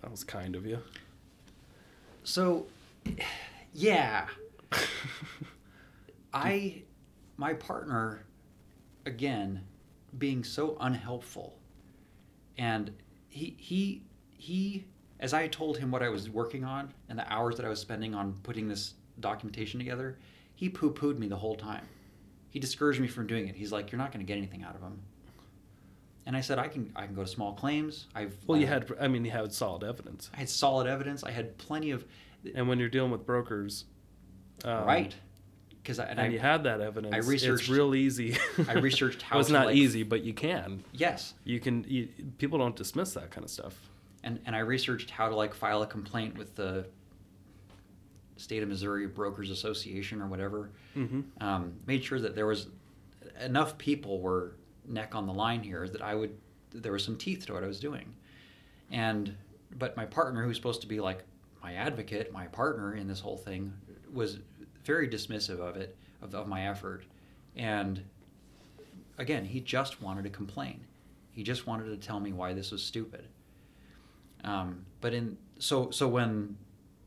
That 0.00 0.10
was 0.10 0.24
kind 0.24 0.54
of 0.56 0.64
you. 0.64 0.78
So, 2.24 2.66
yeah, 3.72 4.26
I, 6.34 6.82
my 7.36 7.54
partner, 7.54 8.24
again, 9.06 9.62
being 10.18 10.44
so 10.44 10.76
unhelpful, 10.80 11.58
and 12.58 12.92
he 13.28 13.56
he 13.58 14.02
he, 14.36 14.84
as 15.20 15.32
I 15.32 15.46
told 15.48 15.78
him 15.78 15.90
what 15.90 16.02
I 16.02 16.08
was 16.08 16.28
working 16.28 16.64
on 16.64 16.92
and 17.08 17.18
the 17.18 17.30
hours 17.32 17.56
that 17.56 17.66
I 17.66 17.68
was 17.68 17.80
spending 17.80 18.14
on 18.14 18.34
putting 18.42 18.68
this 18.68 18.94
documentation 19.20 19.78
together, 19.78 20.18
he 20.54 20.68
poo 20.68 20.92
pooed 20.92 21.18
me 21.18 21.28
the 21.28 21.36
whole 21.36 21.56
time. 21.56 21.86
He 22.50 22.58
discouraged 22.58 23.00
me 23.00 23.06
from 23.06 23.26
doing 23.26 23.48
it. 23.48 23.54
He's 23.54 23.72
like, 23.72 23.92
"You're 23.92 24.00
not 24.00 24.12
going 24.12 24.24
to 24.24 24.28
get 24.28 24.38
anything 24.38 24.64
out 24.64 24.74
of 24.74 24.82
him." 24.82 25.00
And 26.26 26.36
I 26.36 26.40
said, 26.40 26.58
"I 26.58 26.68
can 26.68 26.92
I 26.96 27.06
can 27.06 27.14
go 27.14 27.22
to 27.22 27.28
small 27.28 27.54
claims. 27.54 28.06
I've 28.14 28.36
Well, 28.46 28.60
you 28.60 28.66
had, 28.66 28.92
I 29.00 29.08
mean, 29.08 29.24
you 29.24 29.30
had 29.30 29.52
solid 29.52 29.84
evidence. 29.84 30.30
I 30.34 30.38
had 30.38 30.48
solid 30.48 30.86
evidence. 30.86 31.22
I 31.22 31.30
had 31.30 31.56
plenty 31.58 31.92
of 31.92 32.04
And 32.54 32.68
when 32.68 32.78
you're 32.78 32.88
dealing 32.88 33.10
with 33.10 33.26
brokers, 33.26 33.84
um, 34.64 34.84
right 34.84 35.14
because 35.82 35.98
I, 35.98 36.04
and, 36.04 36.18
and, 36.20 36.28
I 36.28 36.32
you 36.32 36.38
had 36.38 36.64
that 36.64 36.80
evidence, 36.82 37.14
it's 37.16 37.26
researched- 37.26 37.68
real 37.68 37.94
easy. 37.94 38.36
I 38.68 38.74
researched 38.74 39.22
how 39.22 39.36
well, 39.36 39.40
it's 39.40 39.50
not 39.50 39.66
like- 39.66 39.76
easy, 39.76 40.02
but 40.02 40.22
you 40.22 40.34
can. 40.34 40.84
yes 40.92 41.34
You 41.44 41.58
can. 41.60 41.84
You, 41.88 42.08
people 42.38 42.58
don't 42.58 42.76
dismiss 42.76 43.14
that 43.14 43.30
kind 43.30 43.44
of 43.44 43.50
stuff. 43.50 43.74
and 44.22 44.40
and 44.46 44.54
I 44.54 44.60
researched 44.60 45.10
how 45.10 45.28
to 45.28 45.34
like 45.34 45.54
file 45.54 45.82
a 45.82 45.86
complaint 45.86 46.36
with 46.36 46.54
the 46.54 46.86
state 48.36 48.62
of 48.62 48.68
Missouri 48.68 49.06
Brokers 49.06 49.50
Association 49.50 50.20
or 50.22 50.26
whatever. 50.26 50.70
Mm-hmm. 50.96 51.20
Um, 51.42 51.74
made 51.86 52.04
sure 52.04 52.20
that 52.20 52.34
there 52.34 52.46
was 52.46 52.68
enough 53.42 53.76
people 53.78 54.20
were 54.20 54.56
neck 54.86 55.14
on 55.14 55.26
the 55.26 55.32
line 55.32 55.62
here 55.62 55.88
that 55.88 56.02
I 56.02 56.14
would 56.14 56.36
there 56.72 56.92
was 56.92 57.04
some 57.04 57.16
teeth 57.16 57.46
to 57.46 57.54
what 57.54 57.64
I 57.64 57.66
was 57.66 57.80
doing, 57.80 58.14
and 58.90 59.34
but 59.78 59.96
my 59.96 60.04
partner 60.04 60.44
who's 60.44 60.56
supposed 60.56 60.80
to 60.82 60.86
be 60.86 61.00
like 61.00 61.24
my 61.62 61.74
advocate, 61.74 62.32
my 62.32 62.46
partner 62.46 62.94
in 62.94 63.06
this 63.06 63.20
whole 63.20 63.36
thing, 63.36 63.72
was 64.12 64.38
very 64.84 65.08
dismissive 65.08 65.60
of 65.60 65.76
it 65.76 65.96
of, 66.22 66.34
of 66.34 66.48
my 66.48 66.68
effort, 66.68 67.04
and 67.56 68.02
again 69.18 69.44
he 69.44 69.60
just 69.60 70.02
wanted 70.02 70.24
to 70.24 70.30
complain, 70.30 70.86
he 71.32 71.42
just 71.42 71.66
wanted 71.66 71.86
to 71.86 71.96
tell 71.96 72.20
me 72.20 72.32
why 72.32 72.52
this 72.52 72.70
was 72.70 72.82
stupid. 72.82 73.26
Um, 74.44 74.86
but 75.00 75.12
in 75.14 75.36
so 75.58 75.90
so 75.90 76.08
when 76.08 76.56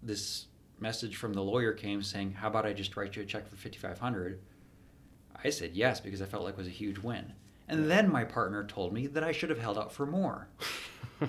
this 0.01 0.47
message 0.79 1.15
from 1.15 1.33
the 1.33 1.41
lawyer 1.41 1.73
came 1.73 2.01
saying, 2.03 2.33
"How 2.33 2.47
about 2.47 2.65
I 2.65 2.73
just 2.73 2.95
write 2.95 3.15
you 3.15 3.23
a 3.23 3.25
check 3.25 3.47
for 3.47 3.55
fifty 3.55 3.79
five 3.79 3.99
hundred? 3.99 4.39
I 5.43 5.49
said 5.49 5.71
yes 5.73 5.99
because 5.99 6.21
I 6.21 6.25
felt 6.25 6.43
like 6.43 6.53
it 6.53 6.57
was 6.57 6.67
a 6.67 6.71
huge 6.71 6.99
win. 6.99 7.33
And 7.67 7.89
then 7.89 8.11
my 8.11 8.23
partner 8.23 8.63
told 8.63 8.93
me 8.93 9.07
that 9.07 9.23
I 9.23 9.31
should 9.31 9.49
have 9.49 9.59
held 9.59 9.77
out 9.77 9.91
for 9.91 10.05
more. 10.05 10.47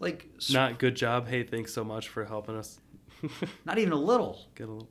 Like 0.00 0.28
Not 0.50 0.78
good 0.78 0.96
job. 0.96 1.28
Hey, 1.28 1.44
thanks 1.44 1.72
so 1.72 1.84
much 1.84 2.08
for 2.08 2.24
helping 2.24 2.56
us. 2.56 2.80
not 3.64 3.78
even 3.78 3.92
a 3.92 3.96
little. 3.96 4.40
Get 4.54 4.68
a 4.68 4.72
little. 4.72 4.88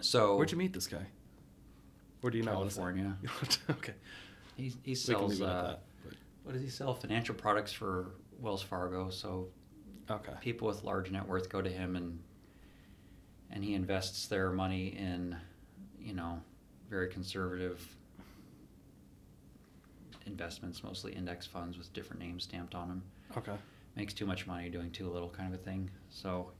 So 0.00 0.36
Where'd 0.36 0.52
you 0.52 0.58
meet 0.58 0.72
this 0.74 0.86
guy? 0.86 1.06
Or 2.22 2.30
do 2.30 2.38
you 2.38 2.44
not 2.44 2.62
to 2.62 2.70
say? 2.70 2.76
California. 2.76 3.16
okay. 3.70 3.94
He, 4.56 4.72
he 4.82 4.94
sells 4.94 5.40
leave 5.40 5.40
it 5.40 5.50
at 5.50 5.56
uh, 5.56 5.66
that. 5.68 5.82
what 6.42 6.52
does 6.52 6.62
he 6.62 6.68
sell? 6.68 6.94
Financial 6.94 7.34
products 7.34 7.72
for 7.72 8.12
Wells 8.38 8.62
Fargo. 8.62 9.10
So 9.10 9.48
Okay. 10.10 10.32
people 10.40 10.68
with 10.68 10.84
large 10.84 11.10
net 11.10 11.26
worth 11.26 11.48
go 11.48 11.62
to 11.62 11.70
him 11.70 11.96
and 11.96 12.18
and 13.50 13.64
he 13.64 13.72
invests 13.74 14.26
their 14.26 14.50
money 14.50 14.88
in 14.88 15.34
you 15.98 16.12
know 16.12 16.42
very 16.90 17.08
conservative 17.08 17.96
investments 20.26 20.82
mostly 20.84 21.12
index 21.14 21.46
funds 21.46 21.78
with 21.78 21.90
different 21.94 22.20
names 22.20 22.44
stamped 22.44 22.74
on 22.74 22.88
them 22.88 23.02
Okay. 23.36 23.56
makes 23.96 24.12
too 24.14 24.26
much 24.26 24.46
money 24.46 24.68
doing 24.70 24.90
too 24.90 25.08
little 25.08 25.28
kind 25.28 25.52
of 25.52 25.60
a 25.60 25.62
thing 25.62 25.90
so 26.08 26.50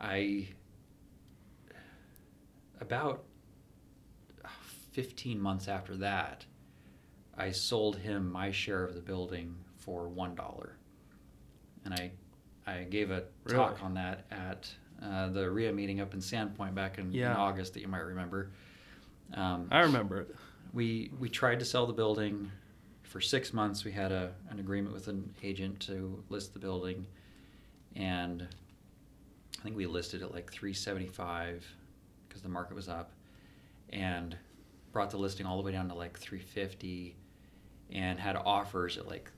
i 0.00 0.46
about 2.80 3.24
15 4.92 5.40
months 5.40 5.68
after 5.68 5.96
that 5.96 6.44
i 7.36 7.50
sold 7.50 7.96
him 7.96 8.30
my 8.30 8.50
share 8.50 8.84
of 8.84 8.94
the 8.94 9.00
building 9.00 9.54
for 9.76 10.08
one 10.08 10.34
dollar 10.34 10.76
and 11.84 11.94
i 11.94 12.10
i 12.66 12.82
gave 12.84 13.10
a 13.10 13.24
talk 13.48 13.82
on 13.82 13.94
that 13.94 14.26
at 14.30 14.70
uh, 15.02 15.28
the 15.30 15.50
RIA 15.50 15.72
meeting 15.72 16.00
up 16.00 16.14
in 16.14 16.20
Sandpoint 16.20 16.76
back 16.76 16.96
in, 16.98 17.12
in 17.32 17.36
August 17.36 17.74
that 17.74 17.80
you 17.80 17.88
might 17.88 18.04
remember. 18.04 18.52
Um, 19.34 19.66
I 19.72 19.80
remember 19.80 20.20
it. 20.20 20.36
we 20.72 21.10
we 21.18 21.28
tried 21.28 21.58
to 21.58 21.64
sell 21.64 21.86
the 21.86 21.92
building 21.92 22.52
for 23.12 23.20
six 23.20 23.52
months. 23.52 23.84
We 23.84 23.92
had 23.92 24.10
a 24.10 24.32
an 24.48 24.58
agreement 24.58 24.94
with 24.94 25.06
an 25.06 25.34
agent 25.42 25.78
to 25.80 26.24
list 26.30 26.54
the 26.54 26.58
building, 26.58 27.06
and 27.94 28.48
I 29.60 29.62
think 29.62 29.76
we 29.76 29.86
listed 29.86 30.22
it 30.22 30.32
like 30.32 30.50
three 30.50 30.72
seventy 30.72 31.06
five 31.06 31.64
because 32.26 32.40
the 32.40 32.48
market 32.48 32.74
was 32.74 32.88
up, 32.88 33.12
and 33.90 34.34
brought 34.92 35.10
the 35.10 35.18
listing 35.18 35.44
all 35.44 35.58
the 35.58 35.62
way 35.62 35.72
down 35.72 35.88
to 35.90 35.94
like 35.94 36.18
three 36.18 36.40
fifty, 36.40 37.14
and 37.92 38.18
had 38.18 38.34
offers 38.34 38.96
at 38.96 39.06
like 39.06 39.30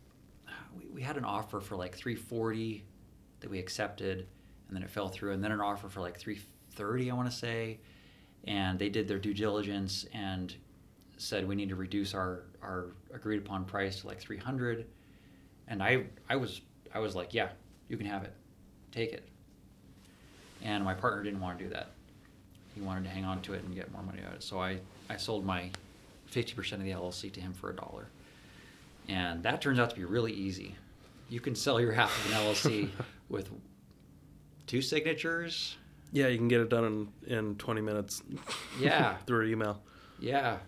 we, 0.79 0.87
we 0.87 1.03
had 1.03 1.16
an 1.16 1.25
offer 1.25 1.61
for 1.61 1.75
like 1.75 1.97
three 1.97 2.14
forty 2.14 2.85
that 3.41 3.51
we 3.51 3.59
accepted, 3.59 4.29
and 4.68 4.77
then 4.77 4.85
it 4.85 4.91
fell 4.91 5.09
through, 5.09 5.33
and 5.33 5.43
then 5.43 5.51
an 5.51 5.61
offer 5.61 5.89
for 5.89 6.01
like 6.01 6.16
three 6.16 6.39
thirty, 6.70 7.11
I 7.11 7.14
want 7.14 7.29
to 7.29 7.37
say, 7.37 7.81
and 8.45 8.79
they 8.79 8.89
did 8.89 9.09
their 9.09 9.18
due 9.18 9.35
diligence 9.35 10.07
and 10.14 10.55
said 11.17 11.47
we 11.47 11.55
need 11.55 11.69
to 11.69 11.77
reduce 11.77 12.15
our 12.15 12.43
our 12.62 12.87
agreed 13.12 13.39
upon 13.39 13.65
price 13.65 14.01
to 14.01 14.07
like 14.07 14.21
three 14.21 14.37
hundred, 14.37 14.87
and 15.69 15.83
I 15.83 16.05
I 16.29 16.37
was 16.37 16.61
I 16.93 16.99
was 16.99 17.15
like, 17.15 17.35
yeah, 17.35 17.51
you 17.89 17.97
can 17.97 18.07
have 18.07 18.25
it, 18.25 18.33
take 18.93 19.12
it, 19.12 19.29
and 20.62 20.85
my 20.85 20.95
partner 20.95 21.23
didn't 21.23 21.41
want 21.41 21.59
to 21.59 21.65
do 21.65 21.71
that. 21.71 21.91
He 22.75 22.81
wanted 22.81 23.05
to 23.05 23.11
hang 23.11 23.25
on 23.25 23.41
to 23.43 23.55
it 23.55 23.62
and 23.62 23.75
get 23.75 23.93
more 23.93 24.03
money 24.03 24.21
out 24.23 24.31
of 24.31 24.35
it, 24.37 24.43
so 24.43 24.61
I 24.61 24.79
I 25.09 25.17
sold 25.17 25.45
my 25.45 25.71
fifty 26.27 26.55
percent 26.55 26.83
of 26.83 26.87
the 26.87 26.93
LLC 26.93 27.33
to 27.33 27.41
him 27.41 27.53
for 27.53 27.71
a 27.71 27.77
dollar, 27.77 28.09
and 29.09 29.43
that 29.43 29.61
turns 29.61 29.79
out 29.79 29.91
to 29.91 29.97
be 29.97 30.05
really 30.05 30.33
easy. 30.33 30.75
You 31.29 31.41
can 31.41 31.55
sell 31.55 31.81
your 31.81 31.93
half 31.93 32.17
of 32.25 32.33
an 32.33 32.39
LLC 32.39 32.91
with 33.29 33.51
two 34.67 34.83
signatures. 34.83 35.77
Yeah, 36.12 36.29
you 36.29 36.39
can 36.39 36.47
get 36.47 36.61
it 36.61 36.71
done 36.71 37.11
in, 37.27 37.37
in 37.37 37.55
20 37.57 37.81
minutes. 37.81 38.23
Yeah. 38.79 39.17
through 39.27 39.49
email. 39.49 39.83
Yeah, 40.21 40.59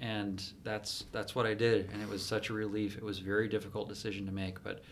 and 0.00 0.42
that's 0.62 1.04
that's 1.12 1.34
what 1.34 1.46
I 1.46 1.54
did, 1.54 1.90
and 1.92 2.02
it 2.02 2.08
was 2.08 2.24
such 2.24 2.50
a 2.50 2.52
relief. 2.52 2.96
It 2.96 3.02
was 3.02 3.18
a 3.20 3.22
very 3.22 3.48
difficult 3.48 3.88
decision 3.88 4.26
to 4.26 4.32
make, 4.32 4.62
but 4.62 4.82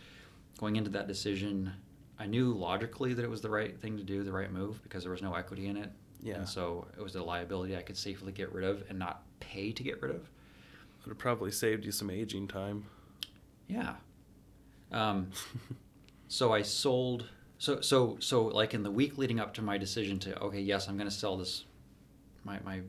going 0.57 0.75
into 0.75 0.89
that 0.91 1.07
decision, 1.07 1.71
I 2.19 2.25
knew 2.25 2.53
logically 2.53 3.13
that 3.13 3.23
it 3.23 3.29
was 3.29 3.41
the 3.41 3.49
right 3.49 3.77
thing 3.79 3.97
to 3.97 4.03
do, 4.03 4.23
the 4.23 4.31
right 4.31 4.51
move, 4.51 4.81
because 4.83 5.03
there 5.03 5.11
was 5.11 5.21
no 5.21 5.33
equity 5.33 5.67
in 5.67 5.77
it. 5.77 5.91
Yeah. 6.21 6.35
And 6.35 6.47
so 6.47 6.87
it 6.97 7.01
was 7.01 7.15
a 7.15 7.23
liability 7.23 7.75
I 7.75 7.81
could 7.81 7.97
safely 7.97 8.31
get 8.31 8.51
rid 8.53 8.63
of 8.63 8.83
and 8.89 8.97
not 8.97 9.23
pay 9.39 9.71
to 9.73 9.83
get 9.83 10.01
rid 10.01 10.11
of. 10.11 10.21
It 10.21 11.05
would 11.05 11.11
have 11.11 11.17
probably 11.17 11.51
saved 11.51 11.83
you 11.83 11.91
some 11.91 12.09
aging 12.09 12.47
time. 12.47 12.85
Yeah. 13.67 13.95
Um, 14.91 15.31
so 16.29 16.53
I 16.53 16.61
sold. 16.61 17.27
So 17.57 17.81
so 17.81 18.17
so 18.19 18.45
like 18.45 18.73
in 18.73 18.83
the 18.83 18.91
week 18.91 19.17
leading 19.17 19.39
up 19.39 19.53
to 19.55 19.61
my 19.61 19.77
decision 19.77 20.19
to 20.19 20.37
okay 20.39 20.59
yes 20.59 20.89
I'm 20.89 20.97
going 20.97 21.09
to 21.09 21.15
sell 21.15 21.37
this 21.37 21.63
my 22.43 22.59
my 22.65 22.81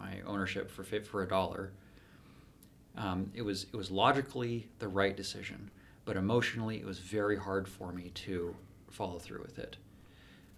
my 0.00 0.20
ownership 0.26 0.70
for 0.70 0.82
for 0.84 1.22
a 1.22 1.28
dollar. 1.28 1.72
Um, 2.96 3.30
it 3.34 3.42
was 3.42 3.66
it 3.72 3.76
was 3.76 3.90
logically 3.90 4.68
the 4.78 4.88
right 4.88 5.16
decision, 5.16 5.70
but 6.04 6.16
emotionally 6.16 6.76
it 6.78 6.86
was 6.86 6.98
very 6.98 7.36
hard 7.36 7.68
for 7.68 7.92
me 7.92 8.10
to 8.26 8.54
follow 8.90 9.18
through 9.18 9.42
with 9.42 9.58
it. 9.58 9.76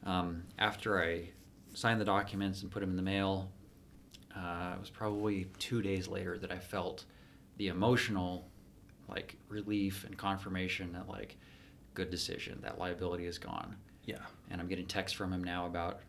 Um, 0.04 0.44
after 0.58 1.02
I 1.02 1.28
signed 1.74 2.00
the 2.00 2.04
documents 2.04 2.62
and 2.62 2.70
put 2.70 2.80
them 2.80 2.90
in 2.90 2.96
the 2.96 3.02
mail, 3.02 3.50
uh, 4.36 4.72
it 4.76 4.80
was 4.80 4.90
probably 4.90 5.46
two 5.58 5.82
days 5.82 6.08
later 6.08 6.38
that 6.38 6.50
I 6.50 6.58
felt 6.58 7.04
the 7.58 7.68
emotional 7.68 8.48
like 9.08 9.36
relief 9.48 10.04
and 10.04 10.16
confirmation 10.16 10.92
that 10.92 11.08
like 11.08 11.36
good 11.94 12.08
decision 12.10 12.58
that 12.62 12.78
liability 12.78 13.26
is 13.26 13.36
gone 13.36 13.76
Yeah. 14.06 14.16
and 14.50 14.58
i'm 14.60 14.68
getting 14.68 14.86
texts 14.86 15.14
from 15.18 15.32
him 15.32 15.44
now 15.44 15.66
about 15.66 16.00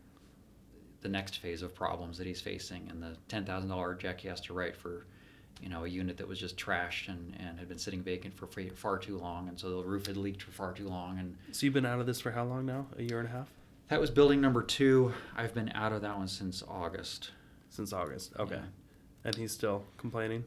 the 1.04 1.08
next 1.08 1.36
phase 1.38 1.60
of 1.62 1.74
problems 1.74 2.18
that 2.18 2.26
he's 2.26 2.40
facing 2.40 2.88
and 2.90 3.00
the 3.00 3.14
$10000 3.28 3.98
check 4.00 4.20
he 4.20 4.26
has 4.26 4.40
to 4.40 4.52
write 4.54 4.74
for 4.74 5.06
you 5.62 5.68
know 5.68 5.84
a 5.84 5.88
unit 5.88 6.16
that 6.16 6.26
was 6.26 6.40
just 6.40 6.56
trashed 6.56 7.08
and, 7.08 7.36
and 7.38 7.58
had 7.58 7.68
been 7.68 7.78
sitting 7.78 8.02
vacant 8.02 8.34
for 8.34 8.48
far 8.74 8.98
too 8.98 9.18
long 9.18 9.46
and 9.48 9.60
so 9.60 9.68
the 9.80 9.84
roof 9.86 10.06
had 10.06 10.16
leaked 10.16 10.42
for 10.42 10.50
far 10.50 10.72
too 10.72 10.88
long 10.88 11.18
and 11.18 11.36
So 11.52 11.66
you've 11.66 11.74
been 11.74 11.86
out 11.86 12.00
of 12.00 12.06
this 12.06 12.20
for 12.20 12.30
how 12.32 12.44
long 12.44 12.64
now? 12.66 12.86
A 12.98 13.02
year 13.02 13.20
and 13.20 13.28
a 13.28 13.30
half? 13.30 13.48
that 13.88 14.00
was 14.00 14.10
building 14.10 14.40
number 14.40 14.62
two 14.62 15.12
i've 15.36 15.52
been 15.54 15.70
out 15.74 15.92
of 15.92 16.00
that 16.00 16.16
one 16.16 16.26
since 16.26 16.62
august 16.66 17.30
Since 17.68 17.92
August. 17.92 18.32
Okay. 18.38 18.54
Yeah. 18.56 19.26
And 19.26 19.34
he's 19.36 19.52
still 19.52 19.84
complaining? 19.98 20.42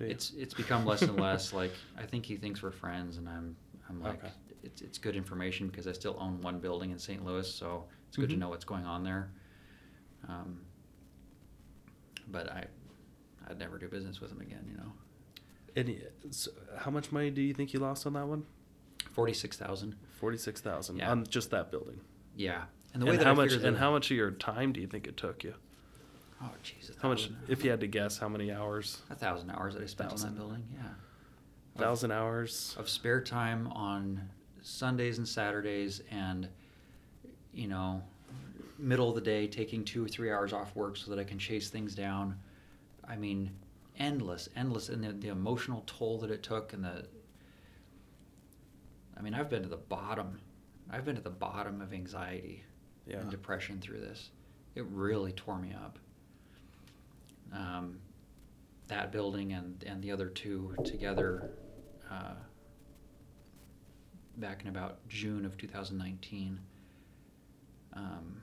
it's 0.00 0.32
it's 0.36 0.54
become 0.54 0.84
less 0.84 1.02
and 1.02 1.18
less 1.26 1.52
like 1.52 1.72
I 1.96 2.04
think 2.04 2.26
he 2.26 2.36
thinks 2.36 2.62
we're 2.62 2.70
friends, 2.72 3.16
and 3.16 3.28
I'm 3.28 3.56
I'm 3.88 4.02
like 4.02 4.22
Okay. 4.22 4.32
it's 4.62 4.82
it's 4.82 4.98
good 4.98 5.16
information 5.16 5.68
because 5.68 5.86
I 5.86 5.92
still 5.92 6.16
own 6.20 6.40
one 6.42 6.58
building 6.58 6.90
in 6.90 6.98
St. 6.98 7.24
Louis, 7.24 7.48
so 7.50 7.84
it's 8.16 8.22
good 8.22 8.30
Mhm. 8.30 8.34
to 8.34 8.38
know 8.40 8.48
what's 8.48 8.64
going 8.64 8.86
on 8.86 9.04
there. 9.04 9.28
Um, 10.28 10.62
but 12.28 12.50
I 12.50 12.66
I'd 13.48 13.58
never 13.58 13.78
do 13.78 13.86
business 13.88 14.20
with 14.20 14.32
him 14.32 14.40
again, 14.40 14.64
you 14.68 14.76
know. 14.76 14.92
And 15.76 16.34
so 16.34 16.50
how 16.78 16.90
much 16.90 17.12
money 17.12 17.30
do 17.30 17.40
you 17.42 17.54
think 17.54 17.72
you 17.72 17.78
lost 17.78 18.06
on 18.06 18.14
that 18.14 18.26
one? 18.26 18.44
Forty 19.12 19.32
six 19.34 19.56
thousand. 19.56 19.94
Forty-six 20.18 20.60
thousand 20.60 20.96
Yeah. 20.96 21.10
on 21.10 21.24
just 21.26 21.50
that 21.50 21.70
building. 21.70 22.00
Yeah, 22.34 22.64
and 22.92 22.94
And, 22.94 23.02
the 23.02 23.06
way 23.06 23.16
that 23.18 23.24
how 23.26 23.32
I 23.32 23.34
much 23.34 23.52
and 23.52 23.76
how 23.76 23.90
much 23.92 24.10
of 24.10 24.16
your 24.16 24.30
time 24.32 24.72
do 24.72 24.80
you 24.80 24.86
think 24.86 25.06
it 25.06 25.16
took 25.16 25.44
you? 25.44 25.54
Oh 26.40 26.50
Jesus! 26.62 26.96
How 27.00 27.08
much, 27.08 27.30
if 27.48 27.62
you 27.64 27.70
had 27.70 27.80
to 27.80 27.86
guess, 27.86 28.18
how 28.18 28.28
many 28.28 28.50
hours? 28.50 29.02
a 29.10 29.14
thousand 29.14 29.50
hours 29.50 29.74
that 29.74 29.82
I 29.82 29.86
spent 29.86 30.10
on 30.12 30.18
that 30.20 30.34
building, 30.36 30.66
yeah. 30.74 30.80
Of- 31.74 31.80
Thousand 31.80 32.10
hours. 32.10 32.74
of 32.78 32.88
spare 32.88 33.20
time 33.22 33.68
on 33.68 34.30
Sundays 34.62 35.18
and 35.18 35.28
Saturdays 35.28 36.00
and 36.10 36.48
you 37.56 37.66
know 37.68 38.02
middle 38.78 39.08
of 39.08 39.14
the 39.14 39.20
day 39.22 39.46
taking 39.46 39.82
2 39.82 40.04
or 40.04 40.08
3 40.08 40.30
hours 40.30 40.52
off 40.52 40.76
work 40.76 40.96
so 40.98 41.10
that 41.10 41.18
I 41.18 41.24
can 41.24 41.38
chase 41.38 41.70
things 41.70 41.94
down. 41.94 42.38
I 43.08 43.16
mean 43.16 43.50
endless 43.98 44.48
endless 44.54 44.90
and 44.90 45.02
the, 45.02 45.12
the 45.12 45.28
emotional 45.28 45.82
toll 45.86 46.18
that 46.18 46.30
it 46.30 46.42
took 46.42 46.74
and 46.74 46.84
the 46.84 47.06
I 49.16 49.22
mean 49.22 49.32
I've 49.34 49.48
been 49.48 49.62
to 49.62 49.68
the 49.68 49.76
bottom. 49.78 50.38
I've 50.90 51.04
been 51.06 51.16
to 51.16 51.22
the 51.22 51.30
bottom 51.30 51.80
of 51.80 51.92
anxiety 51.94 52.62
Yeah. 53.06 53.20
and 53.20 53.30
depression 53.30 53.80
through 53.80 54.00
this. 54.00 54.30
It 54.74 54.84
really 54.90 55.32
tore 55.32 55.58
me 55.58 55.72
up. 55.74 55.98
Um, 57.52 57.98
that 58.88 59.10
building 59.10 59.52
and, 59.54 59.82
and 59.86 60.02
the 60.02 60.12
other 60.12 60.28
two 60.28 60.74
together 60.84 61.50
uh, 62.10 62.34
back 64.36 64.62
in 64.62 64.68
about 64.68 64.98
June 65.08 65.44
of 65.46 65.56
2019. 65.56 66.60
Um, 67.96 68.42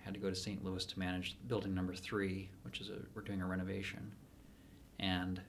I 0.00 0.04
had 0.04 0.14
to 0.14 0.20
go 0.20 0.28
to 0.30 0.36
St. 0.36 0.64
Louis 0.64 0.84
to 0.84 0.98
manage 0.98 1.36
building 1.48 1.74
number 1.74 1.94
three, 1.94 2.48
which 2.62 2.80
is 2.80 2.88
a 2.90 2.98
we're 3.14 3.22
doing 3.22 3.40
a 3.42 3.46
renovation, 3.46 4.12
and 5.00 5.40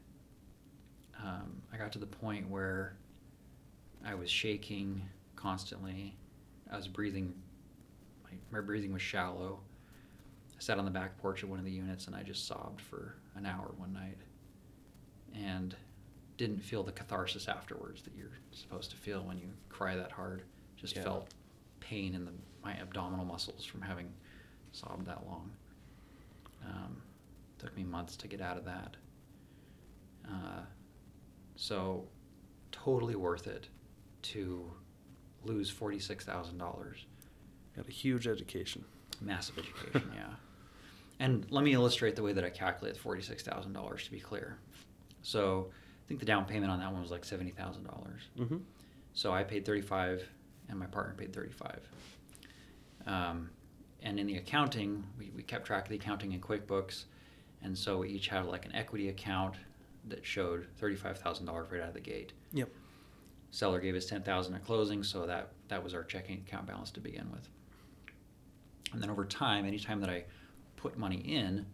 um, 1.23 1.61
I 1.73 1.77
got 1.77 1.91
to 1.93 1.99
the 1.99 2.05
point 2.05 2.49
where 2.49 2.95
I 4.05 4.15
was 4.15 4.29
shaking 4.29 5.01
constantly. 5.35 6.15
I 6.71 6.75
was 6.77 6.87
breathing. 6.87 7.33
My, 8.23 8.59
my 8.59 8.61
breathing 8.65 8.93
was 8.93 9.01
shallow. 9.01 9.59
I 10.57 10.59
sat 10.59 10.79
on 10.79 10.85
the 10.85 10.91
back 10.91 11.17
porch 11.21 11.43
of 11.43 11.49
one 11.49 11.59
of 11.59 11.65
the 11.65 11.71
units 11.71 12.07
and 12.07 12.15
I 12.15 12.23
just 12.23 12.47
sobbed 12.47 12.79
for 12.81 13.15
an 13.35 13.45
hour 13.45 13.73
one 13.77 13.91
night, 13.93 14.17
and 15.35 15.75
didn't 16.37 16.59
feel 16.59 16.81
the 16.83 16.91
catharsis 16.91 17.47
afterwards 17.47 18.01
that 18.03 18.13
you're 18.17 18.31
supposed 18.51 18.89
to 18.91 18.97
feel 18.97 19.21
when 19.21 19.37
you 19.37 19.47
cry 19.69 19.95
that 19.95 20.11
hard. 20.11 20.43
Just 20.77 20.95
Yeah. 20.95 21.03
felt 21.03 21.33
pain 21.81 22.13
in 22.15 22.25
the, 22.25 22.31
my 22.65 22.73
abdominal 22.81 23.23
muscles 23.23 23.63
from 23.63 23.81
having 23.81 24.11
sobbed 24.71 25.05
that 25.05 25.25
long. 25.27 25.51
Um, 26.65 27.01
took 27.59 27.77
me 27.77 27.83
months 27.83 28.17
to 28.17 28.27
get 28.27 28.41
out 28.41 28.57
of 28.57 28.65
that. 28.65 28.97
Uh, 30.27 30.61
so, 31.55 32.05
totally 32.71 33.15
worth 33.15 33.45
it 33.47 33.69
to 34.23 34.69
lose 35.43 35.69
forty-six 35.69 36.25
thousand 36.25 36.57
dollars. 36.57 37.05
Got 37.75 37.87
a 37.87 37.91
huge 37.91 38.27
education. 38.27 38.83
Massive 39.21 39.59
education, 39.59 40.11
yeah. 40.13 40.23
And 41.17 41.45
let 41.49 41.63
me 41.63 41.71
illustrate 41.71 42.17
the 42.17 42.23
way 42.23 42.33
that 42.33 42.43
I 42.43 42.49
calculate 42.49 42.97
forty-six 42.97 43.43
thousand 43.43 43.71
dollars 43.71 44.03
to 44.05 44.11
be 44.11 44.19
clear. 44.19 44.57
So, 45.21 45.67
I 45.71 46.07
think 46.07 46.19
the 46.19 46.25
down 46.25 46.43
payment 46.45 46.71
on 46.71 46.79
that 46.79 46.91
one 46.91 47.01
was 47.01 47.11
like 47.11 47.23
seventy 47.23 47.51
thousand 47.51 47.85
dollars. 47.85 48.21
Mm-hmm. 48.37 48.57
So 49.13 49.31
I 49.31 49.43
paid 49.43 49.65
thirty-five, 49.65 50.27
and 50.67 50.77
my 50.77 50.87
partner 50.87 51.13
paid 51.17 51.31
thirty-five. 51.31 51.79
Um, 53.07 53.49
and 54.01 54.19
in 54.19 54.27
the 54.27 54.37
accounting, 54.37 55.03
we, 55.17 55.31
we 55.35 55.43
kept 55.43 55.65
track 55.65 55.83
of 55.83 55.89
the 55.89 55.95
accounting 55.95 56.31
in 56.31 56.41
QuickBooks, 56.41 57.05
and 57.63 57.77
so 57.77 57.99
we 57.99 58.09
each 58.09 58.27
had 58.27 58.45
like 58.45 58.65
an 58.65 58.75
equity 58.75 59.09
account 59.09 59.55
that 60.07 60.25
showed 60.25 60.67
thirty-five 60.77 61.17
thousand 61.17 61.45
dollars 61.45 61.71
right 61.71 61.81
out 61.81 61.87
of 61.89 61.93
the 61.93 61.99
gate. 61.99 62.33
Yep. 62.53 62.69
Seller 63.51 63.79
gave 63.79 63.95
us 63.95 64.05
ten 64.05 64.21
thousand 64.21 64.53
at 64.55 64.65
closing, 64.65 65.03
so 65.03 65.25
that 65.25 65.51
that 65.67 65.83
was 65.83 65.93
our 65.93 66.03
checking 66.03 66.43
account 66.47 66.67
balance 66.67 66.91
to 66.91 66.99
begin 66.99 67.31
with. 67.31 67.47
And 68.93 69.01
then 69.01 69.09
over 69.09 69.25
time, 69.25 69.65
anytime 69.65 69.99
that 70.01 70.09
I 70.09 70.25
put 70.77 70.97
money 70.97 71.17
in 71.17 71.65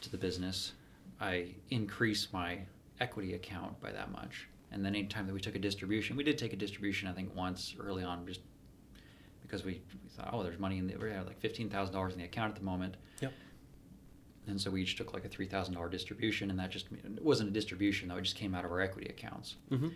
to 0.00 0.10
the 0.10 0.18
business, 0.18 0.72
I 1.20 1.48
increase 1.70 2.28
my 2.32 2.58
equity 3.00 3.34
account 3.34 3.80
by 3.80 3.92
that 3.92 4.10
much. 4.10 4.48
And 4.72 4.84
then 4.84 4.94
anytime 4.94 5.26
that 5.26 5.32
we 5.32 5.40
took 5.40 5.54
a 5.54 5.58
distribution, 5.60 6.16
we 6.16 6.24
did 6.24 6.36
take 6.36 6.52
a 6.52 6.56
distribution, 6.56 7.08
I 7.08 7.12
think 7.12 7.34
once 7.34 7.74
early 7.78 8.02
on, 8.02 8.26
just 8.26 8.40
because 9.54 9.64
we, 9.64 9.80
we 10.02 10.08
thought, 10.10 10.30
oh, 10.32 10.42
there's 10.42 10.58
money 10.58 10.78
in 10.78 10.88
the, 10.88 10.96
we 10.96 11.10
had 11.10 11.26
like 11.26 11.38
fifteen 11.38 11.70
thousand 11.70 11.94
dollars 11.94 12.12
in 12.12 12.18
the 12.18 12.24
account 12.24 12.50
at 12.50 12.56
the 12.58 12.64
moment. 12.64 12.96
Yep. 13.20 13.32
And 14.48 14.60
so 14.60 14.70
we 14.70 14.82
each 14.82 14.96
took 14.96 15.14
like 15.14 15.24
a 15.24 15.28
three 15.28 15.46
thousand 15.46 15.74
dollar 15.74 15.88
distribution, 15.88 16.50
and 16.50 16.58
that 16.58 16.70
just 16.70 16.86
it 16.92 17.22
wasn't 17.22 17.50
a 17.50 17.52
distribution 17.52 18.08
though; 18.08 18.16
it 18.16 18.22
just 18.22 18.36
came 18.36 18.54
out 18.54 18.64
of 18.64 18.72
our 18.72 18.80
equity 18.80 19.08
accounts. 19.08 19.56
Mm-hmm. 19.70 19.88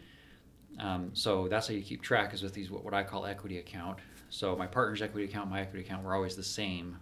Um, 0.79 1.11
so 1.13 1.49
that's 1.49 1.67
how 1.67 1.75
you 1.75 1.83
keep 1.83 2.03
track 2.03 2.33
is 2.35 2.43
with 2.43 2.55
these 2.55 2.71
what, 2.71 2.85
what 2.85 2.95
I 2.95 3.03
call 3.03 3.27
equity 3.27 3.59
account. 3.59 3.99
So 4.31 4.55
my 4.55 4.67
partner's 4.67 5.03
equity 5.03 5.25
account, 5.25 5.51
my 5.51 5.61
equity 5.61 5.85
account, 5.85 6.05
we're 6.05 6.15
always 6.15 6.37
the 6.37 6.45
same. 6.45 6.97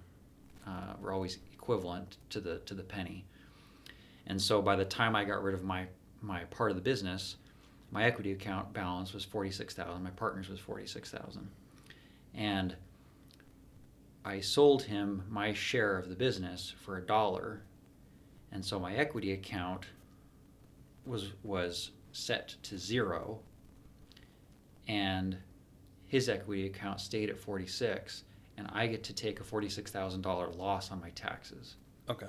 Uh, 0.66 0.94
we're 1.00 1.12
always 1.12 1.38
equivalent 1.52 2.16
to 2.30 2.40
the 2.40 2.60
to 2.60 2.72
the 2.72 2.82
penny. 2.82 3.26
And 4.26 4.40
so 4.40 4.62
by 4.62 4.76
the 4.76 4.84
time 4.84 5.14
I 5.14 5.24
got 5.24 5.42
rid 5.42 5.54
of 5.54 5.62
my 5.62 5.86
my 6.22 6.44
part 6.44 6.70
of 6.70 6.76
the 6.76 6.82
business, 6.82 7.36
my 7.90 8.04
equity 8.04 8.32
account 8.32 8.72
balance 8.72 9.12
was 9.12 9.26
forty 9.26 9.50
six 9.50 9.74
thousand. 9.74 10.02
My 10.02 10.10
partner's 10.10 10.48
was 10.48 10.58
forty 10.58 10.86
six 10.86 11.10
thousand. 11.10 11.50
And 12.36 12.76
I 14.24 14.40
sold 14.40 14.82
him 14.82 15.22
my 15.28 15.52
share 15.52 15.98
of 15.98 16.08
the 16.08 16.14
business 16.14 16.74
for 16.84 16.98
a 16.98 17.00
dollar, 17.00 17.62
and 18.52 18.64
so 18.64 18.78
my 18.78 18.94
equity 18.94 19.32
account 19.32 19.86
was 21.06 21.32
was 21.42 21.92
set 22.12 22.56
to 22.64 22.76
zero, 22.76 23.40
and 24.86 25.36
his 26.06 26.28
equity 26.28 26.66
account 26.66 27.00
stayed 27.00 27.30
at 27.30 27.38
forty 27.38 27.66
six, 27.66 28.24
and 28.58 28.68
I 28.72 28.86
get 28.86 29.02
to 29.04 29.14
take 29.14 29.40
a 29.40 29.44
forty 29.44 29.68
six 29.68 29.90
thousand 29.90 30.22
dollar 30.22 30.48
loss 30.50 30.90
on 30.90 31.00
my 31.00 31.10
taxes. 31.10 31.76
Okay. 32.10 32.28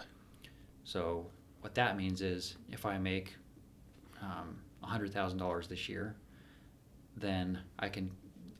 So 0.84 1.26
what 1.62 1.76
that 1.76 1.98
means 1.98 2.22
is 2.22 2.56
if 2.72 2.86
I 2.86 2.98
make 2.98 3.36
um, 4.22 4.58
hundred 4.82 5.12
thousand 5.12 5.40
dollars 5.40 5.68
this 5.68 5.90
year, 5.90 6.16
then 7.18 7.60
I 7.80 7.90
can. 7.90 8.12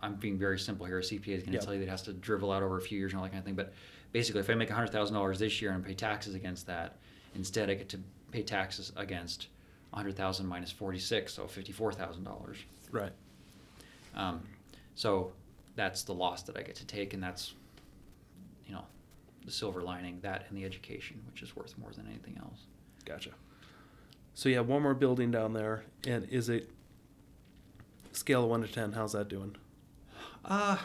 I'm 0.02 0.16
being 0.16 0.38
very 0.38 0.60
simple 0.60 0.86
here. 0.86 1.00
A 1.00 1.02
CPA 1.02 1.36
is 1.38 1.44
going 1.44 1.52
to 1.52 1.52
Yep. 1.54 1.64
tell 1.64 1.74
you 1.74 1.80
that 1.80 1.88
it 1.88 1.90
has 1.90 2.04
to 2.04 2.14
dribble 2.14 2.52
out 2.52 2.62
over 2.64 2.78
a 2.78 2.82
few 2.82 2.98
years 3.00 3.12
and 3.14 3.20
all 3.20 3.24
that 3.24 3.30
kind 3.32 3.40
of 3.40 3.46
thing. 3.46 3.56
But 3.56 3.74
basically, 4.12 4.42
if 4.42 4.50
I 4.50 4.54
make 4.54 4.70
hundred 4.70 4.92
thousand 4.92 5.16
dollars 5.16 5.40
this 5.40 5.62
year 5.62 5.72
and 5.72 5.84
pay 5.84 5.94
taxes 5.96 6.36
against 6.36 6.68
that, 6.68 6.98
instead 7.36 7.70
I 7.70 7.74
get 7.76 7.90
to 7.90 8.00
pay 8.32 8.44
taxes 8.44 8.92
against 8.96 9.48
hundred 9.94 10.16
thousand 10.16 10.46
minus 10.48 10.72
forty 10.72 11.00
six, 11.00 11.34
so 11.34 11.48
fifty 11.48 11.72
four 11.72 11.92
thousand 11.92 12.24
dollars. 12.24 12.58
Right. 12.92 13.12
Um, 14.16 14.42
so 14.96 15.32
that's 15.76 16.04
the 16.04 16.14
loss 16.14 16.44
that 16.44 16.58
I 16.58 16.62
get 16.62 16.76
to 16.76 16.86
take, 16.86 17.14
and 17.14 17.22
that's, 17.22 17.54
you 18.68 18.74
know, 18.74 18.84
the 19.46 19.52
silver 19.52 19.82
lining. 19.82 20.20
That 20.22 20.46
and 20.50 20.58
the 20.58 20.66
education, 20.66 21.22
which 21.32 21.42
is 21.42 21.56
worth 21.56 21.78
more 21.78 21.92
than 21.92 22.08
anything 22.08 22.38
else. 22.40 22.62
Gotcha. 23.06 23.32
So 24.36 24.50
you 24.50 24.56
have 24.58 24.68
one 24.68 24.84
more 24.84 24.94
building 24.94 25.32
down 25.32 25.54
there, 25.54 25.84
and 26.06 26.28
is 26.30 26.50
it 26.50 26.70
scale 28.12 28.44
of 28.44 28.50
one 28.52 28.62
to 28.62 28.68
ten? 28.68 28.92
How's 28.92 29.14
that 29.14 29.28
doing? 29.28 29.56
Uh, 30.48 30.78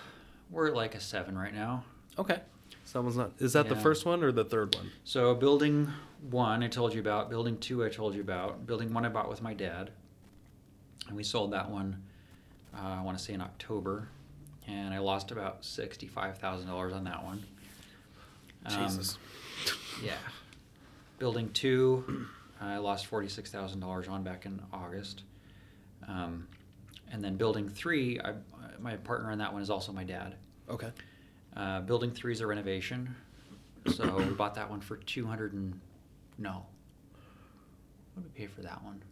we're 0.50 0.68
at 0.68 0.74
like 0.74 0.94
a 0.94 1.00
seven 1.00 1.38
right 1.38 1.54
now. 1.54 1.84
Okay. 2.18 2.40
So 2.84 2.98
that 2.98 3.02
one's 3.04 3.16
not. 3.16 3.32
Is 3.38 3.52
that 3.52 3.68
the 3.68 3.76
first 3.76 4.04
one 4.04 4.24
or 4.24 4.32
the 4.32 4.44
third 4.44 4.74
one? 4.74 4.90
So 5.04 5.34
building 5.34 5.88
one, 6.30 6.62
I 6.62 6.68
told 6.68 6.94
you 6.94 7.00
about. 7.00 7.30
Building 7.30 7.56
two, 7.58 7.84
I 7.84 7.88
told 7.88 8.14
you 8.14 8.20
about. 8.20 8.66
Building 8.66 8.92
one, 8.92 9.06
I 9.06 9.08
bought 9.08 9.28
with 9.28 9.40
my 9.40 9.54
dad, 9.54 9.90
and 11.06 11.16
we 11.16 11.22
sold 11.22 11.52
that 11.52 11.70
one. 11.70 12.02
Uh, 12.74 12.96
I 12.98 13.02
want 13.02 13.16
to 13.16 13.22
say 13.22 13.34
in 13.34 13.40
October, 13.40 14.08
and 14.66 14.92
I 14.92 14.98
lost 14.98 15.30
about 15.30 15.64
sixty-five 15.64 16.38
thousand 16.38 16.68
dollars 16.68 16.92
on 16.92 17.04
that 17.04 17.22
one. 17.22 17.42
Um, 18.66 18.88
Jesus. 18.88 19.18
Yeah. 20.02 20.14
Building 21.18 21.50
two, 21.50 22.26
I 22.60 22.78
lost 22.78 23.06
forty-six 23.06 23.50
thousand 23.50 23.80
dollars 23.80 24.08
on 24.08 24.24
back 24.24 24.44
in 24.44 24.60
August. 24.72 25.22
Um, 26.08 26.48
and 27.12 27.22
then 27.22 27.36
building 27.36 27.68
three, 27.68 28.18
I, 28.18 28.32
my 28.80 28.96
partner 28.96 29.30
on 29.30 29.38
that 29.38 29.52
one 29.52 29.62
is 29.62 29.70
also 29.70 29.92
my 29.92 30.04
dad. 30.04 30.36
Okay. 30.68 30.90
Uh, 31.56 31.80
building 31.80 32.10
three 32.10 32.32
is 32.32 32.40
a 32.40 32.46
renovation, 32.46 33.14
so 33.94 34.16
we 34.16 34.24
bought 34.24 34.54
that 34.54 34.70
one 34.70 34.80
for 34.80 34.96
two 34.96 35.26
hundred 35.26 35.52
and 35.52 35.78
no. 36.38 36.64
What 38.14 38.22
did 38.22 38.32
we 38.32 38.40
pay 38.40 38.46
for 38.46 38.62
that 38.62 38.82
one? 38.82 39.02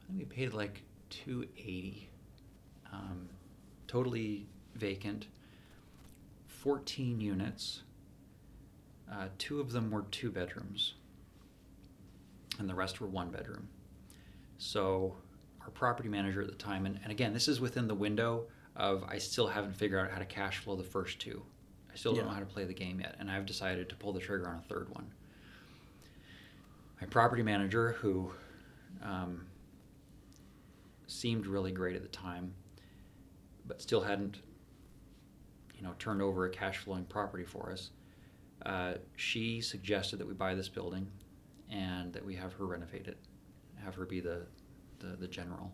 I 0.00 0.06
think 0.06 0.18
we 0.18 0.24
paid 0.24 0.54
like 0.54 0.82
two 1.10 1.46
eighty. 1.58 2.08
Um, 2.92 3.28
totally 3.86 4.46
vacant. 4.74 5.26
Fourteen 6.46 7.20
units. 7.20 7.82
Uh, 9.10 9.28
two 9.36 9.60
of 9.60 9.72
them 9.72 9.90
were 9.90 10.02
two 10.10 10.30
bedrooms, 10.30 10.94
and 12.58 12.68
the 12.68 12.74
rest 12.74 13.00
were 13.00 13.06
one 13.06 13.30
bedroom. 13.30 13.68
So 14.56 15.16
our 15.64 15.70
property 15.70 16.08
manager 16.08 16.42
at 16.42 16.48
the 16.48 16.54
time, 16.54 16.86
and, 16.86 16.98
and 17.02 17.10
again, 17.12 17.32
this 17.32 17.48
is 17.48 17.60
within 17.60 17.86
the 17.88 17.94
window 17.94 18.44
of 18.76 19.04
I 19.04 19.18
still 19.18 19.46
haven't 19.46 19.74
figured 19.76 20.00
out 20.04 20.10
how 20.10 20.18
to 20.18 20.24
cash 20.24 20.58
flow 20.58 20.76
the 20.76 20.82
first 20.82 21.20
two. 21.20 21.42
I 21.92 21.96
still 21.96 22.12
don't 22.12 22.22
Yeah. 22.24 22.28
know 22.28 22.34
how 22.34 22.40
to 22.40 22.46
play 22.46 22.64
the 22.64 22.72
game 22.74 23.00
yet, 23.00 23.16
and 23.18 23.30
I've 23.30 23.46
decided 23.46 23.88
to 23.90 23.94
pull 23.96 24.12
the 24.12 24.20
trigger 24.20 24.48
on 24.48 24.56
a 24.56 24.62
third 24.62 24.88
one. 24.88 25.12
My 27.00 27.06
property 27.06 27.42
manager, 27.42 27.92
who 27.92 28.32
um, 29.02 29.46
seemed 31.06 31.46
really 31.46 31.72
great 31.72 31.96
at 31.96 32.02
the 32.02 32.08
time, 32.08 32.54
but 33.66 33.82
still 33.82 34.00
hadn't, 34.00 34.38
you 35.76 35.82
know, 35.82 35.94
turned 35.98 36.22
over 36.22 36.46
a 36.46 36.50
cash 36.50 36.78
flowing 36.78 37.04
property 37.04 37.44
for 37.44 37.70
us. 37.70 37.90
Uh, 38.64 38.94
she 39.16 39.60
suggested 39.60 40.18
that 40.18 40.26
we 40.26 40.34
buy 40.34 40.54
this 40.54 40.68
building, 40.68 41.06
and 41.70 42.12
that 42.12 42.24
we 42.24 42.34
have 42.36 42.52
her 42.54 42.66
renovate 42.66 43.06
it, 43.08 43.18
have 43.82 43.94
her 43.96 44.06
be 44.06 44.20
the, 44.20 44.42
the, 45.02 45.16
the 45.16 45.26
general. 45.28 45.72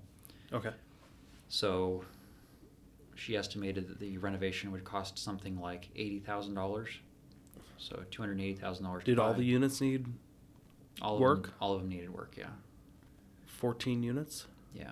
Okay. 0.53 0.71
So 1.49 2.05
she 3.15 3.37
estimated 3.37 3.89
that 3.89 4.01
the 4.01 4.19
renovation 4.19 4.71
would 4.73 4.85
cost 4.85 5.19
something 5.19 5.61
like 5.61 5.89
eighty 5.97 6.19
thousand 6.21 6.55
dollars. 6.55 6.89
So 7.79 8.03
two 8.11 8.23
hundred 8.23 8.41
eighty 8.41 8.55
thousand 8.55 8.85
dollars. 8.85 9.05
Did 9.05 9.19
all 9.19 9.35
the 9.35 9.45
units 9.45 9.81
need 9.81 10.07
all 11.01 11.15
of 11.15 11.21
work? 11.21 11.43
Them, 11.45 11.55
all 11.61 11.75
of 11.75 11.81
them 11.81 11.89
needed 11.89 12.11
work. 12.13 12.35
Yeah, 12.37 12.47
fourteen 13.47 14.03
units? 14.03 14.47
yeah. 14.75 14.91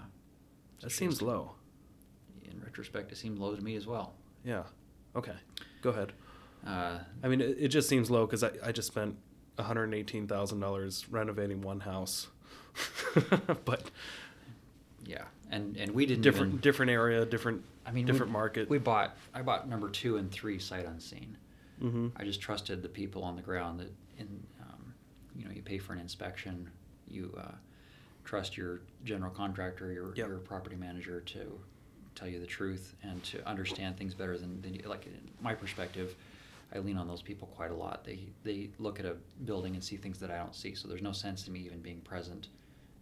That 0.82 0.91
seems 0.91 1.22
low. 1.22 1.53
In 2.45 2.61
retrospect, 2.62 3.11
it 3.11 3.16
seemed 3.16 3.39
low 3.39 3.55
to 3.57 3.62
me 3.62 3.76
as 3.76 3.87
well. 3.87 4.12
Yeah. 4.45 4.64
Okay. 5.16 5.32
Go 5.82 5.91
ahead. 5.91 6.12
Uh, 6.66 6.99
I 7.22 7.28
mean, 7.28 7.41
it, 7.41 7.57
it 7.59 7.68
just 7.68 7.89
seems 7.89 8.11
low 8.11 8.26
because 8.26 8.45
I, 8.45 8.51
I 8.62 8.72
just 8.72 8.89
spent 8.89 9.16
one 9.57 9.66
hundred 9.66 9.95
eighteen 9.95 10.26
thousand 10.28 10.61
dollars 10.61 11.07
renovating 11.11 11.61
one 11.62 11.80
house, 11.80 12.28
but 13.64 13.91
yeah, 15.07 15.24
and 15.50 15.76
and 15.76 15.92
we 15.92 16.07
didn't 16.07 16.22
different 16.22 16.48
even- 16.52 16.61
different 16.61 16.90
area, 16.90 17.24
different 17.24 17.62
I 17.86 17.92
mean, 17.92 18.04
different 18.07 18.30
we, 18.30 18.38
market. 18.38 18.68
We 18.68 18.78
bought. 18.78 19.16
I 19.34 19.42
bought 19.42 19.68
number 19.68 19.88
two 19.88 20.16
and 20.16 20.30
three 20.30 20.59
sight 20.59 20.86
unseen. 20.86 21.36
hmm 21.80 22.09
I 22.16 22.24
just 22.24 22.40
trusted 22.40 22.82
the 22.82 22.88
people 22.88 23.22
on 23.22 23.36
the 23.36 23.42
ground 23.42 23.80
that, 23.80 23.92
in, 24.18 24.28
um, 24.62 24.92
you 25.36 25.44
know, 25.44 25.50
you 25.52 25.62
pay 25.62 25.78
for 25.78 25.92
an 25.92 25.98
inspection, 26.00 26.68
you 27.09 27.32
uh, 27.38 27.52
trust 28.24 28.57
your 28.57 28.80
general 29.04 29.30
contractor, 29.30 29.92
your, 29.92 30.14
Yep. 30.16 30.28
your 30.28 30.38
property 30.38 30.74
manager 30.76 31.20
to 31.20 31.61
tell 32.14 32.26
you 32.26 32.40
the 32.40 32.46
truth 32.46 32.96
and 33.02 33.22
to 33.24 33.46
understand 33.46 33.96
things 33.96 34.14
better 34.14 34.36
than, 34.38 34.61
than 34.62 34.74
you, 34.74 34.80
like 34.86 35.07
in 35.07 35.12
my 35.40 35.54
perspective. 35.54 36.14
I 36.74 36.78
lean 36.80 36.96
on 36.96 37.07
those 37.07 37.22
people 37.22 37.46
quite 37.54 37.70
a 37.70 37.74
lot. 37.74 38.04
They 38.04 38.20
they 38.42 38.70
look 38.80 38.98
at 38.98 39.07
a 39.07 39.14
building 39.44 39.74
and 39.74 39.84
see 39.84 39.96
things 39.96 40.18
that 40.18 40.30
I 40.32 40.38
don't 40.38 40.54
see. 40.54 40.74
So 40.74 40.88
there's 40.88 41.02
no 41.02 41.12
sense 41.12 41.44
to 41.44 41.52
me 41.52 41.61
even 41.61 41.80
being 41.80 42.00
present 42.00 42.48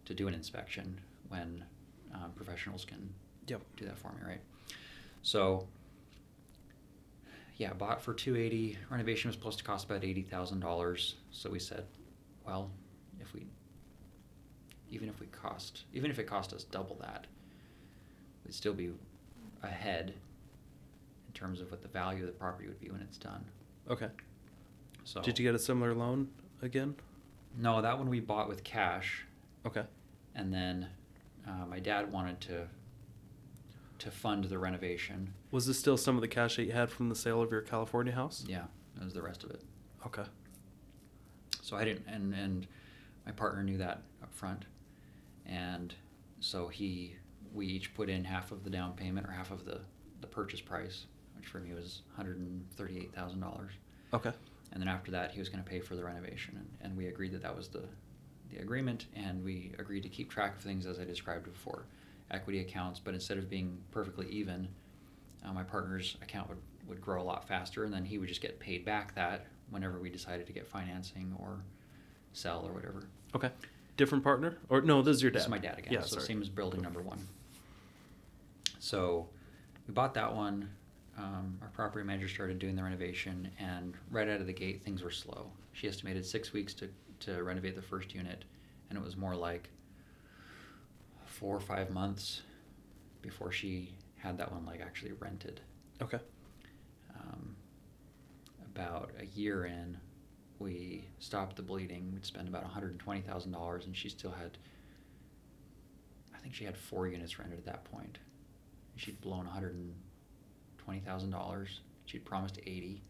to 0.05 0.13
do 0.13 0.27
an 0.27 0.35
inspection 0.35 0.99
when 1.29 1.63
um, 2.23 2.31
professionals 2.35 2.85
can 2.85 3.09
Yep. 3.47 3.61
do 3.77 3.85
that 3.85 3.97
for 3.97 4.07
me, 4.13 4.19
right? 4.25 4.41
So, 5.21 5.67
yeah, 7.57 7.73
bought 7.73 8.01
for 8.01 8.13
two 8.13 8.35
eighty. 8.35 8.77
Renovation 8.89 9.29
was 9.29 9.35
supposed 9.35 9.57
to 9.59 9.63
cost 9.63 9.85
about 9.85 10.03
eighty 10.03 10.21
thousand 10.23 10.59
dollars. 10.61 11.15
So 11.31 11.49
we 11.49 11.59
said, 11.59 11.85
well, 12.45 12.71
if 13.21 13.33
we, 13.33 13.45
even 14.89 15.09
if 15.09 15.19
we 15.19 15.27
cost, 15.27 15.83
even 15.93 16.09
if 16.11 16.19
it 16.19 16.25
cost 16.27 16.53
us 16.53 16.63
double 16.63 16.95
that, 17.01 17.27
we'd 18.45 18.53
still 18.53 18.73
be 18.73 18.91
ahead 19.63 20.13
in 21.27 21.33
terms 21.33 21.61
of 21.61 21.71
what 21.71 21.81
the 21.81 21.87
value 21.87 22.21
of 22.21 22.27
the 22.27 22.33
property 22.33 22.67
would 22.67 22.79
be 22.79 22.89
when 22.89 23.01
it's 23.01 23.17
done. 23.17 23.43
Okay. 23.89 24.09
So 25.03 25.21
Did 25.21 25.37
you 25.37 25.45
get 25.45 25.53
a 25.55 25.59
similar 25.59 25.93
loan 25.93 26.29
again? 26.63 26.95
No, 27.57 27.81
that 27.81 27.97
one 27.97 28.09
we 28.09 28.19
bought 28.19 28.49
with 28.49 28.63
cash, 28.63 29.23
Okay. 29.65 29.83
and 30.33 30.51
then 30.53 30.87
uh, 31.47 31.65
my 31.65 31.79
dad 31.79 32.11
wanted 32.11 32.39
to 32.41 32.67
to 33.97 34.11
fund 34.11 34.43
the 34.45 34.57
renovation. 34.57 35.33
Was 35.51 35.65
this 35.67 35.79
still 35.79 35.95
some 35.97 36.15
of 36.15 36.21
the 36.21 36.27
cash 36.27 36.57
that 36.57 36.65
you 36.65 36.73
had 36.73 36.89
from 36.91 37.07
the 37.09 37.15
sale 37.15 37.41
of 37.41 37.49
your 37.51 37.61
California 37.61 38.11
house? 38.13 38.43
Yeah, 38.47 38.63
that 38.97 39.05
was 39.05 39.13
the 39.13 39.21
rest 39.21 39.43
of 39.45 39.51
it. 39.51 39.61
Okay. 40.05 40.23
So 41.61 41.77
I 41.77 41.85
didn't, 41.85 42.05
and 42.07 42.33
and 42.33 42.67
my 43.25 43.31
partner 43.31 43.63
knew 43.63 43.77
that 43.77 44.01
up 44.21 44.33
front, 44.33 44.65
and 45.45 45.93
so 46.39 46.67
he, 46.67 47.15
we 47.53 47.65
each 47.65 47.93
put 47.95 48.09
in 48.09 48.23
half 48.23 48.51
of 48.51 48.63
the 48.63 48.69
down 48.69 48.93
payment 48.93 49.25
or 49.27 49.31
half 49.31 49.49
of 49.51 49.65
the 49.65 49.79
the 50.21 50.27
purchase 50.27 50.61
price, 50.61 51.05
which 51.35 51.47
for 51.47 51.59
me 51.59 51.73
was 51.73 52.01
one 52.09 52.17
hundred 52.17 52.37
and 52.39 52.65
thirty 52.75 52.97
eight 52.99 53.13
thousand 53.15 53.39
dollars, 53.39 53.71
Okay. 54.13 54.31
and 54.73 54.81
then 54.81 54.87
after 54.87 55.09
that 55.11 55.31
he 55.31 55.39
was 55.39 55.49
going 55.49 55.63
to 55.63 55.67
pay 55.69 55.79
for 55.79 55.95
the 55.95 56.03
renovation, 56.03 56.55
and, 56.57 56.67
and 56.81 56.97
we 56.97 57.07
agreed 57.07 57.31
that 57.31 57.41
that 57.41 57.55
was 57.55 57.67
the 57.69 57.83
the 58.51 58.61
agreement, 58.61 59.07
and 59.15 59.43
we 59.43 59.73
agreed 59.79 60.01
to 60.03 60.09
keep 60.09 60.29
track 60.29 60.55
of 60.55 60.61
things 60.61 60.85
as 60.85 60.99
I 60.99 61.03
described 61.03 61.45
before, 61.45 61.85
equity 62.31 62.59
accounts, 62.59 62.99
but 62.99 63.13
instead 63.13 63.37
of 63.37 63.49
being 63.49 63.77
perfectly 63.91 64.27
even, 64.29 64.67
uh, 65.45 65.53
my 65.53 65.63
partner's 65.63 66.17
account 66.21 66.49
would 66.49 66.57
would 66.87 67.01
grow 67.01 67.21
a 67.21 67.23
lot 67.23 67.47
faster, 67.47 67.83
and 67.83 67.93
then 67.93 68.05
he 68.05 68.17
would 68.17 68.29
just 68.29 68.41
get 68.41 68.59
paid 68.59 68.85
back 68.85 69.15
that 69.15 69.47
whenever 69.69 69.99
we 69.99 70.09
decided 70.09 70.45
to 70.45 70.53
get 70.53 70.67
financing 70.67 71.33
or 71.39 71.59
sell 72.33 72.63
or 72.65 72.73
whatever. 72.73 73.07
Okay. 73.35 73.49
Different 73.97 74.23
partner? 74.23 74.57
Or 74.69 74.81
no, 74.81 75.01
this 75.01 75.15
is 75.15 75.21
your 75.23 75.31
dad. 75.31 75.37
This 75.37 75.43
is 75.45 75.49
my 75.49 75.57
dad 75.57 75.79
again. 75.79 75.93
Yeah, 75.93 76.01
so 76.01 76.17
sorry. 76.17 76.25
same 76.27 76.41
as 76.41 76.49
building 76.49 76.81
number 76.81 77.01
one. 77.01 77.19
So 78.79 79.27
we 79.87 79.93
bought 79.93 80.13
that 80.15 80.33
one. 80.35 80.69
Um, 81.17 81.57
our 81.61 81.69
property 81.69 82.05
manager 82.05 82.27
started 82.27 82.59
doing 82.59 82.75
the 82.75 82.83
renovation, 82.83 83.49
and 83.57 83.93
right 84.11 84.27
out 84.27 84.41
of 84.41 84.47
the 84.47 84.53
gate, 84.53 84.83
things 84.83 85.01
were 85.01 85.11
slow. 85.11 85.49
She 85.71 85.87
estimated 85.87 86.25
six 86.25 86.51
weeks 86.51 86.73
to, 86.75 86.89
to 87.21 87.43
renovate 87.43 87.75
the 87.75 87.81
first 87.81 88.13
unit, 88.13 88.45
and 88.89 88.97
it 88.97 89.03
was 89.03 89.15
more 89.17 89.35
like 89.35 89.69
four 91.25 91.55
or 91.55 91.59
five 91.61 91.89
months 91.89 92.41
before 93.21 93.51
she 93.51 93.93
had 94.17 94.37
that 94.37 94.51
one 94.51 94.65
like 94.65 94.81
actually 94.81 95.11
rented. 95.13 95.61
Okay. 96.01 96.19
Um, 97.19 97.55
about 98.73 99.11
a 99.19 99.25
year 99.25 99.65
in, 99.65 99.97
we 100.59 101.05
stopped 101.19 101.55
the 101.55 101.61
bleeding. 101.61 102.11
We'd 102.13 102.25
spent 102.25 102.47
about 102.47 102.63
one 102.63 102.71
hundred 102.71 102.91
and 102.91 102.99
twenty 102.99 103.21
thousand 103.21 103.51
dollars, 103.51 103.85
and 103.85 103.95
she 103.95 104.09
still 104.09 104.31
had. 104.31 104.57
I 106.33 106.37
think 106.39 106.53
she 106.53 106.65
had 106.65 106.77
four 106.77 107.07
units 107.07 107.39
rented 107.39 107.57
at 107.57 107.65
that 107.65 107.85
point. 107.85 108.19
She'd 108.95 109.19
blown 109.21 109.39
one 109.39 109.47
hundred 109.47 109.75
and 109.75 109.93
twenty 110.77 110.99
thousand 110.99 111.31
dollars. 111.31 111.81
She'd 112.05 112.25
promised 112.25 112.59
eighty 112.65 113.01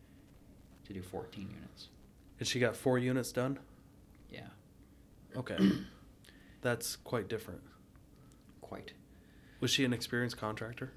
to 0.86 0.94
do 0.94 1.02
fourteen 1.02 1.50
units. 1.50 1.90
And 2.40 2.48
she 2.48 2.60
got 2.60 2.76
four 2.76 2.98
units 2.98 3.32
done? 3.32 3.60
Yeah, 4.36 5.40
Okay. 5.40 5.58
That's 6.62 6.96
quite 6.98 7.28
different. 7.28 7.62
quite. 8.62 8.94
Was 9.62 9.72
she 9.72 9.86
an 9.86 9.94
experienced 9.94 10.38
contractor? 10.38 10.92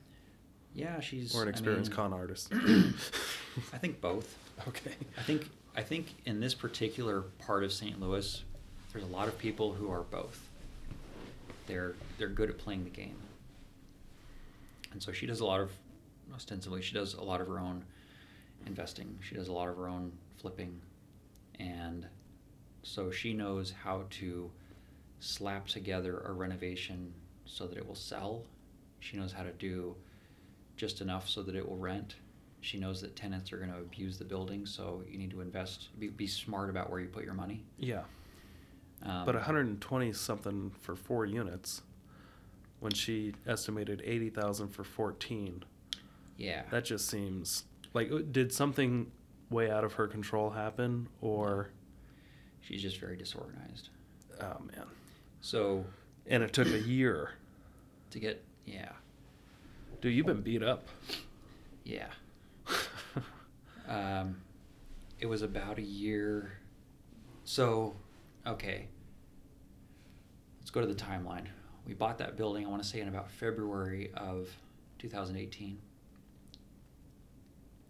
Yeah, 0.75 1.01
she's 1.01 1.35
Or 1.35 1.43
an 1.43 1.49
I 1.49 1.51
experienced 1.51 1.91
mean, 1.91 1.97
con 1.97 2.13
artist? 2.13 2.51
I 3.73 3.79
think 3.79 4.01
both. 4.01 4.37
Okay. 4.67 4.93
I 5.19 5.23
think 5.23 5.49
I 5.77 5.83
think 5.83 6.07
in 6.25 6.41
this 6.41 6.55
particular 6.55 7.23
part 7.39 7.63
of 7.65 7.73
St. 7.73 8.01
Louis, 8.01 8.43
there's 8.93 9.05
a 9.05 9.09
lot 9.09 9.29
of 9.29 9.39
people 9.39 9.73
who 9.73 9.91
are 9.91 10.03
both. 10.03 10.41
They're 11.67 11.95
they're 12.19 12.29
good 12.29 12.51
at 12.51 12.59
playing 12.59 12.85
the 12.85 12.91
game. 12.91 13.17
And 14.93 15.03
so 15.03 15.13
she 15.13 15.27
does 15.27 15.41
a 15.41 15.45
lot 15.47 15.61
of 15.61 15.71
ostensibly 16.35 16.83
she 16.83 16.95
does 16.95 17.15
a 17.15 17.23
lot 17.23 17.41
of 17.41 17.47
her 17.49 17.59
own 17.59 17.85
investing. 18.67 19.19
She 19.23 19.35
does 19.35 19.49
a 19.49 19.53
lot 19.53 19.69
of 19.69 19.77
her 19.77 19.89
own 19.89 20.13
flipping 20.41 20.81
and 21.59 22.07
so 22.89 23.11
she 23.11 23.35
knows 23.35 23.73
how 23.85 24.05
to 24.09 24.51
slap 25.21 25.67
together 25.67 26.23
a 26.25 26.33
renovation 26.33 27.13
so 27.45 27.67
that 27.67 27.77
it 27.77 27.87
will 27.87 27.95
sell. 27.95 28.45
She 29.01 29.19
knows 29.19 29.33
how 29.33 29.43
to 29.43 29.53
do 29.53 29.95
just 30.77 31.03
enough 31.03 31.29
so 31.29 31.43
that 31.43 31.55
it 31.55 31.69
will 31.69 31.77
rent. 31.77 32.15
She 32.61 32.79
knows 32.79 33.01
that 33.03 33.15
tenants 33.15 33.53
are 33.53 33.59
going 33.59 33.71
to 33.71 33.79
abuse 33.79 34.19
the 34.19 34.25
building, 34.25 34.65
so 34.65 35.03
you 35.09 35.19
need 35.19 35.31
to 35.31 35.43
invest, 35.43 35.89
be, 35.99 36.09
be 36.09 36.27
smart 36.27 36.71
about 36.71 36.91
where 36.91 36.99
you 36.99 37.09
put 37.09 37.25
your 37.25 37.35
money. 37.35 37.63
Yeah. 37.79 38.03
Um, 39.03 39.27
But 39.27 39.35
120 39.35 40.13
something 40.15 40.73
for 40.81 40.97
four 40.97 41.27
units 41.27 41.83
when 42.81 42.93
she 42.93 43.35
estimated 43.47 44.03
80,000 44.05 44.69
for 44.69 44.83
14. 44.83 45.63
Yeah. 46.37 46.63
That 46.71 46.85
just 46.85 47.07
seems 47.09 47.65
like 47.93 48.11
uh, 48.11 48.21
did 48.31 48.53
something 48.53 49.11
way 49.51 49.71
out 49.71 49.85
of 49.85 49.95
her 49.95 50.07
control 50.07 50.51
happen 50.51 51.09
or 51.21 51.71
She's 52.61 52.83
just 52.83 52.99
very 52.99 53.17
disorganized. 53.17 53.89
oh 54.41 54.57
man. 54.61 54.87
So 55.41 55.85
And 56.27 56.43
it 56.43 56.53
took 56.53 56.67
a 56.69 56.81
year. 56.81 57.31
to 58.11 58.19
get, 58.19 58.45
yeah, 58.67 58.91
Dude, 60.01 60.15
you've 60.15 60.27
been 60.27 60.43
beat 60.43 60.63
up. 60.63 60.87
yeah. 61.85 62.09
Um, 63.89 64.37
it 65.19 65.27
was 65.27 65.41
about 65.43 65.79
a 65.79 65.83
year. 65.83 66.53
So, 67.45 67.97
okay. 68.47 68.87
Let's 70.61 70.71
go 70.71 70.81
to 70.83 70.87
the 70.87 70.95
timeline. 70.95 71.47
We 71.87 71.95
bought 71.95 72.19
that 72.19 72.37
building, 72.37 72.67
I 72.67 72.69
want 72.69 72.83
to 72.83 72.89
say, 72.89 73.01
in 73.01 73.09
about 73.09 73.31
February 73.31 74.11
of 74.15 74.49
2018. 74.99 75.79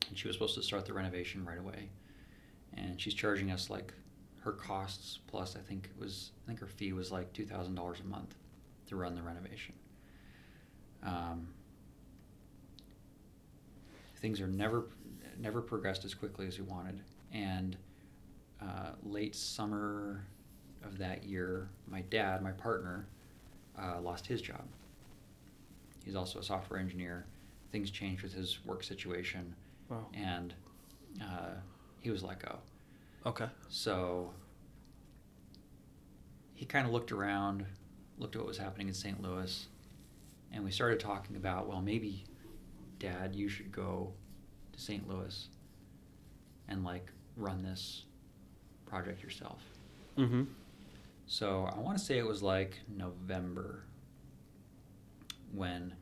And 0.08 0.16
she 0.16 0.28
was 0.28 0.36
supposed 0.36 0.54
to 0.54 0.62
start 0.62 0.86
the 0.86 0.92
renovation 0.92 1.44
right 1.44 1.58
away. 1.58 1.88
And 2.76 3.00
she's 3.00 3.14
charging 3.14 3.50
us 3.50 3.68
like 3.68 3.92
her 4.40 4.52
costs 4.52 5.18
plus 5.26 5.56
I 5.56 5.60
think 5.60 5.86
it 5.86 6.00
was 6.00 6.30
I 6.44 6.46
think 6.46 6.60
her 6.60 6.66
fee 6.66 6.92
was 6.92 7.10
like 7.10 7.32
two 7.32 7.44
thousand 7.44 7.74
dollars 7.74 8.00
a 8.00 8.04
month 8.08 8.34
to 8.86 8.96
run 8.96 9.14
the 9.14 9.22
renovation. 9.22 9.74
Um, 11.04 11.48
things 14.16 14.40
are 14.40 14.46
never 14.48 14.86
never 15.38 15.60
progressed 15.60 16.04
as 16.04 16.14
quickly 16.14 16.46
as 16.46 16.58
we 16.58 16.64
wanted. 16.64 17.00
And 17.32 17.76
uh, 18.60 18.90
late 19.04 19.34
summer 19.36 20.24
of 20.84 20.98
that 20.98 21.24
year 21.24 21.68
my 21.86 22.00
dad 22.02 22.42
my 22.42 22.52
partner 22.52 23.06
uh, 23.80 24.00
lost 24.00 24.26
his 24.26 24.40
job. 24.40 24.64
He's 26.04 26.16
also 26.16 26.38
a 26.38 26.42
software 26.42 26.80
engineer. 26.80 27.26
Things 27.70 27.90
changed 27.90 28.22
with 28.22 28.32
his 28.32 28.64
work 28.64 28.82
situation. 28.82 29.54
Wow. 29.90 30.06
and 30.12 30.52
uh, 31.22 31.54
he 32.00 32.10
was 32.10 32.22
let 32.22 32.40
go 32.40 32.58
Okay. 33.26 33.46
so 33.68 34.32
he 36.54 36.64
kind 36.64 36.86
of 36.86 36.92
looked 36.92 37.12
around, 37.12 37.64
looked 38.18 38.34
at 38.34 38.40
what 38.40 38.48
was 38.48 38.58
happening 38.58 38.88
in 38.88 38.94
St. 38.94 39.22
Louis, 39.22 39.68
and 40.52 40.64
we 40.64 40.70
started 40.70 40.98
talking 40.98 41.36
about, 41.36 41.68
well, 41.68 41.80
maybe, 41.80 42.24
Dad, 42.98 43.34
you 43.34 43.48
should 43.48 43.70
go 43.70 44.12
to 44.72 44.80
St. 44.80 45.08
Louis 45.08 45.48
and 46.68 46.84
like 46.84 47.12
run 47.36 47.62
this 47.62 48.04
project 48.86 49.22
yourself. 49.22 49.62
Mm-hmm. 50.16 50.44
So 51.26 51.70
I 51.72 51.78
want 51.78 51.98
to 51.98 52.04
say 52.04 52.18
it 52.18 52.26
was 52.26 52.42
like 52.42 52.80
November 52.88 53.84
when 55.52 55.94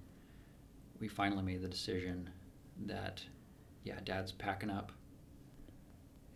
we 1.01 1.09
finally 1.09 1.43
made 1.43 1.63
the 1.63 1.69
decision 1.69 2.31
that, 2.87 3.23
yeah, 3.85 3.99
Dad's 4.05 4.33
packing 4.33 4.71
up 4.71 4.93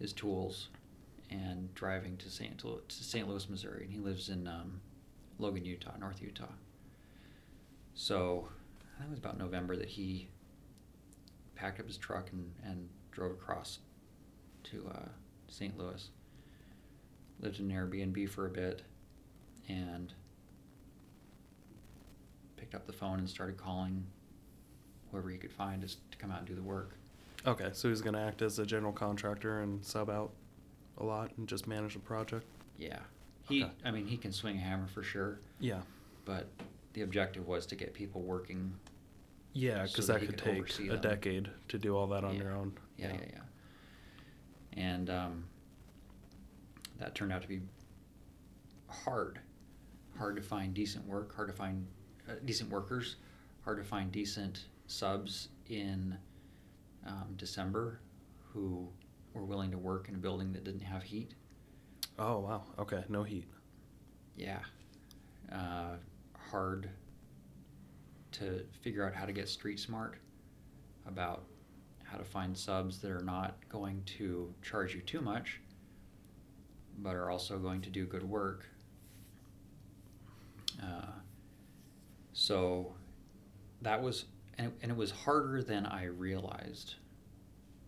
his 0.00 0.12
tools 0.12 0.68
and 1.30 1.72
driving 1.74 2.16
to 2.16 2.30
St. 2.30 2.58
To 2.58 2.80
St. 2.88 3.28
Louis, 3.28 3.48
Missouri, 3.48 3.84
and 3.84 3.92
he 3.92 3.98
lives 3.98 4.28
in 4.28 4.46
um, 4.48 4.80
Logan, 5.38 5.64
Utah, 5.64 5.96
North 6.00 6.20
Utah. 6.20 6.52
So 7.94 8.48
I 8.96 8.98
think 8.98 9.08
it 9.08 9.10
was 9.10 9.18
about 9.18 9.38
November 9.38 9.76
that 9.76 9.88
he 9.88 10.28
packed 11.54 11.78
up 11.78 11.86
his 11.86 11.98
truck 11.98 12.30
and, 12.32 12.50
and 12.64 12.88
drove 13.12 13.32
across 13.32 13.78
to 14.64 14.90
uh, 14.94 15.08
St. 15.48 15.78
Louis. 15.78 16.08
Lived 17.40 17.60
in 17.60 17.70
an 17.70 17.76
Airbnb 17.76 18.28
for 18.28 18.46
a 18.46 18.50
bit, 18.50 18.82
and 19.68 20.12
picked 22.56 22.74
up 22.74 22.86
the 22.86 22.92
phone 22.92 23.18
and 23.18 23.28
started 23.28 23.56
calling 23.56 24.04
whoever 25.10 25.30
he 25.30 25.38
could 25.38 25.52
find 25.52 25.80
just 25.80 25.98
to 26.10 26.18
come 26.18 26.30
out 26.30 26.38
and 26.38 26.46
do 26.46 26.54
the 26.54 26.62
work. 26.62 26.96
Okay, 27.46 27.70
so 27.72 27.88
he's 27.88 28.02
gonna 28.02 28.20
act 28.20 28.42
as 28.42 28.58
a 28.58 28.66
general 28.66 28.92
contractor 28.92 29.60
and 29.62 29.84
sub 29.84 30.10
out 30.10 30.32
a 30.98 31.04
lot 31.04 31.30
and 31.38 31.48
just 31.48 31.66
manage 31.66 31.94
the 31.94 32.00
project. 32.00 32.46
Yeah. 32.78 32.98
He, 33.48 33.64
Okay. 33.64 33.72
I 33.84 33.90
mean, 33.90 34.06
he 34.06 34.16
can 34.16 34.32
swing 34.32 34.56
a 34.56 34.60
hammer 34.60 34.86
for 34.86 35.02
sure, 35.02 35.40
Yeah. 35.58 35.80
but 36.24 36.48
the 36.92 37.02
objective 37.02 37.46
was 37.46 37.66
to 37.66 37.76
get 37.76 37.94
people 37.94 38.22
working. 38.22 38.74
Yeah, 39.52 39.86
So 39.86 39.92
because 39.92 40.06
that 40.08 40.20
that 40.20 40.26
could 40.26 40.38
could 40.42 40.68
take 40.68 40.86
a 40.88 40.92
them. 40.92 41.00
decade 41.00 41.50
to 41.68 41.78
do 41.78 41.96
all 41.96 42.06
that 42.08 42.24
on 42.24 42.34
Yeah. 42.34 42.42
your 42.42 42.52
own. 42.52 42.76
Yeah, 42.96 43.12
yeah, 43.14 43.24
yeah. 43.32 43.42
And 44.74 45.10
um, 45.10 45.44
that 46.98 47.14
turned 47.14 47.32
out 47.32 47.42
to 47.42 47.48
be 47.48 47.60
hard. 48.88 49.40
Hard 50.16 50.36
to 50.36 50.42
find 50.42 50.74
decent 50.74 51.06
work, 51.06 51.34
hard 51.34 51.48
to 51.48 51.54
find 51.54 51.86
uh, 52.28 52.34
decent 52.44 52.70
workers, 52.70 53.16
hard 53.62 53.78
to 53.78 53.84
find 53.84 54.12
decent 54.12 54.66
subs 54.86 55.48
in 55.68 56.16
um, 57.06 57.34
December 57.36 58.00
who 58.52 58.88
were 59.32 59.44
willing 59.44 59.70
to 59.70 59.78
work 59.78 60.08
in 60.08 60.14
a 60.14 60.18
building 60.18 60.52
that 60.52 60.64
didn't 60.64 60.80
have 60.80 61.02
heat. 61.02 61.34
Oh 62.18 62.38
wow. 62.40 62.64
Okay, 62.78 63.04
no 63.08 63.22
heat. 63.22 63.48
Yeah. 64.36 64.60
Uh, 65.52 65.96
hard 66.50 66.90
to 68.32 68.64
figure 68.82 69.06
out 69.06 69.14
how 69.14 69.24
to 69.24 69.32
get 69.32 69.48
street 69.48 69.78
smart 69.78 70.18
about 71.06 71.44
how 72.04 72.18
to 72.18 72.24
find 72.24 72.56
subs 72.56 72.98
that 72.98 73.10
are 73.10 73.22
not 73.22 73.56
going 73.68 74.02
to 74.04 74.52
charge 74.62 74.94
you 74.94 75.00
too 75.00 75.20
much, 75.20 75.60
but 76.98 77.14
are 77.14 77.30
also 77.30 77.58
going 77.58 77.80
to 77.80 77.90
do 77.90 78.04
good 78.04 78.22
work. 78.22 78.66
Uh, 80.82 81.12
so 82.32 82.92
that 83.82 84.02
was, 84.02 84.24
and 84.60 84.68
it, 84.68 84.74
and 84.82 84.90
it 84.92 84.96
was 84.96 85.10
harder 85.10 85.62
than 85.62 85.86
I 85.86 86.04
realized. 86.04 86.96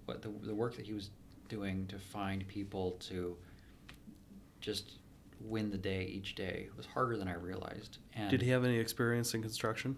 What 0.06 0.22
the, 0.22 0.30
the 0.42 0.54
work 0.54 0.74
that 0.76 0.86
he 0.86 0.94
was 0.94 1.10
doing 1.48 1.86
to 1.88 1.98
find 1.98 2.46
people 2.48 2.92
to 3.08 3.36
just 4.60 4.92
win 5.40 5.70
the 5.70 5.76
day 5.76 6.04
each 6.04 6.34
day 6.34 6.68
was 6.76 6.86
harder 6.86 7.16
than 7.18 7.28
I 7.28 7.34
realized. 7.34 7.98
And 8.14 8.30
Did 8.30 8.40
he 8.42 8.48
have 8.50 8.64
any 8.64 8.78
experience 8.78 9.34
in 9.34 9.42
construction? 9.42 9.96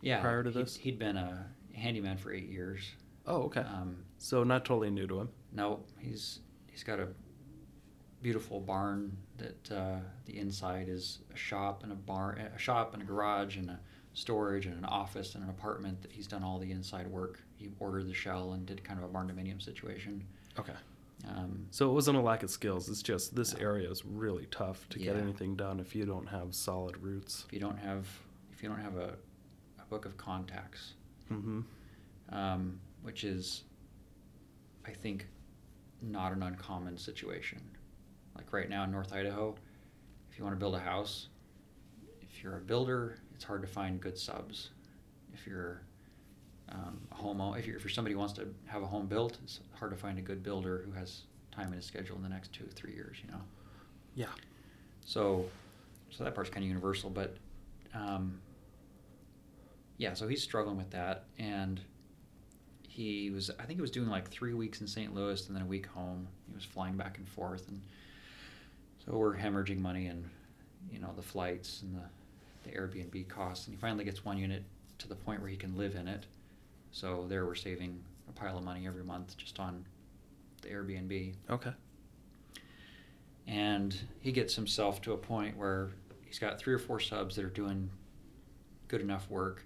yeah, 0.00 0.20
prior 0.20 0.42
to 0.42 0.50
he'd- 0.50 0.60
this? 0.62 0.76
He'd 0.76 0.98
been 0.98 1.16
a 1.16 1.46
handyman 1.74 2.16
for 2.16 2.32
eight 2.32 2.48
years. 2.48 2.90
Oh, 3.26 3.42
okay. 3.44 3.60
Um, 3.60 3.98
so 4.18 4.42
not 4.44 4.64
totally 4.64 4.90
new 4.90 5.06
to 5.06 5.20
him. 5.20 5.28
no, 5.52 5.80
he's 5.98 6.40
he's 6.66 6.82
got 6.82 6.98
a 6.98 7.08
beautiful 8.22 8.60
barn 8.60 9.16
that 9.36 9.70
uh, 9.70 9.98
the 10.24 10.38
inside 10.38 10.88
is 10.88 11.18
a 11.32 11.36
shop 11.36 11.82
and 11.82 11.92
a 11.92 11.96
barn, 11.96 12.38
a 12.38 12.58
shop 12.58 12.94
and 12.94 13.02
a 13.02 13.06
garage 13.06 13.56
and 13.58 13.68
a 13.70 13.78
storage 14.14 14.66
and 14.66 14.76
an 14.76 14.84
office 14.84 15.34
and 15.34 15.42
an 15.44 15.50
apartment 15.50 16.02
that 16.02 16.12
he's 16.12 16.26
done 16.26 16.42
all 16.42 16.58
the 16.58 16.70
inside 16.70 17.06
work. 17.06 17.40
He 17.56 17.70
ordered 17.80 18.06
the 18.08 18.14
shell 18.14 18.52
and 18.52 18.66
did 18.66 18.82
kind 18.84 18.98
of 19.02 19.04
a 19.04 19.08
barndominium 19.12 19.62
situation. 19.62 20.24
Okay. 20.58 20.74
Um, 21.28 21.66
So 21.70 21.88
it 21.88 21.92
wasn't 21.92 22.18
a 22.18 22.20
lack 22.20 22.42
of 22.42 22.50
skills. 22.50 22.88
It's 22.88 23.02
just 23.02 23.34
this 23.34 23.54
No. 23.54 23.60
area 23.60 23.90
is 23.90 24.04
really 24.04 24.46
tough 24.50 24.88
to 24.90 24.98
get 24.98 25.16
anything 25.16 25.54
done 25.56 25.78
if 25.80 25.94
you 25.94 26.04
don't 26.04 26.26
have 26.26 26.54
solid 26.54 26.96
roots. 26.98 27.44
if 27.46 27.52
you 27.52 27.60
don't 27.60 27.78
have 27.78 28.06
if 28.52 28.62
you 28.62 28.68
don't 28.68 28.80
have 28.80 28.96
a, 28.96 29.14
a 29.80 29.84
book 29.88 30.04
of 30.04 30.16
contacts 30.16 30.94
Mm-hmm. 31.30 31.60
um, 32.34 32.78
which 33.02 33.24
is, 33.24 33.64
I 34.86 34.90
think, 34.90 35.26
not 36.02 36.32
an 36.32 36.42
uncommon 36.42 36.98
situation. 36.98 37.60
Like 38.36 38.52
right 38.52 38.68
now 38.68 38.84
in 38.84 38.90
North 38.90 39.12
Idaho, 39.12 39.54
if 40.30 40.38
you 40.38 40.44
want 40.44 40.54
to 40.56 40.60
build 40.60 40.74
a 40.74 40.78
house, 40.80 41.28
if 42.20 42.42
you're 42.42 42.56
a 42.58 42.60
builder, 42.60 43.18
it's 43.42 43.48
hard 43.48 43.62
to 43.62 43.66
find 43.66 44.00
good 44.00 44.16
subs. 44.16 44.70
If 45.34 45.48
you're 45.48 45.82
um, 46.68 47.00
a 47.10 47.14
home, 47.16 47.40
if 47.58 47.66
you're, 47.66 47.74
if 47.74 47.82
you're 47.82 47.90
somebody 47.90 48.12
who 48.12 48.20
wants 48.20 48.34
to 48.34 48.46
have 48.66 48.84
a 48.84 48.86
home 48.86 49.06
built, 49.06 49.36
it's 49.42 49.58
hard 49.74 49.90
to 49.90 49.96
find 49.96 50.16
a 50.16 50.22
good 50.22 50.44
builder 50.44 50.84
who 50.86 50.92
has 50.92 51.22
time 51.50 51.66
in 51.66 51.72
his 51.72 51.84
schedule 51.84 52.14
in 52.14 52.22
the 52.22 52.28
next 52.28 52.52
two, 52.52 52.62
or 52.62 52.68
three 52.68 52.94
years. 52.94 53.16
You 53.20 53.32
know. 53.32 53.40
Yeah. 54.14 54.26
So, 55.04 55.46
so 56.12 56.22
that 56.22 56.36
part's 56.36 56.50
kind 56.50 56.62
of 56.62 56.68
universal, 56.68 57.10
but 57.10 57.36
um, 57.94 58.38
yeah. 59.96 60.14
So 60.14 60.28
he's 60.28 60.40
struggling 60.40 60.76
with 60.76 60.90
that, 60.90 61.24
and 61.36 61.80
he 62.86 63.30
was. 63.30 63.50
I 63.58 63.64
think 63.64 63.76
he 63.76 63.82
was 63.82 63.90
doing 63.90 64.08
like 64.08 64.30
three 64.30 64.54
weeks 64.54 64.80
in 64.80 64.86
St. 64.86 65.12
Louis 65.12 65.48
and 65.48 65.56
then 65.56 65.64
a 65.64 65.66
week 65.66 65.86
home. 65.86 66.28
He 66.46 66.54
was 66.54 66.64
flying 66.64 66.96
back 66.96 67.18
and 67.18 67.28
forth, 67.28 67.66
and 67.66 67.82
so 69.04 69.16
we're 69.16 69.36
hemorrhaging 69.36 69.80
money 69.80 70.06
and 70.06 70.30
you 70.92 71.00
know 71.00 71.10
the 71.16 71.22
flights 71.22 71.82
and 71.82 71.96
the 71.96 72.04
the 72.64 72.70
Airbnb 72.70 73.28
costs, 73.28 73.66
and 73.66 73.74
he 73.74 73.80
finally 73.80 74.04
gets 74.04 74.24
one 74.24 74.38
unit 74.38 74.64
to 74.98 75.08
the 75.08 75.14
point 75.16 75.40
where 75.40 75.50
he 75.50 75.56
can 75.56 75.76
live 75.76 75.94
in 75.94 76.06
it. 76.08 76.26
So 76.92 77.26
there, 77.28 77.44
we're 77.46 77.54
saving 77.54 78.02
a 78.28 78.32
pile 78.32 78.58
of 78.58 78.64
money 78.64 78.86
every 78.86 79.02
month 79.04 79.36
just 79.36 79.58
on 79.58 79.84
the 80.62 80.68
Airbnb 80.68 81.34
Okay. 81.50 81.72
and 83.48 83.98
he 84.20 84.30
gets 84.30 84.54
himself 84.54 85.00
to 85.02 85.12
a 85.12 85.16
point 85.16 85.56
where 85.56 85.90
he's 86.24 86.38
got 86.38 86.58
three 86.58 86.72
or 86.72 86.78
four 86.78 87.00
subs 87.00 87.34
that 87.36 87.44
are 87.44 87.50
doing 87.50 87.90
good 88.88 89.00
enough 89.00 89.28
work 89.28 89.64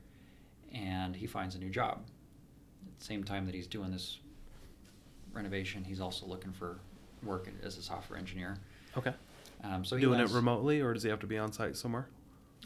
and 0.73 1.15
he 1.15 1.27
finds 1.27 1.55
a 1.55 1.59
new 1.59 1.69
job 1.69 2.03
at 2.87 2.99
the 2.99 3.05
same 3.05 3.23
time 3.23 3.45
that 3.45 3.55
he's 3.55 3.67
doing 3.67 3.91
this 3.91 4.19
renovation 5.35 5.85
he's 5.85 6.01
also 6.01 6.25
looking 6.27 6.53
for 6.53 6.79
work 7.23 7.49
as 7.63 7.77
a 7.77 7.83
software 7.83 8.19
engineer 8.19 8.57
Okay. 8.97 9.13
um, 9.65 9.85
so 9.85 9.97
he 9.97 10.03
Doing 10.03 10.21
it 10.21 10.31
remotely, 10.31 10.81
or 10.81 10.95
does 10.95 11.03
he 11.03 11.11
have 11.11 11.21
to 11.21 11.27
be 11.27 11.37
on 11.37 11.53
site 11.53 11.77
somewhere? 11.77 12.09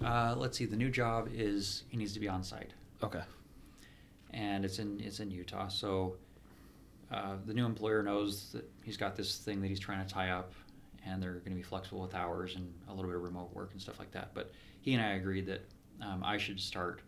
Uh, 0.05 0.35
let's 0.37 0.57
see 0.59 0.65
the 0.67 0.77
new 0.77 0.91
job 0.91 1.29
is 1.33 1.85
he 1.89 1.97
needs 1.97 2.13
to 2.15 2.21
be 2.21 2.29
on 2.29 2.43
site 2.43 2.73
Okay. 3.03 3.21
and 4.33 4.65
it's 4.65 4.79
in 4.79 5.01
it's 5.01 5.21
in 5.21 5.31
Utah. 5.31 5.69
So 5.69 6.17
uh, 7.11 7.37
the 7.47 7.53
new 7.55 7.67
employer 7.67 8.03
knows 8.03 8.51
that 8.53 8.65
he's 8.85 8.97
got 8.97 9.17
this 9.17 9.39
thing 9.39 9.61
that 9.63 9.69
he's 9.69 9.81
trying 9.81 10.07
to 10.07 10.13
tie 10.13 10.31
up, 10.31 10.53
and 11.05 11.21
they're 11.23 11.35
going 11.41 11.51
to 11.51 11.57
be 11.57 11.63
flexible 11.63 12.01
with 12.03 12.15
hours 12.15 12.55
and 12.57 12.73
a 12.89 12.93
little 12.95 13.11
bit 13.11 13.17
of 13.17 13.23
remote 13.23 13.53
work 13.55 13.71
and 13.73 13.81
stuff 13.83 13.99
like 13.99 14.13
that. 14.13 14.31
But 14.35 14.53
he 14.81 14.95
and 14.95 15.03
I 15.05 15.15
agreed 15.15 15.47
that 15.47 15.63
um, 16.01 16.23
I 16.25 16.39
should 16.39 16.61
start 16.61 17.01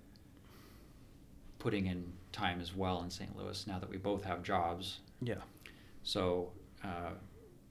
putting 1.58 1.86
in 1.86 2.12
time 2.32 2.60
as 2.60 2.74
well 2.74 3.02
in 3.04 3.10
St. 3.10 3.36
Louis 3.36 3.64
now 3.68 3.78
that 3.78 3.88
we 3.88 3.96
both 3.96 4.24
have 4.24 4.42
jobs. 4.42 4.98
Yeah. 5.20 5.36
So 6.02 6.50
uh, 6.82 7.10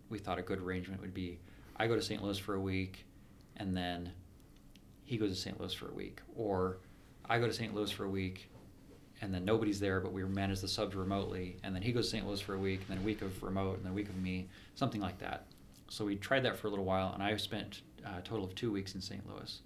we 0.10 0.18
thought 0.20 0.40
a 0.40 0.42
good 0.42 0.60
arrangement 0.60 1.02
would 1.02 1.14
be 1.14 1.40
I 1.76 1.88
go 1.88 1.96
to 1.96 2.02
St. 2.02 2.24
Louis 2.24 2.38
for 2.38 2.54
a 2.56 2.62
week, 2.62 3.06
and 3.58 3.76
then 3.76 4.12
he 5.12 5.18
goes 5.18 5.30
to 5.32 5.36
St. 5.36 5.60
Louis 5.60 5.74
for 5.74 5.90
a 5.90 5.94
week, 5.94 6.22
or 6.38 6.78
I 7.30 7.38
go 7.38 7.46
to 7.46 7.52
St. 7.52 7.76
Louis 7.76 7.92
for 7.92 8.06
a 8.06 8.10
week, 8.10 8.50
and 9.20 9.34
then 9.34 9.44
nobody's 9.44 9.78
there, 9.78 10.00
but 10.00 10.14
we 10.14 10.24
manage 10.24 10.62
the 10.62 10.70
subs 10.70 10.96
remotely, 10.96 11.58
and 11.64 11.76
then 11.76 11.82
he 11.82 11.92
goes 11.92 12.06
to 12.06 12.12
St. 12.12 12.26
Louis 12.26 12.40
for 12.40 12.54
a 12.54 12.58
week, 12.58 12.80
and 12.88 12.96
then 12.96 12.98
a 13.00 13.06
week 13.06 13.22
of 13.22 13.44
remote, 13.44 13.76
and 13.76 13.84
then 13.84 13.92
a 13.92 13.94
week 13.96 14.08
of 14.08 14.16
me, 14.16 14.48
something 14.76 15.02
like 15.02 15.20
that. 15.20 15.48
So 15.90 16.06
we 16.06 16.16
tried 16.16 16.44
that 16.46 16.58
for 16.58 16.68
a 16.68 16.70
little 16.70 16.86
while, 16.86 17.12
and 17.14 17.22
I 17.22 17.36
spent 17.36 17.82
uh, 18.06 18.20
a 18.20 18.22
total 18.22 18.46
of 18.46 18.56
two 18.56 18.72
weeks 18.72 18.96
in 18.96 19.02
St. 19.02 19.22
Louis. 19.28 19.60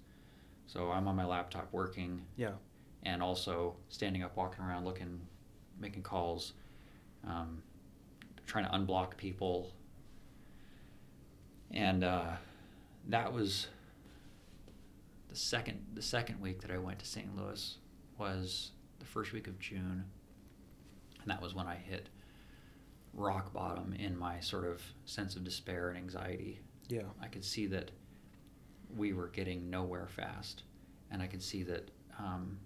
So 0.66 0.90
I'm 0.90 1.06
on 1.06 1.14
my 1.14 1.24
laptop 1.24 1.68
working, 1.72 2.22
Yeah. 2.36 2.50
and 3.04 3.22
also 3.22 3.76
standing 3.88 4.24
up, 4.24 4.36
walking 4.36 4.64
around, 4.64 4.84
looking, 4.84 5.20
making 5.80 6.02
calls, 6.02 6.54
um, 7.24 7.62
trying 8.48 8.64
to 8.64 8.72
unblock 8.72 9.16
people. 9.16 9.70
And 11.70 12.02
uh, 12.02 12.32
that 13.10 13.32
was 13.32 13.68
the 15.36 15.42
second 15.42 15.84
the 15.92 16.00
second 16.00 16.40
week 16.40 16.62
that 16.62 16.70
I 16.70 16.78
went 16.78 16.98
to 17.00 17.04
St. 17.04 17.28
Louis 17.36 17.76
was 18.16 18.70
the 19.00 19.04
first 19.04 19.34
week 19.34 19.48
of 19.48 19.58
June, 19.58 20.02
and 21.20 21.30
that 21.30 21.42
was 21.42 21.54
when 21.54 21.66
I 21.66 21.74
hit 21.74 22.08
rock 23.12 23.52
bottom 23.52 23.92
in 23.98 24.16
my 24.16 24.40
sort 24.40 24.64
of 24.64 24.80
sense 25.04 25.36
of 25.36 25.44
despair 25.44 25.90
and 25.90 25.98
anxiety. 25.98 26.60
Yeah. 26.88 27.02
I 27.20 27.26
could 27.26 27.44
see 27.44 27.66
that 27.66 27.90
we 28.96 29.12
were 29.12 29.28
getting 29.28 29.68
nowhere 29.68 30.06
fast, 30.08 30.62
and 31.10 31.20
I 31.20 31.26
could 31.26 31.42
see 31.42 31.62
that 31.64 31.90
um, 32.18 32.56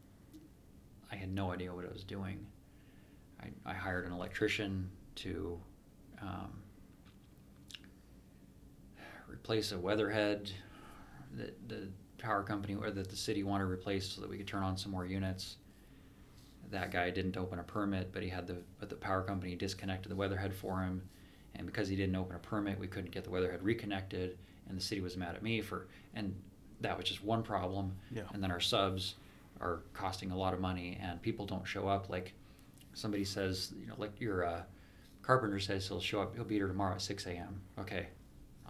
I 1.11 1.17
had 1.17 1.35
no 1.35 1.51
idea 1.51 1.75
what 1.75 1.85
I 1.85 1.93
was 1.93 2.05
doing. 2.05 2.47
I, 3.43 3.49
I 3.67 3.75
hired 3.75 4.07
an 4.07 4.13
electrician 4.13 4.89
to 5.17 5.59
um, 6.23 6.53
replace 9.29 9.73
a 9.73 9.79
weatherhead 9.79 10.53
that 11.37 11.69
the 11.69 11.89
power 12.21 12.43
company 12.43 12.75
or 12.75 12.91
that 12.91 13.09
the 13.09 13.17
city 13.17 13.43
wanted 13.43 13.65
replaced 13.65 14.15
so 14.15 14.21
that 14.21 14.31
we 14.31 14.37
could 14.37 14.47
turn 14.47 14.63
on 14.63 14.77
some 14.77 14.93
more 14.93 15.07
units. 15.07 15.57
That 16.71 16.93
guy 16.93 17.11
didn't 17.11 17.37
open 17.37 17.59
a 17.59 17.65
permit, 17.65 18.13
but 18.13 18.23
he 18.23 18.29
had 18.29 18.47
the 18.47 18.57
but 18.79 18.89
the 18.89 18.95
power 18.95 19.23
company 19.23 19.57
disconnected 19.57 20.11
the 20.11 20.17
weatherhead 20.17 20.55
for 20.55 20.81
him, 20.81 21.03
and 21.57 21.67
because 21.67 21.89
he 21.89 21.97
didn't 21.97 22.15
open 22.15 22.37
a 22.37 22.39
permit, 22.39 22.79
we 22.79 22.87
couldn't 22.87 23.11
get 23.11 23.25
the 23.25 23.31
weatherhead 23.31 23.63
reconnected, 23.63 24.39
and 24.69 24.79
the 24.79 24.83
city 24.83 25.01
was 25.01 25.17
mad 25.17 25.35
at 25.35 25.43
me 25.43 25.61
for 25.61 25.89
and 26.15 26.35
that 26.81 26.97
was 26.97 27.07
just 27.07 27.25
one 27.25 27.43
problem. 27.43 27.95
Yeah. 28.11 28.23
And 28.33 28.43
then 28.43 28.51
our 28.51 28.61
subs 28.61 29.17
are 29.61 29.83
costing 29.93 30.31
a 30.31 30.37
lot 30.37 30.55
of 30.55 30.61
money, 30.61 30.99
and 31.03 31.21
people 31.21 31.47
don't 31.47 31.67
show 31.67 31.89
up. 31.89 32.09
Like 32.09 32.33
somebody 32.95 33.25
says, 33.25 33.73
you 33.79 33.87
know, 33.87 33.95
like 33.99 34.21
your 34.21 34.45
uh, 34.45 34.63
carpenter 35.23 35.61
says 35.61 35.87
he'll 35.87 36.01
show 36.01 36.23
up, 36.23 36.35
he'll 36.35 36.45
be 36.45 36.57
here 36.57 36.69
tomorrow 36.69 36.95
at 36.95 37.03
6 37.03 37.27
a.m. 37.27 37.61
Okay, 37.79 38.07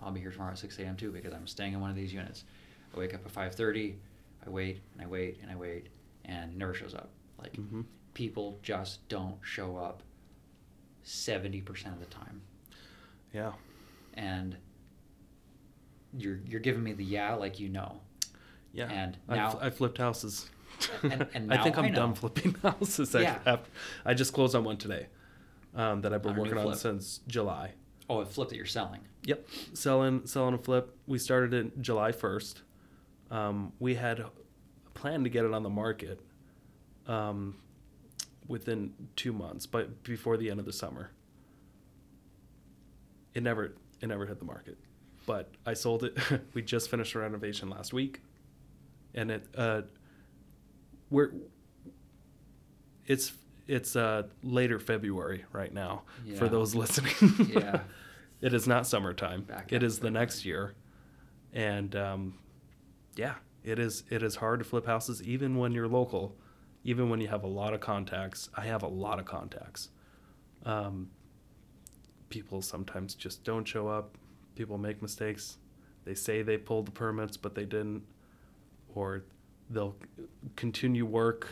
I'll 0.02 0.10
be 0.10 0.20
here 0.20 0.30
tomorrow 0.30 0.52
at 0.52 0.58
6 0.58 0.78
a.m. 0.78 0.96
too 0.96 1.10
because 1.10 1.32
I'm 1.32 1.46
staying 1.46 1.74
in 1.74 1.80
one 1.80 1.90
of 1.90 1.96
these 1.96 2.12
units. 2.12 2.44
I 2.94 2.98
wake 2.98 3.14
up 3.14 3.24
at 3.24 3.32
5:30, 3.32 3.96
I 4.46 4.50
wait 4.50 4.80
and 4.94 5.02
I 5.02 5.06
wait 5.06 5.38
and 5.42 5.50
I 5.50 5.56
wait, 5.56 5.88
and 6.24 6.56
never 6.56 6.74
shows 6.74 6.94
up. 6.94 7.10
Like 7.40 7.52
Mhm. 7.54 7.84
people 8.14 8.58
just 8.62 9.06
don't 9.08 9.36
show 9.42 9.76
up 9.76 10.02
70% 11.04 11.92
of 11.94 12.00
the 12.00 12.06
time, 12.06 12.42
Yeah. 13.32 13.52
and 14.14 14.56
you're 16.16 16.40
you're 16.46 16.60
giving 16.60 16.82
me 16.82 16.92
the 16.92 17.04
yeah 17.04 17.34
like 17.34 17.60
you 17.60 17.68
know. 17.68 18.00
Yeah. 18.72 18.88
And 18.90 19.16
now- 19.28 19.58
I 19.60 19.70
flipped 19.70 19.98
houses. 19.98 20.48
And- 21.02 21.26
and 21.34 21.52
I 21.54 21.62
think 21.62 21.76
I'm 21.78 21.86
I 21.86 21.90
done 21.90 22.14
flipping 22.14 22.54
houses. 22.62 23.14
I, 23.14 23.22
Yeah. 23.22 23.58
I 24.04 24.14
just 24.14 24.32
closed 24.32 24.54
on 24.54 24.64
one 24.64 24.76
today 24.76 25.08
um, 25.74 26.00
that 26.02 26.12
I've 26.12 26.22
been 26.22 26.34
new 26.34 26.42
working 26.42 26.58
on 26.58 26.74
since 26.76 27.20
July. 27.26 27.74
Oh, 28.08 28.20
a 28.20 28.26
flip 28.26 28.48
that 28.48 28.56
you're 28.56 28.66
selling. 28.66 29.00
Yep, 29.24 29.46
selling 29.74 30.26
selling 30.26 30.54
a 30.54 30.58
flip. 30.58 30.96
We 31.06 31.18
started 31.18 31.54
it 31.54 31.80
July 31.80 32.10
first. 32.12 32.62
Um, 33.30 33.72
we 33.78 33.94
had 33.94 34.24
planned 34.94 35.24
to 35.24 35.30
get 35.30 35.44
it 35.44 35.52
on 35.54 35.62
the 35.62 35.70
market 35.70 36.20
um, 37.06 37.56
within 38.46 38.92
two 39.16 39.32
months, 39.32 39.66
but 39.66 40.02
before 40.02 40.36
the 40.36 40.50
end 40.50 40.60
of 40.60 40.66
the 40.66 40.72
summer. 40.72 41.10
It 43.32 43.42
never 43.44 43.74
it 44.00 44.08
never 44.08 44.26
hit 44.26 44.40
the 44.40 44.44
market, 44.44 44.76
but 45.24 45.50
I 45.64 45.74
sold 45.74 46.02
it. 46.02 46.18
we 46.54 46.62
just 46.62 46.90
finished 46.90 47.14
a 47.14 47.20
renovation 47.20 47.70
last 47.70 47.92
week, 47.92 48.22
and 49.14 49.30
it 49.30 49.46
uh, 49.56 49.82
we're 51.10 51.32
it's 53.06 53.32
it's 53.68 53.94
uh, 53.94 54.24
later 54.42 54.80
February 54.80 55.44
right 55.52 55.72
now 55.72 56.02
for 56.36 56.48
those 56.48 56.74
listening. 56.74 57.12
Yeah. 57.48 57.82
it 58.40 58.52
is 58.52 58.66
not 58.66 58.84
summertime. 58.88 59.42
Back 59.42 59.72
it 59.72 59.84
is 59.84 60.00
the 60.00 60.10
next 60.10 60.44
year, 60.44 60.74
and 61.52 61.94
um, 61.94 62.34
yeah, 63.16 63.34
it 63.64 63.78
is. 63.78 64.04
It 64.10 64.22
is 64.22 64.36
hard 64.36 64.60
to 64.60 64.64
flip 64.64 64.86
houses 64.86 65.22
even 65.22 65.56
when 65.56 65.72
you're 65.72 65.88
local, 65.88 66.36
even 66.84 67.10
when 67.10 67.20
you 67.20 67.28
have 67.28 67.44
a 67.44 67.48
lot 67.48 67.74
of 67.74 67.80
contacts. 67.80 68.48
I 68.56 68.62
have 68.62 68.82
a 68.82 68.88
lot 68.88 69.18
of 69.18 69.24
contacts. 69.24 69.90
Um, 70.64 71.10
people 72.28 72.62
sometimes 72.62 73.14
just 73.14 73.44
don't 73.44 73.64
show 73.66 73.88
up. 73.88 74.16
People 74.54 74.78
make 74.78 75.02
mistakes. 75.02 75.58
They 76.04 76.14
say 76.14 76.42
they 76.42 76.56
pulled 76.56 76.86
the 76.86 76.92
permits, 76.92 77.36
but 77.36 77.54
they 77.54 77.64
didn't, 77.64 78.02
or 78.94 79.24
they'll 79.68 79.96
continue 80.56 81.04
work 81.04 81.48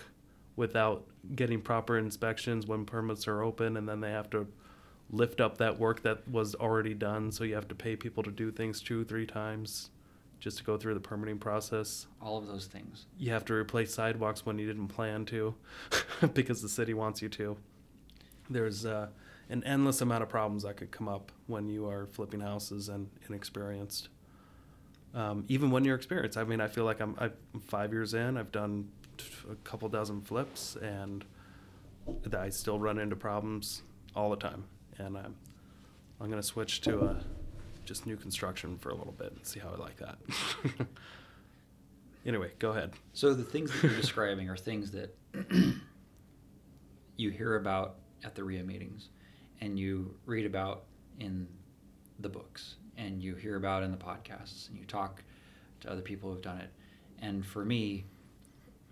without 0.57 1.07
getting 1.37 1.61
proper 1.61 1.99
inspections 1.99 2.67
when 2.67 2.85
permits 2.85 3.29
are 3.29 3.43
open, 3.43 3.77
and 3.77 3.89
then 3.89 4.01
they 4.01 4.11
have 4.11 4.31
to 4.31 4.47
lift 5.11 5.41
up 5.41 5.59
that 5.59 5.79
work 5.79 6.03
that 6.03 6.27
was 6.29 6.55
already 6.55 6.95
done. 6.95 7.31
So 7.31 7.45
you 7.45 7.55
have 7.55 7.69
to 7.69 7.75
pay 7.75 7.97
people 7.97 8.23
to 8.23 8.31
do 8.31 8.51
things 8.51 8.81
two, 8.81 9.05
three 9.05 9.27
times 9.27 9.91
just 10.39 10.59
to 10.59 10.65
go 10.65 10.77
through 10.77 10.95
the 10.95 11.01
permitting 11.01 11.39
process. 11.39 12.07
All 12.23 12.39
of 12.39 12.47
those 12.47 12.67
things. 12.67 13.07
You 13.19 13.33
have 13.33 13.45
to 13.47 13.55
replace 13.55 13.95
sidewalks 13.95 14.47
when 14.47 14.59
you 14.59 14.67
didn't 14.67 14.89
plan 14.89 15.25
to 15.27 15.55
because 16.35 16.63
the 16.63 16.69
city 16.69 16.95
wants 16.95 17.23
you 17.23 17.29
to. 17.31 17.57
There's 18.49 18.87
uh, 18.87 19.09
an 19.51 19.65
endless 19.65 20.01
amount 20.01 20.23
of 20.23 20.29
problems 20.29 20.63
that 20.63 20.77
could 20.77 20.91
come 20.91 21.09
up 21.09 21.33
when 21.47 21.69
you 21.69 21.89
are 21.89 22.07
flipping 22.07 22.41
houses 22.41 22.89
and 22.89 23.09
inexperienced. 23.29 24.09
Um, 25.15 25.45
even 25.49 25.71
when 25.71 25.85
you're 25.85 25.97
experienced, 25.97 26.37
I 26.37 26.45
mean, 26.45 26.61
I 26.61 26.69
feel 26.69 26.85
like 26.85 27.01
I'm, 27.01 27.17
I'm 27.19 27.33
five 27.67 27.93
years 27.93 28.15
in. 28.15 28.37
I've 28.37 28.53
done 28.53 28.89
a 29.51 29.55
couple 29.57 29.89
dozen 29.89 30.21
flips, 30.21 30.77
and 30.77 31.25
I 32.33 32.51
still 32.51 32.79
run 32.79 32.99
into 32.99 33.17
problems 33.17 33.83
all 34.15 34.31
the 34.31 34.37
time, 34.37 34.65
and 34.99 35.17
I'm 35.17 35.35
I'm 36.21 36.29
gonna 36.29 36.43
switch 36.43 36.81
to 36.83 37.01
uh, 37.01 37.21
just 37.89 38.07
new 38.07 38.17
construction 38.17 38.77
for 38.77 38.91
a 38.91 38.95
little 38.95 39.15
bit 39.15 39.33
and 39.33 39.45
see 39.47 39.59
how 39.59 39.71
I 39.71 39.77
like 39.77 39.97
that. 39.97 40.19
anyway, 42.27 42.53
go 42.59 42.71
ahead. 42.71 42.93
So 43.15 43.33
the 43.33 43.43
things 43.43 43.73
that 43.73 43.83
you're 43.83 43.97
describing 44.01 44.51
are 44.51 44.57
things 44.57 44.91
that 44.91 45.17
you 47.17 47.31
hear 47.31 47.57
about 47.57 47.97
at 48.23 48.35
the 48.35 48.45
RIA 48.45 48.63
meetings, 48.63 49.09
and 49.63 49.79
you 49.79 50.15
read 50.27 50.45
about 50.45 50.85
in 51.19 51.49
the 52.19 52.29
books, 52.29 52.77
and 52.99 53.23
you 53.23 53.35
hear 53.35 53.57
about 53.57 53.83
in 53.83 53.91
the 53.91 53.97
podcasts, 53.97 54.69
and 54.69 54.79
you 54.79 54.85
talk 54.85 55.25
to 55.81 55.91
other 55.91 56.03
people 56.03 56.31
who've 56.31 56.43
done 56.43 56.59
it. 56.59 56.71
And 57.21 57.45
for 57.45 57.65
me, 57.65 58.05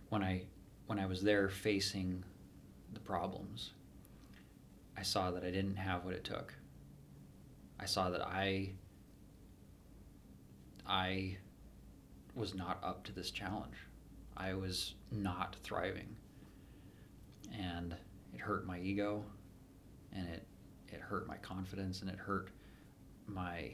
when 0.08 0.22
I 0.22 0.44
when 0.86 0.98
I 0.98 1.04
was 1.04 1.22
there 1.22 1.50
facing 1.50 2.24
the 2.94 3.00
problems, 3.00 3.72
I 4.96 5.02
saw 5.02 5.30
that 5.32 5.44
I 5.44 5.50
didn't 5.50 5.76
have 5.76 6.04
what 6.04 6.14
it 6.14 6.24
took. 6.24 6.54
I 7.78 7.84
saw 7.84 8.08
that 8.10 8.22
I 8.22 8.70
I 10.88 11.36
was 12.34 12.54
not 12.54 12.78
up 12.82 13.04
to 13.04 13.12
this 13.12 13.30
challenge. 13.30 13.76
I 14.36 14.54
was 14.54 14.94
not 15.10 15.56
thriving. 15.62 16.16
And 17.58 17.94
it 18.34 18.40
hurt 18.40 18.66
my 18.66 18.78
ego 18.80 19.24
and 20.12 20.28
it 20.28 20.46
it 20.88 21.00
hurt 21.00 21.26
my 21.26 21.36
confidence 21.38 22.00
and 22.02 22.10
it 22.10 22.16
hurt 22.18 22.50
my 23.26 23.70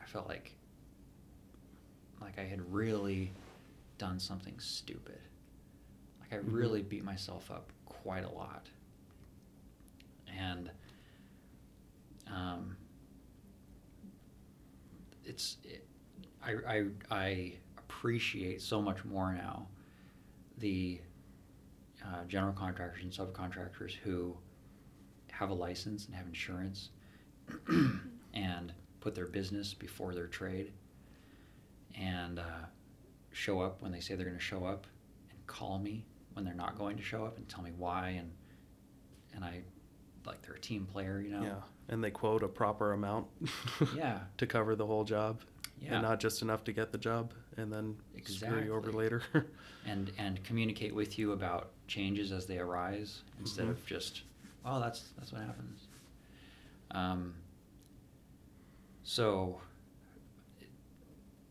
I 0.00 0.04
felt 0.06 0.28
like 0.28 0.54
like 2.20 2.38
I 2.38 2.44
had 2.44 2.60
really 2.72 3.32
done 3.98 4.18
something 4.18 4.58
stupid. 4.58 5.20
Like 6.20 6.32
I 6.32 6.36
Mhm. 6.42 6.52
really 6.52 6.82
beat 6.82 7.04
myself 7.04 7.50
up 7.50 7.70
quite 7.86 8.24
a 8.24 8.30
lot. 8.30 8.68
And 10.28 10.70
um, 12.26 12.76
it's 15.24 15.58
it, 15.64 15.86
I, 16.44 16.52
I 16.66 16.84
I 17.10 17.52
appreciate 17.78 18.60
so 18.62 18.80
much 18.82 19.04
more 19.04 19.32
now 19.32 19.66
the 20.58 21.00
uh, 22.04 22.24
general 22.26 22.52
contractors 22.52 23.02
and 23.02 23.12
subcontractors 23.12 23.92
who 23.94 24.36
have 25.30 25.50
a 25.50 25.54
license 25.54 26.06
and 26.06 26.14
have 26.14 26.26
insurance 26.26 26.90
and 28.34 28.72
put 29.00 29.14
their 29.14 29.26
business 29.26 29.74
before 29.74 30.14
their 30.14 30.26
trade 30.26 30.72
and 31.98 32.38
uh, 32.38 32.66
show 33.32 33.60
up 33.60 33.80
when 33.82 33.92
they 33.92 34.00
say 34.00 34.14
they're 34.14 34.26
going 34.26 34.38
to 34.38 34.42
show 34.42 34.64
up 34.64 34.86
and 35.30 35.46
call 35.46 35.78
me 35.78 36.04
when 36.34 36.44
they're 36.44 36.54
not 36.54 36.76
going 36.78 36.96
to 36.96 37.02
show 37.02 37.24
up 37.24 37.36
and 37.38 37.48
tell 37.48 37.62
me 37.62 37.72
why 37.76 38.10
and 38.18 38.30
and 39.34 39.44
I 39.44 39.62
like 40.26 40.42
they're 40.42 40.54
a 40.54 40.60
team 40.60 40.86
player 40.86 41.20
you 41.20 41.30
know 41.30 41.42
Yeah, 41.42 41.60
and 41.88 42.02
they 42.02 42.10
quote 42.10 42.42
a 42.42 42.48
proper 42.48 42.92
amount. 42.92 43.26
Yeah. 43.96 44.20
to 44.38 44.46
cover 44.46 44.74
the 44.76 44.86
whole 44.86 45.04
job. 45.04 45.40
Yeah. 45.82 45.94
And 45.94 46.02
not 46.02 46.20
just 46.20 46.42
enough 46.42 46.62
to 46.64 46.72
get 46.72 46.92
the 46.92 46.98
job, 46.98 47.32
and 47.56 47.72
then 47.72 47.96
screw 48.24 48.62
you 48.62 48.72
over 48.74 48.92
later. 48.92 49.22
and 49.86 50.12
and 50.16 50.42
communicate 50.44 50.94
with 50.94 51.18
you 51.18 51.32
about 51.32 51.70
changes 51.88 52.30
as 52.30 52.46
they 52.46 52.58
arise 52.58 53.22
instead 53.40 53.66
Mhm. 53.66 53.70
of 53.70 53.84
just 53.86 54.22
oh 54.64 54.78
that's 54.78 55.08
that's 55.18 55.32
what 55.32 55.42
happens 55.42 55.88
um, 56.92 57.34
so 59.02 59.60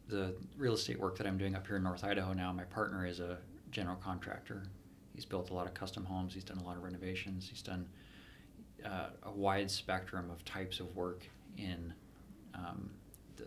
the 0.08 0.34
real 0.58 0.74
estate 0.74 0.98
work 1.00 1.18
that 1.18 1.28
i'm 1.28 1.38
doing 1.38 1.56
up 1.56 1.68
here 1.68 1.76
in 1.76 1.84
north 1.84 2.04
idaho 2.04 2.32
now 2.34 2.52
my 2.54 2.64
partner 2.64 3.06
is 3.06 3.20
a 3.20 3.38
general 3.70 3.98
contractor 3.98 4.64
he's 5.14 5.26
built 5.26 5.50
a 5.50 5.54
lot 5.54 5.68
of 5.68 5.74
custom 5.74 6.06
homes 6.06 6.34
he's 6.34 6.44
done 6.46 6.58
a 6.58 6.64
lot 6.64 6.78
of 6.78 6.84
renovations 6.84 7.48
he's 7.50 7.62
done 7.62 7.86
uh, 8.86 9.10
a 9.24 9.32
wide 9.32 9.70
spectrum 9.70 10.30
of 10.32 10.44
types 10.46 10.80
of 10.80 10.96
work 10.96 11.28
in 11.58 11.94
um, 12.56 12.90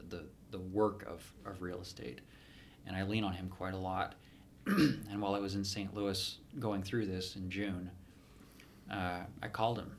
the, 0.09 0.17
the, 0.17 0.25
the 0.51 0.59
work 0.59 1.05
of, 1.09 1.23
of 1.47 1.63
real 1.63 1.81
estate 1.81 2.21
and 2.87 2.97
i 2.97 3.03
lean 3.03 3.25
on 3.25 3.33
him 3.33 3.49
quite 3.49 3.75
a 3.75 3.79
lot 3.79 4.15
and 4.67 5.21
while 5.21 5.35
I 5.35 5.39
was 5.41 5.57
in 5.57 5.65
St. 5.65 5.95
Louis 5.95 6.39
going 6.59 6.83
through 6.83 7.05
this 7.05 7.37
in 7.37 7.51
June, 7.51 7.91
uh, 8.91 9.21
I 9.43 9.49
called 9.49 9.79
him, 9.79 9.95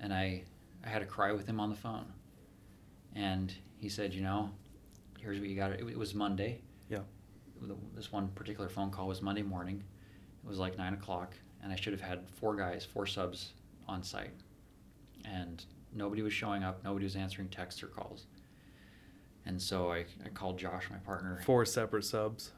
and 0.00 0.12
I 0.12 0.42
I 0.84 0.88
had 0.88 1.02
a 1.02 1.06
cry 1.06 1.30
with 1.30 1.46
him 1.46 1.60
on 1.60 1.70
the 1.70 1.76
phone, 1.76 2.06
and 3.14 3.54
he 3.78 3.88
said, 3.88 4.12
you 4.12 4.22
know, 4.22 4.50
here's 5.20 5.38
what 5.38 5.48
you 5.48 5.54
got. 5.54 5.70
It, 5.70 5.80
it 5.88 5.98
was 5.98 6.14
Monday. 6.14 6.62
yeah. 6.88 7.00
This 7.94 8.10
one 8.10 8.28
particular 8.28 8.68
phone 8.68 8.90
call 8.90 9.06
was 9.06 9.22
Monday 9.22 9.42
morning. 9.42 9.82
It 10.44 10.48
was 10.48 10.58
like 10.58 10.76
nine 10.76 10.94
o'clock, 10.94 11.34
and 11.62 11.72
I 11.72 11.76
should 11.76 11.92
have 11.92 12.02
had 12.02 12.28
four 12.28 12.56
guys, 12.56 12.84
four 12.84 13.06
subs 13.06 13.52
on 13.86 14.02
site, 14.02 14.34
and 15.24 15.64
nobody 15.94 16.22
was 16.22 16.32
showing 16.32 16.64
up. 16.64 16.82
Nobody 16.82 17.04
was 17.04 17.14
answering 17.14 17.48
texts 17.48 17.84
or 17.84 17.86
calls. 17.86 18.26
And 19.46 19.60
so 19.60 19.90
I, 19.92 20.06
I 20.24 20.28
called 20.32 20.58
Josh, 20.58 20.88
my 20.90 20.96
partner. 20.98 21.40
Four 21.44 21.64
separate 21.66 22.04
subs. 22.04 22.52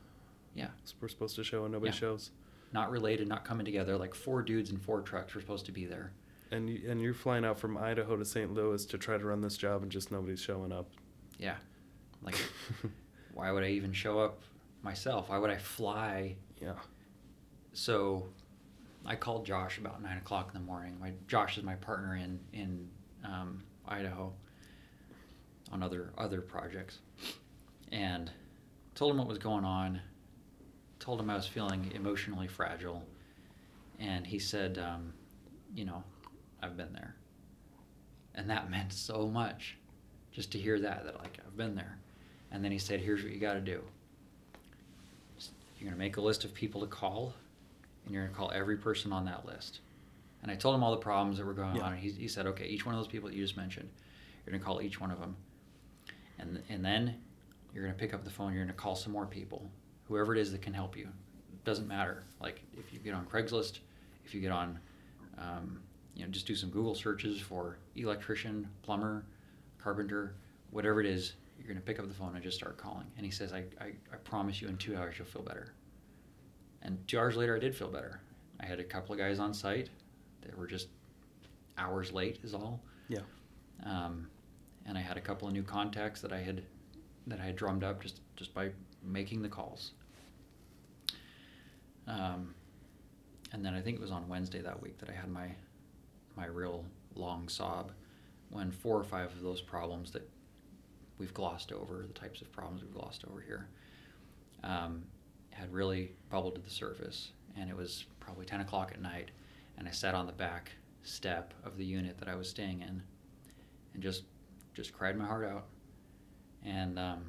Yeah. 0.54 0.68
We're 1.00 1.08
supposed 1.08 1.36
to 1.36 1.44
show 1.44 1.64
and 1.64 1.72
nobody 1.72 1.90
Yeah. 1.92 1.98
shows. 1.98 2.30
not 2.72 2.90
related, 2.90 3.26
not 3.28 3.44
coming 3.44 3.64
together. 3.64 3.96
Like 3.96 4.14
four 4.14 4.42
dudes 4.42 4.70
and 4.70 4.80
four 4.80 5.00
trucks 5.00 5.34
were 5.34 5.40
supposed 5.40 5.66
to 5.66 5.72
be 5.72 5.86
there. 5.86 6.12
And 6.50 6.68
you, 6.70 6.90
and 6.90 7.00
you're 7.00 7.14
flying 7.14 7.44
out 7.44 7.58
from 7.58 7.76
Idaho 7.76 8.16
to 8.16 8.24
St. 8.24 8.52
Louis 8.52 8.84
to 8.86 8.98
try 8.98 9.18
to 9.18 9.24
run 9.24 9.40
this 9.40 9.56
job, 9.56 9.82
and 9.82 9.90
just 9.90 10.12
nobody's 10.12 10.40
showing 10.40 10.70
up. 10.72 10.88
Yeah. 11.38 11.56
Like, 12.22 12.36
why 13.34 13.50
would 13.50 13.64
I 13.64 13.68
even 13.70 13.92
show 13.92 14.20
up 14.20 14.40
myself? 14.82 15.28
Why 15.28 15.38
would 15.38 15.50
I 15.50 15.56
fly? 15.58 16.36
yeah. 16.62 16.74
So, 17.72 18.26
I 19.04 19.16
called 19.16 19.44
Josh 19.44 19.78
about 19.78 20.02
nine 20.02 20.18
o'clock 20.18 20.50
in 20.54 20.60
the 20.60 20.64
morning. 20.66 20.96
My 21.00 21.12
Josh 21.28 21.58
is 21.58 21.64
my 21.64 21.74
partner 21.74 22.16
in 22.16 22.40
in 22.52 22.88
um, 23.24 23.62
Idaho 23.86 24.32
on 25.72 25.82
other 25.82 26.12
other 26.16 26.40
projects, 26.40 26.98
and 27.93 28.30
told 28.94 29.12
him 29.12 29.18
what 29.18 29.26
was 29.28 29.38
going 29.38 29.64
on. 29.64 30.01
Told 30.98 31.20
him 31.20 31.28
I 31.30 31.34
was 31.36 31.47
feeling 31.47 31.93
emotionally 31.94 32.48
fragile, 32.48 33.02
and 33.98 34.26
he 34.26 34.38
said, 34.38 34.78
um, 34.78 35.12
"You 35.74 35.84
know, 35.84 36.02
I've 36.62 36.76
been 36.76 36.93
there," 36.93 37.14
and 38.34 38.48
that 38.51 38.70
meant 38.76 38.93
so 38.93 39.26
much, 39.28 39.76
just 40.32 40.51
to 40.52 40.59
hear 40.59 40.80
that 40.80 41.05
that 41.05 41.18
like 41.18 41.38
I've 41.44 41.56
been 41.56 41.74
there, 41.74 41.98
and 42.51 42.64
then 42.64 42.72
he 42.72 42.78
said, 42.78 43.01
"Here's 43.01 43.22
what 43.22 43.32
you 43.32 43.38
got 43.40 43.55
to 43.55 43.60
do. 43.60 43.82
You're 45.78 45.90
gonna 45.90 45.98
make 45.98 46.16
a 46.16 46.20
list 46.22 46.44
of 46.44 46.55
people 46.55 46.80
to 46.80 46.86
call, 46.86 47.34
and 48.05 48.14
you're 48.14 48.24
gonna 48.24 48.36
call 48.36 48.51
every 48.52 48.76
person 48.76 49.12
on 49.12 49.24
that 49.26 49.44
list." 49.47 49.80
And 50.43 50.51
I 50.51 50.55
told 50.55 50.74
him 50.74 50.82
all 50.82 50.93
the 50.93 50.97
problems 50.98 51.38
that 51.38 51.44
were 51.44 51.52
going 51.55 51.76
Yeah. 51.76 51.82
on, 51.82 51.93
and 51.93 52.01
he, 52.01 52.10
he 52.10 52.28
said, 52.28 52.47
"Okay, 52.47 52.66
each 52.66 52.86
one 52.86 52.94
of 52.94 53.01
those 53.01 53.09
people 53.10 53.28
that 53.28 53.34
you 53.36 53.43
just 53.44 53.56
mentioned, 53.56 53.88
you're 54.44 54.52
gonna 54.52 54.64
call 54.64 54.80
each 54.80 55.01
one 55.01 55.10
of 55.10 55.18
them, 55.20 55.36
and 56.38 56.62
and 56.68 56.84
then 56.84 57.16
you're 57.74 57.84
gonna 57.84 57.96
pick 57.96 58.14
up 58.14 58.24
the 58.24 58.30
phone. 58.30 58.52
You're 58.52 58.64
gonna 58.64 58.74
call 58.74 58.94
some 58.96 59.12
more 59.12 59.26
people, 59.26 59.70
whoever 60.08 60.34
it 60.34 60.40
is 60.40 60.52
that 60.52 60.62
can 60.62 60.74
help 60.74 60.96
you. 60.96 61.08
Doesn't 61.64 61.88
matter. 61.88 62.24
Like 62.40 62.62
if 62.76 62.92
you 62.92 62.98
get 62.98 63.14
on 63.14 63.26
Craigslist, 63.26 63.80
if 64.24 64.34
you 64.34 64.40
get 64.40 64.52
on, 64.52 64.78
um, 65.38 65.80
you 66.14 66.24
know, 66.24 66.30
just 66.30 66.46
do 66.46 66.54
some 66.54 66.70
Google 66.70 66.94
searches 66.94 67.40
for 67.40 67.78
electrician, 67.96 68.68
plumber, 68.82 69.24
carpenter, 69.78 70.34
whatever 70.70 71.00
it 71.00 71.06
is. 71.06 71.34
You're 71.58 71.68
gonna 71.68 71.80
pick 71.80 71.98
up 71.98 72.08
the 72.08 72.14
phone 72.14 72.34
and 72.34 72.42
just 72.42 72.56
start 72.56 72.76
calling. 72.76 73.06
And 73.16 73.24
he 73.24 73.32
says, 73.32 73.52
I, 73.52 73.64
I, 73.80 73.92
I 74.12 74.16
promise 74.24 74.60
you, 74.60 74.68
in 74.68 74.76
two 74.76 74.96
hours 74.96 75.16
you'll 75.18 75.26
feel 75.26 75.42
better. 75.42 75.72
And 76.82 76.98
two 77.08 77.18
hours 77.18 77.36
later, 77.36 77.56
I 77.56 77.58
did 77.58 77.74
feel 77.74 77.88
better. 77.88 78.20
I 78.60 78.66
had 78.66 78.78
a 78.78 78.84
couple 78.84 79.12
of 79.12 79.18
guys 79.18 79.38
on 79.38 79.52
site 79.52 79.90
that 80.42 80.56
were 80.56 80.66
just 80.66 80.88
hours 81.78 82.12
late, 82.12 82.38
is 82.42 82.54
all. 82.54 82.80
Yeah. 83.08 83.20
Um, 83.84 84.28
and 84.86 84.96
I 84.96 85.00
had 85.00 85.16
a 85.16 85.20
couple 85.20 85.48
of 85.48 85.54
new 85.54 85.62
contacts 85.62 86.20
that 86.20 86.32
I 86.32 86.40
had 86.40 86.62
that 87.26 87.40
I 87.40 87.44
had 87.44 87.56
drummed 87.56 87.84
up 87.84 88.00
just 88.00 88.20
just 88.36 88.54
by 88.54 88.70
making 89.02 89.42
the 89.42 89.48
calls. 89.48 89.92
Um, 92.06 92.54
and 93.52 93.64
then 93.64 93.74
I 93.74 93.80
think 93.80 93.96
it 93.96 94.00
was 94.00 94.12
on 94.12 94.28
Wednesday 94.28 94.60
that 94.60 94.80
week 94.80 94.98
that 94.98 95.10
I 95.10 95.12
had 95.12 95.30
my 95.30 95.48
my 96.36 96.46
real 96.46 96.84
long 97.14 97.48
sob 97.48 97.92
when 98.50 98.70
four 98.70 98.96
or 98.98 99.04
five 99.04 99.32
of 99.32 99.42
those 99.42 99.60
problems 99.60 100.12
that 100.12 100.28
we've 101.18 101.34
glossed 101.34 101.72
over, 101.72 102.04
the 102.06 102.12
types 102.18 102.40
of 102.40 102.52
problems 102.52 102.82
we've 102.82 102.94
glossed 102.94 103.24
over 103.28 103.40
here, 103.40 103.68
um, 104.62 105.02
had 105.50 105.72
really 105.72 106.12
bubbled 106.30 106.54
to 106.54 106.60
the 106.60 106.70
surface. 106.70 107.30
And 107.58 107.70
it 107.70 107.76
was 107.76 108.04
probably 108.20 108.44
10 108.44 108.60
o'clock 108.60 108.92
at 108.92 109.00
night, 109.00 109.30
and 109.78 109.88
I 109.88 109.90
sat 109.90 110.14
on 110.14 110.26
the 110.26 110.32
back 110.32 110.72
step 111.02 111.54
of 111.64 111.78
the 111.78 111.84
unit 111.84 112.18
that 112.18 112.28
I 112.28 112.34
was 112.34 112.48
staying 112.48 112.82
in 112.82 113.02
and 113.94 114.02
just 114.02 114.24
just 114.76 114.92
cried 114.92 115.16
my 115.16 115.24
heart 115.24 115.46
out. 115.46 115.64
And 116.64 116.98
um, 116.98 117.24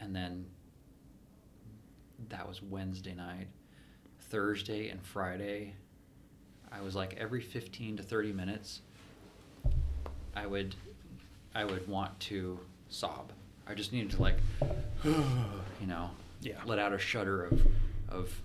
and 0.00 0.14
then 0.14 0.44
that 2.28 2.46
was 2.46 2.62
Wednesday 2.62 3.14
night. 3.14 3.48
Thursday 4.30 4.88
and 4.90 5.02
Friday, 5.04 5.74
I 6.72 6.80
was 6.80 6.94
like 6.94 7.14
every 7.18 7.40
15 7.40 7.98
to 7.98 8.02
30 8.02 8.32
minutes, 8.32 8.80
I 10.34 10.46
would 10.46 10.74
I 11.54 11.64
would 11.64 11.86
want 11.88 12.18
to 12.20 12.58
sob. 12.88 13.32
I 13.66 13.74
just 13.74 13.92
needed 13.92 14.10
to 14.12 14.22
like 14.22 14.36
you 15.04 15.86
know, 15.86 16.10
Yeah. 16.42 16.58
let 16.66 16.78
out 16.78 16.92
a 16.92 16.98
shudder 16.98 17.44
of 17.44 17.66
of 18.08 18.42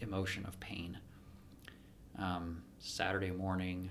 emotion 0.00 0.44
of 0.46 0.58
pain. 0.60 0.98
Um, 2.18 2.62
Saturday 2.78 3.30
morning, 3.30 3.90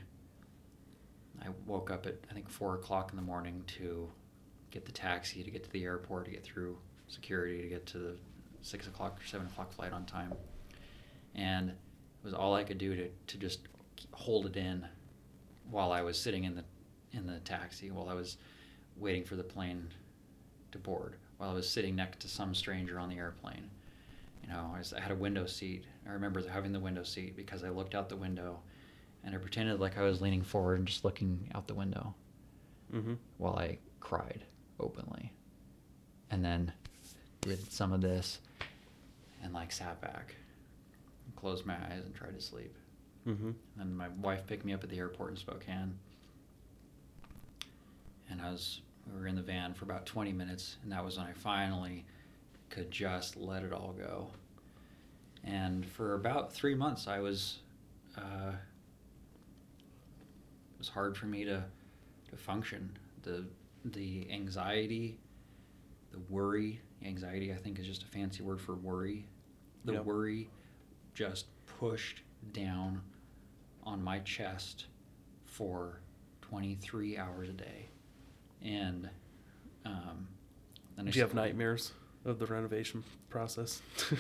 I 1.46 1.50
woke 1.66 1.92
up 1.92 2.06
at 2.06 2.16
I 2.30 2.34
think 2.34 2.50
four 2.50 2.76
o'clock 2.76 3.12
in 3.12 3.16
the 3.16 3.22
morning 3.22 3.64
to 3.78 4.10
get 4.72 4.86
the 4.86 4.92
taxi 4.92 5.44
to 5.44 5.52
get 5.52 5.64
to 5.64 5.70
the 5.72 5.84
airport 5.84 6.26
to 6.26 6.32
get 6.32 6.44
through 6.44 6.78
security 7.08 7.62
to 7.62 7.68
get 7.68 7.86
to 7.88 7.98
the 8.00 8.18
six 8.62 8.88
o'clock 8.88 9.20
or 9.22 9.26
seven 9.26 9.48
o'clock 9.48 9.72
flight 9.72 9.94
on 9.94 10.06
time, 10.06 10.34
and 11.36 11.70
it 11.70 11.76
was 12.24 12.34
all 12.34 12.56
I 12.56 12.64
could 12.64 12.78
do 12.78 12.96
to 12.96 13.10
to 13.28 13.38
just 13.38 13.60
hold 14.12 14.46
it 14.46 14.58
in 14.58 14.86
while 15.70 15.92
I 15.92 16.02
was 16.02 16.20
sitting 16.20 16.44
in 16.46 16.56
the 16.56 16.64
in 17.14 17.28
the 17.28 17.40
taxi 17.40 17.92
while 17.92 18.10
I 18.10 18.14
was 18.14 18.38
waiting 18.98 19.24
for 19.24 19.36
the 19.36 19.44
plane 19.44 19.90
to 20.72 20.78
board 20.78 21.16
while 21.38 21.50
I 21.50 21.54
was 21.54 21.70
sitting 21.70 21.96
next 21.96 22.22
to 22.22 22.28
some 22.28 22.56
stranger 22.56 23.00
on 23.00 23.10
the 23.10 23.18
airplane. 23.18 23.70
You 24.42 24.50
know, 24.50 24.72
I, 24.74 24.78
was, 24.78 24.94
I 24.94 25.00
had 25.00 25.12
a 25.12 25.16
window 25.16 25.46
seat. 25.48 25.86
I 26.08 26.12
remember 26.12 26.48
having 26.48 26.72
the 26.72 26.80
window 26.80 27.04
seat 27.04 27.36
because 27.36 27.64
I 27.64 27.70
looked 27.70 27.96
out 27.96 28.10
the 28.10 28.16
window 28.16 28.60
and 29.26 29.36
I 29.36 29.38
pretended 29.40 29.80
like 29.80 29.98
I 29.98 30.04
was 30.04 30.22
leaning 30.22 30.44
forward 30.44 30.78
and 30.80 30.88
just 30.88 31.04
looking 31.04 31.50
out 31.54 31.68
the 31.68 31.74
window 31.76 32.14
Mm-hmm. 32.94 33.16
while 33.40 33.58
I 33.58 33.80
cried 34.00 34.46
openly. 34.80 35.34
And 36.32 36.46
then 36.46 36.72
did 37.42 37.72
some 37.72 37.92
of 37.92 38.00
this 38.00 38.40
and 39.44 39.54
like 39.54 39.72
sat 39.72 40.00
back, 40.02 40.36
and 41.26 41.36
closed 41.36 41.66
my 41.66 41.74
eyes 41.74 42.04
and 42.06 42.14
tried 42.16 42.36
to 42.36 42.42
sleep. 42.42 42.74
Mm-hmm. 43.28 43.52
And 43.80 43.98
my 43.98 44.08
wife 44.22 44.46
picked 44.48 44.66
me 44.66 44.74
up 44.74 44.84
at 44.84 44.90
the 44.90 44.98
airport 45.00 45.32
in 45.32 45.38
Spokane. 45.38 45.96
And 48.30 48.42
I 48.42 48.52
was 48.52 48.82
we 49.14 49.20
were 49.20 49.28
in 49.28 49.36
the 49.36 49.42
van 49.42 49.74
for 49.74 49.86
about 49.86 50.06
20 50.06 50.32
minutes 50.34 50.78
and 50.84 50.92
that 50.92 51.04
was 51.04 51.18
when 51.18 51.28
I 51.28 51.34
finally 51.34 52.06
could 52.70 52.90
just 52.92 53.36
let 53.38 53.64
it 53.64 53.72
all 53.74 53.94
go. 53.98 54.28
And 55.44 55.86
for 55.86 56.16
about 56.16 56.54
3 56.54 56.76
months 56.76 57.08
I 57.08 57.20
was 57.20 57.60
uh, 58.18 58.52
was 60.86 60.94
hard 60.94 61.18
for 61.18 61.26
me 61.26 61.44
to 61.46 61.64
to 62.30 62.38
function. 62.38 62.96
The 63.24 63.46
the 63.86 64.28
anxiety, 64.32 65.20
the 66.12 66.20
worry, 66.30 66.80
anxiety 67.04 67.52
I 67.52 67.56
think 67.58 67.80
is 67.80 67.86
just 67.88 68.04
a 68.04 68.08
fancy 68.08 68.44
word 68.44 68.62
for 68.62 68.76
worry. 68.76 69.26
The 69.86 69.94
Yep. 69.94 70.06
worry 70.06 70.50
just 71.14 71.46
pushed 71.80 72.22
down 72.54 73.02
on 73.84 74.04
my 74.04 74.20
chest 74.20 74.86
for 75.46 76.00
23 76.42 77.18
hours 77.18 77.50
a 77.50 77.54
day. 77.54 77.90
And 78.64 79.10
um, 79.86 80.28
then 80.96 81.08
I 81.08 81.12
Do 81.12 81.20
you 81.20 81.24
have 81.26 81.34
nightmares 81.36 81.92
of 82.26 82.40
the 82.40 82.46
renovation 82.46 83.04
process? 83.30 83.82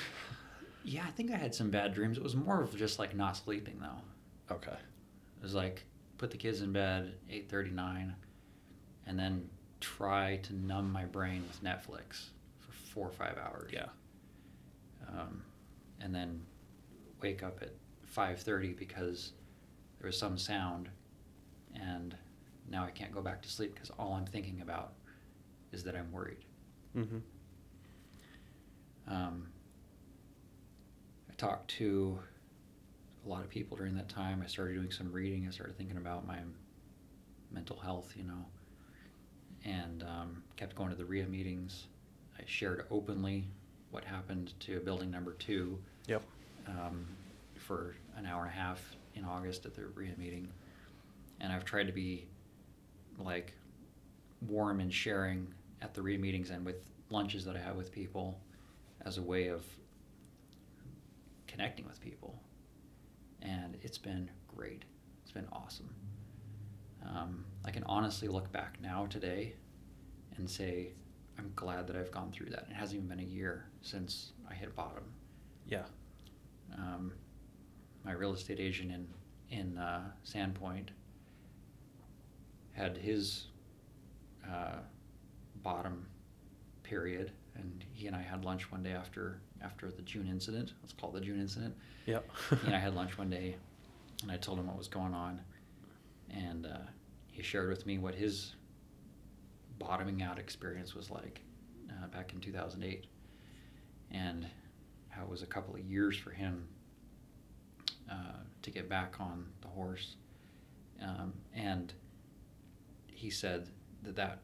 Yeah, 0.87 1.03
I 1.07 1.09
think 1.09 1.31
I 1.31 1.37
had 1.37 1.55
some 1.55 1.71
bad 1.71 1.95
dreams. 1.95 2.15
It 2.15 2.21
was 2.23 2.35
more 2.35 2.61
of 2.61 2.77
just 2.77 2.99
like 2.99 3.15
not 3.15 3.35
sleeping 3.35 3.79
though. 3.81 4.53
okay. 4.53 4.69
It 4.73 5.41
was 5.41 5.55
like 5.55 5.83
put 6.17 6.31
the 6.31 6.37
kids 6.37 6.61
in 6.61 6.71
bed 6.71 7.13
8:39 7.29 8.13
and 9.05 9.19
then 9.19 9.49
try 9.79 10.37
to 10.37 10.53
numb 10.53 10.91
my 10.91 11.05
brain 11.05 11.43
with 11.47 11.63
Netflix 11.63 12.29
for 12.59 12.71
4 12.93 13.07
or 13.07 13.11
5 13.11 13.37
hours. 13.37 13.71
Yeah. 13.73 13.87
Um, 15.07 15.43
and 15.99 16.13
then 16.13 16.41
wake 17.21 17.43
up 17.43 17.61
at 17.61 17.73
5:30 18.05 18.77
because 18.77 19.33
there 19.99 20.07
was 20.07 20.17
some 20.17 20.37
sound 20.37 20.89
and 21.73 22.15
now 22.69 22.83
I 22.83 22.91
can't 22.91 23.11
go 23.11 23.21
back 23.21 23.41
to 23.43 23.49
sleep 23.49 23.73
because 23.73 23.91
all 23.91 24.13
I'm 24.13 24.25
thinking 24.25 24.61
about 24.61 24.93
is 25.71 25.83
that 25.83 25.95
I'm 25.95 26.11
worried. 26.11 26.45
Mm-hmm. 26.95 27.17
Um, 29.07 29.47
I 31.29 31.33
talked 31.35 31.69
to 31.71 32.19
a 33.25 33.29
lot 33.29 33.43
of 33.43 33.49
people 33.49 33.75
during 33.77 33.95
that 33.95 34.09
time. 34.09 34.41
I 34.43 34.47
started 34.47 34.75
doing 34.75 34.91
some 34.91 35.11
reading. 35.11 35.45
I 35.47 35.51
started 35.51 35.77
thinking 35.77 35.97
about 35.97 36.27
my 36.27 36.39
mental 37.51 37.77
health, 37.77 38.13
you 38.15 38.23
know, 38.23 38.45
and 39.63 40.03
um, 40.03 40.43
kept 40.55 40.75
going 40.75 40.89
to 40.89 40.95
the 40.95 41.05
RIA 41.05 41.27
meetings. 41.27 41.87
I 42.37 42.43
shared 42.45 42.85
openly 42.91 43.47
what 43.91 44.03
happened 44.03 44.53
to 44.61 44.79
building 44.81 45.09
number 45.09 45.33
two 45.33 45.79
Yep. 46.07 46.21
um, 46.67 47.05
for 47.55 47.95
an 48.17 48.25
hour 48.25 48.41
and 48.41 48.51
a 48.51 48.53
half 48.53 48.95
in 49.15 49.23
August 49.25 49.65
at 49.65 49.73
the 49.73 49.85
RIA 49.95 50.13
meeting. 50.17 50.47
And 51.39 51.51
I've 51.51 51.65
tried 51.65 51.87
to 51.87 51.93
be 51.93 52.27
like 53.17 53.53
warm 54.47 54.79
and 54.81 54.93
sharing 54.93 55.47
at 55.81 55.93
the 55.93 56.01
RIA 56.01 56.19
meetings 56.19 56.49
and 56.49 56.65
with 56.65 56.85
lunches 57.09 57.45
that 57.45 57.55
I 57.55 57.59
have 57.59 57.75
with 57.75 57.91
people 57.91 58.39
as 59.01 59.17
a 59.17 59.21
way 59.21 59.47
of 59.47 59.63
connecting 61.47 61.85
with 61.85 62.01
people. 62.01 62.37
And 63.45 63.77
it's 63.83 63.97
been 63.97 64.29
great. 64.47 64.83
It's 65.21 65.31
been 65.31 65.47
awesome. 65.51 65.93
Um, 67.07 67.45
I 67.63 67.69
can 67.71 67.83
honestly 67.83 68.27
look 68.27 68.51
back 68.51 68.77
now 68.81 69.05
today 69.05 69.53
and 70.37 70.49
say, 70.49 70.89
I'm 71.37 71.51
glad 71.55 71.85
that 71.87 71.95
I've 71.95 72.11
gone 72.11 72.31
through 72.31 72.49
that. 72.49 72.65
It 72.69 72.73
hasn't 72.73 72.97
even 72.97 73.07
been 73.07 73.19
a 73.19 73.29
year 73.29 73.65
since 73.81 74.31
I 74.49 74.53
hit 74.55 74.75
bottom 74.75 75.03
Yeah. 75.67 75.83
um, 76.77 77.13
my 78.03 78.11
real 78.13 78.33
estate 78.33 78.59
agent 78.59 78.91
in 78.91 79.07
in 79.51 79.77
uh, 79.77 80.01
Sandpoint 80.25 80.87
had 82.73 82.97
his 82.97 83.47
uh, 84.51 84.77
bottom 85.61 86.07
period, 86.83 87.31
and 87.55 87.85
he 87.93 88.07
and 88.07 88.15
I 88.15 88.21
had 88.23 88.43
lunch 88.43 88.71
one 88.71 88.81
day 88.83 88.91
after 88.93 89.39
after 89.61 89.89
the 89.89 90.01
June 90.01 90.27
incident. 90.27 90.73
Let's 90.81 90.93
call 90.93 91.09
it 91.11 91.19
the 91.19 91.25
June 91.25 91.39
incident. 91.39 91.75
Yep. 92.05 92.29
he 92.49 92.67
and 92.67 92.75
I 92.75 92.79
had 92.79 92.95
lunch 92.95 93.17
one 93.17 93.29
day, 93.29 93.55
and 94.21 94.31
I 94.31 94.37
told 94.37 94.59
him 94.59 94.67
what 94.67 94.77
was 94.77 94.87
going 94.87 95.13
on, 95.13 95.41
and 96.29 96.65
uh, 96.65 96.77
he 97.31 97.43
shared 97.43 97.69
with 97.69 97.85
me 97.85 97.97
what 97.97 98.15
his 98.15 98.53
bottoming 99.79 100.21
out 100.21 100.39
experience 100.39 100.95
was 100.95 101.09
like 101.09 101.41
uh, 101.89 102.07
back 102.07 102.33
in 102.33 102.39
2008, 102.39 103.07
and 104.11 104.47
how 105.09 105.23
it 105.23 105.29
was 105.29 105.41
a 105.41 105.47
couple 105.47 105.73
of 105.73 105.81
years 105.81 106.17
for 106.17 106.31
him 106.31 106.67
uh, 108.09 108.39
to 108.61 108.71
get 108.71 108.89
back 108.89 109.15
on 109.19 109.45
the 109.61 109.67
horse, 109.67 110.15
um, 111.01 111.33
and 111.53 111.93
he 113.07 113.29
said 113.29 113.67
that 114.03 114.15
that 114.15 114.39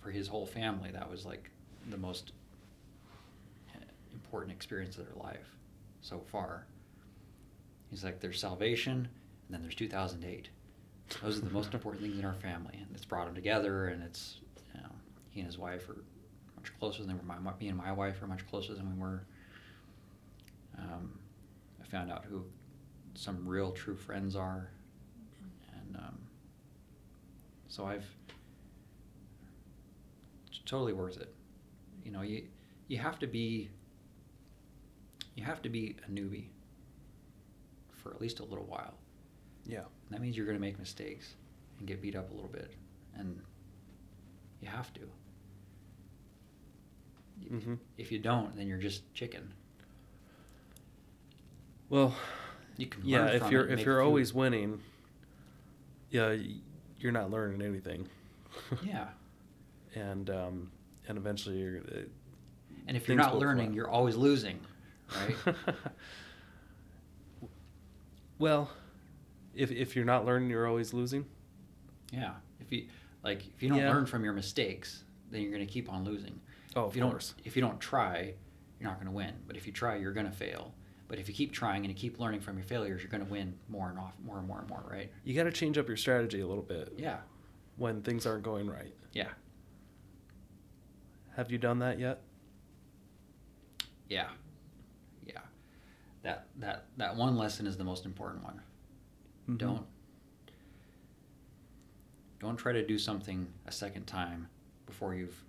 for 0.00 0.10
his 0.10 0.28
whole 0.28 0.46
family 0.46 0.90
that 0.90 1.10
was 1.10 1.26
like 1.26 1.50
the 1.90 1.96
most 1.96 2.32
important 4.30 4.52
experience 4.52 4.96
of 4.96 5.06
their 5.06 5.20
life 5.24 5.56
so 6.02 6.20
far. 6.30 6.64
He's 7.90 8.04
like, 8.04 8.20
there's 8.20 8.38
salvation, 8.40 8.92
and 8.92 9.08
then 9.50 9.60
there's 9.60 9.74
2008. 9.74 10.48
Those 11.20 11.38
are 11.38 11.40
the 11.40 11.50
most 11.50 11.74
important 11.74 12.04
things 12.04 12.16
in 12.16 12.24
our 12.24 12.34
family, 12.34 12.74
and 12.74 12.86
it's 12.94 13.04
brought 13.04 13.26
them 13.26 13.34
together. 13.34 13.88
And 13.88 14.04
it's, 14.04 14.36
you 14.72 14.82
know, 14.82 14.88
he 15.30 15.40
and 15.40 15.48
his 15.48 15.58
wife 15.58 15.88
are 15.88 15.96
much 16.54 16.72
closer 16.78 17.02
than 17.02 17.18
my, 17.26 17.40
my 17.40 17.50
me 17.58 17.66
and 17.66 17.76
my 17.76 17.90
wife 17.90 18.22
are 18.22 18.28
much 18.28 18.46
closer 18.48 18.72
than 18.72 18.88
we 18.94 19.00
were. 19.00 19.24
Um, 20.78 21.18
I 21.82 21.86
found 21.88 22.12
out 22.12 22.24
who 22.24 22.44
some 23.14 23.44
real 23.44 23.72
true 23.72 23.96
friends 23.96 24.36
are, 24.36 24.70
and 25.74 25.96
um, 25.96 26.18
so 27.66 27.84
I've 27.84 28.06
it's 30.46 30.60
totally 30.64 30.92
worth 30.92 31.20
it. 31.20 31.34
You 32.04 32.12
know, 32.12 32.22
you 32.22 32.44
you 32.86 32.98
have 32.98 33.18
to 33.18 33.26
be 33.26 33.70
you 35.34 35.44
have 35.44 35.62
to 35.62 35.68
be 35.68 35.96
a 36.06 36.10
newbie 36.10 36.46
for 37.92 38.10
at 38.12 38.20
least 38.20 38.40
a 38.40 38.44
little 38.44 38.64
while. 38.64 38.94
Yeah. 39.66 39.78
And 39.80 40.10
that 40.10 40.20
means 40.20 40.36
you're 40.36 40.46
going 40.46 40.56
to 40.58 40.60
make 40.60 40.78
mistakes 40.78 41.34
and 41.78 41.86
get 41.88 42.00
beat 42.02 42.16
up 42.16 42.30
a 42.30 42.34
little 42.34 42.48
bit, 42.50 42.72
and 43.16 43.40
you 44.60 44.68
have 44.68 44.92
to. 44.94 45.00
Mhm. 47.50 47.78
If 47.96 48.12
you 48.12 48.18
don't, 48.18 48.54
then 48.56 48.66
you're 48.68 48.78
just 48.78 49.12
chicken. 49.14 49.52
Well, 51.88 52.14
You 52.76 52.86
can 52.86 53.04
yeah. 53.04 53.26
If 53.26 53.50
you're 53.50 53.66
if 53.66 53.80
you're 53.84 53.96
few- 53.98 54.04
always 54.06 54.32
winning, 54.32 54.80
yeah, 56.10 56.36
you're 56.98 57.12
not 57.12 57.30
learning 57.30 57.62
anything. 57.62 58.08
yeah. 58.82 59.08
and 59.94 60.30
um, 60.30 60.70
and 61.08 61.18
eventually 61.18 61.58
you're. 61.58 61.78
Uh, 61.78 62.02
And 62.86 62.96
if 62.96 63.08
you're 63.08 63.16
not 63.16 63.38
learning, 63.38 63.72
you're 63.74 63.88
always 63.88 64.16
losing, 64.16 64.60
right? 65.16 65.54
well, 68.38 68.70
if 69.54 69.70
if 69.70 69.96
you're 69.96 70.04
not 70.04 70.24
learning, 70.24 70.50
you're 70.50 70.66
always 70.66 70.92
losing. 70.94 71.26
yeah. 72.12 72.34
If 72.60 72.70
you 72.72 72.86
like, 73.24 73.42
if 73.56 73.62
you 73.62 73.68
don't 73.68 73.78
Yeah. 73.78 73.90
learn 73.90 74.06
from 74.06 74.22
your 74.24 74.32
mistakes, 74.32 75.04
then 75.30 75.42
you're 75.42 75.50
going 75.52 75.66
to 75.66 75.72
keep 75.72 75.90
on 75.90 76.04
losing. 76.04 76.38
Oh, 76.76 76.86
if 76.88 76.94
you 76.96 77.02
course. 77.02 77.32
don't, 77.36 77.46
if 77.46 77.56
you 77.56 77.62
don't 77.62 77.80
try, 77.80 78.34
you're 78.78 78.88
not 78.88 78.96
going 78.96 79.06
to 79.06 79.12
win. 79.12 79.34
But 79.46 79.56
if 79.56 79.66
you 79.66 79.72
try, 79.72 79.96
you're 79.96 80.12
going 80.12 80.26
to 80.26 80.32
fail. 80.32 80.72
But 81.08 81.18
if 81.18 81.26
you 81.28 81.34
keep 81.34 81.52
trying 81.52 81.84
and 81.84 81.88
you 81.88 81.94
keep 81.94 82.20
learning 82.20 82.40
from 82.40 82.56
your 82.56 82.64
failures, 82.64 83.02
you're 83.02 83.10
going 83.10 83.24
to 83.24 83.30
win 83.30 83.54
more 83.68 83.88
and 83.90 83.98
off, 83.98 84.12
more 84.24 84.38
and 84.38 84.46
more 84.46 84.60
and 84.60 84.68
more, 84.68 84.84
right? 84.88 85.10
You 85.24 85.34
got 85.34 85.44
to 85.44 85.52
change 85.52 85.76
up 85.78 85.88
your 85.88 85.96
strategy 85.96 86.40
a 86.40 86.46
little 86.46 86.62
bit 86.62 86.92
Yeah. 86.96 87.18
when 87.76 88.02
things 88.02 88.26
aren't 88.26 88.44
going 88.44 88.70
right. 88.70 88.94
Yeah. 89.12 89.28
Have 91.36 91.50
you 91.50 91.58
done 91.58 91.80
that 91.80 91.98
yet? 91.98 92.20
Yeah. 94.08 94.28
That 96.22 96.46
that 96.58 96.86
that 96.96 97.16
one 97.16 97.36
lesson 97.36 97.66
is 97.66 97.76
the 97.76 97.84
most 97.84 98.04
important 98.04 98.44
one. 98.44 98.60
Mhm. 99.48 99.58
Don't 99.58 99.86
don't 102.38 102.56
try 102.56 102.72
to 102.72 102.86
do 102.86 102.98
something 102.98 103.46
a 103.66 103.72
second 103.72 104.04
time 104.06 104.48
before 104.86 105.14
you've 105.14 105.44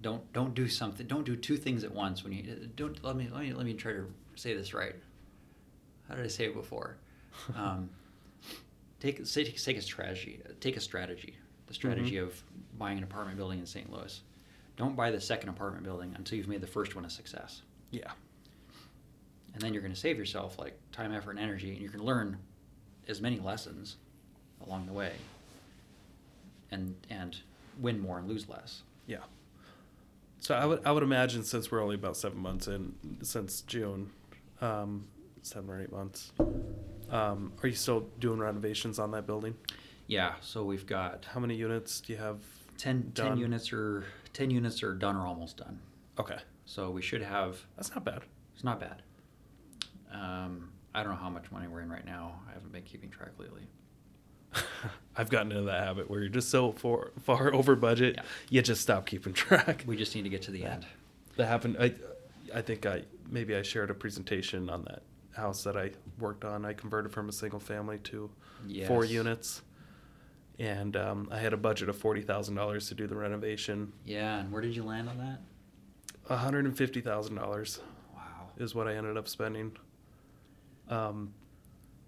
don't 0.00 0.30
don't 0.32 0.54
do 0.54 0.68
something 0.68 1.06
don't 1.06 1.24
do 1.24 1.36
two 1.36 1.56
things 1.56 1.84
at 1.84 1.92
once 1.94 2.24
when 2.24 2.32
you 2.32 2.42
don't 2.76 3.02
let 3.04 3.16
me 3.16 3.28
let 3.32 3.42
me 3.42 3.52
let 3.52 3.64
me 3.64 3.72
try 3.74 3.92
to 3.92 4.12
say 4.34 4.54
this 4.54 4.74
right 4.74 4.96
how 6.08 6.14
did 6.14 6.24
i 6.24 6.28
say 6.28 6.44
it 6.46 6.54
before 6.54 6.96
um, 7.56 7.88
take 9.00 9.24
say, 9.26 9.44
take 9.44 9.76
a 9.76 9.82
strategy 9.82 10.40
take 10.60 10.76
a 10.76 10.80
strategy 10.80 11.36
the 11.68 11.74
strategy 11.74 12.16
Mhm. 12.16 12.24
of 12.24 12.42
buying 12.78 12.98
an 12.98 13.04
apartment 13.04 13.36
building 13.38 13.58
in 13.60 13.66
st 13.66 13.90
louis 13.92 14.22
don't 14.76 14.96
buy 14.96 15.10
the 15.10 15.20
second 15.20 15.48
apartment 15.50 15.84
building 15.84 16.12
until 16.16 16.36
you've 16.36 16.48
made 16.48 16.60
the 16.60 16.66
first 16.66 16.94
one 16.96 17.04
a 17.04 17.10
success 17.10 17.62
Yeah. 17.90 18.10
And 19.54 19.62
then 19.62 19.72
you're 19.72 19.82
going 19.82 19.94
to 19.94 19.98
save 20.00 20.18
yourself 20.18 20.58
like 20.58 20.76
time 20.92 21.12
effort 21.12 21.32
and 21.32 21.40
energy 21.40 21.70
and 21.70 21.80
you 21.80 21.88
can 21.88 22.02
learn 22.02 22.38
as 23.08 23.20
many 23.20 23.38
lessons 23.38 23.96
along 24.66 24.86
the 24.86 24.92
way 24.92 25.12
and 26.70 26.94
and 27.10 27.38
win 27.80 27.98
more 28.00 28.18
and 28.18 28.28
lose 28.28 28.48
less 28.48 28.82
Yeah. 29.06 29.18
So 30.38 30.54
I 30.54 30.64
would 30.66 30.80
I 30.84 30.92
would 30.92 31.02
imagine 31.02 31.44
since 31.44 31.70
we're 31.70 31.82
only 31.82 31.94
about 31.94 32.16
seven 32.16 32.38
months 32.38 32.66
in 32.68 32.94
since 33.22 33.60
June, 33.62 34.10
um, 34.60 35.06
seven 35.42 35.70
or 35.70 35.80
eight 35.80 35.92
months. 35.92 36.32
Um, 37.10 37.52
are 37.62 37.68
you 37.68 37.74
still 37.74 38.06
doing 38.18 38.38
renovations 38.40 38.98
on 38.98 39.10
that 39.12 39.26
building? 39.26 39.54
yeah 40.08 40.34
so 40.40 40.64
we've 40.64 40.84
got 40.86 41.24
How 41.26 41.38
many 41.40 41.54
units 41.54 42.00
do 42.00 42.12
you 42.12 42.18
have? 42.18 42.40
10, 42.78 43.12
10 43.14 43.36
units 43.36 43.72
are 43.72 44.04
10 44.32 44.50
units 44.50 44.82
are 44.82 44.94
done 44.94 45.14
or 45.16 45.24
almost 45.26 45.58
done 45.58 45.78
Okay, 46.18 46.38
so 46.66 46.90
we 46.90 47.00
should 47.02 47.22
have 47.22 47.64
that's 47.76 47.90
not 47.94 48.04
bad. 48.04 48.22
it's 48.54 48.64
not 48.64 48.80
bad 48.80 49.02
um, 50.12 50.70
i 50.94 51.02
don't 51.02 51.12
know 51.12 51.18
how 51.18 51.30
much 51.30 51.50
money 51.50 51.66
we're 51.66 51.80
in 51.80 51.90
right 51.90 52.04
now 52.06 52.34
i 52.48 52.52
haven't 52.52 52.72
been 52.72 52.82
keeping 52.82 53.10
track 53.10 53.30
lately 53.38 53.62
I've 55.16 55.30
gotten 55.30 55.50
into 55.52 55.64
that 55.64 55.82
habit 55.84 56.10
where 56.10 56.20
you're 56.20 56.28
just 56.28 56.50
so 56.50 56.72
far 56.72 57.10
far 57.22 57.54
over 57.54 57.74
budget, 57.74 58.16
Yeah. 58.16 58.22
you 58.50 58.62
just 58.62 58.82
stop 58.82 59.06
keeping 59.06 59.32
track. 59.44 59.84
we 59.86 59.96
just 59.96 60.14
need 60.14 60.22
to 60.22 60.28
get 60.28 60.42
to 60.42 60.50
the 60.50 60.64
end 60.64 60.84
That 61.36 61.46
happened. 61.46 61.76
I 61.80 61.94
I 62.54 62.60
think 62.60 62.84
I 62.84 63.04
maybe 63.30 63.56
I 63.56 63.62
shared 63.62 63.90
a 63.90 63.94
presentation 63.94 64.68
on 64.68 64.84
that 64.84 65.02
house 65.34 65.64
that 65.64 65.76
I 65.76 65.92
worked 66.18 66.44
on. 66.44 66.66
I 66.66 66.74
converted 66.74 67.12
from 67.12 67.30
a 67.30 67.32
single 67.32 67.60
family 67.60 67.98
to 68.00 68.30
four 68.86 69.06
units, 69.06 69.62
and 70.58 70.94
um, 70.96 71.28
I 71.32 71.38
had 71.38 71.54
a 71.54 71.56
budget 71.56 71.88
of 71.88 71.96
forty 71.96 72.20
thousand 72.20 72.54
dollars 72.56 72.88
to 72.88 72.94
do 72.94 73.06
the 73.06 73.16
renovation. 73.16 73.92
yeah 74.04 74.40
and 74.40 74.52
where 74.52 74.60
did 74.60 74.76
you 74.76 74.82
land 74.84 75.08
on 75.08 75.16
that 75.18 75.38
One 76.26 76.38
hundred 76.40 76.66
and 76.66 76.76
fifty 76.76 77.00
thousand 77.00 77.36
dollars 77.36 77.80
wow 78.14 78.20
is 78.58 78.74
what 78.74 78.86
I 78.86 78.96
ended 78.96 79.16
up 79.16 79.28
spending. 79.28 79.72
Um, 80.88 81.32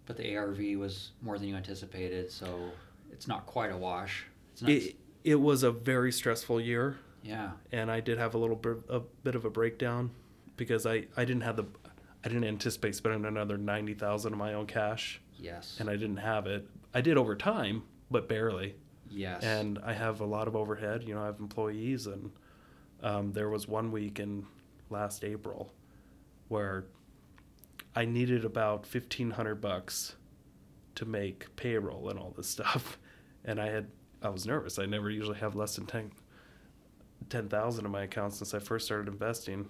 but 0.06 0.16
the 0.16 0.36
arv 0.36 0.59
was 0.78 1.12
more 1.22 1.38
than 1.38 1.48
you 1.48 1.56
anticipated 1.56 2.30
so 2.30 2.70
it's 3.10 3.26
not 3.26 3.46
quite 3.46 3.70
a 3.72 3.76
wash 3.76 4.26
it's 4.52 4.62
not 4.62 4.70
it 4.70 4.96
it 5.22 5.36
was 5.40 5.62
a 5.62 5.70
very 5.72 6.12
stressful 6.12 6.60
year, 6.60 6.98
yeah 7.22 7.52
and 7.72 7.90
I 7.90 8.01
did 8.01 8.18
have 8.18 8.34
a 8.34 8.38
little 8.38 8.56
bit 8.56 8.76
a 8.90 9.01
bit 9.01 9.34
of 9.34 9.44
a 9.46 9.51
breakdown 9.51 10.10
because 10.56 10.84
I 10.84 11.06
I 11.16 11.24
didn't 11.24 11.42
have 11.42 11.56
the 11.56 11.64
I 12.24 12.28
didn't 12.28 12.44
anticipate 12.44 12.94
spending 12.94 13.24
another 13.24 13.56
ninety 13.56 13.94
thousand 13.94 14.32
of 14.34 14.38
my 14.38 14.52
own 14.55 14.66
cash. 14.66 15.20
yes 15.38 15.78
and 15.80 15.88
I 15.88 15.94
didn't 15.96 16.18
have 16.18 16.46
it. 16.46 16.68
I 16.92 17.01
did 17.01 17.16
over 17.16 17.34
time, 17.36 17.82
but 18.10 18.28
barely. 18.28 18.74
yes 19.10 19.42
And 19.42 19.78
I 19.84 19.92
have 19.94 20.20
a 20.20 20.26
lot 20.26 20.46
of 20.48 20.55
overhead. 20.56 21.05
You 21.06 21.14
know, 21.14 21.22
I 21.22 21.26
have 21.26 21.40
employees, 21.40 22.06
and 22.06 22.30
um, 23.02 23.32
there 23.32 23.48
was 23.48 23.66
one 23.66 23.90
week 23.92 24.20
in 24.20 24.46
last 24.90 25.24
April 25.24 25.72
where 26.48 26.84
I 27.96 28.04
needed 28.04 28.44
about 28.44 28.86
fifteen 28.86 29.30
hundred 29.30 29.56
bucks 29.60 30.16
to 30.96 31.04
make 31.04 31.54
payroll 31.56 32.10
and 32.10 32.18
all 32.18 32.32
this 32.36 32.48
stuff, 32.48 32.98
and 33.44 33.60
I 33.60 33.66
had 33.68 33.88
I 34.22 34.28
was 34.28 34.46
nervous. 34.46 34.78
I 34.78 34.86
never 34.86 35.10
usually 35.10 35.38
have 35.38 35.54
less 35.54 35.76
than 35.76 35.86
ten 35.86 36.10
ten 37.28 37.48
thousand 37.48 37.84
in 37.86 37.90
my 37.90 38.02
account 38.02 38.34
since 38.34 38.54
I 38.54 38.58
first 38.58 38.86
started 38.86 39.08
investing, 39.08 39.66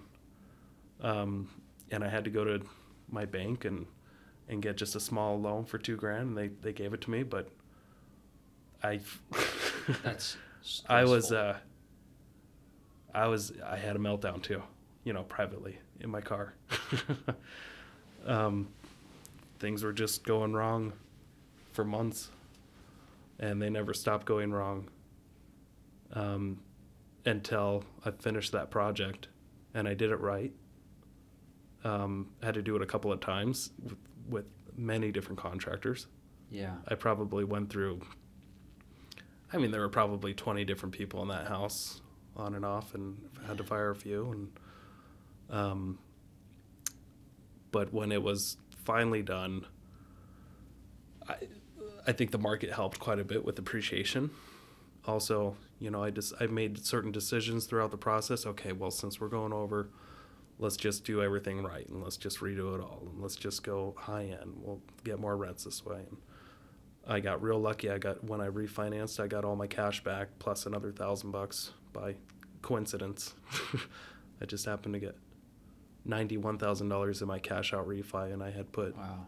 um, 1.01 1.49
and 1.91 2.03
I 2.03 2.09
had 2.09 2.23
to 2.25 2.29
go 2.29 2.43
to 2.43 2.61
my 3.09 3.25
bank 3.25 3.65
and 3.65 3.85
and 4.47 4.61
get 4.61 4.77
just 4.77 4.95
a 4.95 4.99
small 4.99 5.39
loan 5.39 5.65
for 5.65 5.77
two 5.77 5.95
grand, 5.95 6.29
and 6.29 6.37
they 6.37 6.47
they 6.47 6.73
gave 6.73 6.93
it 6.93 7.01
to 7.01 7.11
me, 7.11 7.23
but 7.23 7.49
I 8.83 8.99
That's 10.03 10.37
I 10.87 11.03
was 11.05 11.31
uh, 11.31 11.57
I 13.13 13.27
was 13.27 13.53
I 13.65 13.77
had 13.77 13.95
a 13.95 13.99
meltdown 13.99 14.41
too, 14.41 14.61
you 15.03 15.13
know, 15.13 15.23
privately 15.23 15.77
in 15.99 16.09
my 16.09 16.21
car. 16.21 16.53
um 18.25 18.67
things 19.59 19.83
were 19.83 19.93
just 19.93 20.23
going 20.23 20.53
wrong 20.53 20.93
for 21.71 21.83
months 21.83 22.29
and 23.39 23.61
they 23.61 23.69
never 23.69 23.93
stopped 23.93 24.25
going 24.25 24.51
wrong 24.51 24.87
um 26.13 26.59
until 27.25 27.83
I 28.05 28.11
finished 28.11 28.51
that 28.51 28.69
project 28.69 29.27
and 29.73 29.87
I 29.87 29.93
did 29.93 30.11
it 30.11 30.19
right. 30.19 30.51
Um 31.83 32.29
had 32.43 32.53
to 32.55 32.61
do 32.61 32.75
it 32.75 32.81
a 32.81 32.85
couple 32.85 33.11
of 33.11 33.19
times 33.19 33.71
with, 33.83 33.97
with 34.29 34.45
many 34.77 35.11
different 35.11 35.39
contractors. 35.39 36.07
yeah 36.51 36.75
I 36.87 36.95
probably 36.95 37.43
went 37.43 37.69
through. 37.69 38.01
I 39.53 39.57
mean, 39.57 39.71
there 39.71 39.81
were 39.81 39.89
probably 39.89 40.33
twenty 40.33 40.65
different 40.65 40.93
people 40.93 41.21
in 41.21 41.29
that 41.29 41.47
house, 41.47 42.01
on 42.35 42.55
and 42.55 42.65
off, 42.65 42.93
and 42.95 43.17
had 43.47 43.57
to 43.59 43.63
fire 43.63 43.91
a 43.91 43.95
few. 43.95 44.31
And, 44.31 45.57
um, 45.57 45.99
but 47.75 47.93
when 47.93 48.13
it 48.13 48.23
was 48.23 48.55
finally 48.85 49.21
done, 49.21 49.65
I, 51.27 51.35
I 52.07 52.13
think 52.13 52.31
the 52.31 52.37
market 52.37 52.71
helped 52.71 53.01
quite 53.01 53.19
a 53.19 53.25
bit 53.25 53.43
with 53.43 53.59
appreciation. 53.59 54.29
Also, 55.05 55.57
you 55.79 55.91
know, 55.91 56.01
I 56.01 56.09
just 56.09 56.33
I 56.39 56.47
made 56.47 56.85
certain 56.85 57.11
decisions 57.11 57.65
throughout 57.65 57.91
the 57.91 57.97
process. 57.97 58.45
Okay, 58.45 58.71
well, 58.71 58.91
since 58.91 59.19
we're 59.19 59.27
going 59.27 59.51
over, 59.51 59.89
let's 60.57 60.77
just 60.77 61.03
do 61.03 61.21
everything 61.21 61.63
right 61.63 61.85
and 61.89 62.01
let's 62.01 62.15
just 62.15 62.39
redo 62.39 62.75
it 62.75 62.79
all 62.79 63.09
and 63.11 63.21
let's 63.21 63.35
just 63.35 63.61
go 63.61 63.93
high 63.97 64.23
end. 64.41 64.53
We'll 64.61 64.79
get 65.03 65.19
more 65.19 65.35
rents 65.35 65.65
this 65.65 65.85
way. 65.85 66.05
And 66.07 66.17
I 67.05 67.19
got 67.19 67.41
real 67.41 67.59
lucky. 67.59 67.89
I 67.89 67.97
got 67.97 68.23
when 68.23 68.39
I 68.39 68.47
refinanced, 68.47 69.21
I 69.21 69.27
got 69.27 69.43
all 69.43 69.57
my 69.57 69.67
cash 69.67 70.01
back 70.01 70.29
plus 70.39 70.65
another 70.65 70.93
thousand 70.93 71.31
bucks 71.31 71.71
by 71.91 72.15
coincidence. 72.61 73.33
I 74.41 74.45
just 74.45 74.65
happened 74.65 74.93
to 74.93 75.01
get 75.01 75.17
ninety-one 76.05 76.57
thousand 76.57 76.89
dollars 76.89 77.21
in 77.21 77.27
my 77.27 77.39
cash 77.39 77.73
out 77.73 77.87
refi, 77.87 78.31
and 78.33 78.41
I 78.43 78.51
had 78.51 78.71
put 78.71 78.95
wow 78.95 79.25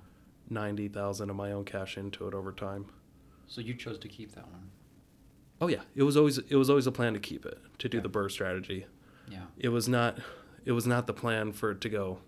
ninety 0.50 0.88
thousand 0.88 1.30
of 1.30 1.36
my 1.36 1.52
own 1.52 1.66
cash 1.66 1.98
into 1.98 2.28
it 2.28 2.34
over 2.34 2.52
time. 2.54 2.86
so 3.48 3.60
you 3.62 3.74
chose 3.74 4.00
to 4.00 4.08
keep 4.08 4.34
that 4.36 4.48
one 4.52 4.70
Oh 5.60 5.68
yeah, 5.68 5.82
it 5.96 6.04
was 6.04 6.16
always 6.16 6.38
it 6.38 6.56
was 6.56 6.70
always 6.70 6.88
a 6.88 6.92
plan 6.92 7.14
to 7.14 7.20
keep 7.20 7.46
it 7.46 7.58
to 7.80 7.90
do 7.90 7.98
Yeah. 7.98 8.04
the 8.04 8.10
BRRRR 8.10 8.32
strategy. 8.32 8.86
yeah 9.30 9.44
It 9.58 9.70
was 9.70 9.90
not 9.90 10.18
it 10.66 10.72
was 10.74 10.86
not 10.88 11.08
the 11.08 11.14
plan 11.14 11.52
for 11.52 11.72
it 11.72 11.82
to 11.82 11.90
go 11.90 12.20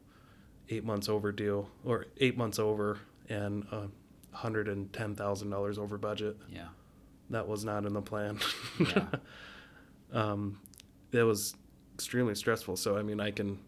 eight 0.69 0.84
months 0.84 1.07
overdue 1.09 1.67
or 1.85 2.05
eight 2.17 2.38
months 2.38 2.57
over 2.59 2.99
and 3.30 3.65
uh, 3.71 3.88
hundred 4.31 4.67
and 4.67 4.91
ten 4.93 5.15
thousand 5.15 5.49
dollars 5.51 5.77
over 5.77 5.97
budget. 5.97 6.35
yeah 6.51 6.67
That 7.30 7.47
was 7.47 7.63
not 7.63 7.85
in 7.85 7.93
the 7.93 8.01
plan. 8.01 8.39
Yeah. 8.80 9.05
um, 10.11 10.59
it 11.11 11.23
was 11.23 11.55
extremely 11.93 12.35
stressful. 12.35 12.76
So 12.77 12.97
I 12.97 13.03
mean, 13.03 13.19
I 13.19 13.31
can 13.31 13.59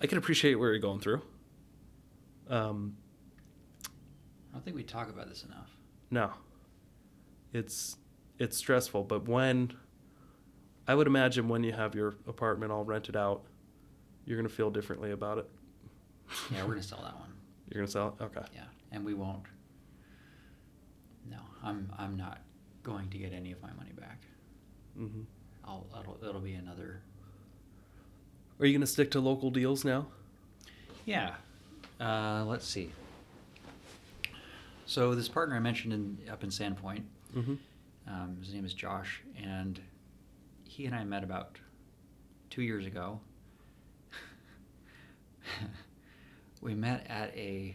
I 0.00 0.06
can 0.06 0.18
appreciate 0.18 0.54
where 0.56 0.70
you're 0.70 0.78
going 0.80 1.00
through. 1.00 1.22
Um, 2.48 2.96
i 3.84 4.56
don't 4.56 4.62
think 4.64 4.76
we 4.76 4.82
talk 4.84 5.08
about 5.08 5.28
this 5.28 5.42
enough 5.44 5.70
no, 6.10 6.30
it's 7.52 7.96
it's 8.38 8.56
stressful, 8.56 9.04
but 9.04 9.26
when 9.28 9.72
I 10.86 10.94
would 10.94 11.06
imagine 11.08 11.48
when 11.48 11.64
you 11.64 11.72
have 11.72 11.94
your 11.94 12.14
apartment 12.28 12.70
all 12.70 12.84
rented 12.84 13.16
out, 13.16 13.42
you're 14.26 14.36
gonna 14.36 14.48
feel 14.48 14.70
differently 14.70 15.10
about 15.12 15.38
it. 15.38 15.48
yeah 16.52 16.62
we're 16.62 16.70
gonna 16.74 16.82
sell 16.82 17.00
that 17.02 17.18
one 17.18 17.32
You're 17.70 17.80
gonna 17.82 17.90
sell 17.90 18.16
it, 18.20 18.22
okay? 18.24 18.42
yeah 18.54 18.64
and 18.92 19.04
we 19.04 19.14
won't 19.14 19.44
no 21.28 21.38
i'm 21.62 21.90
i'm 21.98 22.16
not 22.16 22.42
going 22.82 23.08
to 23.10 23.18
get 23.18 23.32
any 23.32 23.50
of 23.52 23.60
my 23.62 23.72
money 23.72 23.92
back 23.98 24.20
Mm-hmm. 24.98 25.22
i'll 25.64 25.86
it'll, 26.00 26.18
it'll 26.28 26.40
be 26.40 26.54
another 26.54 27.02
Are 28.60 28.66
you 28.66 28.72
gonna 28.72 28.86
stick 28.86 29.10
to 29.12 29.20
local 29.20 29.50
deals 29.50 29.84
now? 29.84 30.06
Yeah. 31.04 31.34
Uh, 32.00 32.44
let's 32.46 32.66
see. 32.66 32.90
So 34.86 35.14
this 35.14 35.28
partner 35.28 35.56
I 35.56 35.60
mentioned 35.60 35.92
in, 35.92 36.18
up 36.30 36.44
in 36.44 36.50
Sandpoint, 36.50 37.02
Mm-hmm. 37.36 37.54
um, 38.06 38.36
his 38.40 38.54
name 38.54 38.64
is 38.64 38.72
Josh, 38.74 39.20
and 39.42 39.80
he 40.68 40.86
and 40.86 40.94
I 40.94 41.02
met 41.02 41.24
about 41.24 41.58
two 42.48 42.62
years 42.62 42.86
ago. 42.86 43.18
we 46.60 46.74
met 46.74 47.06
at 47.08 47.34
a 47.36 47.74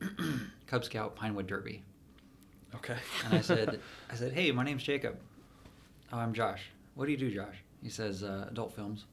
Cub 0.68 0.84
Scout 0.84 1.16
Pinewood 1.16 1.48
Derby, 1.48 1.82
Okay. 2.76 2.96
and 3.24 3.34
I 3.34 3.40
said, 3.40 3.80
"I 4.10 4.14
said, 4.14 4.32
hey, 4.32 4.52
my 4.52 4.62
name's 4.64 4.84
Jacob. 4.84 5.18
Oh, 6.12 6.18
I'm 6.18 6.32
Josh. 6.34 6.62
What 6.94 7.06
do 7.06 7.12
you 7.12 7.18
do, 7.18 7.32
Josh?" 7.34 7.56
He 7.82 7.88
says, 7.88 8.22
uh, 8.22 8.46
"Adult 8.50 8.72
films." 8.74 9.06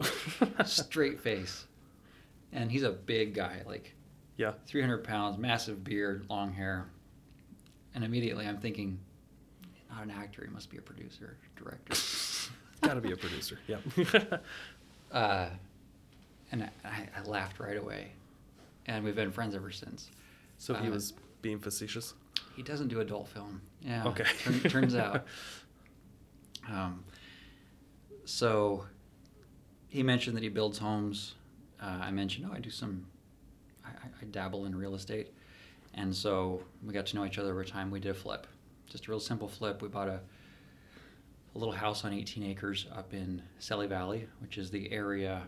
Straight 0.64 1.20
face, 1.20 1.66
and 2.52 2.70
he's 2.70 2.82
a 2.82 2.90
big 2.92 3.34
guy, 3.34 3.62
like 3.66 3.94
Yeah. 4.36 4.52
300 4.66 5.04
pounds, 5.04 5.38
massive 5.38 5.82
beard, 5.84 6.26
long 6.28 6.52
hair. 6.52 6.86
And 7.94 8.04
immediately 8.04 8.46
I'm 8.46 8.58
thinking, 8.58 8.98
not 9.90 10.02
an 10.02 10.10
actor, 10.10 10.44
he 10.46 10.50
must 10.52 10.70
be 10.70 10.76
a 10.76 10.82
producer, 10.82 11.36
director. 11.56 11.94
Got 12.82 12.94
to 12.94 13.00
be 13.00 13.12
a 13.12 13.16
producer. 13.16 13.58
Yeah. 13.66 13.78
uh, 15.12 15.48
and 16.52 16.68
I, 16.84 17.08
I 17.16 17.22
laughed 17.26 17.58
right 17.58 17.76
away. 17.78 18.12
And 18.86 19.02
we've 19.04 19.16
been 19.16 19.32
friends 19.32 19.54
ever 19.54 19.70
since. 19.70 20.10
so 20.58 20.74
he 20.74 20.88
Uh, 20.88 20.90
was 20.92 21.14
being 21.42 21.58
facetious. 21.58 22.14
He 22.54 22.62
doesn't 22.62 22.88
do 22.88 23.00
adult 23.00 23.28
film. 23.28 23.60
Yeah. 23.80 24.04
Okay. 24.08 24.24
turn- 24.42 24.60
turns 24.60 24.94
out. 24.94 25.24
Um, 26.68 27.02
so 28.24 28.84
he 29.96 30.02
mentioned 30.02 30.36
that 30.36 30.42
he 30.42 30.50
builds 30.50 30.76
homes. 30.76 31.36
Uh, 31.82 31.86
I 32.02 32.10
mentioned, 32.10 32.46
oh, 32.50 32.54
I 32.54 32.60
do 32.60 32.68
some, 32.68 33.06
I, 33.82 33.88
I- 33.88 34.24
dabble 34.30 34.66
in 34.66 34.76
real 34.76 34.94
estate. 34.94 35.32
And 35.94 36.14
so 36.14 36.62
we 36.84 36.92
got 36.92 37.06
to 37.06 37.16
know 37.16 37.24
each 37.24 37.38
other 37.38 37.50
over 37.50 37.64
time. 37.64 37.90
We 37.90 37.98
did 37.98 38.10
a 38.10 38.14
flip, 38.14 38.46
just 38.86 39.06
a 39.06 39.10
real 39.10 39.20
simple 39.20 39.48
flip. 39.48 39.80
We 39.80 39.88
bought 39.88 40.08
a, 40.08 40.20
a 41.54 41.58
little 41.58 41.72
house 41.72 42.04
on 42.04 42.12
18 42.12 42.42
acres 42.42 42.86
up 42.94 43.14
in 43.14 43.40
Selle 43.58 43.86
Valley, 43.86 44.28
which 44.40 44.58
is 44.58 44.70
the 44.70 44.92
area 44.92 45.42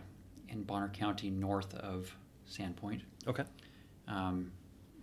in 0.47 0.63
Bonner 0.63 0.89
County 0.89 1.29
north 1.29 1.75
of 1.75 2.11
Sandpoint. 2.49 3.01
Okay. 3.27 3.43
Um, 4.07 4.51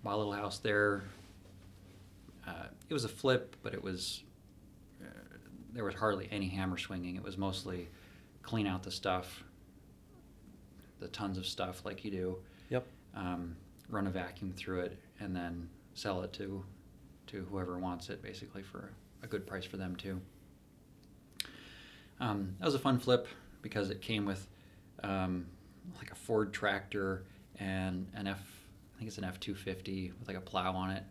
bought 0.03 0.17
a 0.17 0.17
little 0.17 0.33
house 0.33 0.59
there. 0.59 1.05
Uh, 2.45 2.65
it 2.89 2.93
was 2.93 3.05
a 3.05 3.09
flip, 3.09 3.55
but 3.63 3.75
it 3.75 3.83
was 3.83 4.25
uh, 5.01 5.07
there 5.73 5.85
was 5.85 5.95
hardly 5.95 6.29
any 6.33 6.49
hammer 6.49 6.79
swinging. 6.79 7.15
It 7.15 7.23
was 7.23 7.39
mostly 7.39 7.89
clean 8.47 8.67
out 8.67 8.83
the 8.85 8.91
stuff, 8.93 9.43
the 11.01 11.09
tons 11.09 11.37
of 11.37 11.45
stuff 11.45 11.85
like 11.85 12.05
you 12.05 12.11
do, 12.13 12.37
Yep. 12.71 12.87
um, 13.15 13.57
run 13.91 14.07
a 14.07 14.11
vacuum 14.11 14.53
through 14.57 14.81
it, 14.83 14.99
and 15.21 15.35
then 15.35 15.69
sell 15.95 16.23
it 16.23 16.33
to 16.35 16.65
to 17.27 17.45
whoever 17.51 17.77
wants 17.77 18.09
it, 18.09 18.23
basically 18.23 18.63
for 18.63 18.93
a 19.23 19.27
good 19.27 19.45
price 19.49 19.65
for 19.65 19.77
them 19.79 19.97
too. 19.97 20.21
Um, 22.21 22.55
that 22.61 22.65
was 22.65 22.75
a 22.77 22.79
fun 22.79 22.99
flip 23.01 23.27
because 23.63 23.91
it 23.91 24.01
came 24.01 24.25
with 24.25 24.47
um, 25.03 25.47
like 25.99 26.13
a 26.13 26.15
Ford 26.15 26.53
tractor 26.53 27.25
and 27.59 28.07
an 28.15 28.29
F, 28.29 28.41
I 28.95 28.99
think 28.99 29.09
it's 29.09 29.19
an 29.19 29.25
F 29.25 29.41
two 29.41 29.55
fifty 29.57 30.13
with 30.19 30.29
like 30.29 30.37
a 30.37 30.41
plow 30.41 30.73
on 30.73 30.91
it, 30.91 31.03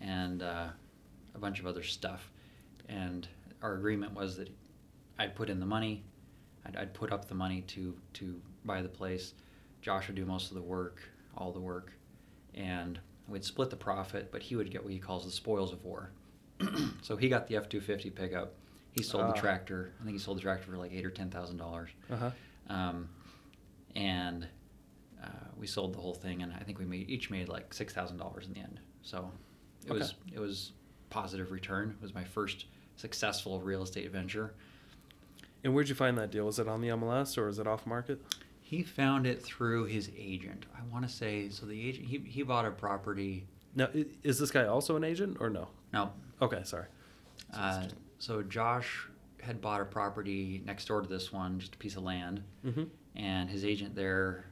and 0.00 0.42
uh, 0.42 0.68
a 1.34 1.38
bunch 1.38 1.60
of 1.60 1.66
other 1.66 1.82
stuff. 1.82 2.30
And 2.88 3.28
our 3.62 3.74
agreement 3.74 4.14
was 4.14 4.36
that 4.38 4.48
I'd 5.18 5.34
put 5.34 5.50
in 5.50 5.60
the 5.60 5.66
money, 5.66 6.04
I'd, 6.66 6.76
I'd 6.76 6.94
put 6.94 7.12
up 7.12 7.28
the 7.28 7.34
money 7.34 7.62
to 7.68 7.94
to 8.14 8.40
buy 8.64 8.82
the 8.82 8.88
place. 8.88 9.34
Josh 9.82 10.06
would 10.06 10.16
do 10.16 10.24
most 10.24 10.50
of 10.50 10.54
the 10.56 10.62
work, 10.62 11.00
all 11.36 11.52
the 11.52 11.60
work, 11.60 11.92
and 12.54 12.98
we'd 13.28 13.44
split 13.44 13.70
the 13.70 13.76
profit. 13.76 14.30
But 14.32 14.42
he 14.42 14.56
would 14.56 14.70
get 14.70 14.82
what 14.82 14.92
he 14.92 14.98
calls 14.98 15.24
the 15.24 15.30
spoils 15.30 15.72
of 15.72 15.84
war. 15.84 16.10
so 17.02 17.16
he 17.16 17.28
got 17.28 17.46
the 17.48 17.56
F 17.56 17.68
two 17.68 17.80
fifty 17.80 18.10
pickup. 18.10 18.54
He 18.92 19.02
sold 19.02 19.24
Ah. 19.24 19.32
the 19.32 19.38
tractor. 19.40 19.92
I 20.00 20.04
think 20.04 20.14
he 20.16 20.22
sold 20.22 20.38
the 20.38 20.42
tractor 20.42 20.70
for 20.70 20.76
like 20.78 20.92
eight 20.92 21.04
or 21.04 21.10
ten 21.10 21.30
thousand 21.30 21.56
dollars. 21.58 21.90
Uh 22.10 22.16
huh. 22.16 22.30
Um, 22.68 23.08
and 23.96 24.46
uh, 25.22 25.28
we 25.58 25.66
sold 25.66 25.94
the 25.94 25.98
whole 25.98 26.14
thing, 26.14 26.42
and 26.42 26.52
I 26.52 26.62
think 26.64 26.78
we 26.78 26.84
made 26.84 27.08
each 27.10 27.30
made 27.30 27.48
like 27.48 27.72
six 27.74 27.92
thousand 27.92 28.16
dollars 28.18 28.46
in 28.46 28.54
the 28.54 28.60
end. 28.60 28.80
So 29.02 29.30
it 29.84 29.90
Okay. 29.90 29.98
was 29.98 30.14
it 30.32 30.38
was 30.38 30.72
positive 31.10 31.50
return. 31.52 31.90
It 31.98 32.02
was 32.02 32.14
my 32.14 32.24
first 32.24 32.66
successful 32.96 33.60
real 33.60 33.82
estate 33.82 34.10
venture. 34.10 34.54
And 35.64 35.74
where'd 35.74 35.88
you 35.88 35.94
find 35.94 36.16
that 36.18 36.30
deal? 36.30 36.44
Was 36.44 36.58
it 36.58 36.68
on 36.68 36.80
the 36.82 36.88
MLS 36.88 37.36
or 37.38 37.48
is 37.48 37.58
it 37.58 37.66
off 37.66 37.86
market? 37.86 38.20
He 38.60 38.82
found 38.82 39.26
it 39.26 39.42
through 39.42 39.86
his 39.86 40.10
agent. 40.16 40.66
I 40.76 40.80
want 40.92 41.06
to 41.08 41.12
say 41.12 41.48
so. 41.48 41.66
The 41.66 41.88
agent 41.88 42.06
he 42.06 42.18
he 42.18 42.42
bought 42.42 42.64
a 42.66 42.70
property. 42.70 43.46
Now, 43.74 43.88
is 44.22 44.38
this 44.38 44.50
guy 44.50 44.66
also 44.66 44.94
an 44.96 45.04
agent 45.04 45.38
or 45.40 45.50
no? 45.50 45.68
No, 45.92 46.12
Okay, 46.40 46.60
sorry. 46.64 46.86
uh, 47.52 47.84
so 48.18 48.42
Josh 48.42 49.06
had 49.42 49.60
bought 49.60 49.80
a 49.80 49.84
property 49.84 50.62
next 50.64 50.86
door 50.86 51.00
to 51.02 51.08
this 51.08 51.32
one, 51.32 51.58
just 51.58 51.74
a 51.74 51.78
piece 51.78 51.96
of 51.96 52.02
land. 52.04 52.42
Mm-hmm. 52.64 52.84
and 53.16 53.50
his 53.50 53.64
agent 53.64 53.94
there, 53.96 54.44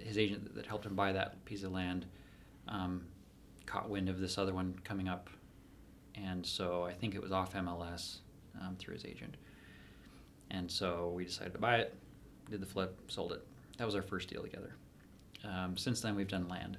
his 0.00 0.18
agent 0.18 0.54
that 0.56 0.66
helped 0.66 0.86
him 0.86 0.94
buy 0.96 1.12
that 1.12 1.44
piece 1.44 1.62
of 1.62 1.72
land, 1.72 2.06
um, 2.68 3.04
caught 3.66 3.88
wind 3.88 4.08
of 4.08 4.18
this 4.20 4.38
other 4.38 4.52
one 4.52 4.74
coming 4.84 5.08
up, 5.08 5.30
and 6.14 6.44
so 6.44 6.84
I 6.84 6.92
think 6.92 7.14
it 7.14 7.22
was 7.22 7.32
off 7.32 7.54
MLS 7.54 8.18
um, 8.60 8.76
through 8.78 8.94
his 8.94 9.04
agent, 9.04 9.36
and 10.50 10.70
so 10.70 11.12
we 11.14 11.24
decided 11.24 11.52
to 11.52 11.58
buy 11.58 11.76
it, 11.78 11.94
did 12.50 12.60
the 12.60 12.66
flip, 12.66 12.98
sold 13.08 13.32
it. 13.32 13.44
That 13.76 13.84
was 13.84 13.94
our 13.94 14.02
first 14.02 14.28
deal 14.28 14.42
together. 14.42 14.74
Um, 15.44 15.76
since 15.76 16.00
then, 16.00 16.16
we've 16.16 16.28
done 16.28 16.48
land, 16.48 16.78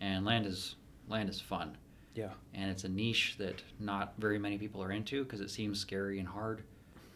and 0.00 0.24
land 0.24 0.46
is 0.46 0.74
land 1.08 1.28
is 1.30 1.40
fun, 1.40 1.76
Yeah. 2.14 2.30
and 2.54 2.70
it's 2.70 2.84
a 2.84 2.88
niche 2.88 3.36
that 3.38 3.62
not 3.80 4.14
very 4.18 4.38
many 4.38 4.58
people 4.58 4.82
are 4.82 4.92
into 4.92 5.24
because 5.24 5.40
it 5.40 5.50
seems 5.50 5.78
scary 5.80 6.18
and 6.18 6.28
hard. 6.28 6.62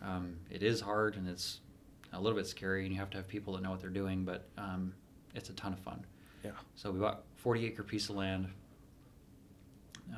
Um, 0.00 0.36
it 0.50 0.62
is 0.62 0.80
hard 0.80 1.16
and 1.16 1.28
it's 1.28 1.60
a 2.12 2.20
little 2.20 2.36
bit 2.38 2.46
scary, 2.46 2.84
and 2.84 2.92
you 2.94 2.98
have 3.00 3.10
to 3.10 3.16
have 3.18 3.28
people 3.28 3.54
that 3.54 3.62
know 3.62 3.70
what 3.70 3.80
they're 3.80 3.90
doing, 3.90 4.24
but 4.24 4.48
um, 4.58 4.92
it's 5.34 5.50
a 5.50 5.52
ton 5.54 5.72
of 5.72 5.78
fun. 5.80 6.04
Yeah. 6.44 6.50
So 6.74 6.90
we 6.90 6.98
bought 7.00 7.22
40 7.36 7.66
acre 7.66 7.82
piece 7.82 8.08
of 8.08 8.16
land 8.16 8.48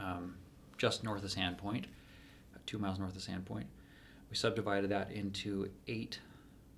um, 0.00 0.34
just 0.78 1.04
north 1.04 1.22
of 1.24 1.30
Sandpoint, 1.30 1.84
two 2.66 2.78
miles 2.78 2.98
north 2.98 3.14
of 3.16 3.22
Sandpoint. 3.22 3.64
We 4.34 4.38
subdivided 4.38 4.90
that 4.90 5.12
into 5.12 5.70
eight 5.86 6.18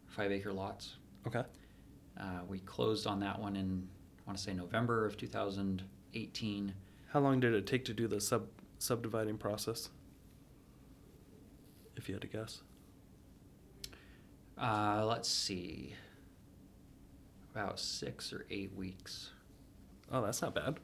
five 0.08 0.30
acre 0.30 0.52
lots. 0.52 0.96
Okay. 1.26 1.42
Uh, 2.20 2.40
we 2.46 2.58
closed 2.58 3.06
on 3.06 3.18
that 3.20 3.40
one 3.40 3.56
in, 3.56 3.88
I 4.18 4.22
want 4.26 4.36
to 4.36 4.44
say 4.44 4.52
November 4.52 5.06
of 5.06 5.16
2018. 5.16 6.74
How 7.08 7.20
long 7.20 7.40
did 7.40 7.54
it 7.54 7.66
take 7.66 7.86
to 7.86 7.94
do 7.94 8.08
the 8.08 8.20
sub 8.20 8.48
subdividing 8.78 9.38
process? 9.38 9.88
If 11.96 12.10
you 12.10 12.14
had 12.16 12.20
to 12.20 12.28
guess. 12.28 12.60
Uh, 14.60 15.06
let's 15.06 15.30
see. 15.30 15.94
About 17.54 17.80
six 17.80 18.34
or 18.34 18.44
eight 18.50 18.74
weeks. 18.76 19.30
Oh, 20.12 20.20
that's 20.20 20.42
not 20.42 20.54
bad. 20.54 20.78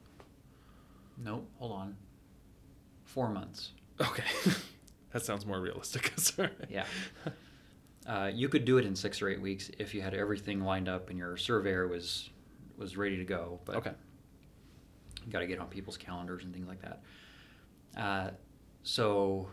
Nope, 1.19 1.51
hold 1.59 1.73
on. 1.73 1.97
Four 3.05 3.29
months. 3.29 3.73
Okay. 4.01 4.25
that 5.13 5.25
sounds 5.25 5.45
more 5.47 5.61
realistic. 5.61 6.13
Yeah. 6.71 6.85
Uh, 8.07 8.31
you 8.35 8.49
could 8.49 8.65
do 8.65 8.79
it 8.79 8.85
in 8.85 8.97
six 8.97 9.23
or 9.23 9.29
eight 9.29 9.41
weeks 9.41 9.71
if 9.79 9.95
you 9.95 10.03
had 10.03 10.13
everything 10.15 10.61
lined 10.65 10.89
up 10.89 11.09
and 11.11 11.19
your 11.19 11.37
surveyor 11.37 11.87
was 11.87 12.31
was 12.77 12.97
ready 12.97 13.17
to 13.17 13.25
go. 13.25 13.61
But 13.65 13.77
Okay. 13.77 13.93
you 15.25 15.31
got 15.33 15.41
to 15.41 15.47
get 15.47 15.59
on 15.61 15.69
people's 15.69 15.97
calendars 15.97 16.43
and 16.45 16.53
things 16.53 16.67
like 16.67 16.81
that. 16.83 17.03
Uh, 17.97 18.31
so 18.83 19.49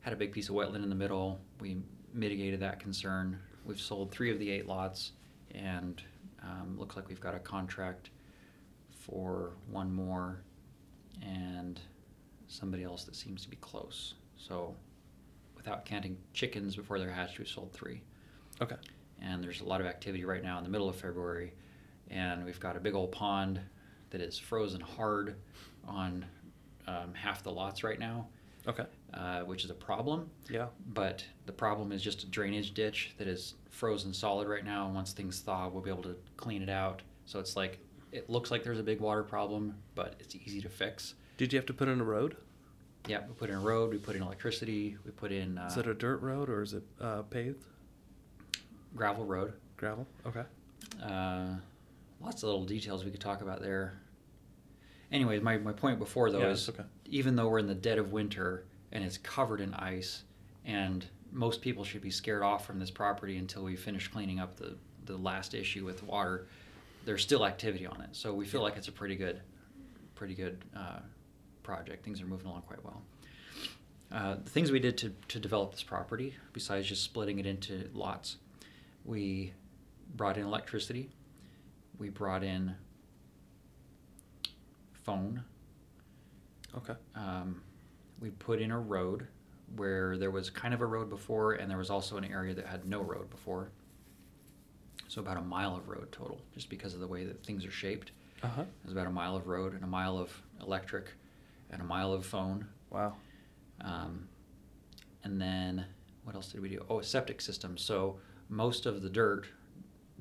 had 0.00 0.12
a 0.12 0.16
big 0.16 0.32
piece 0.32 0.48
of 0.50 0.54
wetland 0.56 0.82
in 0.82 0.90
the 0.90 0.94
middle. 0.94 1.40
We 1.60 1.78
mitigated 2.12 2.60
that 2.60 2.80
concern. 2.80 3.38
We've 3.64 3.80
sold 3.80 4.10
three 4.10 4.30
of 4.30 4.38
the 4.38 4.50
eight 4.50 4.66
lots, 4.66 5.12
and 5.54 6.02
um, 6.42 6.76
looks 6.78 6.96
like 6.96 7.08
we've 7.08 7.20
got 7.20 7.34
a 7.34 7.38
contract 7.38 8.10
for 8.90 9.52
one 9.70 9.92
more, 9.92 10.42
and 11.22 11.80
somebody 12.46 12.82
else 12.84 13.04
that 13.04 13.16
seems 13.16 13.42
to 13.44 13.48
be 13.48 13.56
close. 13.56 14.14
So 14.38 14.74
without 15.56 15.84
counting 15.84 16.16
chickens 16.32 16.76
before 16.76 16.98
they're 16.98 17.10
hatched, 17.10 17.38
we've 17.38 17.48
sold 17.48 17.72
three 17.72 18.00
Okay. 18.60 18.76
and 19.20 19.42
there's 19.44 19.60
a 19.60 19.64
lot 19.64 19.80
of 19.80 19.86
activity 19.86 20.24
right 20.24 20.42
now 20.42 20.58
in 20.58 20.64
the 20.64 20.70
middle 20.70 20.88
of 20.88 20.96
February, 20.96 21.52
and 22.10 22.44
we've 22.44 22.60
got 22.60 22.76
a 22.76 22.80
big 22.80 22.94
old 22.94 23.12
pond 23.12 23.60
that 24.10 24.20
is 24.20 24.38
frozen 24.38 24.80
hard 24.80 25.36
on 25.86 26.24
um, 26.86 27.12
half 27.14 27.42
the 27.42 27.50
lots 27.52 27.84
right 27.84 27.98
now, 27.98 28.26
Okay. 28.66 28.84
uh, 29.14 29.40
which 29.42 29.64
is 29.64 29.70
a 29.70 29.74
problem. 29.74 30.28
Yeah. 30.48 30.66
But 30.94 31.24
the 31.46 31.52
problem 31.52 31.92
is 31.92 32.02
just 32.02 32.22
a 32.22 32.26
drainage 32.26 32.72
ditch 32.74 33.14
that 33.18 33.28
is 33.28 33.54
frozen 33.70 34.12
solid 34.14 34.48
right 34.48 34.64
now, 34.64 34.86
and 34.86 34.94
once 34.94 35.12
things 35.12 35.40
thaw, 35.40 35.68
we'll 35.68 35.82
be 35.82 35.90
able 35.90 36.02
to 36.04 36.16
clean 36.36 36.62
it 36.62 36.70
out. 36.70 37.02
So 37.26 37.38
it's 37.40 37.56
like 37.56 37.78
it 38.10 38.30
looks 38.30 38.50
like 38.50 38.62
there's 38.64 38.78
a 38.78 38.82
big 38.82 39.00
water 39.00 39.22
problem, 39.22 39.74
but 39.94 40.14
it's 40.18 40.34
easy 40.34 40.60
to 40.62 40.68
fix. 40.70 41.14
Did 41.36 41.52
you 41.52 41.58
have 41.58 41.66
to 41.66 41.74
put 41.74 41.88
in 41.88 42.00
a 42.00 42.04
road? 42.04 42.36
Yeah, 43.08 43.20
we 43.26 43.34
put 43.34 43.50
in 43.50 43.56
a 43.56 43.60
road, 43.60 43.90
we 43.90 43.98
put 43.98 44.14
in 44.16 44.22
electricity, 44.22 44.96
we 45.04 45.10
put 45.10 45.32
in 45.32 45.58
uh, 45.58 45.66
is 45.66 45.76
it 45.76 45.86
a 45.86 45.94
dirt 45.94 46.20
road 46.22 46.48
or 46.48 46.62
is 46.62 46.74
it 46.74 46.82
uh, 47.00 47.22
paved? 47.22 47.64
gravel 48.96 49.24
road. 49.24 49.52
Gravel? 49.76 50.06
Okay. 50.26 50.42
Uh, 51.02 51.54
lots 52.20 52.42
of 52.42 52.48
little 52.48 52.64
details 52.64 53.04
we 53.04 53.10
could 53.10 53.20
talk 53.20 53.42
about 53.42 53.60
there. 53.62 54.00
Anyways, 55.12 55.40
my, 55.42 55.56
my 55.58 55.72
point 55.72 55.98
before 55.98 56.30
though 56.30 56.40
Yeah, 56.40 56.48
is 56.50 56.68
okay. 56.68 56.82
even 57.06 57.36
though 57.36 57.48
we're 57.48 57.58
in 57.60 57.66
the 57.66 57.74
dead 57.74 57.98
of 57.98 58.12
winter 58.12 58.64
and 58.92 59.04
it's 59.04 59.18
covered 59.18 59.60
in 59.60 59.74
ice, 59.74 60.22
and 60.64 61.06
most 61.32 61.60
people 61.60 61.84
should 61.84 62.00
be 62.02 62.10
scared 62.10 62.42
off 62.42 62.66
from 62.66 62.78
this 62.78 62.90
property 62.90 63.36
until 63.36 63.62
we 63.62 63.76
finish 63.76 64.08
cleaning 64.08 64.40
up 64.40 64.56
the, 64.56 64.76
the 65.04 65.16
last 65.16 65.54
issue 65.54 65.84
with 65.84 66.02
water, 66.02 66.46
there's 67.04 67.22
still 67.22 67.44
activity 67.46 67.86
on 67.86 68.00
it. 68.00 68.08
So 68.12 68.32
we 68.34 68.46
feel 68.46 68.62
like 68.62 68.76
it's 68.76 68.88
a 68.88 68.92
pretty 68.92 69.16
good, 69.16 69.40
pretty 70.14 70.34
good 70.34 70.58
uh, 70.76 71.00
project. 71.68 72.02
Things 72.02 72.22
are 72.22 72.26
moving 72.26 72.46
along 72.46 72.62
quite 72.62 72.82
well. 72.82 73.02
Uh, 74.10 74.36
the 74.42 74.48
things 74.48 74.72
we 74.72 74.80
did 74.80 74.96
to, 74.96 75.12
to 75.28 75.38
develop 75.38 75.72
this 75.72 75.82
property, 75.82 76.34
besides 76.54 76.88
just 76.88 77.02
splitting 77.04 77.38
it 77.38 77.44
into 77.44 77.90
lots, 77.92 78.38
we 79.04 79.52
brought 80.16 80.38
in 80.38 80.46
electricity. 80.46 81.10
We 81.98 82.08
brought 82.08 82.42
in 82.42 82.74
phone. 84.94 85.44
Okay. 86.74 86.94
Um, 87.14 87.60
we 88.18 88.30
put 88.30 88.62
in 88.62 88.70
a 88.70 88.80
road 88.80 89.26
where 89.76 90.16
there 90.16 90.30
was 90.30 90.48
kind 90.48 90.72
of 90.72 90.80
a 90.80 90.86
road 90.86 91.10
before, 91.10 91.52
and 91.52 91.70
there 91.70 91.76
was 91.76 91.90
also 91.90 92.16
an 92.16 92.24
area 92.24 92.54
that 92.54 92.66
had 92.66 92.86
no 92.86 93.02
road 93.02 93.28
before. 93.28 93.68
So 95.08 95.20
about 95.20 95.36
a 95.36 95.42
mile 95.42 95.76
of 95.76 95.86
road 95.86 96.08
total, 96.12 96.40
just 96.54 96.70
because 96.70 96.94
of 96.94 97.00
the 97.00 97.06
way 97.06 97.24
that 97.26 97.44
things 97.44 97.66
are 97.66 97.70
shaped. 97.70 98.12
Uh 98.42 98.48
huh. 98.48 98.64
There's 98.82 98.92
about 98.92 99.06
a 99.06 99.10
mile 99.10 99.36
of 99.36 99.46
road 99.48 99.74
and 99.74 99.84
a 99.84 99.86
mile 99.86 100.16
of 100.16 100.30
electric, 100.62 101.12
and 101.70 101.80
a 101.80 101.84
mile 101.84 102.12
of 102.12 102.24
phone. 102.24 102.66
Wow. 102.90 103.14
Um, 103.80 104.28
and 105.24 105.40
then 105.40 105.84
what 106.24 106.34
else 106.34 106.52
did 106.52 106.60
we 106.60 106.68
do? 106.68 106.84
Oh, 106.88 107.00
a 107.00 107.04
septic 107.04 107.40
system. 107.40 107.76
So 107.76 108.18
most 108.48 108.86
of 108.86 109.02
the 109.02 109.10
dirt 109.10 109.46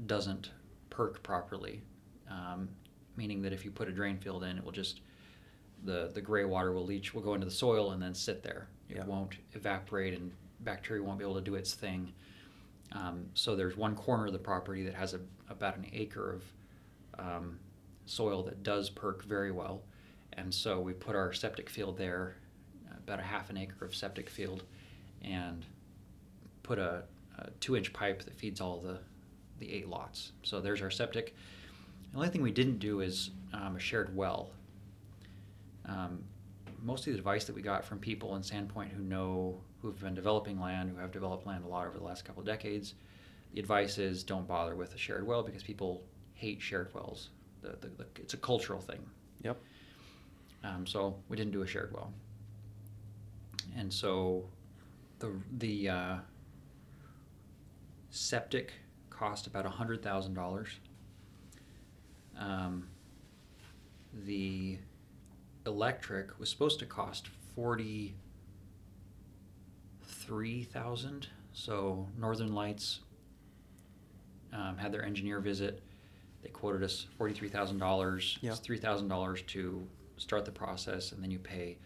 doesn't 0.06 0.52
perk 0.90 1.24
properly, 1.24 1.82
um, 2.30 2.69
meaning 3.15 3.41
that 3.44 3.53
if 3.53 3.64
you 3.65 3.72
put 3.72 3.88
a 3.88 3.91
drain 3.91 4.18
field 4.18 4.44
in, 4.44 4.57
it 4.57 4.64
will 4.64 4.72
just 4.72 5.02
the 5.84 6.11
the 6.14 6.22
gray 6.22 6.44
water 6.45 6.72
will 6.72 6.86
leach, 6.86 7.14
will 7.14 7.22
go 7.22 7.34
into 7.34 7.45
the 7.45 7.52
soil 7.52 7.91
and 7.91 8.02
then 8.02 8.14
sit 8.14 8.41
there. 8.44 8.68
It 8.90 8.98
Yeah. 8.98 9.06
won't 9.06 9.36
evaporate, 9.53 10.14
and 10.14 10.32
bacteria 10.61 11.03
won't 11.03 11.19
be 11.19 11.26
able 11.26 11.36
to 11.36 11.41
do 11.41 11.56
its 11.56 11.74
thing. 11.74 12.14
Um, 12.94 13.26
so 13.34 13.56
there's 13.56 13.76
one 13.76 13.95
corner 13.95 14.28
of 14.28 14.34
the 14.34 14.40
property 14.40 14.84
that 14.84 14.94
has 14.95 15.14
a, 15.14 15.19
about 15.49 15.76
an 15.78 15.88
acre 15.94 16.32
of 16.32 16.44
um, 17.19 17.60
soil 18.06 18.44
that 18.44 18.64
does 18.64 18.90
perk 18.90 19.24
very 19.24 19.52
well, 19.52 19.84
and 20.38 20.53
so 20.53 20.80
we 20.80 20.93
put 20.93 21.15
our 21.15 21.34
septic 21.34 21.69
field 21.69 21.97
there, 21.97 22.35
about 23.05 23.19
a 23.19 23.23
half 23.23 23.49
an 23.49 23.57
acre 23.57 23.84
of 23.84 23.95
septic 23.95 24.30
field, 24.30 24.64
and 25.23 25.65
put 26.64 26.77
a, 26.80 27.03
a 27.39 27.49
two-inch 27.59 27.91
pipe 27.93 28.23
that 28.23 28.35
feeds 28.35 28.61
all 28.61 28.80
the 28.80 28.99
the 29.59 29.73
eight 29.73 29.88
lots. 29.88 30.34
So 30.43 30.61
there's 30.61 30.81
our 30.81 30.91
septic. 30.91 31.35
The 32.11 32.18
only 32.18 32.30
thing 32.30 32.41
we 32.41 32.51
didn't 32.51 32.80
do 32.80 33.01
is 33.01 33.31
um, 33.53 33.76
a 33.76 33.80
shared 33.80 34.15
well. 34.15 34.51
Um, 35.85 36.23
most 36.84 37.07
of 37.07 37.14
the 37.14 37.18
advice 37.18 37.45
that 37.45 37.55
we 37.55 37.61
got 37.61 37.84
from 37.84 37.99
people 37.99 38.35
in 38.35 38.41
Sandpoint 38.41 38.89
who 38.89 39.01
know 39.01 39.59
who've 39.81 39.99
been 39.99 40.14
developing 40.14 40.59
land, 40.59 40.91
who 40.91 40.97
have 40.97 41.11
developed 41.11 41.47
land 41.47 41.64
a 41.65 41.68
lot 41.68 41.88
over 41.88 41.97
the 41.97 42.03
last 42.03 42.23
couple 42.23 42.41
of 42.41 42.45
decades, 42.45 42.93
the 43.53 43.59
advice 43.59 43.97
is 43.97 44.23
don't 44.23 44.47
bother 44.47 44.76
with 44.76 44.93
a 44.93 44.97
shared 44.97 45.26
well 45.26 45.43
because 45.43 45.64
people 45.64 46.03
hate 46.34 46.61
shared 46.61 46.93
wells. 46.93 47.30
The, 47.61 47.69
the, 47.81 47.88
the, 47.88 48.05
it's 48.18 48.34
a 48.34 48.38
cultural 48.38 48.80
thing. 48.80 48.99
Yep. 49.43 49.59
Um, 50.64 50.86
so 50.86 51.16
we 51.30 51.38
didn't 51.38 51.52
do 51.52 51.62
a 51.62 51.68
shared 51.68 51.94
well. 51.94 52.12
And 53.78 53.92
so 53.94 54.46
the 55.20 55.32
the 55.58 55.90
uh, 55.90 56.16
septic 58.10 58.74
cost 59.10 59.48
about 59.48 59.66
hundred 59.66 60.02
thousand 60.02 60.34
dollars. 60.34 60.70
Um, 62.38 62.88
the 64.26 64.78
electric 65.66 66.40
was 66.40 66.50
supposed 66.50 66.80
to 66.80 66.86
cost 66.86 67.28
forty 67.56 68.16
three 70.04 70.64
thousand. 70.64 71.28
So 71.54 72.08
Northern 72.18 72.54
Lights 72.54 73.00
um, 74.54 74.78
had 74.78 74.92
their 74.92 75.04
engineer 75.04 75.40
visit. 75.40 75.82
They 76.44 76.50
quoted 76.50 76.84
us 76.84 77.08
forty 77.18 77.34
three 77.34 77.50
thousand 77.50 77.80
dollars. 77.80 78.38
Yeah. 78.42 78.52
It's 78.52 78.60
three 78.60 78.78
thousand 78.78 79.08
dollars 79.08 79.42
to 79.48 79.86
start 80.18 80.45
the 80.45 80.52
process, 80.52 81.11
and 81.11 81.23
then 81.23 81.31
you 81.31 81.39
pay 81.39 81.77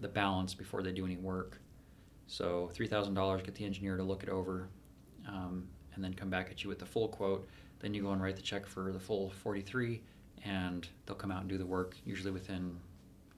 the 0.00 0.08
balance 0.08 0.54
before 0.54 0.82
they 0.82 0.92
do 0.92 1.04
any 1.04 1.16
work. 1.16 1.60
So 2.26 2.70
three 2.72 2.86
thousand 2.86 3.14
dollars, 3.14 3.42
get 3.42 3.54
the 3.54 3.64
engineer 3.64 3.96
to 3.96 4.02
look 4.02 4.22
it 4.22 4.28
over, 4.28 4.68
um, 5.28 5.66
and 5.94 6.04
then 6.04 6.14
come 6.14 6.30
back 6.30 6.50
at 6.50 6.62
you 6.62 6.68
with 6.68 6.78
the 6.78 6.86
full 6.86 7.08
quote. 7.08 7.48
Then 7.80 7.94
you 7.94 8.02
go 8.02 8.10
and 8.10 8.22
write 8.22 8.36
the 8.36 8.42
check 8.42 8.66
for 8.66 8.92
the 8.92 9.00
full 9.00 9.30
forty-three, 9.30 10.02
and 10.44 10.88
they'll 11.04 11.16
come 11.16 11.30
out 11.30 11.40
and 11.40 11.48
do 11.48 11.58
the 11.58 11.66
work 11.66 11.96
usually 12.04 12.32
within 12.32 12.76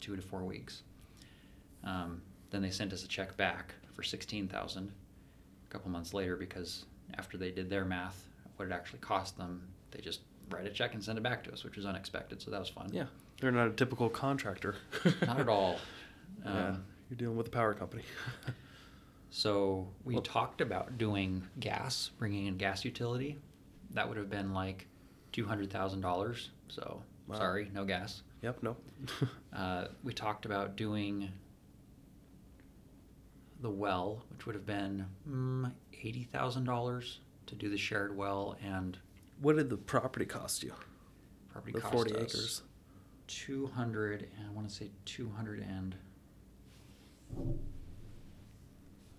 two 0.00 0.16
to 0.16 0.22
four 0.22 0.44
weeks. 0.44 0.82
Um, 1.84 2.22
then 2.50 2.62
they 2.62 2.70
sent 2.70 2.92
us 2.92 3.04
a 3.04 3.08
check 3.08 3.36
back 3.36 3.74
for 3.92 4.02
sixteen 4.02 4.48
thousand 4.48 4.90
a 5.68 5.72
couple 5.72 5.90
months 5.90 6.14
later 6.14 6.36
because 6.36 6.86
after 7.18 7.36
they 7.36 7.50
did 7.50 7.68
their 7.68 7.84
math, 7.84 8.28
what 8.56 8.66
it 8.66 8.72
actually 8.72 9.00
cost 9.00 9.36
them, 9.36 9.66
they 9.90 10.00
just 10.00 10.20
write 10.50 10.66
a 10.66 10.70
check 10.70 10.94
and 10.94 11.04
send 11.04 11.18
it 11.18 11.22
back 11.22 11.44
to 11.44 11.52
us, 11.52 11.62
which 11.62 11.76
was 11.76 11.84
unexpected. 11.84 12.40
So 12.40 12.50
that 12.50 12.60
was 12.60 12.70
fun. 12.70 12.90
Yeah. 12.92 13.06
They're 13.40 13.52
not 13.52 13.68
a 13.68 13.72
typical 13.72 14.08
contractor. 14.08 14.74
Not 15.26 15.38
at 15.40 15.48
all. 15.48 15.78
yeah. 16.44 16.68
Um, 16.70 16.84
You're 17.08 17.16
dealing 17.16 17.36
with 17.36 17.46
a 17.48 17.50
power 17.50 17.74
company. 17.74 18.02
So 19.30 19.86
we 20.04 20.14
Well- 20.14 20.22
talked 20.22 20.62
about 20.62 20.96
doing 20.96 21.46
gas, 21.60 22.10
bringing 22.18 22.46
in 22.46 22.56
gas 22.56 22.82
utility. 22.82 23.38
That 23.90 24.08
would 24.08 24.16
have 24.16 24.30
been 24.30 24.54
like 24.54 24.86
two 25.32 25.44
hundred 25.44 25.70
thousand 25.70 26.00
dollars. 26.00 26.48
So 26.68 27.02
Wow. 27.26 27.36
sorry, 27.36 27.70
no 27.74 27.84
gas. 27.84 28.22
yep. 28.40 28.62
No. 28.62 28.74
Uh, 29.52 29.88
we 30.02 30.14
talked 30.14 30.46
about 30.46 30.76
doing 30.76 31.30
the 33.60 33.68
well, 33.70 34.24
which 34.30 34.46
would 34.46 34.54
have 34.54 34.64
been 34.66 35.04
mm, 35.28 35.70
eighty 36.02 36.24
thousand 36.32 36.64
dollars 36.64 37.20
to 37.46 37.54
do 37.54 37.68
the 37.68 37.76
shared 37.76 38.16
well 38.16 38.56
and 38.64 38.96
what 39.42 39.56
did 39.56 39.68
the 39.68 39.76
property 39.76 40.24
cost 40.24 40.62
you? 40.62 40.72
property 41.52 41.72
The 41.72 41.80
cost 41.82 41.92
40 41.92 42.14
us 42.14 42.20
acres. 42.22 42.62
Two 43.28 43.68
hundred 43.68 44.28
and 44.36 44.48
I 44.48 44.52
want 44.52 44.68
to 44.68 44.74
say 44.74 44.90
two 45.04 45.30
hundred 45.30 45.60
and. 45.60 45.94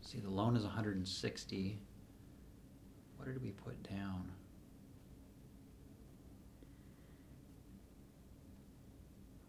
See, 0.01 0.19
the 0.19 0.29
loan 0.29 0.57
is 0.57 0.63
160. 0.63 1.79
What 3.15 3.27
did 3.27 3.41
we 3.41 3.51
put 3.51 3.81
down? 3.83 4.29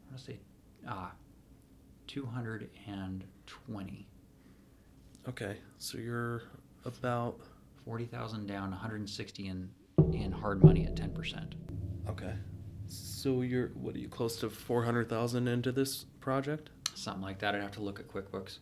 I 0.07 0.11
want 0.11 0.19
to 0.19 0.24
say, 0.24 0.39
ah, 0.87 1.12
220. 2.07 4.07
Okay. 5.28 5.57
So 5.78 5.97
you're 5.97 6.43
about. 6.85 7.41
40,000 7.85 8.47
down, 8.47 8.70
160 8.70 9.49
in, 9.49 9.69
in 10.12 10.31
hard 10.31 10.62
money 10.62 10.87
at 10.87 10.95
10%. 10.95 11.53
Okay. 12.09 12.35
So 13.20 13.42
you're 13.42 13.68
what 13.74 13.94
are 13.94 13.98
you 13.98 14.09
close 14.09 14.36
to 14.36 14.48
four 14.48 14.82
hundred 14.82 15.10
thousand 15.10 15.47
into 15.47 15.72
this 15.72 16.06
project? 16.20 16.70
Something 16.94 17.22
like 17.22 17.38
that. 17.40 17.55
I'd 17.55 17.60
have 17.60 17.72
to 17.72 17.82
look 17.82 18.01
at 18.01 18.09
QuickBooks. 18.09 18.60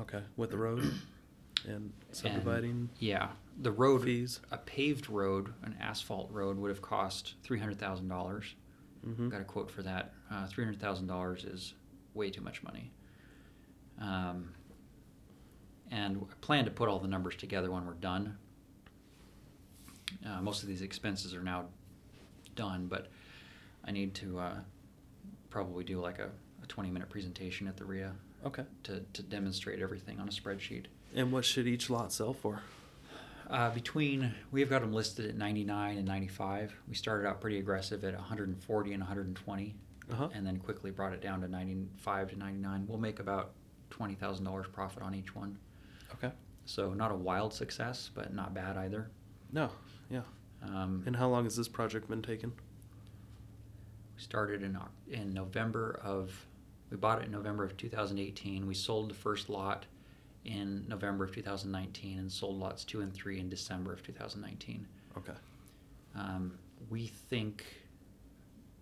Okay, 0.00 0.22
with 0.36 0.50
the 0.50 0.56
road 0.58 0.92
and 1.68 1.92
subdividing. 2.10 2.70
And, 2.70 2.88
yeah, 2.98 3.28
the 3.60 3.70
road 3.70 4.02
fees. 4.02 4.40
a 4.50 4.58
paved 4.58 5.08
road, 5.08 5.54
an 5.62 5.76
asphalt 5.80 6.32
road, 6.32 6.58
would 6.58 6.68
have 6.70 6.82
cost 6.82 7.34
three 7.44 7.60
hundred 7.60 7.78
thousand 7.78 8.08
dollars. 8.08 8.56
Mm-hmm. 9.06 9.28
Got 9.28 9.40
a 9.40 9.44
quote 9.44 9.70
for 9.70 9.84
that. 9.84 10.12
Uh, 10.28 10.48
three 10.48 10.64
hundred 10.64 10.80
thousand 10.80 11.06
dollars 11.06 11.44
is 11.44 11.74
way 12.14 12.28
too 12.28 12.40
much 12.40 12.60
money. 12.64 12.90
Um, 14.00 14.48
and 15.92 16.16
I 16.28 16.34
plan 16.40 16.64
to 16.64 16.72
put 16.72 16.88
all 16.88 16.98
the 16.98 17.06
numbers 17.06 17.36
together 17.36 17.70
when 17.70 17.86
we're 17.86 17.92
done. 17.94 18.36
Uh, 20.26 20.40
most 20.40 20.64
of 20.64 20.68
these 20.68 20.82
expenses 20.82 21.34
are 21.34 21.42
now 21.42 21.66
done, 22.56 22.88
but 22.88 23.06
I 23.84 23.90
need 23.90 24.14
to 24.16 24.38
uh, 24.38 24.54
probably 25.50 25.84
do 25.84 26.00
like 26.00 26.18
a, 26.18 26.30
a 26.62 26.66
twenty-minute 26.66 27.08
presentation 27.08 27.66
at 27.66 27.76
the 27.76 27.84
RIA 27.84 28.12
Okay. 28.44 28.64
to, 28.84 29.00
to 29.12 29.22
demonstrate 29.22 29.80
everything 29.80 30.18
on 30.18 30.28
a 30.28 30.32
spreadsheet. 30.32 30.86
And 31.14 31.30
what 31.30 31.44
should 31.44 31.66
each 31.66 31.90
lot 31.90 32.12
sell 32.12 32.32
for? 32.32 32.60
Uh, 33.50 33.70
between 33.70 34.34
we've 34.50 34.70
got 34.70 34.80
them 34.80 34.92
listed 34.92 35.28
at 35.28 35.36
99 35.36 35.98
and 35.98 36.06
95. 36.08 36.74
We 36.88 36.94
started 36.94 37.28
out 37.28 37.40
pretty 37.40 37.58
aggressive 37.58 38.02
at 38.04 38.14
140 38.14 38.92
and 38.92 39.00
120, 39.02 39.74
Uh-huh. 40.10 40.28
and 40.32 40.46
then 40.46 40.56
quickly 40.58 40.90
brought 40.90 41.12
it 41.12 41.20
down 41.20 41.40
to 41.42 41.48
95 41.48 42.30
to 42.30 42.38
99. 42.38 42.86
We'll 42.88 42.98
make 42.98 43.20
about 43.20 43.52
twenty 43.90 44.14
thousand 44.14 44.44
dollars 44.46 44.66
profit 44.72 45.02
on 45.02 45.14
each 45.14 45.34
one. 45.34 45.58
Okay. 46.14 46.32
So 46.64 46.94
not 46.94 47.10
a 47.10 47.14
wild 47.14 47.52
success, 47.52 48.10
but 48.14 48.32
not 48.32 48.54
bad 48.54 48.76
either. 48.78 49.10
No. 49.52 49.68
Yeah. 50.08 50.22
Um, 50.62 51.02
And 51.06 51.14
how 51.16 51.28
long 51.28 51.44
has 51.44 51.56
this 51.56 51.68
project 51.68 52.08
been 52.08 52.22
taking? 52.22 52.52
Started 54.22 54.62
in 54.62 54.78
in 55.10 55.32
November 55.34 56.00
of 56.02 56.32
we 56.90 56.96
bought 56.96 57.20
it 57.22 57.26
in 57.26 57.30
November 57.32 57.64
of 57.64 57.76
2018. 57.76 58.66
We 58.66 58.74
sold 58.74 59.10
the 59.10 59.14
first 59.14 59.48
lot 59.48 59.86
in 60.44 60.84
November 60.88 61.24
of 61.24 61.32
2019, 61.32 62.18
and 62.18 62.30
sold 62.30 62.58
lots 62.58 62.84
two 62.84 63.00
and 63.00 63.12
three 63.12 63.38
in 63.38 63.48
December 63.48 63.92
of 63.92 64.02
2019. 64.02 64.86
Okay. 65.16 65.32
Um, 66.14 66.58
we 66.90 67.06
think 67.06 67.64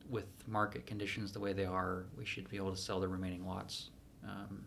with 0.09 0.27
market 0.49 0.87
conditions 0.87 1.33
the 1.33 1.39
way 1.39 1.53
they 1.53 1.67
are, 1.67 2.05
we 2.19 2.25
should 2.25 2.49
be 2.51 2.57
able 2.57 2.73
to 2.73 2.77
sell 2.81 2.99
the 2.99 3.07
remaining 3.07 3.47
lots 3.47 3.91
um, 4.25 4.65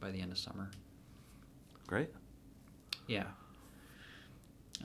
by 0.00 0.10
the 0.10 0.20
end 0.20 0.32
of 0.32 0.38
summer. 0.38 0.70
Great. 1.86 2.08
Yeah. 3.06 3.24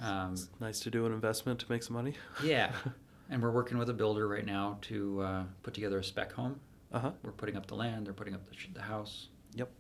Um, 0.02 0.34
It's 0.34 0.50
nice 0.60 0.80
to 0.82 0.90
do 0.92 1.06
an 1.06 1.14
investment 1.14 1.60
to 1.62 1.66
make 1.70 1.84
some 1.84 1.96
money. 1.96 2.16
yeah. 2.44 2.72
And 3.30 3.42
we're 3.42 3.52
working 3.52 3.78
with 3.78 3.90
a 3.90 3.94
builder 3.94 4.28
right 4.28 4.46
now 4.46 4.78
to 4.84 5.22
uh, 5.22 5.44
put 5.64 5.74
together 5.74 5.98
a 6.00 6.04
spec 6.04 6.32
home. 6.32 6.60
Uh 6.92 7.00
huh. 7.00 7.12
We're 7.24 7.32
putting 7.32 7.58
up 7.58 7.66
the 7.68 7.76
land. 7.76 8.06
They're 8.06 8.14
putting 8.14 8.36
up 8.36 8.48
the, 8.48 8.56
sh- 8.56 8.70
the 8.74 8.82
house. 8.82 9.30
Yep. 9.56 9.72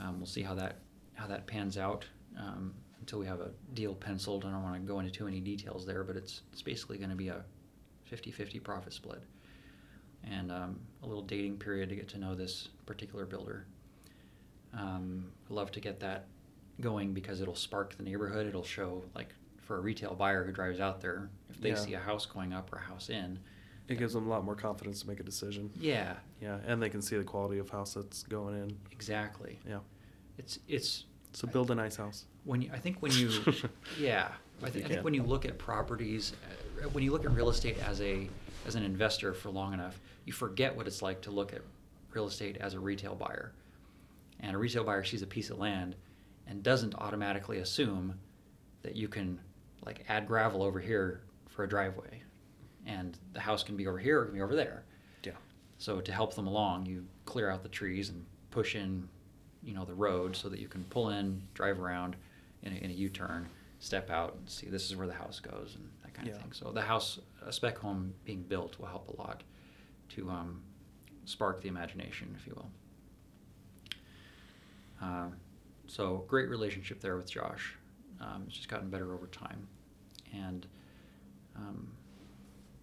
Um, 0.00 0.18
we'll 0.18 0.26
see 0.26 0.42
how 0.42 0.54
that 0.54 0.78
how 1.14 1.26
that 1.28 1.46
pans 1.46 1.78
out 1.78 2.04
um, 2.38 2.74
until 3.00 3.18
we 3.18 3.26
have 3.26 3.40
a 3.40 3.50
deal 3.74 3.94
penciled. 3.94 4.44
I 4.44 4.50
don't 4.50 4.62
want 4.62 4.74
to 4.74 4.80
go 4.80 4.98
into 4.98 5.12
too 5.12 5.24
many 5.24 5.40
details 5.40 5.86
there, 5.86 6.02
but 6.02 6.16
it's 6.16 6.42
it's 6.52 6.62
basically 6.62 6.98
going 6.98 7.10
to 7.10 7.16
be 7.16 7.28
a 7.28 7.44
50-50 8.10 8.62
profit 8.62 8.92
split. 8.92 9.22
and 10.24 10.50
um, 10.52 10.78
a 11.02 11.06
little 11.06 11.22
dating 11.22 11.56
period 11.58 11.88
to 11.90 11.96
get 11.96 12.08
to 12.08 12.18
know 12.18 12.34
this 12.34 12.68
particular 12.86 13.24
builder. 13.24 13.66
Um, 14.74 15.30
love 15.48 15.70
to 15.72 15.80
get 15.80 16.00
that 16.00 16.26
going 16.80 17.12
because 17.14 17.40
it'll 17.40 17.54
spark 17.54 17.96
the 17.96 18.02
neighborhood. 18.02 18.46
It'll 18.46 18.64
show 18.64 19.04
like 19.14 19.28
for 19.72 19.78
a 19.78 19.80
retail 19.80 20.14
buyer 20.14 20.44
who 20.44 20.52
drives 20.52 20.80
out 20.80 21.00
there, 21.00 21.30
if 21.48 21.58
they 21.58 21.70
Yeah. 21.70 21.74
see 21.76 21.94
a 21.94 21.98
house 21.98 22.26
going 22.26 22.52
up 22.52 22.70
or 22.74 22.76
a 22.76 22.82
house 22.82 23.08
in, 23.08 23.38
It 23.88 23.96
gives 23.98 24.12
them 24.12 24.26
a 24.26 24.28
lot 24.28 24.44
more 24.44 24.54
confidence 24.54 25.00
to 25.00 25.08
make 25.08 25.18
a 25.18 25.22
decision. 25.22 25.70
yeah, 25.74 26.16
Yeah, 26.42 26.58
and 26.66 26.80
they 26.82 26.90
can 26.90 27.00
see 27.00 27.16
the 27.16 27.24
quality 27.24 27.58
of 27.58 27.70
house 27.70 27.94
that's 27.94 28.22
going 28.22 28.54
in. 28.54 28.78
exactly. 28.90 29.58
Yeah. 29.66 29.78
It's 30.36 30.58
it's 30.68 31.06
So 31.32 31.48
build 31.48 31.70
a 31.70 31.74
nice 31.74 31.96
house. 31.96 32.26
when 32.44 32.60
you, 32.62 32.70
I 32.72 32.78
think 32.78 33.00
when 33.00 33.12
you 33.12 33.30
yeah 33.98 34.32
I, 34.62 34.68
thi- 34.70 34.80
you 34.80 34.84
I 34.84 34.88
think 34.88 35.04
when 35.04 35.14
you 35.14 35.22
look 35.22 35.44
at 35.46 35.58
properties 35.58 36.34
uh, 36.84 36.88
when 36.90 37.02
you 37.02 37.12
look 37.12 37.24
at 37.24 37.32
real 37.32 37.48
estate 37.48 37.78
as 37.78 38.00
a 38.02 38.28
as 38.66 38.74
an 38.74 38.82
investor 38.82 39.32
for 39.32 39.50
long 39.50 39.72
enough 39.72 39.98
you 40.26 40.32
forget 40.34 40.76
what 40.76 40.86
it's 40.86 41.00
like 41.02 41.22
to 41.22 41.30
look 41.30 41.52
at 41.54 41.62
real 42.12 42.26
estate 42.26 42.58
as 42.58 42.74
a 42.74 42.80
retail 42.80 43.14
buyer 43.14 43.52
and 44.40 44.54
a 44.54 44.58
retail 44.58 44.84
buyer 44.84 45.02
sees 45.04 45.22
a 45.22 45.26
piece 45.26 45.48
of 45.50 45.58
land 45.58 45.96
and 46.46 46.62
doesn't 46.62 46.94
automatically 46.96 47.58
assume 47.58 48.18
that 48.82 48.94
you 48.96 49.08
can 49.08 49.40
like 49.84 50.04
add 50.08 50.26
gravel 50.26 50.62
over 50.62 50.80
here 50.80 51.22
for 51.48 51.64
a 51.64 51.68
driveway 51.68 52.22
and 52.86 53.18
the 53.32 53.40
house 53.40 53.62
can 53.62 53.76
be 53.76 53.86
over 53.86 53.98
here 53.98 54.20
or 54.20 54.24
can 54.26 54.34
be 54.34 54.40
over 54.40 54.54
there 54.56 54.84
Yeah. 55.24 55.32
so 55.78 56.00
to 56.00 56.12
help 56.12 56.34
them 56.34 56.46
along, 56.46 56.86
you 56.86 57.04
clear 57.26 57.50
out 57.50 57.62
the 57.62 57.68
trees 57.68 58.08
and 58.08 58.24
push 58.50 58.74
in, 58.74 59.08
you 59.62 59.74
know, 59.74 59.84
the 59.84 59.94
road 59.94 60.34
so 60.36 60.48
that 60.48 60.58
you 60.60 60.68
can 60.68 60.84
pull 60.84 61.10
in, 61.10 61.42
drive 61.54 61.80
around 61.80 62.16
in 62.62 62.72
a, 62.72 62.76
in 62.76 62.90
a 62.90 62.94
U-turn, 62.94 63.48
step 63.78 64.10
out, 64.10 64.34
and 64.34 64.48
see 64.48 64.68
this 64.68 64.90
is 64.90 64.96
where 64.96 65.06
the 65.06 65.12
house 65.14 65.40
goes 65.40 65.76
and 65.76 65.88
that 66.02 66.12
kind 66.14 66.26
Yeah. 66.28 66.34
of 66.34 66.40
thing. 66.42 66.52
So 66.52 66.70
the 66.72 66.82
house, 66.82 67.18
a 67.44 67.52
spec 67.52 67.78
home 67.78 68.12
being 68.24 68.42
built 68.42 68.78
will 68.78 68.86
help 68.86 69.08
a 69.08 69.20
lot 69.20 69.42
to 70.10 70.28
um, 70.30 70.62
spark 71.24 71.60
the 71.62 71.68
imagination, 71.68 72.34
if 72.38 72.46
you 72.46 72.54
will. 72.56 72.70
Uh, 75.00 75.26
so 75.86 76.24
great 76.28 76.48
relationship 76.48 77.00
there 77.00 77.16
with 77.16 77.30
Josh. 77.30 77.76
Um, 78.22 78.44
it's 78.46 78.56
just 78.56 78.68
gotten 78.68 78.88
better 78.88 79.12
over 79.12 79.26
time, 79.26 79.66
and 80.32 80.66
um, 81.56 81.88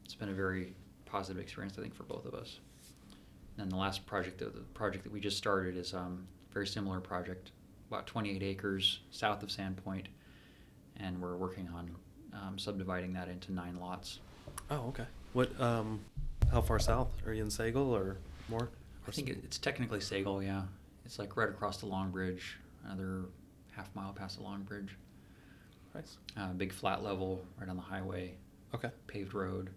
it's 0.03 0.15
been 0.15 0.29
a 0.29 0.33
very 0.33 0.73
positive 1.05 1.41
experience, 1.41 1.75
I 1.77 1.81
think, 1.81 1.95
for 1.95 2.03
both 2.03 2.25
of 2.25 2.33
us. 2.33 2.59
And 3.57 3.71
the 3.71 3.77
last 3.77 4.05
project, 4.05 4.39
the 4.39 4.45
the 4.45 4.61
project 4.73 5.03
that 5.05 5.13
we 5.13 5.19
just 5.19 5.37
started, 5.37 5.77
is 5.77 5.93
um, 5.93 6.27
a 6.49 6.53
very 6.53 6.67
similar 6.67 6.99
project, 6.99 7.51
about 7.89 8.05
28 8.07 8.43
acres 8.43 8.99
south 9.11 9.41
of 9.43 9.49
Sandpoint, 9.49 10.05
and 10.97 11.21
we're 11.21 11.37
working 11.37 11.69
on 11.73 11.91
um, 12.33 12.59
subdividing 12.59 13.13
that 13.13 13.27
into 13.29 13.53
nine 13.53 13.77
lots. 13.79 14.19
Oh, 14.69 14.87
okay. 14.89 15.05
What? 15.33 15.59
Um, 15.59 16.01
how 16.51 16.61
far 16.61 16.79
south? 16.79 17.09
Are 17.25 17.33
you 17.33 17.43
in 17.43 17.49
Sagle 17.49 17.95
or 17.95 18.17
more? 18.49 18.69
I 19.07 19.11
think 19.11 19.29
it's 19.29 19.57
technically 19.57 20.01
Sagle, 20.01 20.43
yeah. 20.43 20.63
It's 21.05 21.17
like 21.17 21.35
right 21.35 21.49
across 21.49 21.77
the 21.77 21.85
Long 21.85 22.11
Bridge, 22.11 22.57
another 22.85 23.25
half 23.71 23.93
mile 23.95 24.13
past 24.13 24.37
the 24.37 24.43
Long 24.43 24.61
Bridge. 24.63 24.95
Nice. 25.95 26.17
Uh, 26.37 26.53
big 26.53 26.71
flat 26.71 27.03
level 27.03 27.43
right 27.59 27.69
on 27.69 27.75
the 27.75 27.81
highway, 27.81 28.35
Okay. 28.73 28.91
paved 29.07 29.33
road. 29.33 29.69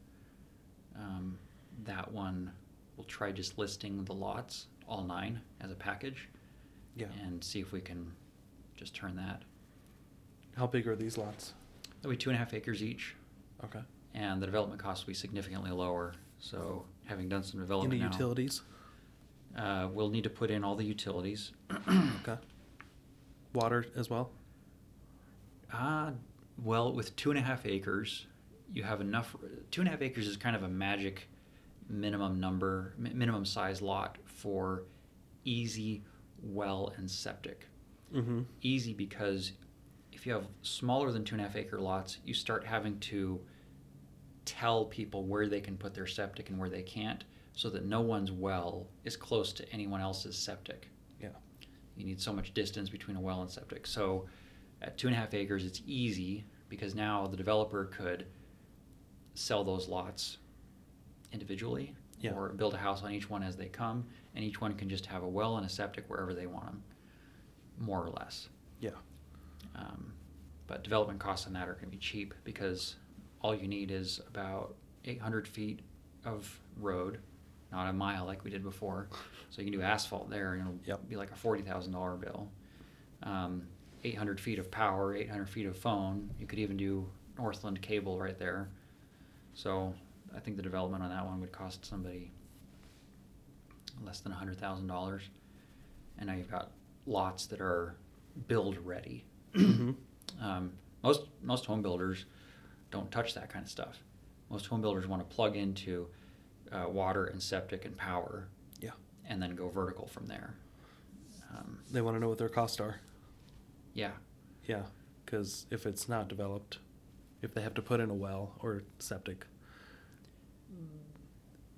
Um, 0.97 1.39
that 1.85 2.11
one, 2.13 2.51
we'll 2.97 3.07
try 3.07 3.33
just 3.33 3.59
listing 3.59 4.05
the 4.05 4.13
lots, 4.13 4.67
all 4.87 5.05
nine, 5.05 5.41
as 5.61 5.71
a 5.71 5.75
package. 5.75 6.29
Yeah. 6.97 7.07
And 7.23 7.43
see 7.43 7.61
if 7.61 7.73
we 7.73 7.81
can 7.81 8.13
just 8.77 8.95
turn 8.95 9.17
that. 9.17 9.43
How 10.57 10.67
big 10.67 10.87
are 10.87 10.95
these 10.97 11.17
lots? 11.17 11.55
That'll 11.97 12.11
be 12.11 12.17
two 12.19 12.29
and 12.29 12.37
a 12.37 12.39
half 12.39 12.53
acres 12.53 12.83
each, 12.83 13.15
Okay. 13.65 13.81
and 14.13 14.43
the 14.43 14.47
development 14.47 14.81
cost 14.83 15.07
will 15.07 15.13
be 15.13 15.15
significantly 15.15 15.71
lower. 15.71 16.13
So, 16.39 16.85
having 17.07 17.29
done 17.31 17.43
some 17.45 17.61
development 17.61 17.95
Any 17.95 18.03
now, 18.03 18.11
utilities? 18.13 18.61
uh, 19.57 19.89
we'll 19.91 20.11
need 20.11 20.25
to 20.25 20.31
put 20.31 20.51
in 20.51 20.63
all 20.65 20.77
the 20.77 20.85
utilities. 20.85 21.53
Okay. 22.21 22.37
Water 23.55 23.87
as 23.97 24.11
well. 24.11 24.31
Uh, 25.73 26.11
well, 26.63 26.93
with 26.93 27.15
two 27.17 27.31
and 27.31 27.39
a 27.39 27.43
half 27.43 27.67
acres, 27.67 28.27
you 28.73 28.83
have 28.83 29.01
enough. 29.01 29.35
Two 29.71 29.81
and 29.81 29.89
a 29.89 29.91
half 29.91 30.03
acres 30.03 30.27
is 30.27 30.37
kind 30.37 30.55
of 30.57 30.63
a 30.63 30.69
magic 30.69 31.29
minimum 31.89 32.39
number, 32.41 32.95
mi- 32.99 33.13
minimum 33.15 33.45
size 33.45 33.83
lot 33.83 34.19
for 34.25 34.85
easy 35.45 36.03
well 36.43 36.93
and 36.97 37.11
septic. 37.11 37.67
Mm-hmm. 38.15 38.43
Easy 38.61 38.93
because 38.93 39.53
if 40.13 40.27
you 40.27 40.33
have 40.33 40.47
smaller 40.63 41.11
than 41.11 41.25
two 41.25 41.35
and 41.35 41.43
a 41.45 41.47
half 41.47 41.57
acre 41.57 41.79
lots, 41.81 42.19
you 42.25 42.35
start 42.35 42.65
having 42.65 42.99
to 43.01 43.41
tell 44.45 44.85
people 44.85 45.25
where 45.25 45.49
they 45.49 45.61
can 45.61 45.77
put 45.77 45.95
their 45.95 46.07
septic 46.07 46.51
and 46.51 46.59
where 46.59 46.69
they 46.69 46.83
can't, 46.83 47.25
so 47.55 47.71
that 47.71 47.85
no 47.85 48.01
one's 48.01 48.31
well 48.33 48.87
is 49.05 49.17
close 49.17 49.53
to 49.53 49.73
anyone 49.73 50.01
else's 50.01 50.37
septic 50.37 50.89
Yeah. 51.21 51.29
you 51.97 52.05
need 52.05 52.21
so 52.21 52.33
much 52.33 52.53
distance 52.55 52.89
between 52.89 53.17
a 53.17 53.21
well 53.21 53.43
and 53.43 53.51
septic. 53.51 53.87
So 53.87 54.27
at 54.83 54.99
two 54.99 55.07
and 55.07 55.17
a 55.17 55.19
half 55.19 55.33
acres, 55.35 55.65
it's 55.65 55.81
easy 55.87 56.45
because 56.69 56.95
now 56.95 57.27
the 57.27 57.37
developer 57.37 57.87
could 57.87 58.27
sell 59.35 59.65
those 59.65 59.89
lots 59.89 60.39
individually 61.33 61.95
Yeah. 62.21 62.33
or 62.33 62.51
build 62.51 62.75
a 62.75 62.79
house 62.79 63.03
on 63.03 63.13
each 63.13 63.31
one 63.31 63.43
as 63.43 63.57
they 63.57 63.69
come, 63.69 64.05
and 64.35 64.45
each 64.45 64.61
one 64.61 64.75
can 64.75 64.89
just 64.89 65.07
have 65.07 65.23
a 65.23 65.29
well 65.29 65.57
and 65.57 65.65
a 65.67 65.69
septic 65.69 66.09
wherever 66.11 66.35
they 66.35 66.47
want 66.47 66.67
them, 66.67 66.83
more 67.79 68.05
or 68.05 68.11
less. 68.11 68.49
Yeah. 68.81 68.91
Um, 69.75 70.13
but 70.67 70.83
development 70.85 71.19
costs 71.21 71.47
on 71.47 71.53
that 71.55 71.69
are 71.69 71.73
going 71.75 71.87
to 71.87 71.91
be 71.91 71.97
cheap 71.99 72.35
because 72.45 72.97
all 73.41 73.55
you 73.55 73.67
need 73.69 73.91
is 73.91 74.21
about 74.29 74.75
800 75.05 75.49
feet 75.49 75.81
of 76.25 76.61
road, 76.77 77.19
not 77.73 77.89
a 77.89 77.93
mile 77.93 78.25
like 78.27 78.45
we 78.45 78.51
did 78.51 78.63
before. 78.63 79.09
So 79.51 79.61
you 79.63 79.71
can 79.71 79.79
do 79.79 79.85
asphalt 79.85 80.31
there, 80.31 80.53
and 80.55 80.61
it'll 80.63 80.81
Yep. 80.87 81.09
be 81.09 81.17
like 81.17 81.31
a 81.31 81.35
forty 81.35 81.63
thousand 81.63 81.93
dollar 81.93 82.17
bill. 82.17 82.51
Um, 83.23 83.67
800 84.05 84.41
feet 84.41 84.59
of 84.59 84.71
power, 84.71 85.15
800 85.15 85.49
feet 85.49 85.67
of 85.67 85.77
phone. 85.77 86.31
You 86.39 86.47
could 86.47 86.59
even 86.59 86.77
do 86.77 87.07
Northland 87.39 87.81
cable 87.83 88.19
right 88.19 88.39
there. 88.39 88.69
So 89.55 89.95
I 90.35 90.41
think 90.41 90.57
the 90.57 90.63
development 90.63 91.03
on 91.03 91.11
that 91.11 91.25
one 91.25 91.41
would 91.41 91.53
cost 91.53 91.85
somebody 91.85 92.31
less 94.05 94.21
than 94.21 94.33
hundred 94.33 94.59
thousand 94.59 94.87
dollars. 94.87 95.23
And 96.19 96.27
now 96.29 96.35
you've 96.35 96.51
got 96.51 96.71
lots 97.07 97.47
that 97.47 97.61
are 97.61 97.95
build 98.49 98.79
ready. 98.85 99.25
Mhm. 99.55 99.97
Um, 100.41 100.73
most 101.03 101.23
most 101.43 101.67
home 101.67 101.83
builders 101.83 102.25
don't 102.91 103.11
touch 103.11 103.35
that 103.35 103.51
kind 103.51 103.65
of 103.65 103.71
stuff. 103.71 103.99
Most 104.51 104.67
home 104.67 104.81
builders 104.81 105.07
want 105.07 105.29
to 105.29 105.35
plug 105.35 105.57
into 105.57 106.07
uh, 106.73 106.87
water 106.89 107.27
and 107.27 107.43
septic 107.43 107.85
and 107.85 107.95
power, 107.97 108.49
Yeah. 108.81 108.93
and 109.29 109.43
then 109.43 109.55
go 109.55 109.69
vertical 109.69 110.07
from 110.07 110.27
there. 110.27 110.55
Um, 111.55 111.81
They 111.93 112.01
want 112.01 112.17
to 112.17 112.21
know 112.21 112.29
what 112.31 112.39
their 112.39 112.49
costs 112.49 112.81
are. 112.81 112.97
Yeah, 113.95 114.13
Yeah. 114.67 114.83
Because 115.25 115.67
if 115.71 115.87
it's 115.87 116.09
not 116.09 116.29
developed, 116.29 116.79
if 117.41 117.55
they 117.55 117.63
have 117.63 117.75
to 117.75 117.83
put 117.83 118.01
in 118.01 118.11
a 118.11 118.15
well 118.15 118.55
or 118.61 118.83
septic, 118.99 119.47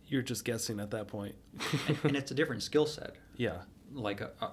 you're 0.07 0.23
just 0.23 0.45
guessing 0.45 0.81
at 0.81 0.91
that 0.91 1.09
point. 1.09 1.35
and, 1.89 1.99
and 2.05 2.17
it's 2.17 2.31
a 2.31 2.35
different 2.35 2.63
skill 2.63 2.87
set. 2.87 3.17
yeah. 3.37 3.59
Like 3.93 4.21
uh, 4.23 4.29
uh, 4.41 4.51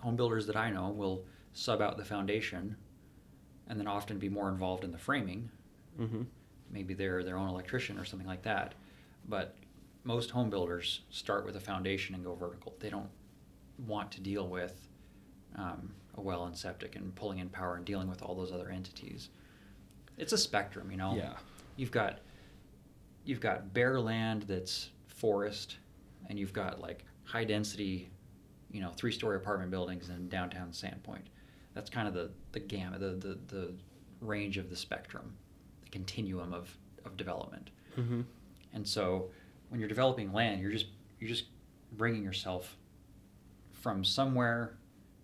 home 0.00 0.16
builders 0.16 0.46
that 0.46 0.56
I 0.56 0.70
know 0.70 0.88
will 0.90 1.24
sub 1.52 1.80
out 1.82 1.96
the 1.96 2.04
foundation, 2.04 2.76
and 3.68 3.78
then 3.78 3.86
often 3.86 4.18
be 4.18 4.28
more 4.28 4.48
involved 4.48 4.84
in 4.84 4.90
the 4.92 4.98
framing. 4.98 5.50
Mm-hmm. 6.00 6.22
maybe 6.72 6.92
they're 6.92 7.22
their 7.22 7.36
own 7.36 7.48
electrician 7.48 7.98
or 7.98 8.04
something 8.04 8.26
like 8.26 8.42
that. 8.42 8.74
But 9.28 9.54
most 10.02 10.30
home 10.30 10.50
builders 10.50 11.02
start 11.10 11.46
with 11.46 11.54
a 11.54 11.60
foundation 11.60 12.16
and 12.16 12.24
go 12.24 12.34
vertical. 12.34 12.74
They 12.80 12.90
don't 12.90 13.10
want 13.86 14.10
to 14.12 14.20
deal 14.20 14.48
with 14.48 14.88
um, 15.56 15.92
a 16.16 16.20
well 16.20 16.44
and 16.44 16.56
septic 16.56 16.96
and 16.96 17.14
pulling 17.14 17.38
in 17.38 17.48
power 17.48 17.76
and 17.76 17.84
dealing 17.84 18.08
with 18.08 18.22
all 18.22 18.34
those 18.34 18.52
other 18.52 18.68
entities. 18.68 19.30
It's 20.16 20.32
a 20.32 20.38
spectrum, 20.38 20.90
you 20.90 20.96
know. 20.96 21.14
Yeah. 21.16 21.34
You've 21.76 21.90
got 21.90 22.20
you've 23.24 23.40
got 23.40 23.72
bare 23.72 24.00
land 24.00 24.42
that's 24.42 24.90
forest, 25.08 25.76
and 26.28 26.38
you've 26.38 26.52
got 26.52 26.80
like 26.80 27.04
high 27.24 27.44
density, 27.44 28.10
you 28.70 28.80
know, 28.80 28.90
three 28.90 29.12
story 29.12 29.36
apartment 29.36 29.70
buildings 29.70 30.08
in 30.10 30.28
downtown 30.28 30.70
Sandpoint. 30.70 31.26
That's 31.74 31.90
kind 31.90 32.06
of 32.06 32.14
the 32.14 32.30
the 32.52 32.60
gamut, 32.60 33.00
the 33.00 33.10
the, 33.10 33.38
the 33.48 33.74
range 34.20 34.56
of 34.56 34.70
the 34.70 34.76
spectrum, 34.76 35.34
the 35.82 35.90
continuum 35.90 36.52
of, 36.52 36.76
of 37.04 37.16
development. 37.16 37.70
Mm-hmm. 37.98 38.22
And 38.72 38.86
so 38.86 39.30
when 39.68 39.80
you're 39.80 39.88
developing 39.88 40.32
land, 40.32 40.60
you're 40.60 40.70
just 40.70 40.86
you're 41.18 41.28
just 41.28 41.46
bringing 41.92 42.22
yourself 42.22 42.76
from 43.72 44.04
somewhere 44.04 44.76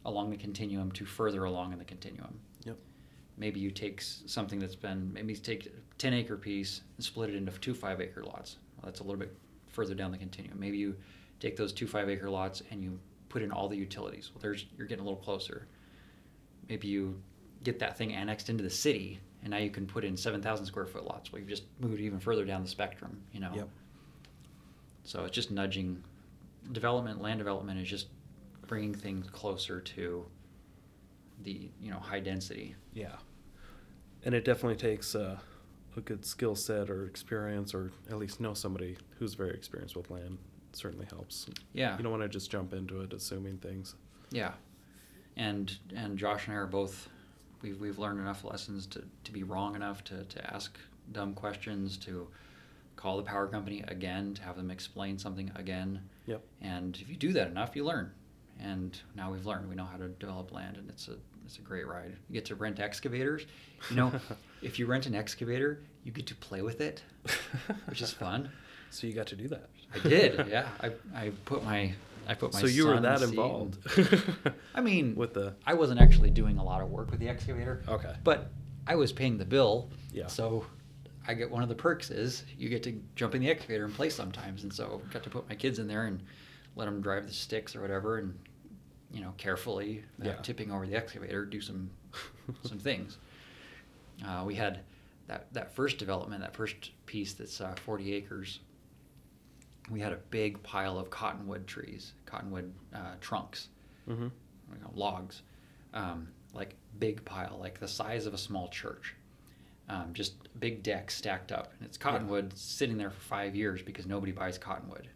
along 0.05 0.31
the 0.31 0.36
continuum 0.36 0.90
to 0.93 1.05
further 1.05 1.44
along 1.44 1.72
in 1.72 1.78
the 1.78 1.85
continuum. 1.85 2.39
Yep. 2.64 2.78
Maybe 3.36 3.60
you 3.60 3.70
take 3.70 4.01
something 4.01 4.59
that's 4.59 4.74
been 4.74 5.12
maybe 5.12 5.35
take 5.35 5.66
a 5.66 5.70
10 5.98 6.14
acre 6.14 6.36
piece 6.36 6.82
and 6.97 7.05
split 7.05 7.31
it 7.31 7.36
into 7.36 7.52
two 7.52 7.74
5 7.74 8.01
acre 8.01 8.22
lots. 8.22 8.56
Well, 8.77 8.86
that's 8.86 9.01
a 9.01 9.02
little 9.02 9.18
bit 9.18 9.35
further 9.68 9.94
down 9.94 10.10
the 10.10 10.18
continuum. 10.18 10.59
Maybe 10.59 10.78
you 10.78 10.97
take 11.39 11.56
those 11.56 11.72
two 11.72 11.86
5 11.86 12.09
acre 12.09 12.31
lots 12.31 12.62
and 12.70 12.82
you 12.82 12.98
put 13.28 13.43
in 13.43 13.51
all 13.52 13.68
the 13.68 13.77
utilities. 13.77 14.31
Well, 14.35 14.40
there's 14.40 14.66
you're 14.77 14.86
getting 14.86 15.05
a 15.05 15.06
little 15.06 15.22
closer. 15.22 15.66
Maybe 16.68 16.89
you 16.89 17.20
get 17.62 17.78
that 17.81 17.97
thing 17.98 18.14
annexed 18.14 18.48
into 18.48 18.62
the 18.62 18.70
city 18.70 19.20
and 19.43 19.51
now 19.51 19.59
you 19.59 19.70
can 19.70 19.86
put 19.86 20.05
in 20.05 20.16
7,000 20.16 20.66
square 20.66 20.86
foot 20.86 21.05
lots. 21.05 21.32
Well, 21.32 21.40
you've 21.40 21.48
just 21.48 21.64
moved 21.81 22.01
even 22.01 22.20
further 22.20 22.44
down 22.44 22.62
the 22.62 22.68
spectrum, 22.68 23.20
you 23.32 23.40
know. 23.40 23.52
Yep. 23.55 23.68
So 25.05 25.24
it's 25.24 25.35
just 25.35 25.51
nudging 25.51 26.02
development. 26.72 27.22
Land 27.22 27.39
development 27.39 27.81
is 27.81 27.89
just 27.89 28.09
bringing 28.71 28.95
things 28.95 29.27
closer 29.31 29.81
to 29.81 30.25
the 31.43 31.69
you 31.81 31.91
know 31.91 31.99
high 31.99 32.21
density. 32.21 32.77
Yeah. 32.95 33.17
And 34.25 34.33
it 34.33 34.45
definitely 34.45 34.77
takes 34.77 35.17
uh, 35.17 35.39
a 35.97 36.01
good 36.01 36.25
skill 36.25 36.55
set 36.55 36.89
or 36.89 37.05
experience, 37.07 37.75
or 37.75 37.91
at 38.09 38.17
least 38.17 38.39
know 38.39 38.55
somebody 38.55 38.97
who's 39.19 39.35
very 39.35 39.55
experienced 39.55 39.97
with 39.97 40.09
land. 40.09 40.39
certainly 40.73 41.07
helps. 41.11 41.47
Yeah. 41.73 41.97
You 41.97 42.05
don't 42.05 42.13
want 42.13 42.23
to 42.23 42.29
just 42.29 42.49
jump 42.49 42.73
into 42.73 43.01
it 43.01 43.13
assuming 43.13 43.59
things. 43.59 43.97
Yeah, 44.31 44.53
and 45.37 45.77
and 45.97 46.17
Josh 46.17 46.47
and 46.47 46.55
I 46.55 46.61
are 46.61 46.67
both 46.67 47.09
we've 47.63 47.81
we've 47.81 47.99
learned 47.99 48.21
enough 48.21 48.45
lessons 48.45 48.87
to, 48.89 49.03
to 49.25 49.33
be 49.33 49.43
wrong 49.43 49.75
enough 49.75 50.05
to, 50.05 50.25
to 50.25 50.55
ask 50.55 50.79
dumb 51.11 51.35
questions 51.35 51.97
to 51.97 52.29
call 52.95 53.17
the 53.17 53.25
power 53.25 53.49
company 53.49 53.83
again 53.89 54.33
to 54.35 54.43
have 54.43 54.57
them 54.57 54.71
explain 54.71 55.19
something 55.19 55.51
again. 55.57 56.03
Yep. 56.27 56.45
And 56.61 56.97
if 57.01 57.09
you 57.09 57.17
do 57.17 57.33
that 57.33 57.49
enough, 57.49 57.75
you 57.75 57.85
learn. 57.85 58.13
And 58.62 58.99
now 59.15 59.32
we've 59.32 59.47
learned. 59.47 59.69
We 59.69 59.74
know 59.74 59.87
how 59.87 59.97
to 59.97 60.09
develop 60.09 60.53
land, 60.53 60.77
and 60.77 60.89
it's 60.89 61.09
a 61.09 61.15
it's 61.47 61.59
a 61.59 61.62
great 61.62 61.87
ride. 61.87 62.16
You 62.28 62.35
get 62.35 62.45
to 62.47 62.55
rent 62.55 62.78
excavators. 62.78 63.47
You 63.89 63.97
know, 63.97 64.12
if 64.62 64.78
you 64.78 64.87
rent 64.87 65.07
an 65.07 65.15
excavator, 65.15 65.82
you 66.05 66.12
get 66.12 66.27
to 66.27 66.35
play 66.35 66.62
with 66.62 66.81
it, 66.81 67.03
which 67.87 68.03
is 68.03 68.12
fun. 68.12 68.51
So 68.93 69.07
you 69.07 69.12
got 69.12 69.28
to 69.28 69.37
do 69.37 69.47
that. 69.47 69.70
I 69.95 70.01
did. 70.01 70.49
Yeah, 70.49 70.66
I, 70.81 70.91
I 71.15 71.31
put 71.45 71.62
my 71.62 71.95
I 72.27 72.35
put 72.35 72.53
my. 72.53 72.61
so 72.61 72.66
you 72.66 72.89
were 72.89 72.99
that 72.99 73.23
involved. 73.23 73.78
I 74.74 74.81
mean, 74.81 75.15
with 75.15 75.35
the 75.35 75.55
I 75.66 75.74
wasn't 75.74 76.01
actually 76.01 76.31
doing 76.31 76.59
a 76.59 76.65
lot 76.65 76.82
of 76.82 76.91
work 76.91 77.11
with 77.11 77.20
the 77.20 77.28
excavator. 77.28 77.82
Okay. 77.89 78.15
But 78.24 78.51
I 78.87 78.97
was 78.97 79.12
paying 79.12 79.39
the 79.39 79.45
bill. 79.45 79.91
Yeah. 80.12 80.27
So 80.27 80.66
I 81.27 81.35
get 81.35 81.51
one 81.51 81.62
of 81.62 81.69
the 81.69 81.74
perks 81.74 82.11
is 82.11 82.45
you 82.59 82.69
get 82.69 82.82
to 82.85 83.01
jump 83.15 83.35
in 83.35 83.43
the 83.43 83.51
excavator 83.51 83.85
and 83.85 83.95
play 83.95 84.11
sometimes, 84.11 84.62
and 84.65 84.73
so 84.73 85.01
got 85.12 85.23
to 85.24 85.31
put 85.31 85.49
my 85.49 85.55
kids 85.55 85.78
in 85.78 85.87
there 85.87 86.07
and 86.07 86.20
let 86.77 86.87
them 86.87 87.01
drive 87.01 87.27
the 87.27 87.32
sticks 87.32 87.77
or 87.77 87.81
whatever, 87.81 88.19
and 88.19 88.39
you 89.12 89.20
know 89.20 89.35
carefully, 89.37 90.05
without 90.19 90.37
Yeah. 90.37 90.43
tipping 90.43 90.70
over 90.70 90.87
the 90.87 90.95
excavator, 90.97 91.45
do 91.45 91.61
some 91.61 91.91
some 92.65 92.78
things. 92.78 93.19
Uh, 94.24 94.45
we 94.47 94.55
had 94.55 94.81
that 95.27 95.53
that 95.53 95.74
first 95.74 95.99
development, 95.99 96.43
that 96.43 96.55
first 96.55 96.91
piece 97.07 97.32
that's 97.35 97.61
uh, 97.61 97.74
40 97.85 98.12
acres. 98.15 98.61
We 99.91 100.01
had 100.01 100.12
a 100.12 100.19
big 100.31 100.62
pile 100.62 100.99
of 100.99 101.11
cottonwood 101.11 101.66
trees, 101.66 102.12
cottonwood 102.27 102.73
uh, 102.95 103.15
trunks 103.20 103.69
hmm 104.07 104.28
you 104.73 104.81
know, 104.82 104.91
logs, 104.95 105.43
um, 105.95 106.28
like 106.55 106.77
big 107.01 107.24
pile, 107.24 107.57
like 107.61 107.81
the 107.81 107.89
size 107.89 108.24
of 108.27 108.35
a 108.35 108.39
small 108.39 108.69
church. 108.69 109.16
Um, 109.89 110.11
just 110.12 110.35
big 110.61 110.85
deck 110.85 111.11
stacked 111.11 111.51
up, 111.51 111.73
and 111.77 111.89
it's 111.89 111.99
cottonwood 111.99 112.57
sitting 112.57 112.97
there 112.97 113.11
for 113.11 113.20
five 113.20 113.57
years 113.57 113.82
because 113.82 114.07
nobody 114.07 114.31
buys 114.31 114.59
cottonwood. 114.59 115.09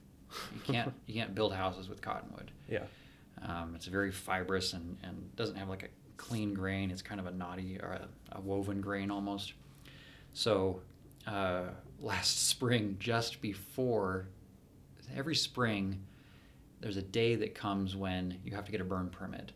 You 0.53 0.61
can't 0.65 0.93
you 1.07 1.15
can't 1.15 1.35
build 1.37 1.55
houses 1.55 1.89
with 1.89 2.03
cottonwood. 2.03 2.51
Yeah. 2.69 2.83
Um, 3.45 3.75
it's 3.75 3.87
very 3.87 4.11
fibrous 4.11 4.73
and, 4.73 4.97
and 5.03 5.35
doesn't 5.37 5.57
have 5.57 5.69
like 5.69 5.83
a 5.83 5.89
clean 6.17 6.55
grain. 6.55 6.91
It's 6.91 7.03
kind 7.03 7.21
of 7.21 7.27
a 7.27 7.31
knotty 7.31 7.79
or 7.83 7.91
a, 7.91 8.09
a 8.33 8.41
woven 8.41 8.81
grain 8.81 9.11
almost. 9.11 9.53
So 10.33 10.81
uh, 11.27 11.65
last 12.01 12.49
spring, 12.49 12.97
just 12.99 13.41
before 13.41 14.29
every 15.15 15.35
spring, 15.35 16.01
there's 16.81 16.97
a 16.97 17.03
day 17.03 17.35
that 17.37 17.55
comes 17.55 17.95
when 17.97 18.39
you 18.45 18.55
have 18.55 18.65
to 18.65 18.73
get 18.73 18.81
a 18.81 18.85
burn 18.85 19.09
permit. 19.11 19.53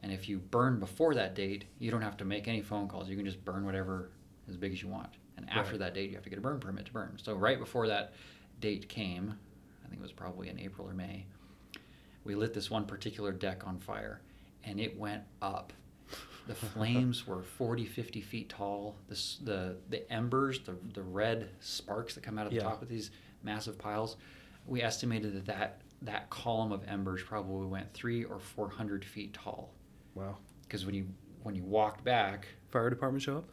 And 0.00 0.12
if 0.12 0.28
you 0.28 0.38
burn 0.38 0.78
before 0.78 1.14
that 1.14 1.34
date, 1.34 1.64
you 1.78 1.90
don't 1.90 2.02
have 2.02 2.16
to 2.18 2.24
make 2.24 2.46
any 2.46 2.62
phone 2.62 2.88
calls. 2.88 3.08
You 3.08 3.16
can 3.16 3.24
just 3.24 3.44
burn 3.44 3.64
whatever 3.66 4.10
as 4.48 4.56
big 4.56 4.72
as 4.72 4.80
you 4.82 4.88
want. 4.88 5.10
And 5.36 5.48
after 5.50 5.72
Right. 5.72 5.80
that 5.80 5.94
date, 5.94 6.10
you 6.10 6.14
have 6.16 6.24
to 6.24 6.30
get 6.30 6.38
a 6.38 6.42
burn 6.42 6.60
permit 6.60 6.86
to 6.86 6.92
burn. 6.92 7.18
So 7.22 7.34
right 7.34 7.58
before 7.58 7.86
that 7.88 8.12
date 8.60 8.88
came, 8.88 9.34
I 9.84 9.88
think 9.88 10.00
it 10.00 10.02
was 10.02 10.12
probably 10.12 10.48
in 10.48 10.58
April 10.58 10.88
or 10.88 10.94
May, 10.94 11.26
we 12.24 12.34
lit 12.34 12.52
this 12.54 12.70
one 12.70 12.84
particular 12.84 13.32
deck 13.32 13.66
on 13.66 13.78
fire 13.78 14.20
and 14.64 14.78
it 14.80 14.98
went 14.98 15.22
up. 15.42 15.72
The 16.46 16.54
flames 16.54 17.26
were 17.26 17.42
40, 17.42 17.84
50 17.84 18.20
feet 18.22 18.48
tall. 18.48 18.96
The, 19.08 19.22
the, 19.44 19.76
the 19.90 20.10
embers, 20.12 20.60
the, 20.60 20.76
the 20.94 21.02
red 21.02 21.50
sparks 21.60 22.14
that 22.14 22.22
come 22.22 22.38
out 22.38 22.46
of 22.46 22.52
the 22.52 22.56
Yeah. 22.58 22.62
top 22.64 22.80
of 22.82 22.88
these 22.88 23.10
massive 23.42 23.78
piles, 23.78 24.16
we 24.66 24.82
estimated 24.82 25.34
that, 25.34 25.46
that 25.46 25.80
that 26.00 26.30
column 26.30 26.70
of 26.72 26.82
embers 26.86 27.22
probably 27.22 27.66
went 27.66 27.92
three 27.92 28.22
or 28.24 28.38
400 28.38 29.04
feet 29.04 29.34
tall. 29.34 29.72
Wow. 30.14 30.36
Because 30.62 30.86
when 30.86 30.94
you, 30.94 31.06
when 31.42 31.54
you 31.56 31.64
walked 31.64 32.04
back, 32.04 32.46
Fire 32.70 32.88
department 32.88 33.22
show 33.22 33.38
up? 33.38 33.48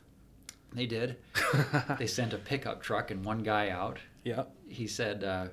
they 0.72 0.86
did. 0.86 1.18
they 1.98 2.06
sent 2.08 2.34
a 2.34 2.38
pickup 2.38 2.82
truck 2.84 3.10
and 3.12 3.26
one 3.26 3.40
guy 3.40 3.70
out. 3.70 3.98
Yeah. 4.24 4.44
He 4.68 4.86
said, 4.88 5.24
uh, 5.24 5.48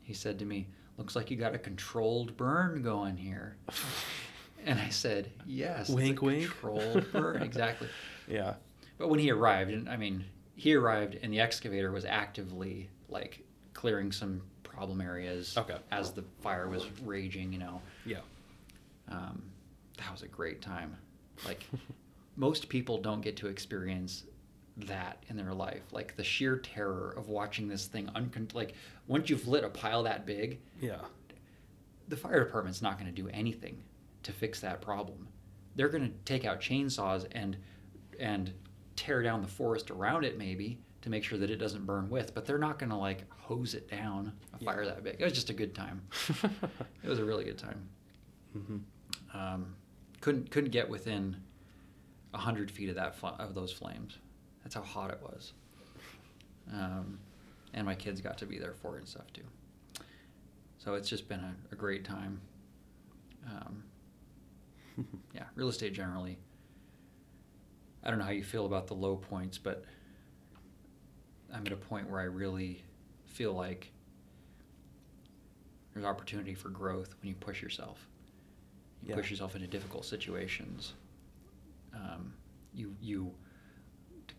he 0.00 0.14
said 0.14 0.38
to 0.38 0.44
me, 0.44 0.68
"Looks 0.98 1.16
like 1.16 1.30
you 1.30 1.36
got 1.36 1.54
a 1.54 1.58
controlled 1.58 2.36
burn 2.36 2.82
going 2.82 3.16
here." 3.16 3.56
And 4.64 4.78
I 4.78 4.90
said, 4.90 5.28
"Yes, 5.44 5.88
Wink, 5.88 6.22
wink. 6.22 6.44
Controlled 6.48 7.10
burn, 7.10 7.42
exactly." 7.50 7.88
Yeah. 8.28 8.54
But 8.96 9.08
when 9.08 9.18
he 9.18 9.32
arrived, 9.32 9.72
and 9.72 9.88
I 9.88 9.96
mean, 9.96 10.24
he 10.54 10.74
arrived, 10.76 11.18
and 11.20 11.32
the 11.32 11.40
excavator 11.40 11.90
was 11.90 12.04
actively 12.04 12.88
like 13.08 13.44
clearing 13.74 14.12
some 14.12 14.40
problem 14.62 15.00
areas 15.00 15.58
Okay. 15.58 15.78
as 15.90 16.12
the 16.12 16.22
fire 16.42 16.68
was 16.68 16.86
raging. 17.04 17.52
You 17.52 17.58
know, 17.58 17.82
Yeah. 18.06 18.20
um, 19.08 19.42
that 19.98 20.12
was 20.12 20.22
a 20.22 20.28
great 20.28 20.62
time. 20.62 20.96
Like 21.44 21.66
most 22.36 22.68
people 22.68 22.98
don't 22.98 23.20
get 23.20 23.36
to 23.38 23.48
experience 23.48 24.22
that 24.76 25.22
in 25.28 25.36
their 25.36 25.52
life. 25.54 25.82
Like 25.92 26.16
the 26.16 26.24
sheer 26.24 26.56
terror 26.56 27.14
of 27.16 27.28
watching 27.28 27.68
this 27.68 27.86
thing 27.86 28.06
uncon- 28.16 28.54
like 28.54 28.74
once 29.06 29.28
you've 29.30 29.46
lit 29.48 29.64
a 29.64 29.68
pile 29.68 30.02
that 30.04 30.24
big, 30.26 30.60
Yeah. 30.80 31.00
the 32.08 32.16
fire 32.16 32.42
department's 32.44 32.82
not 32.82 32.98
going 32.98 33.12
to 33.14 33.22
do 33.22 33.28
anything 33.28 33.82
to 34.22 34.32
fix 34.32 34.60
that 34.60 34.80
problem. 34.80 35.28
They're 35.76 35.88
going 35.88 36.04
to 36.08 36.14
take 36.24 36.44
out 36.44 36.60
chainsaws 36.60 37.26
and 37.32 37.56
and 38.20 38.52
tear 38.94 39.22
down 39.22 39.40
the 39.42 39.48
forest 39.48 39.90
around 39.90 40.24
it 40.24 40.36
maybe 40.38 40.78
to 41.00 41.10
make 41.10 41.24
sure 41.24 41.38
that 41.38 41.50
it 41.50 41.56
doesn't 41.56 41.84
burn 41.86 42.08
with, 42.10 42.34
but 42.34 42.44
they're 42.46 42.58
not 42.58 42.78
going 42.78 42.90
to 42.90 42.96
like 42.96 43.24
hose 43.32 43.74
it 43.74 43.90
down 43.90 44.32
a 44.54 44.64
fire 44.64 44.84
that 44.84 45.02
big. 45.02 45.16
It 45.18 45.24
was 45.24 45.32
just 45.32 45.50
a 45.50 45.54
good 45.54 45.74
time. 45.74 46.02
it 47.02 47.08
was 47.08 47.18
a 47.18 47.24
really 47.24 47.44
good 47.44 47.58
time. 47.58 47.88
hmm 48.52 48.76
Um, 49.36 49.74
couldn't 50.20 50.50
couldn't 50.50 50.70
get 50.70 50.88
within 50.88 51.36
a 52.34 52.38
hundred 52.38 52.70
feet 52.70 52.88
of 52.90 52.94
that 52.96 53.16
fl- 53.16 53.26
of 53.38 53.54
those 53.54 53.72
flames. 53.72 54.18
That's 54.62 54.74
how 54.74 54.82
hot 54.82 55.10
it 55.10 55.20
was. 55.22 55.52
Um, 56.72 57.18
and 57.74 57.86
my 57.86 57.94
kids 57.94 58.20
got 58.20 58.38
to 58.38 58.46
be 58.46 58.58
there 58.58 58.74
for 58.74 58.96
it 58.96 59.00
and 59.00 59.08
stuff 59.08 59.32
too. 59.32 59.42
So 60.78 60.94
it's 60.94 61.08
just 61.08 61.28
been 61.28 61.40
a, 61.40 61.54
a 61.72 61.76
great 61.76 62.04
time. 62.04 62.40
Um, 63.46 63.84
yeah, 65.34 65.44
real 65.54 65.68
estate 65.68 65.92
generally. 65.94 66.38
I 68.04 68.10
don't 68.10 68.18
know 68.18 68.24
how 68.24 68.30
you 68.32 68.42
feel 68.44 68.66
about 68.66 68.88
the 68.88 68.94
low 68.94 69.16
points, 69.16 69.58
but 69.58 69.84
I'm 71.52 71.66
at 71.66 71.72
a 71.72 71.76
point 71.76 72.10
where 72.10 72.20
I 72.20 72.24
really 72.24 72.82
feel 73.26 73.52
like 73.52 73.92
there's 75.92 76.04
opportunity 76.06 76.54
for 76.54 76.68
growth 76.68 77.14
when 77.20 77.28
you 77.28 77.34
push 77.36 77.62
yourself. 77.62 78.08
You 79.02 79.10
Yeah. 79.10 79.16
push 79.16 79.30
yourself 79.30 79.54
into 79.54 79.66
difficult 79.68 80.04
situations. 80.04 80.94
Um, 81.94 82.32
you 82.74 82.96
you, 83.00 83.34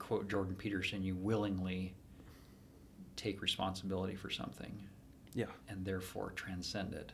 quote 0.03 0.27
Jordan 0.30 0.55
Peterson, 0.55 1.01
you 1.03 1.15
willingly 1.15 1.93
take 3.15 3.41
responsibility 3.41 4.15
for 4.15 4.30
something 4.30 4.77
Yeah. 5.34 5.51
and 5.69 5.85
therefore 5.85 6.31
transcend 6.31 6.93
it. 6.93 7.13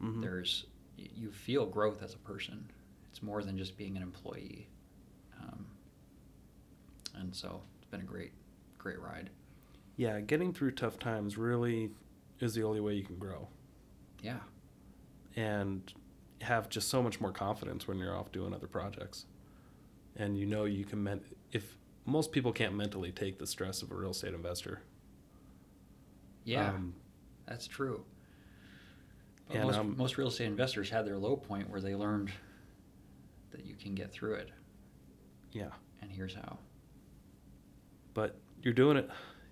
Mhm. 0.00 0.20
There's 0.22 0.66
you 0.96 1.30
feel 1.30 1.64
growth 1.64 2.02
as 2.02 2.14
a 2.14 2.18
person. 2.18 2.68
It's 3.10 3.22
more 3.22 3.42
than 3.42 3.56
just 3.56 3.76
being 3.76 3.96
an 3.96 4.02
employee. 4.02 4.68
Um, 5.40 5.66
and 7.14 7.34
so 7.34 7.62
it's 7.78 7.86
been 7.86 8.00
a 8.00 8.04
great, 8.04 8.32
great 8.78 8.98
ride. 9.00 9.30
Yeah. 9.96 10.20
Getting 10.20 10.52
through 10.52 10.72
tough 10.72 10.98
times 10.98 11.38
really 11.38 11.92
is 12.40 12.52
the 12.54 12.62
only 12.64 12.80
way 12.80 12.94
you 12.94 13.04
can 13.04 13.18
grow 13.18 13.48
Yeah, 14.22 14.40
and 15.36 15.92
have 16.40 16.68
just 16.68 16.88
so 16.88 17.00
much 17.02 17.20
more 17.20 17.32
confidence 17.32 17.86
when 17.88 17.98
you're 17.98 18.14
off 18.16 18.30
doing 18.32 18.52
other 18.52 18.66
projects. 18.68 19.26
And 20.16 20.36
you 20.36 20.46
know 20.46 20.64
you 20.64 20.84
can 20.84 21.02
men- 21.02 21.24
if 21.52 21.77
most 22.08 22.32
people 22.32 22.52
can't 22.52 22.74
mentally 22.74 23.12
take 23.12 23.38
the 23.38 23.46
stress 23.46 23.82
of 23.82 23.90
a 23.92 23.94
real 23.94 24.10
estate 24.10 24.34
investor. 24.34 24.82
yeah, 26.44 26.70
Um, 26.70 26.94
that's 27.46 27.66
true. 27.66 28.04
But 29.48 29.56
and, 29.56 29.66
most, 29.66 29.78
um, 29.78 29.96
most 29.96 30.18
real 30.18 30.28
estate 30.28 30.46
investors 30.46 30.90
had 30.90 31.06
their 31.06 31.18
low 31.18 31.36
point 31.36 31.70
where 31.70 31.80
they 31.80 31.94
learned 31.94 32.30
that 33.50 33.64
you 33.64 33.74
can 33.74 33.94
get 33.94 34.12
through 34.12 34.34
it, 34.34 34.50
yeah. 35.52 35.70
and 36.02 36.10
here's 36.10 36.34
how. 36.34 36.58
But 38.12 38.36
you're 38.62 38.74
doing 38.74 38.96
it, 38.98 39.08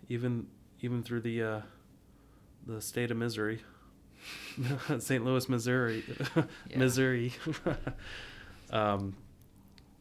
even 0.08 0.46
even 0.80 1.02
through 1.02 1.22
the 1.22 1.42
uh, 1.42 1.60
the 2.66 2.80
state 2.82 3.10
of 3.10 3.16
misery, 3.16 3.62
St. 4.98 5.24
Louis, 5.24 5.48
Missouri, 5.48 6.04
Missouri. 6.76 7.32
um, 8.70 9.16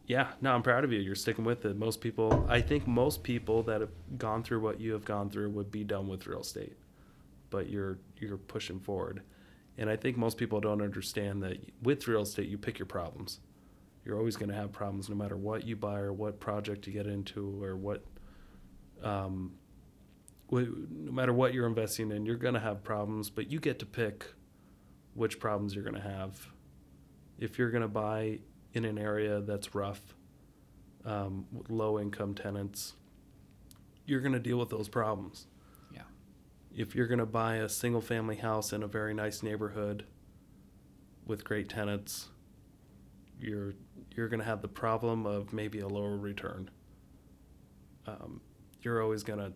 yeah, 0.07 0.27
no, 0.41 0.53
I'm 0.53 0.64
proud 0.64 0.84
of 0.84 0.91
you. 0.91 0.99
You're 0.99 1.15
sticking 1.15 1.45
with 1.45 1.65
it. 1.65 1.76
Most 1.76 2.02
people, 2.02 2.45
I 2.49 2.61
think, 2.61 2.88
most 2.88 3.23
people 3.23 3.64
that 3.64 3.82
have 3.82 3.91
gone 4.18 4.44
through 4.44 4.61
what 4.61 4.80
you 4.80 4.94
have 4.94 5.06
gone 5.06 5.30
through 5.30 5.49
would 5.52 5.72
be 5.72 5.84
done 5.84 6.07
with 6.07 6.27
real 6.27 6.41
estate 6.41 6.77
but 7.56 7.69
you're 7.69 7.98
you're 8.18 8.38
pushing 8.38 8.80
forward. 8.80 9.22
And 9.77 9.90
I 9.90 9.95
think 9.95 10.18
most 10.18 10.38
people 10.38 10.60
don't 10.60 10.82
understand 10.82 11.41
that 11.44 11.57
with 11.82 12.06
real 12.07 12.22
estate, 12.22 12.49
you 12.49 12.57
pick 12.57 12.80
your 12.80 12.86
problems. 12.86 13.40
You're 14.03 14.18
always 14.18 14.36
going 14.36 14.49
to 14.49 14.56
have 14.56 14.73
problems 14.73 15.10
no 15.10 15.15
matter 15.15 15.38
what 15.38 15.65
you 15.65 15.77
buy 15.77 15.99
or 15.99 16.11
what 16.11 16.40
project 16.40 16.86
you 16.86 16.91
get 16.94 17.07
into 17.07 17.64
or 17.64 17.76
what, 17.76 18.06
um, 19.03 19.53
no 20.52 21.11
matter 21.11 21.34
what 21.34 21.53
you're 21.53 21.65
investing 21.65 22.11
in, 22.11 22.26
you're 22.26 22.36
going 22.36 22.53
to 22.53 22.60
have 22.60 22.84
problems, 22.84 23.30
but 23.30 23.52
you 23.52 23.60
get 23.60 23.80
to 23.80 23.86
pick 23.86 24.26
which 25.14 25.40
problems 25.40 25.73
you're 25.76 25.84
going 25.84 26.02
to 26.02 26.10
have. 26.10 26.48
If 27.40 27.57
you're 27.57 27.72
going 27.72 27.82
to 27.82 27.88
buy 27.88 28.40
in 28.76 28.85
an 28.85 28.97
area 28.97 29.39
that's 29.41 29.73
rough, 29.73 30.02
um, 31.06 31.45
with 31.52 31.69
low 31.69 31.99
income 31.99 32.35
tenants, 32.35 32.93
you're 34.06 34.19
going 34.22 34.34
to 34.34 34.39
deal 34.39 34.57
with 34.57 34.69
those 34.69 34.89
problems. 34.89 35.47
Yeah. 35.93 36.02
If 36.76 36.93
you're 36.95 37.07
going 37.07 37.19
to 37.19 37.26
buy 37.26 37.56
a 37.57 37.69
single 37.69 38.02
family 38.02 38.35
house 38.35 38.73
in 38.73 38.84
a 38.84 38.88
very 38.88 39.14
nice 39.14 39.41
neighborhood 39.41 40.06
with 41.26 41.43
great 41.43 41.69
tenants, 41.69 42.27
you're 43.39 43.73
you're 44.15 44.30
going 44.30 44.39
to 44.39 44.45
have 44.45 44.61
the 44.61 44.68
problem 44.68 45.26
of 45.26 45.52
maybe 45.53 45.80
a 45.80 45.88
lower 45.88 46.15
return. 46.18 46.69
Um, 48.07 48.39
you're 48.81 49.02
always 49.02 49.23
going 49.23 49.39
to 49.39 49.52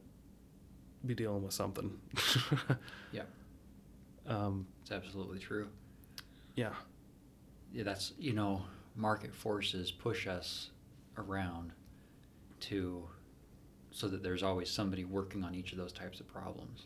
be 1.06 1.14
dealing 1.16 1.44
with 1.44 1.54
something. 1.54 1.98
Yeah. 3.12 3.24
Um, 4.28 4.68
It's 4.82 4.92
absolutely 4.92 5.40
true. 5.40 5.68
yeah. 6.56 6.74
Yeah, 7.72 7.84
that's 7.84 8.14
you 8.20 8.34
know, 8.34 8.64
market 8.96 9.34
forces 9.34 9.92
push 9.92 10.28
us 10.28 10.70
around 11.18 11.72
to 12.62 13.08
so 13.92 14.08
that 14.08 14.22
there's 14.24 14.44
always 14.44 14.70
somebody 14.70 15.04
working 15.04 15.44
on 15.44 15.56
each 15.56 15.72
of 15.72 15.78
those 15.78 15.92
types 15.94 16.20
of 16.20 16.28
problems. 16.28 16.86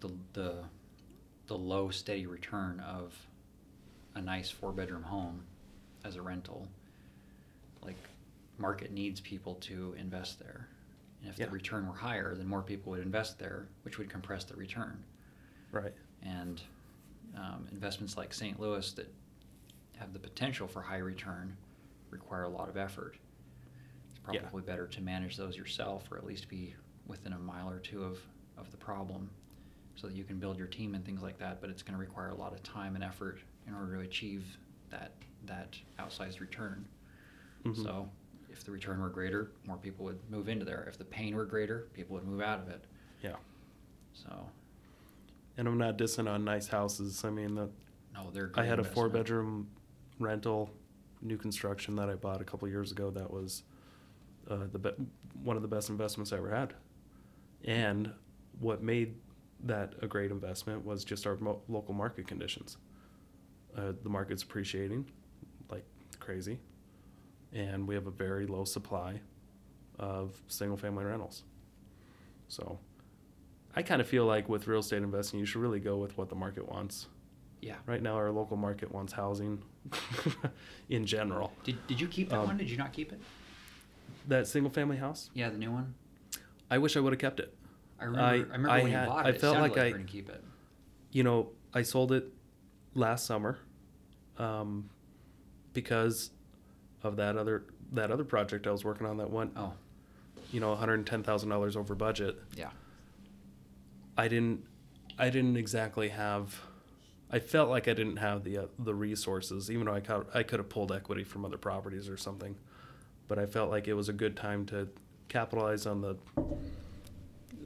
The 0.00 0.10
the 0.32 0.54
the 1.46 1.56
low 1.58 1.90
steady 1.90 2.26
return 2.26 2.80
of 2.80 3.14
a 4.14 4.20
nice 4.20 4.50
four 4.50 4.72
bedroom 4.72 5.02
home 5.04 5.44
as 6.04 6.16
a 6.16 6.22
rental, 6.22 6.66
like 7.82 7.96
market 8.58 8.90
needs 8.92 9.20
people 9.20 9.54
to 9.56 9.94
invest 9.98 10.38
there. 10.38 10.68
And 11.20 11.30
if 11.30 11.38
Yeah. 11.38 11.46
the 11.46 11.52
return 11.52 11.86
were 11.86 11.94
higher, 11.94 12.34
then 12.34 12.46
more 12.46 12.62
people 12.62 12.92
would 12.92 13.02
invest 13.02 13.38
there, 13.38 13.68
which 13.82 13.98
would 13.98 14.08
compress 14.08 14.44
the 14.44 14.56
return 14.56 15.02
Right. 15.72 15.92
and 16.22 16.60
um, 17.36 17.66
investments 17.70 18.16
like 18.16 18.32
St. 18.32 18.58
Louis 18.58 18.90
that 18.92 19.12
have 19.96 20.12
the 20.12 20.18
potential 20.18 20.66
for 20.68 20.82
high 20.82 20.98
return 20.98 21.56
require 22.10 22.42
a 22.44 22.48
lot 22.48 22.68
of 22.68 22.76
effort. 22.76 23.16
It's 24.10 24.20
Yeah. 24.34 24.40
probably 24.42 24.62
better 24.62 24.86
to 24.86 25.00
manage 25.00 25.36
those 25.36 25.56
yourself 25.56 26.10
or 26.10 26.18
at 26.18 26.24
least 26.24 26.48
be 26.48 26.74
within 27.06 27.32
a 27.32 27.38
mile 27.38 27.70
or 27.70 27.78
two 27.78 28.02
of, 28.04 28.18
of 28.56 28.70
the 28.70 28.76
problem 28.76 29.30
so 29.94 30.06
that 30.06 30.14
you 30.16 30.24
can 30.24 30.38
build 30.38 30.58
your 30.58 30.66
team 30.66 30.94
and 30.94 31.04
things 31.04 31.22
like 31.22 31.38
that, 31.38 31.60
but 31.60 31.70
it's 31.70 31.82
going 31.82 31.94
to 31.94 32.00
require 32.00 32.28
a 32.30 32.34
lot 32.34 32.52
of 32.52 32.62
time 32.62 32.94
and 32.94 33.04
effort 33.04 33.38
in 33.66 33.74
order 33.74 33.94
to 33.94 34.00
achieve 34.00 34.58
that 34.90 35.12
that 35.46 35.78
outsized 35.98 36.40
return. 36.40 36.84
Mhm. 37.64 37.76
So 37.82 38.10
if 38.50 38.64
the 38.64 38.72
return 38.72 39.00
were 39.00 39.08
greater, 39.08 39.52
more 39.64 39.76
people 39.76 40.04
would 40.06 40.18
move 40.30 40.48
into 40.48 40.64
there. 40.64 40.84
If 40.88 40.98
the 40.98 41.04
pain 41.04 41.34
were 41.36 41.44
greater, 41.46 41.86
people 41.92 42.14
would 42.14 42.24
move 42.24 42.40
out 42.40 42.58
of 42.60 42.68
it. 42.68 42.84
Yeah. 43.22 43.36
So 44.12 44.50
And 45.56 45.66
I'm 45.68 45.78
not 45.78 45.96
dissing 45.96 46.28
on 46.28 46.44
nice 46.44 46.66
houses. 46.68 47.24
I 47.24 47.30
mean, 47.30 47.54
the, 47.54 47.70
no, 48.12 48.30
they're. 48.30 48.50
I 48.56 48.64
had 48.64 48.78
a 48.78 48.84
four 48.84 49.08
bedroom 49.08 49.70
rental, 50.18 50.70
new 51.22 51.36
construction 51.36 51.96
that 51.96 52.08
I 52.08 52.14
bought 52.14 52.40
a 52.40 52.44
couple 52.44 52.68
years 52.68 52.92
ago. 52.92 53.10
That 53.10 53.30
was 53.30 53.62
uh, 54.50 54.66
the 54.72 54.78
be- 54.78 55.06
one 55.42 55.56
of 55.56 55.62
the 55.62 55.68
best 55.68 55.88
investments 55.88 56.32
I 56.32 56.36
ever 56.36 56.54
had. 56.54 56.74
And 57.64 58.12
what 58.60 58.82
made 58.82 59.14
that 59.64 59.94
a 60.02 60.06
great 60.06 60.30
investment 60.30 60.84
was 60.84 61.04
just 61.04 61.26
our 61.26 61.36
mo- 61.36 61.62
local 61.68 61.94
market 61.94 62.26
conditions. 62.26 62.76
Uh, 63.76 63.92
the 64.02 64.08
market's 64.08 64.42
appreciating 64.42 65.06
like 65.70 65.84
crazy, 66.18 66.58
and 67.52 67.86
we 67.86 67.94
have 67.94 68.06
a 68.06 68.10
very 68.10 68.46
low 68.46 68.64
supply 68.64 69.20
of 69.98 70.40
single 70.48 70.76
family 70.76 71.04
rentals. 71.04 71.42
So 72.48 72.78
I 73.74 73.82
kind 73.82 74.00
of 74.00 74.08
feel 74.08 74.24
like 74.24 74.48
with 74.48 74.66
real 74.66 74.80
estate 74.80 75.02
investing, 75.02 75.40
you 75.40 75.46
should 75.46 75.60
really 75.60 75.80
go 75.80 75.96
with 75.98 76.16
what 76.16 76.28
the 76.28 76.34
market 76.34 76.68
wants. 76.70 77.06
Yeah. 77.60 77.76
Right 77.86 78.02
now, 78.02 78.14
our 78.14 78.30
local 78.30 78.56
market 78.56 78.92
wants 78.92 79.12
housing 79.12 79.62
in 80.88 81.06
general. 81.06 81.52
Did, 81.64 81.84
did 81.86 82.00
you 82.00 82.08
keep 82.08 82.28
that 82.30 82.38
Um, 82.40 82.46
one? 82.46 82.56
Did 82.56 82.70
you 82.70 82.76
not 82.76 82.92
keep 82.92 83.12
it? 83.12 83.20
That 84.28 84.46
single 84.46 84.70
family 84.70 84.96
house, 84.96 85.30
Yeah, 85.34 85.48
the 85.50 85.58
new 85.58 85.70
one. 85.72 85.94
I 86.70 86.78
wish 86.78 86.96
I 86.96 87.00
would 87.00 87.12
have 87.12 87.20
kept 87.20 87.38
it. 87.40 87.54
I 88.00 88.04
remember. 88.04 88.20
I- 88.24 88.28
I, 88.30 88.36
remember 88.38 88.70
I 88.70 88.82
when 88.82 88.92
had- 88.92 89.02
you 89.02 89.08
bought 89.08 89.26
I 89.26 89.28
it. 89.30 89.34
it 89.36 89.40
felt 89.40 89.58
like 89.58 89.70
like 89.72 89.78
I- 89.78 89.84
were 89.86 89.98
gonna 89.98 90.04
keep 90.04 90.28
it. 90.28 90.42
You 91.12 91.22
know, 91.22 91.50
I 91.72 91.82
sold 91.82 92.12
it 92.12 92.26
last 92.94 93.24
summer 93.26 93.58
um, 94.38 94.90
because 95.72 96.30
of 97.02 97.16
that 97.16 97.36
other 97.36 97.64
that 97.92 98.10
other 98.10 98.24
project 98.24 98.66
I 98.66 98.70
was 98.72 98.84
working 98.84 99.06
on 99.06 99.16
that 99.18 99.30
went, 99.30 99.52
Oh, 99.56 99.72
you 100.52 100.58
know, 100.60 100.70
one 100.70 100.78
hundred 100.78 101.06
ten 101.06 101.22
thousand 101.22 101.48
dollars 101.50 101.76
over 101.76 101.94
budget. 101.94 102.36
yeah. 102.56 102.70
I 104.18 104.28
didn't 104.28 104.64
I 105.18 105.30
didn't 105.30 105.56
exactly 105.56 106.08
have 106.08 106.60
I 107.30 107.40
felt 107.40 107.68
like 107.68 107.88
I 107.88 107.94
didn't 107.94 108.16
have 108.16 108.44
the 108.44 108.58
uh, 108.58 108.66
the 108.78 108.94
resources 108.94 109.70
even 109.70 109.86
though 109.86 109.94
I 109.94 110.00
could, 110.00 110.26
I 110.32 110.42
could 110.42 110.60
have 110.60 110.68
pulled 110.68 110.92
equity 110.92 111.24
from 111.24 111.44
other 111.44 111.58
properties 111.58 112.08
or 112.08 112.16
something. 112.16 112.56
But 113.28 113.38
I 113.38 113.46
felt 113.46 113.70
like 113.70 113.88
it 113.88 113.94
was 113.94 114.08
a 114.08 114.12
good 114.12 114.36
time 114.36 114.64
to 114.66 114.88
capitalize 115.28 115.86
on 115.86 116.00
the 116.00 116.16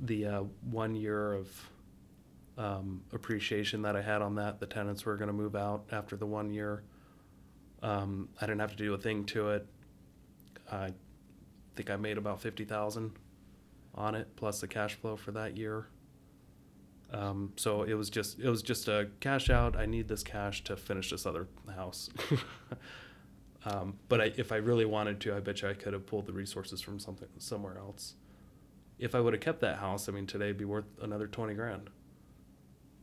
the 0.00 0.26
uh, 0.26 0.42
one 0.70 0.94
year 0.94 1.34
of 1.34 1.70
um, 2.56 3.02
appreciation 3.12 3.82
that 3.82 3.96
I 3.96 4.02
had 4.02 4.22
on 4.22 4.34
that. 4.36 4.60
The 4.60 4.66
tenants 4.66 5.04
were 5.04 5.16
going 5.16 5.28
to 5.28 5.34
move 5.34 5.54
out 5.54 5.84
after 5.92 6.16
the 6.16 6.26
one 6.26 6.50
year. 6.50 6.82
Um, 7.82 8.28
I 8.40 8.46
didn't 8.46 8.60
have 8.60 8.72
to 8.72 8.76
do 8.76 8.94
a 8.94 8.98
thing 8.98 9.24
to 9.26 9.50
it. 9.50 9.66
I 10.70 10.92
think 11.74 11.90
I 11.90 11.96
made 11.96 12.18
about 12.18 12.40
50,000 12.40 13.12
on 13.94 14.14
it 14.14 14.28
plus 14.36 14.60
the 14.60 14.68
cash 14.68 14.94
flow 14.94 15.16
for 15.16 15.32
that 15.32 15.56
year 15.56 15.86
um, 17.12 17.52
so 17.56 17.82
it 17.82 17.94
was 17.94 18.10
just 18.10 18.38
it 18.38 18.48
was 18.48 18.62
just 18.62 18.88
a 18.88 19.08
cash 19.20 19.50
out. 19.50 19.76
I 19.76 19.86
need 19.86 20.08
this 20.08 20.22
cash 20.22 20.62
to 20.64 20.76
finish 20.76 21.10
this 21.10 21.26
other 21.26 21.48
house. 21.74 22.10
um, 23.64 23.98
but 24.08 24.20
I, 24.20 24.32
if 24.36 24.52
I 24.52 24.56
really 24.56 24.84
wanted 24.84 25.20
to, 25.20 25.34
I 25.34 25.40
bet 25.40 25.62
you 25.62 25.68
I 25.68 25.74
could 25.74 25.92
have 25.92 26.06
pulled 26.06 26.26
the 26.26 26.32
resources 26.32 26.80
from 26.80 26.98
something 26.98 27.28
somewhere 27.38 27.78
else. 27.78 28.14
If 28.98 29.14
I 29.14 29.20
would 29.20 29.32
have 29.32 29.40
kept 29.42 29.60
that 29.60 29.78
house, 29.78 30.08
I 30.08 30.12
mean, 30.12 30.26
today 30.26 30.46
it'd 30.46 30.58
be 30.58 30.64
worth 30.64 30.84
another 31.02 31.26
twenty 31.26 31.54
grand. 31.54 31.90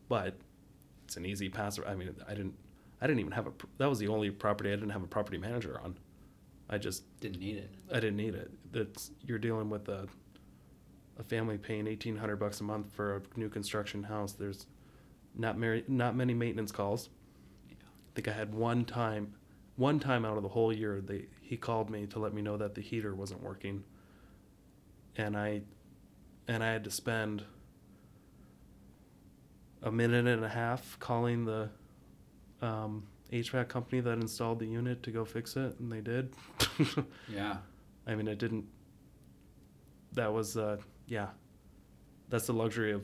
But 0.08 0.36
it's 1.06 1.18
an 1.18 1.26
easy 1.26 1.50
pass. 1.50 1.80
I 1.86 1.96
mean, 1.96 2.16
I 2.28 2.34
didn't 2.34 2.56
I 3.02 3.08
didn't 3.08 3.20
even 3.20 3.32
have 3.34 3.48
a. 3.48 3.52
That 3.78 3.90
was 3.90 4.00
the 4.00 4.08
only 4.08 4.30
property 4.30 4.72
I 4.72 4.76
didn't 4.76 4.90
have 4.92 5.04
a 5.04 5.08
property 5.08 5.38
manager 5.38 5.80
on. 5.84 5.98
I 6.70 6.78
just 6.78 7.04
Didn't 7.22 7.40
need 7.40 7.58
it. 7.58 7.74
I 7.92 7.96
didn't 7.96 8.18
need 8.18 8.36
it. 8.36 8.52
That's 8.72 9.12
you're 9.26 9.40
dealing 9.40 9.70
with 9.70 9.88
a 9.88 10.08
a 11.20 11.24
family 11.24 11.58
paying 11.58 11.88
eighteen 11.88 12.18
hundred 12.18 12.38
bucks 12.38 12.60
a 12.62 12.64
month 12.64 12.92
for 12.94 13.18
a 13.18 13.22
new 13.40 13.50
construction 13.50 14.04
house. 14.04 14.34
There's 14.34 14.68
not 15.36 15.58
many 15.58 15.84
not 15.88 16.16
many 16.16 16.34
maintenance 16.34 16.72
calls. 16.72 17.10
Yeah. 17.70 17.76
I 17.80 18.10
think 18.16 18.28
I 18.28 18.32
had 18.32 18.54
one 18.54 18.86
time, 18.86 19.34
one 19.76 20.00
time 20.00 20.26
out 20.26 20.38
of 20.38 20.44
the 20.44 20.50
whole 20.50 20.74
year, 20.74 21.02
they 21.02 21.26
he 21.42 21.58
called 21.58 21.90
me 21.90 22.06
to 22.08 22.20
let 22.20 22.34
me 22.34 22.42
know 22.42 22.58
that 22.58 22.76
the 22.76 22.82
heater 22.82 23.16
wasn't 23.16 23.42
working. 23.42 23.84
And 25.16 25.36
I, 25.36 25.62
and 26.48 26.64
I 26.64 26.72
had 26.72 26.84
to 26.84 26.92
spend 26.92 27.44
a 29.82 29.92
minute 29.92 30.28
and 30.28 30.44
a 30.44 30.50
half 30.50 30.98
calling 31.00 31.46
the 31.46 31.70
um, 32.62 33.08
HVAC 33.32 33.68
company 33.70 34.02
that 34.02 34.14
installed 34.20 34.60
the 34.60 34.66
unit 34.66 35.04
to 35.04 35.12
go 35.12 35.26
fix 35.26 35.56
it, 35.56 35.80
and 35.80 35.92
they 35.92 36.02
did. 36.02 36.34
Yeah. 37.34 37.58
I 38.06 38.16
mean, 38.16 38.28
it 38.28 38.38
didn't. 38.38 38.66
That 40.14 40.32
was, 40.34 40.56
uh, 40.58 40.78
yeah. 41.08 41.28
That's 42.30 42.48
the 42.48 42.54
luxury 42.54 42.92
of, 42.92 43.04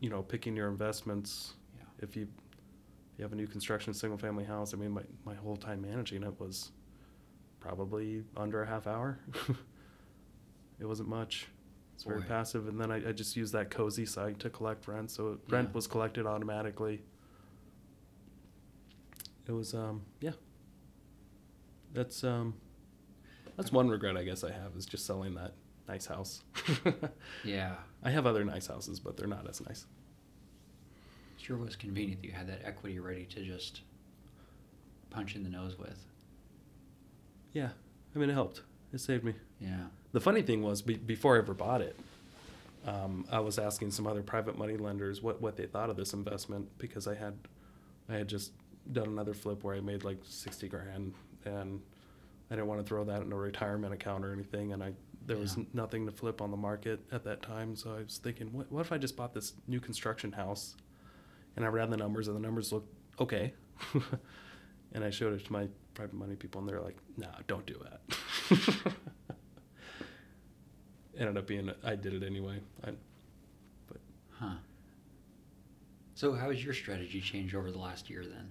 you 0.00 0.10
know, 0.10 0.22
picking 0.22 0.56
your 0.56 0.68
investments. 0.68 1.54
Yeah. 1.76 1.84
If 2.00 2.16
you, 2.16 2.22
if 2.22 3.18
you 3.18 3.22
have 3.22 3.32
a 3.32 3.36
new 3.36 3.46
construction 3.46 3.92
single 3.92 4.18
family 4.18 4.44
house, 4.44 4.74
I 4.74 4.78
mean, 4.78 4.90
my, 4.90 5.02
my 5.24 5.34
whole 5.34 5.56
time 5.56 5.82
managing 5.82 6.22
it 6.22 6.40
was 6.40 6.72
probably 7.60 8.24
under 8.36 8.62
a 8.62 8.66
half 8.66 8.86
hour. 8.86 9.18
it 10.80 10.86
wasn't 10.86 11.08
much. 11.08 11.46
It's 11.94 12.04
very 12.04 12.20
Boy. 12.20 12.26
passive. 12.26 12.66
And 12.66 12.80
then 12.80 12.90
I, 12.90 13.08
I 13.08 13.12
just 13.12 13.36
used 13.36 13.52
that 13.52 13.70
Cozy 13.70 14.06
site 14.06 14.40
to 14.40 14.50
collect 14.50 14.88
rent. 14.88 15.10
So 15.10 15.38
rent 15.48 15.74
was 15.74 15.86
collected 15.86 16.26
automatically. 16.26 17.02
It 19.46 19.52
was, 19.52 19.74
um, 19.74 20.02
yeah. 20.20 20.32
That's, 21.92 22.24
um, 22.24 22.54
that's 23.56 23.70
one 23.70 23.88
regret 23.88 24.16
I 24.16 24.24
guess 24.24 24.42
I 24.42 24.50
have 24.50 24.72
is 24.76 24.86
just 24.86 25.06
selling 25.06 25.34
that 25.34 25.52
nice 25.88 26.06
house. 26.06 26.42
Yeah. 27.44 27.74
I 28.02 28.10
have 28.10 28.26
other 28.26 28.44
nice 28.44 28.66
houses, 28.66 29.00
but 29.00 29.16
they're 29.16 29.26
not 29.26 29.48
as 29.48 29.60
nice. 29.66 29.86
Sure 31.38 31.56
was 31.56 31.76
convenient 31.76 32.20
that 32.22 32.26
you 32.28 32.32
had 32.32 32.48
that 32.48 32.60
equity 32.64 32.98
ready 32.98 33.24
to 33.26 33.42
just 33.42 33.80
punch 35.10 35.36
in 35.36 35.42
the 35.42 35.50
nose 35.50 35.78
with. 35.78 35.98
Yeah, 37.52 37.68
I 38.14 38.18
mean 38.18 38.30
it 38.30 38.34
helped. 38.34 38.62
It 38.92 38.98
saved 39.00 39.24
me. 39.24 39.34
Yeah. 39.60 39.84
The 40.12 40.20
funny 40.20 40.42
thing 40.42 40.62
was, 40.62 40.82
be- 40.82 40.94
before 40.96 41.36
I 41.36 41.38
ever 41.38 41.54
bought 41.54 41.80
it, 41.80 41.98
um, 42.86 43.24
I 43.30 43.40
was 43.40 43.58
asking 43.58 43.90
some 43.90 44.06
other 44.06 44.22
private 44.22 44.56
money 44.58 44.76
lenders 44.76 45.22
what, 45.22 45.40
what 45.40 45.56
they 45.56 45.66
thought 45.66 45.90
of 45.90 45.96
this 45.96 46.12
investment 46.12 46.68
because 46.78 47.06
I 47.06 47.14
had 47.14 47.34
I 48.08 48.14
had 48.14 48.28
just 48.28 48.52
done 48.92 49.06
another 49.08 49.32
flip 49.34 49.64
where 49.64 49.74
I 49.74 49.80
made 49.80 50.04
like 50.04 50.18
sixty 50.24 50.68
grand 50.68 51.14
and 51.46 51.80
I 52.50 52.54
didn't 52.56 52.66
want 52.68 52.80
to 52.80 52.86
throw 52.86 53.04
that 53.04 53.22
in 53.22 53.32
a 53.32 53.36
retirement 53.36 53.94
account 53.94 54.24
or 54.24 54.32
anything 54.32 54.72
and 54.74 54.82
I 54.82 54.92
there 55.26 55.36
was 55.36 55.54
Yeah. 55.56 55.60
n- 55.64 55.66
nothing 55.72 56.06
to 56.06 56.12
flip 56.12 56.40
on 56.42 56.50
the 56.50 56.56
market 56.56 57.00
at 57.12 57.24
that 57.24 57.42
time 57.42 57.76
so 57.76 57.92
I 57.94 58.02
was 58.02 58.18
thinking 58.22 58.52
what, 58.52 58.70
what 58.70 58.80
if 58.82 58.92
I 58.92 58.98
just 58.98 59.16
bought 59.16 59.32
this 59.34 59.54
new 59.66 59.80
construction 59.80 60.32
house 60.32 60.74
and 61.56 61.64
I 61.64 61.68
ran 61.68 61.90
the 61.90 61.96
numbers 61.96 62.28
and 62.28 62.36
the 62.36 62.40
numbers 62.40 62.72
looked 62.72 62.92
okay 63.20 63.54
and 64.92 65.02
I 65.04 65.10
showed 65.10 65.32
it 65.34 65.44
to 65.46 65.52
my 65.52 65.68
private 65.94 66.14
money 66.14 66.34
people 66.36 66.60
and 66.60 66.68
they're 66.68 66.80
like 66.80 66.96
no 67.16 67.28
don't 67.46 67.64
do 67.66 67.80
that 67.82 68.00
ended 71.18 71.36
up 71.36 71.46
being 71.46 71.70
I 71.84 71.94
did 71.96 72.14
it 72.14 72.22
anyway 72.26 72.60
I, 72.84 72.90
Huh. 74.30 74.54
So 76.16 76.32
how 76.32 76.50
has 76.50 76.64
your 76.64 76.74
strategy 76.74 77.20
changed 77.20 77.54
over 77.54 77.70
the 77.70 77.78
last 77.78 78.10
year 78.10 78.24
then? 78.26 78.48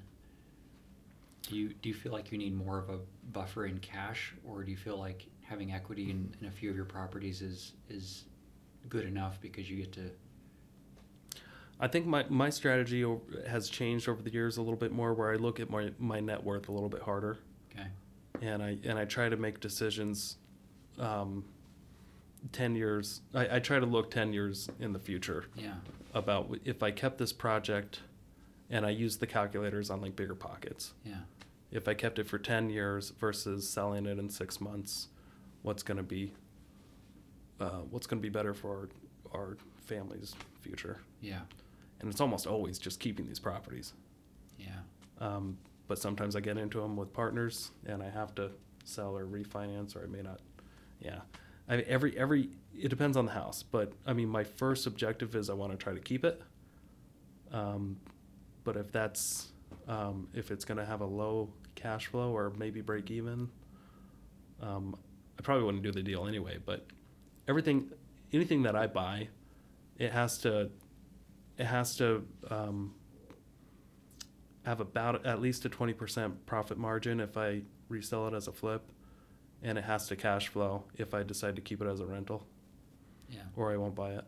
Do 1.41 1.58
you 1.58 1.74
do 1.74 1.90
you 1.90 1.94
feel 1.95 2.14
like 2.14 2.32
you 2.32 2.38
need 2.38 2.56
more 2.56 2.80
of 2.80 2.90
a 2.90 3.00
buffer 3.34 3.66
in 3.66 3.80
cash, 3.80 4.34
or 4.45 4.64
do 4.64 4.72
you 4.72 4.78
feel 4.78 4.98
like 4.98 5.26
having 5.44 5.72
equity 5.72 6.10
in, 6.10 6.34
in 6.41 6.48
a 6.48 6.52
few 6.52 6.70
of 6.70 6.76
your 6.76 6.86
properties 6.86 7.41
is 7.41 7.74
is 7.90 8.26
good 8.90 9.06
enough 9.06 9.40
because 9.41 9.70
you 9.70 9.78
get 9.78 9.91
to 9.94 10.10
I 11.80 11.88
think 11.88 12.06
my, 12.06 12.26
my 12.30 12.49
strategy 12.49 13.06
has 13.48 13.68
changed 13.68 14.07
over 14.07 14.22
the 14.22 14.32
years 14.32 14.56
a 14.56 14.61
little 14.61 14.78
bit 14.78 14.94
more 14.94 15.14
where 15.14 15.34
I 15.34 15.36
look 15.36 15.60
at 15.60 15.70
my, 15.70 15.91
my 15.99 16.20
net 16.20 16.41
worth 16.41 16.70
a 16.70 16.72
little 16.72 16.88
bit 16.88 17.02
harder. 17.02 17.40
Okay. 17.72 17.88
And 18.41 18.64
I 18.64 18.78
and 18.86 18.98
I 18.98 19.06
try 19.06 19.28
to 19.28 19.36
make 19.36 19.60
decisions 19.60 20.38
um, 20.98 21.44
10 22.52 22.76
years 22.76 23.22
I, 23.34 23.57
I 23.57 23.60
try 23.60 23.80
to 23.80 23.86
look 23.86 24.11
10 24.11 24.34
years 24.34 24.70
in 24.80 24.94
the 24.94 24.99
future 24.99 25.45
yeah. 25.56 25.74
about 26.14 26.57
if 26.64 26.84
I 26.84 26.91
kept 26.91 27.18
this 27.18 27.34
project 27.34 28.02
and 28.70 28.86
I 28.86 28.90
used 28.90 29.20
the 29.20 29.28
calculators 29.28 29.90
on 29.90 30.02
like 30.02 30.15
BiggerPockets. 30.15 30.91
Yeah. 31.03 31.22
If 31.72 31.88
I 31.88 31.95
kept 31.95 32.20
it 32.20 32.28
for 32.28 32.38
10 32.38 32.70
years 32.70 33.11
versus 33.20 33.68
selling 33.68 34.06
it 34.06 34.20
in 34.20 34.30
six 34.30 34.61
months 34.61 35.10
what's 35.64 35.84
going 35.84 35.98
to 35.98 36.03
be 36.03 36.31
uh, 37.60 37.81
what's 37.90 38.07
going 38.07 38.22
to 38.22 38.22
be 38.22 38.30
better 38.30 38.53
for 38.53 38.90
our, 39.34 39.40
our 39.40 39.57
family's 39.85 40.35
future 40.61 41.02
yeah 41.22 41.41
and 41.99 42.10
it's 42.10 42.22
almost 42.22 42.45
always 42.48 42.77
just 42.77 42.99
keeping 42.99 43.27
these 43.27 43.40
properties 43.40 43.94
yeah 44.57 44.80
um, 45.19 45.57
but 45.88 45.99
sometimes 45.99 46.35
I 46.35 46.40
get 46.40 46.57
into 46.57 46.80
them 46.80 46.95
with 46.95 47.14
partners 47.14 47.72
and 47.85 48.02
I 48.02 48.10
have 48.10 48.34
to 48.35 48.52
sell 48.84 49.18
or 49.18 49.26
refinance 49.26 49.95
or 49.95 50.03
I 50.03 50.07
may 50.07 50.22
not. 50.22 50.40
Yeah, 50.99 51.19
I 51.68 51.77
mean, 51.77 51.85
every 51.88 52.18
every 52.18 52.49
it 52.77 52.90
depends 52.90 53.18
on 53.18 53.26
the 53.26 53.31
house, 53.31 53.64
but 53.64 53.94
I 54.06 54.14
mean 54.14 54.30
my 54.30 54.44
first 54.44 54.88
objective 54.88 55.35
is 55.35 55.49
I 55.49 55.53
want 55.53 55.72
to 55.72 55.77
try 55.77 55.94
to 55.94 55.99
keep 55.99 56.23
it. 56.26 56.41
Um, 57.52 57.98
but 58.64 58.77
if 58.77 58.91
that's 58.91 59.49
um, 59.88 60.27
if 60.34 60.52
it's 60.52 60.65
going 60.65 60.77
to 60.77 60.85
have 60.85 61.02
a 61.02 61.06
low 61.06 61.49
cash 61.76 62.07
flow 62.07 62.31
or 62.35 62.53
maybe 62.57 62.81
break 62.81 63.11
even, 63.11 63.49
um, 64.61 64.95
I 65.38 65.42
probably 65.42 65.64
wouldn't 65.66 65.84
do 65.84 65.92
the 65.92 66.04
deal 66.04 66.28
anyway. 66.28 66.58
But 66.64 66.86
everything, 67.48 67.92
anything 68.32 68.64
that 68.64 68.76
I 68.76 68.88
buy, 68.88 69.30
it 69.98 70.12
has 70.12 70.38
to, 70.40 70.70
it 71.58 71.66
has 71.66 71.96
to. 71.98 72.26
Um, 72.50 72.96
have 74.66 74.80
about 74.80 75.26
at 75.26 75.42
least 75.42 75.66
a 75.66 75.70
20% 75.70 76.32
profit 76.46 76.78
margin 76.78 77.20
if 77.20 77.36
I 77.36 77.64
resell 77.90 78.30
it 78.30 78.34
as 78.34 78.48
a 78.48 78.54
flip 78.54 78.82
and 79.62 79.78
it 79.78 79.84
has 79.84 80.08
to 80.08 80.16
cash 80.16 80.48
flow 80.48 80.86
if 80.96 81.14
I 81.14 81.22
decide 81.24 81.58
to 81.58 81.62
keep 81.62 81.82
it 81.82 81.86
as 81.90 82.00
a 82.00 82.06
rental 82.06 82.48
yeah 83.30 83.42
or 83.58 83.74
I 83.74 83.76
won't 83.76 83.94
buy 83.94 84.12
it. 84.12 84.24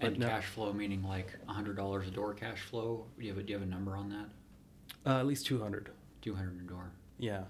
But 0.00 0.06
and 0.12 0.18
no- 0.20 0.28
cash 0.28 0.44
flow 0.46 0.72
meaning 0.72 1.02
like 1.02 1.36
a 1.48 1.52
hundred 1.52 1.76
dollars 1.76 2.06
a 2.06 2.10
door 2.10 2.32
cash 2.34 2.60
flow 2.60 3.06
do 3.18 3.24
you 3.24 3.30
have 3.32 3.38
a, 3.38 3.42
do 3.42 3.52
you 3.52 3.58
have 3.58 3.66
a 3.66 3.70
number 3.70 3.96
on 3.96 4.08
that 4.10 4.28
Uh, 5.10 5.18
at 5.18 5.26
least 5.26 5.46
200. 5.46 5.90
200 6.22 6.60
a 6.60 6.68
door 6.68 6.92
Yeah. 7.18 7.44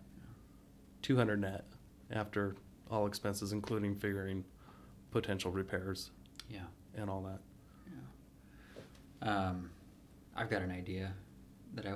200 1.03 1.41
net 1.41 1.65
after 2.11 2.57
all 2.91 3.07
expenses 3.07 3.53
including 3.53 3.95
figuring 3.95 4.45
potential 5.11 5.51
repairs 5.51 6.11
yeah 6.49 6.61
and 6.97 7.11
all 7.11 7.23
that. 7.23 7.41
Yeah. 9.23 9.29
Um, 9.29 9.71
I've 10.35 10.51
got 10.51 10.63
an 10.63 10.71
idea 10.71 11.13
that 11.75 11.87
I, 11.87 11.95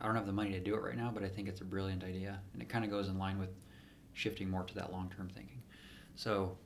I 0.00 0.06
don't 0.06 0.14
have 0.14 0.26
the 0.26 0.32
money 0.32 0.52
to 0.52 0.60
do 0.60 0.74
it 0.74 0.82
right 0.82 0.96
now, 0.96 1.10
but 1.12 1.22
I 1.22 1.28
think 1.28 1.48
it's 1.48 1.60
a 1.60 1.64
brilliant 1.64 2.04
idea, 2.04 2.40
and 2.52 2.62
it 2.62 2.68
kind 2.68 2.84
of 2.84 2.90
goes 2.90 3.08
in 3.08 3.18
line 3.18 3.38
with 3.38 3.50
shifting 4.12 4.50
more 4.50 4.64
to 4.64 4.74
that 4.74 4.92
long-term 4.92 5.30
thinking. 5.34 5.62
So, 6.16 6.56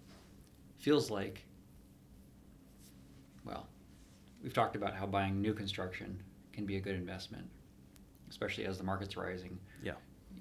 feels 0.79 1.11
like, 1.11 1.45
well, 3.45 3.69
we've 4.43 4.55
talked 4.55 4.77
about 4.77 4.95
how 4.95 5.07
buying 5.07 5.41
new 5.41 5.55
construction 5.55 6.23
can 6.53 6.67
be 6.67 6.77
a 6.77 6.81
good 6.81 6.95
investment, 6.95 7.47
especially 8.31 8.65
as 8.65 8.79
the 8.79 8.85
market's 8.85 9.17
rising. 9.17 9.59
Yeah. 9.83 9.95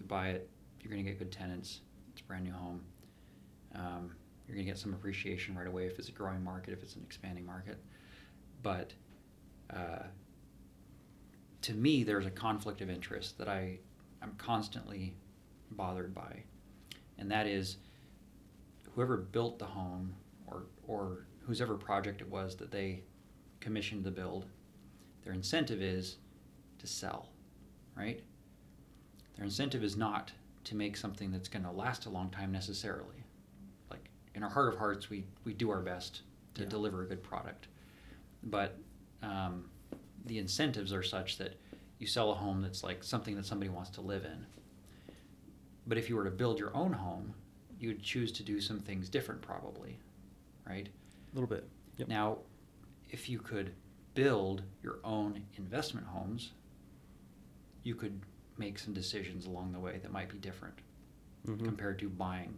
Buy 0.08 0.30
it, 0.30 0.50
you're 0.82 0.92
going 0.92 1.04
to 1.04 1.10
get 1.10 1.20
good 1.20 1.32
tenants. 1.32 1.82
It's 2.12 2.22
a 2.22 2.24
brand 2.26 2.44
new 2.44 2.54
home. 2.54 2.82
Um, 3.76 4.12
you're 4.48 4.56
going 4.56 4.66
to 4.66 4.72
get 4.72 4.78
some 4.78 4.94
appreciation 4.94 5.58
right 5.58 5.68
away 5.68 5.86
if 5.86 5.98
it's 5.98 6.10
a 6.10 6.12
growing 6.12 6.44
market, 6.44 6.74
if 6.74 6.84
it's 6.84 6.96
an 6.96 7.04
expanding 7.06 7.46
market. 7.46 7.78
But 8.64 8.94
uh, 9.74 10.04
to 11.62 11.74
me, 11.74 12.04
there's 12.04 12.26
a 12.26 12.32
conflict 12.32 12.82
of 12.82 12.90
interest 12.90 13.38
that 13.38 13.48
I 13.48 13.80
I'm 14.22 14.34
constantly 14.38 15.16
bothered 15.72 16.14
by, 16.14 16.44
and 17.18 17.32
that 17.32 17.48
is 17.48 17.78
whoever 18.94 19.18
built 19.18 19.58
the 19.58 19.66
home 19.66 20.14
or 20.48 20.64
or 20.88 21.26
whose 21.46 21.62
ever 21.62 21.76
project 21.76 22.22
it 22.22 22.30
was 22.30 22.56
that 22.58 22.72
they 22.72 23.04
commissioned 23.60 24.04
the 24.04 24.12
build, 24.12 24.46
their 25.24 25.34
incentive 25.34 25.82
is 25.82 26.18
to 26.80 26.88
sell, 26.88 27.30
right? 27.96 28.22
Their 29.36 29.46
incentive 29.46 29.84
is 29.84 29.96
not 29.98 30.32
to 30.66 30.76
make 30.76 30.96
something 30.98 31.32
that's 31.32 31.48
going 31.48 31.64
to 31.66 31.72
last 31.72 32.06
a 32.06 32.10
long 32.10 32.30
time 32.30 32.52
necessarily. 32.52 33.24
Like 33.90 34.10
in 34.36 34.44
our 34.44 34.50
heart 34.50 34.72
of 34.74 34.80
hearts, 34.80 35.10
we 35.10 35.26
we 35.44 35.54
do 35.54 35.70
our 35.72 35.82
best 35.82 36.22
to 36.56 36.64
Yeah. 36.64 36.70
deliver 36.70 37.02
a 37.04 37.08
good 37.08 37.24
product, 37.24 37.68
but 38.44 38.78
um, 39.24 39.70
the 40.26 40.38
incentives 40.38 40.92
are 40.94 41.04
such 41.04 41.38
that 41.38 41.56
you 42.00 42.08
sell 42.08 42.32
a 42.32 42.36
home 42.36 42.62
that's 42.62 42.84
like 42.84 43.04
something 43.04 43.36
that 43.36 43.46
somebody 43.46 43.70
wants 43.70 43.90
to 43.92 44.02
live 44.02 44.26
in. 44.26 44.46
But 45.88 45.98
if 45.98 46.10
you 46.10 46.16
were 46.16 46.24
to 46.26 46.32
build 46.32 46.60
your 46.60 46.76
own 46.76 46.94
home, 46.94 47.34
you 47.80 47.90
would 47.90 48.04
choose 48.04 48.32
to 48.34 48.44
do 48.44 48.60
some 48.62 48.80
things 48.80 49.10
different, 49.10 49.42
probably, 49.42 50.00
right? 50.68 50.88
A 50.88 51.36
little 51.36 51.48
bit. 51.50 51.68
Yep. 51.98 52.08
Now, 52.08 52.38
if 53.10 53.30
you 53.30 53.40
could 53.40 53.74
build 54.14 54.64
your 54.84 55.00
own 55.04 55.44
investment 55.58 56.06
homes, 56.08 56.52
you 57.84 57.96
could 57.96 58.22
make 58.62 58.78
some 58.80 58.94
decisions 58.94 59.46
along 59.48 59.72
the 59.74 59.80
way 59.80 59.98
that 60.02 60.12
might 60.12 60.30
be 60.30 60.38
different 60.38 60.76
Mhm. 61.48 61.66
compared 61.66 61.98
to 62.00 62.08
buying 62.08 62.54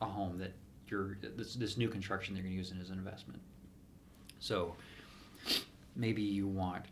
a 0.00 0.06
home 0.06 0.38
that 0.38 0.54
you're 0.88 1.16
this, 1.20 1.54
this 1.54 1.76
new 1.76 1.88
construction 1.88 2.34
that 2.34 2.40
you're 2.40 2.48
going 2.50 2.54
to 2.54 2.58
use 2.58 2.72
as 2.80 2.88
an 2.90 2.98
investment. 2.98 3.40
So 4.40 4.74
maybe 5.94 6.22
you 6.22 6.46
want 6.48 6.86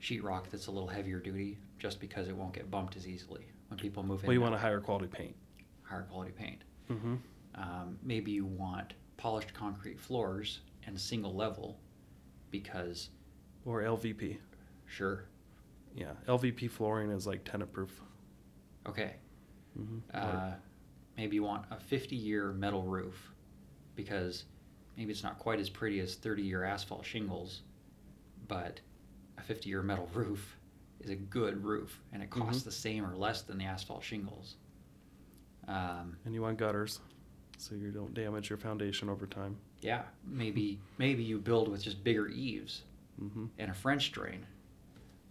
sheetrock 0.00 0.48
that's 0.50 0.68
a 0.68 0.70
little 0.70 0.88
heavier 0.88 1.18
duty 1.18 1.58
just 1.78 1.98
because 2.00 2.28
it 2.28 2.36
won't 2.36 2.52
get 2.52 2.70
bumped 2.70 2.96
as 2.96 3.06
easily 3.08 3.44
when 3.68 3.78
people 3.78 4.02
move 4.04 4.22
in. 4.22 4.28
Well, 4.28 4.34
you 4.34 4.40
want 4.40 4.54
a 4.54 4.58
higher 4.58 4.80
quality 4.80 5.08
paint. 5.08 5.34
higher 5.82 6.02
quality 6.04 6.32
paint. 6.32 6.62
Mm-hmm. 6.88 7.16
Um, 7.56 7.98
maybe 8.02 8.30
you 8.30 8.46
want 8.46 8.94
polished 9.18 9.52
concrete 9.52 10.00
floors 10.00 10.60
and 10.86 10.98
single 10.98 11.34
level 11.34 11.78
because 12.50 13.10
Or 13.66 13.82
LVP. 13.82 14.38
sure 14.86 15.24
Yeah. 15.94 16.12
LVP 16.26 16.70
flooring 16.70 17.10
is 17.10 17.26
like 17.26 17.44
tenant 17.44 17.72
proof. 17.72 18.00
okay 18.88 19.14
Mm-hmm. 19.78 19.98
uh, 20.12 20.52
maybe 21.16 21.36
you 21.36 21.42
want 21.42 21.64
a 21.70 21.76
50 21.78 22.14
year 22.14 22.52
metal 22.52 22.82
roof 22.82 23.32
because 23.96 24.44
maybe 24.98 25.10
it's 25.10 25.22
not 25.22 25.38
quite 25.38 25.58
as 25.60 25.70
pretty 25.70 25.98
as 26.00 26.14
30 26.16 26.42
year 26.42 26.62
asphalt 26.64 27.04
shingles 27.06 27.62
but 28.48 28.80
a 29.38 29.42
50 29.42 29.70
year 29.70 29.82
metal 29.82 30.08
roof 30.14 30.58
is 31.00 31.08
a 31.10 31.14
good 31.16 31.64
roof 31.64 31.98
and 32.12 32.22
it 32.22 32.28
costs 32.28 32.62
Mhm. 32.62 32.64
the 32.66 32.72
same 32.72 33.06
or 33.06 33.16
less 33.16 33.42
than 33.42 33.56
the 33.56 33.64
asphalt 33.64 34.02
shingles 34.04 34.56
um, 35.68 36.16
and 36.24 36.34
you 36.34 36.42
want 36.42 36.58
gutters 36.58 37.00
so 37.58 37.74
you 37.74 37.90
don't 37.90 38.12
damage 38.14 38.50
your 38.50 38.58
foundation 38.58 39.08
over 39.08 39.26
time. 39.26 39.56
yeah 39.80 40.02
maybe 40.26 40.78
maybe 40.98 41.22
you 41.22 41.38
build 41.38 41.68
with 41.68 41.82
just 41.82 42.02
bigger 42.04 42.28
eaves 42.28 42.82
Mm-hmm. 43.22 43.44
and 43.58 43.70
a 43.70 43.74
French 43.74 44.10
drain, 44.10 44.44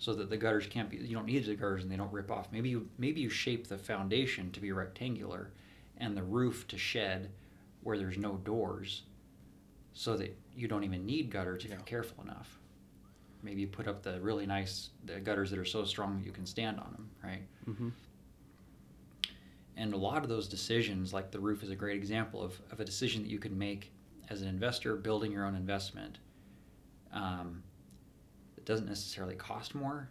so 0.02 0.16
that 0.16 0.32
the 0.32 0.36
gutters 0.38 0.66
can't 0.66 0.90
be. 0.90 0.98
You 0.98 1.16
don't 1.16 1.28
need 1.28 1.46
the 1.46 1.54
gutters 1.54 1.84
and 1.84 1.92
they 1.92 1.96
don't 1.96 2.12
rip 2.12 2.32
off. 2.32 2.48
Maybe 2.52 2.70
you 2.70 2.90
maybe 2.98 3.22
you 3.22 3.30
shape 3.30 3.68
the 3.68 3.78
foundation 3.78 4.52
to 4.52 4.60
be 4.60 4.72
rectangular, 4.72 5.52
and 6.00 6.18
the 6.18 6.24
roof 6.24 6.68
to 6.70 6.78
shed, 6.78 7.30
where 7.84 8.00
there's 8.00 8.18
no 8.18 8.38
doors, 8.38 9.04
so 9.94 10.18
that 10.18 10.36
you 10.58 10.68
don't 10.68 10.84
even 10.84 11.06
need 11.06 11.30
gutters 11.30 11.64
if 11.64 11.70
Yeah. 11.70 11.76
you're 11.76 11.86
careful 11.86 12.24
enough. 12.24 12.58
Maybe 13.44 13.62
you 13.62 13.68
put 13.68 13.88
up 13.88 14.02
the 14.02 14.20
really 14.22 14.48
nice 14.48 14.90
the 15.06 15.20
gutters 15.20 15.52
that 15.52 15.60
are 15.60 15.66
so 15.66 15.86
strong 15.86 16.18
that 16.18 16.26
you 16.26 16.32
can 16.32 16.48
stand 16.48 16.80
on 16.80 16.92
them, 16.94 17.10
right? 17.24 17.44
Mm-hmm. 17.70 17.90
And 19.78 19.94
a 19.94 19.98
lot 19.98 20.24
of 20.24 20.30
those 20.30 20.48
decisions, 20.48 21.14
like 21.14 21.30
the 21.30 21.40
roof, 21.40 21.62
is 21.62 21.70
a 21.70 21.76
great 21.76 21.96
example 21.96 22.42
of, 22.42 22.60
of 22.72 22.80
a 22.80 22.86
decision 22.86 23.22
that 23.22 23.30
you 23.30 23.40
can 23.40 23.56
make 23.56 23.92
as 24.32 24.42
an 24.42 24.48
investor 24.48 24.96
building 24.96 25.32
your 25.32 25.46
own 25.46 25.56
investment. 25.56 26.18
Um, 27.14 27.62
it 28.62 28.66
doesn't 28.66 28.88
necessarily 28.88 29.34
cost 29.34 29.74
more, 29.74 30.08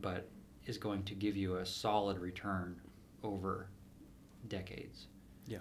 but 0.00 0.28
is 0.66 0.76
going 0.76 1.04
to 1.04 1.14
give 1.14 1.36
you 1.36 1.58
a 1.58 1.64
solid 1.64 2.18
return 2.18 2.80
over 3.22 3.68
decades. 4.48 5.06
Yeah. 5.46 5.58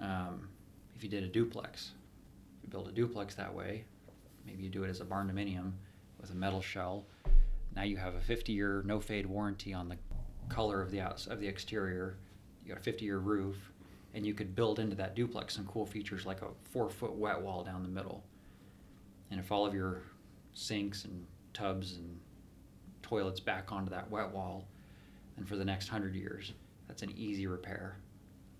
Um, 0.00 0.48
if 0.94 1.02
you 1.02 1.10
did 1.10 1.24
a 1.24 1.26
duplex, 1.26 1.90
if 2.56 2.62
you 2.62 2.68
build 2.70 2.86
a 2.86 2.92
duplex 2.92 3.34
that 3.34 3.52
way, 3.52 3.84
maybe 4.46 4.62
you 4.62 4.68
do 4.68 4.84
it 4.84 4.90
as 4.90 5.00
a 5.00 5.04
barndominium 5.04 5.72
with 6.20 6.30
a 6.30 6.36
metal 6.36 6.62
shell. 6.62 7.04
Now 7.74 7.82
you 7.82 7.96
have 7.96 8.14
a 8.14 8.20
50-year 8.20 8.84
no 8.86 9.00
fade 9.00 9.26
warranty 9.26 9.74
on 9.74 9.88
the 9.88 9.96
color 10.48 10.80
of 10.80 10.92
the 10.92 11.00
outs 11.00 11.26
of 11.26 11.40
the 11.40 11.48
exterior. 11.48 12.16
You 12.64 12.72
got 12.74 12.86
a 12.86 12.90
50-year 12.90 13.18
roof, 13.18 13.56
and 14.14 14.24
you 14.24 14.34
could 14.34 14.54
build 14.54 14.78
into 14.78 14.94
that 14.96 15.16
duplex 15.16 15.56
some 15.56 15.66
cool 15.66 15.84
features 15.84 16.26
like 16.26 16.42
a 16.42 16.48
four-foot 16.70 17.14
wet 17.14 17.40
wall 17.42 17.64
down 17.64 17.82
the 17.82 17.88
middle. 17.88 18.22
And 19.32 19.40
if 19.40 19.50
all 19.50 19.66
of 19.66 19.74
your 19.74 20.02
sinks 20.54 21.04
and 21.04 21.26
tubs 21.52 21.96
and 21.96 22.18
toilets 23.02 23.40
back 23.40 23.72
onto 23.72 23.90
that 23.90 24.10
wet 24.10 24.30
wall, 24.30 24.66
and 25.36 25.48
for 25.48 25.56
the 25.56 25.64
next 25.64 25.88
hundred 25.88 26.14
years, 26.14 26.52
that's 26.88 27.02
an 27.02 27.12
easy 27.16 27.46
repair. 27.46 27.96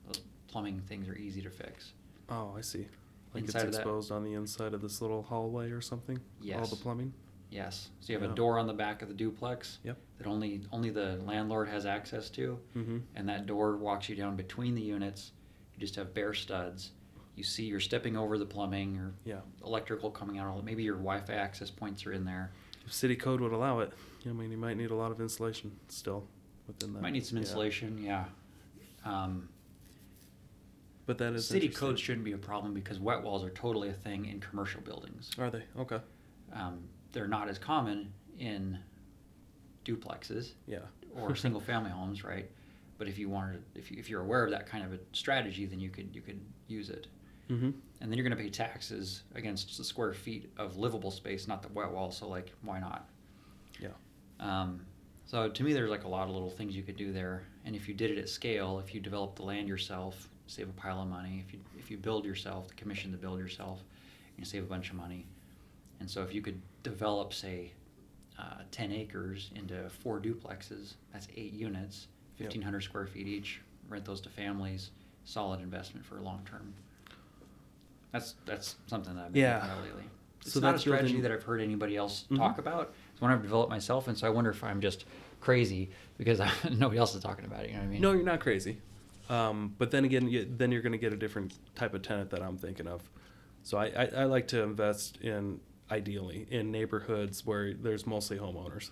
Those 0.06 0.22
plumbing 0.48 0.80
things 0.88 1.08
are 1.08 1.16
easy 1.16 1.42
to 1.42 1.50
fix. 1.50 1.92
Oh, 2.28 2.54
I 2.56 2.60
see. 2.60 2.86
Like 3.34 3.44
Inside 3.44 3.66
it's 3.66 3.76
that- 3.76 3.82
exposed 3.82 4.10
on 4.10 4.24
the 4.24 4.34
inside 4.34 4.74
of 4.74 4.80
this 4.82 5.00
little 5.00 5.22
hallway 5.22 5.70
or 5.70 5.80
something. 5.80 6.18
yes 6.40 6.58
All 6.58 6.66
the 6.66 6.76
plumbing. 6.82 7.12
Yes. 7.50 7.90
So 8.00 8.12
you 8.12 8.18
have 8.18 8.26
Yeah. 8.28 8.32
a 8.32 8.36
door 8.36 8.58
on 8.60 8.66
the 8.68 8.72
back 8.72 9.02
of 9.02 9.08
the 9.08 9.14
duplex 9.14 9.78
Yep. 9.82 9.98
that 10.18 10.26
only 10.26 10.62
only 10.72 10.90
the 10.90 11.16
landlord 11.24 11.68
has 11.68 11.84
access 11.86 12.30
to, 12.30 12.58
Mm-hmm. 12.76 12.98
and 13.16 13.28
that 13.28 13.46
door 13.46 13.76
walks 13.76 14.08
you 14.08 14.14
down 14.16 14.36
between 14.36 14.74
the 14.74 14.82
units. 14.82 15.32
You 15.74 15.80
just 15.80 15.96
have 15.96 16.14
bare 16.14 16.34
studs. 16.34 16.92
You 17.36 17.44
see 17.44 17.64
you're 17.64 17.80
stepping 17.80 18.16
over 18.16 18.36
the 18.38 18.44
plumbing 18.46 18.98
or 18.98 19.12
Yeah. 19.24 19.40
electrical 19.64 20.10
coming 20.10 20.38
out. 20.38 20.46
All 20.48 20.62
maybe 20.62 20.82
your 20.82 20.96
Wi-Fi 20.96 21.32
access 21.32 21.70
points 21.70 22.04
are 22.06 22.12
in 22.12 22.24
there. 22.24 22.52
If 22.84 22.92
city 22.92 23.16
code 23.16 23.40
would 23.40 23.52
allow 23.52 23.80
it, 23.80 23.92
I 24.26 24.32
mean, 24.32 24.50
you 24.50 24.56
might 24.58 24.76
need 24.76 24.90
a 24.90 24.94
lot 24.94 25.10
of 25.12 25.20
insulation 25.20 25.78
still 25.88 26.26
within 26.66 26.92
that. 26.94 27.02
Might 27.02 27.12
need 27.12 27.24
some 27.24 27.38
Yeah. 27.38 27.42
insulation. 27.42 27.98
Yeah. 28.02 28.24
Um, 29.04 29.48
But 31.06 31.18
that 31.18 31.32
is 31.32 31.46
city 31.48 31.68
code 31.68 31.98
shouldn't 31.98 32.24
be 32.24 32.32
a 32.32 32.38
problem 32.38 32.72
because 32.72 33.00
wet 33.00 33.22
walls 33.22 33.42
are 33.42 33.50
totally 33.50 33.88
a 33.88 33.92
thing 33.92 34.26
in 34.26 34.38
commercial 34.38 34.80
buildings. 34.80 35.30
Are 35.38 35.50
they 35.50 35.64
okay? 35.76 36.00
Um, 36.52 36.88
they're 37.12 37.26
not 37.26 37.48
as 37.48 37.58
common 37.58 38.12
in 38.38 38.78
duplexes. 39.84 40.52
Yeah. 40.66 40.80
or 41.16 41.34
single 41.34 41.60
family 41.60 41.90
homes, 41.90 42.22
right? 42.22 42.48
But 42.96 43.08
if 43.08 43.18
you 43.18 43.28
wanted, 43.28 43.64
if, 43.74 43.90
you, 43.90 43.98
if 43.98 44.08
you're 44.08 44.20
aware 44.20 44.44
of 44.44 44.50
that 44.52 44.66
kind 44.66 44.84
of 44.84 44.92
a 44.92 45.00
strategy, 45.12 45.66
then 45.66 45.80
you 45.80 45.90
could 45.90 46.14
you 46.14 46.20
could 46.20 46.40
use 46.68 46.90
it, 46.90 47.08
Mm-hmm. 47.50 47.70
and 48.00 48.10
then 48.10 48.12
you're 48.16 48.26
going 48.26 48.36
to 48.36 48.42
pay 48.42 48.48
taxes 48.50 49.22
against 49.34 49.76
the 49.76 49.84
square 49.84 50.12
feet 50.12 50.50
of 50.56 50.76
livable 50.76 51.10
space, 51.10 51.48
not 51.48 51.62
the 51.62 51.68
wet 51.68 51.90
wall. 51.90 52.10
So 52.12 52.28
like, 52.28 52.52
why 52.62 52.78
not? 52.78 53.08
Yeah. 53.80 53.88
Um, 54.38 54.80
so 55.26 55.48
to 55.48 55.62
me, 55.64 55.72
there's 55.72 55.90
like 55.90 56.04
a 56.04 56.08
lot 56.08 56.28
of 56.28 56.30
little 56.34 56.50
things 56.50 56.76
you 56.76 56.82
could 56.82 56.96
do 56.96 57.12
there, 57.12 57.42
and 57.64 57.74
if 57.76 57.88
you 57.88 57.94
did 57.94 58.10
it 58.10 58.18
at 58.18 58.28
scale, 58.28 58.78
if 58.78 58.94
you 58.94 59.00
develop 59.00 59.36
the 59.36 59.42
land 59.42 59.68
yourself, 59.68 60.28
save 60.46 60.68
a 60.68 60.72
pile 60.72 61.02
of 61.02 61.08
money. 61.08 61.42
If 61.46 61.52
you 61.52 61.60
if 61.78 61.90
you 61.90 61.96
build 61.98 62.24
yourself, 62.24 62.74
commission 62.76 63.12
to 63.12 63.18
build 63.18 63.38
yourself, 63.38 63.82
you 64.36 64.44
save 64.44 64.62
a 64.62 64.66
bunch 64.66 64.90
of 64.90 64.96
money. 64.96 65.26
And 66.00 66.08
so 66.10 66.22
if 66.22 66.34
you 66.34 66.40
could 66.40 66.60
develop, 66.82 67.34
say, 67.34 67.72
uh, 68.38 68.62
10 68.70 68.90
acres 68.90 69.50
into 69.54 69.88
four 69.90 70.18
duplexes, 70.18 70.94
that's 71.12 71.28
eight 71.36 71.52
units, 71.52 72.06
Yep. 72.38 72.48
1,500 72.54 72.80
square 72.80 73.06
feet 73.06 73.26
each, 73.26 73.60
rent 73.88 74.06
those 74.06 74.20
to 74.22 74.30
families, 74.30 74.92
solid 75.24 75.60
investment 75.60 76.06
for 76.06 76.18
long 76.22 76.40
term. 76.50 76.72
That's 78.12 78.34
that's 78.46 78.76
something 78.86 79.14
that 79.16 79.26
I've 79.26 79.32
been 79.32 79.42
Yeah. 79.42 79.60
thinking 79.60 79.70
about 79.78 79.84
lately. 79.86 80.10
It's 80.42 80.52
So 80.52 80.60
not 80.60 80.74
a 80.74 80.78
strategy 80.78 81.12
building- 81.14 81.22
that 81.22 81.32
I've 81.32 81.42
heard 81.42 81.60
anybody 81.60 81.96
else 81.96 82.24
Mhm. 82.30 82.36
talk 82.38 82.58
about. 82.58 82.92
It's 83.12 83.20
one 83.20 83.30
I've 83.30 83.42
developed 83.42 83.70
myself, 83.70 84.08
and 84.08 84.16
so 84.16 84.26
I 84.26 84.30
wonder 84.30 84.50
if 84.50 84.64
I'm 84.64 84.80
just 84.80 85.04
crazy 85.40 85.90
because 86.18 86.40
I, 86.40 86.50
nobody 86.70 86.98
else 86.98 87.14
is 87.14 87.22
talking 87.22 87.44
about 87.44 87.64
it. 87.64 87.68
You 87.68 87.74
know 87.74 87.80
what 87.80 87.86
I 87.86 87.90
mean? 87.90 88.00
No, 88.00 88.12
you're 88.12 88.22
not 88.24 88.40
crazy. 88.40 88.80
Um, 89.28 89.74
but 89.78 89.90
then 89.92 90.04
again, 90.04 90.28
you, 90.28 90.44
then 90.56 90.72
you're 90.72 90.82
going 90.82 90.92
to 90.92 90.98
get 90.98 91.12
a 91.12 91.16
different 91.16 91.54
type 91.76 91.94
of 91.94 92.02
tenant 92.02 92.30
that 92.30 92.42
I'm 92.42 92.56
thinking 92.56 92.88
of. 92.88 93.08
So 93.62 93.78
I, 93.78 93.86
I, 93.86 94.04
I 94.16 94.24
like 94.24 94.48
to 94.48 94.62
invest 94.62 95.18
in 95.18 95.60
ideally 95.90 96.46
in 96.50 96.72
neighborhoods 96.72 97.44
where 97.46 97.74
there's 97.74 98.06
mostly 98.06 98.38
homeowners, 98.38 98.90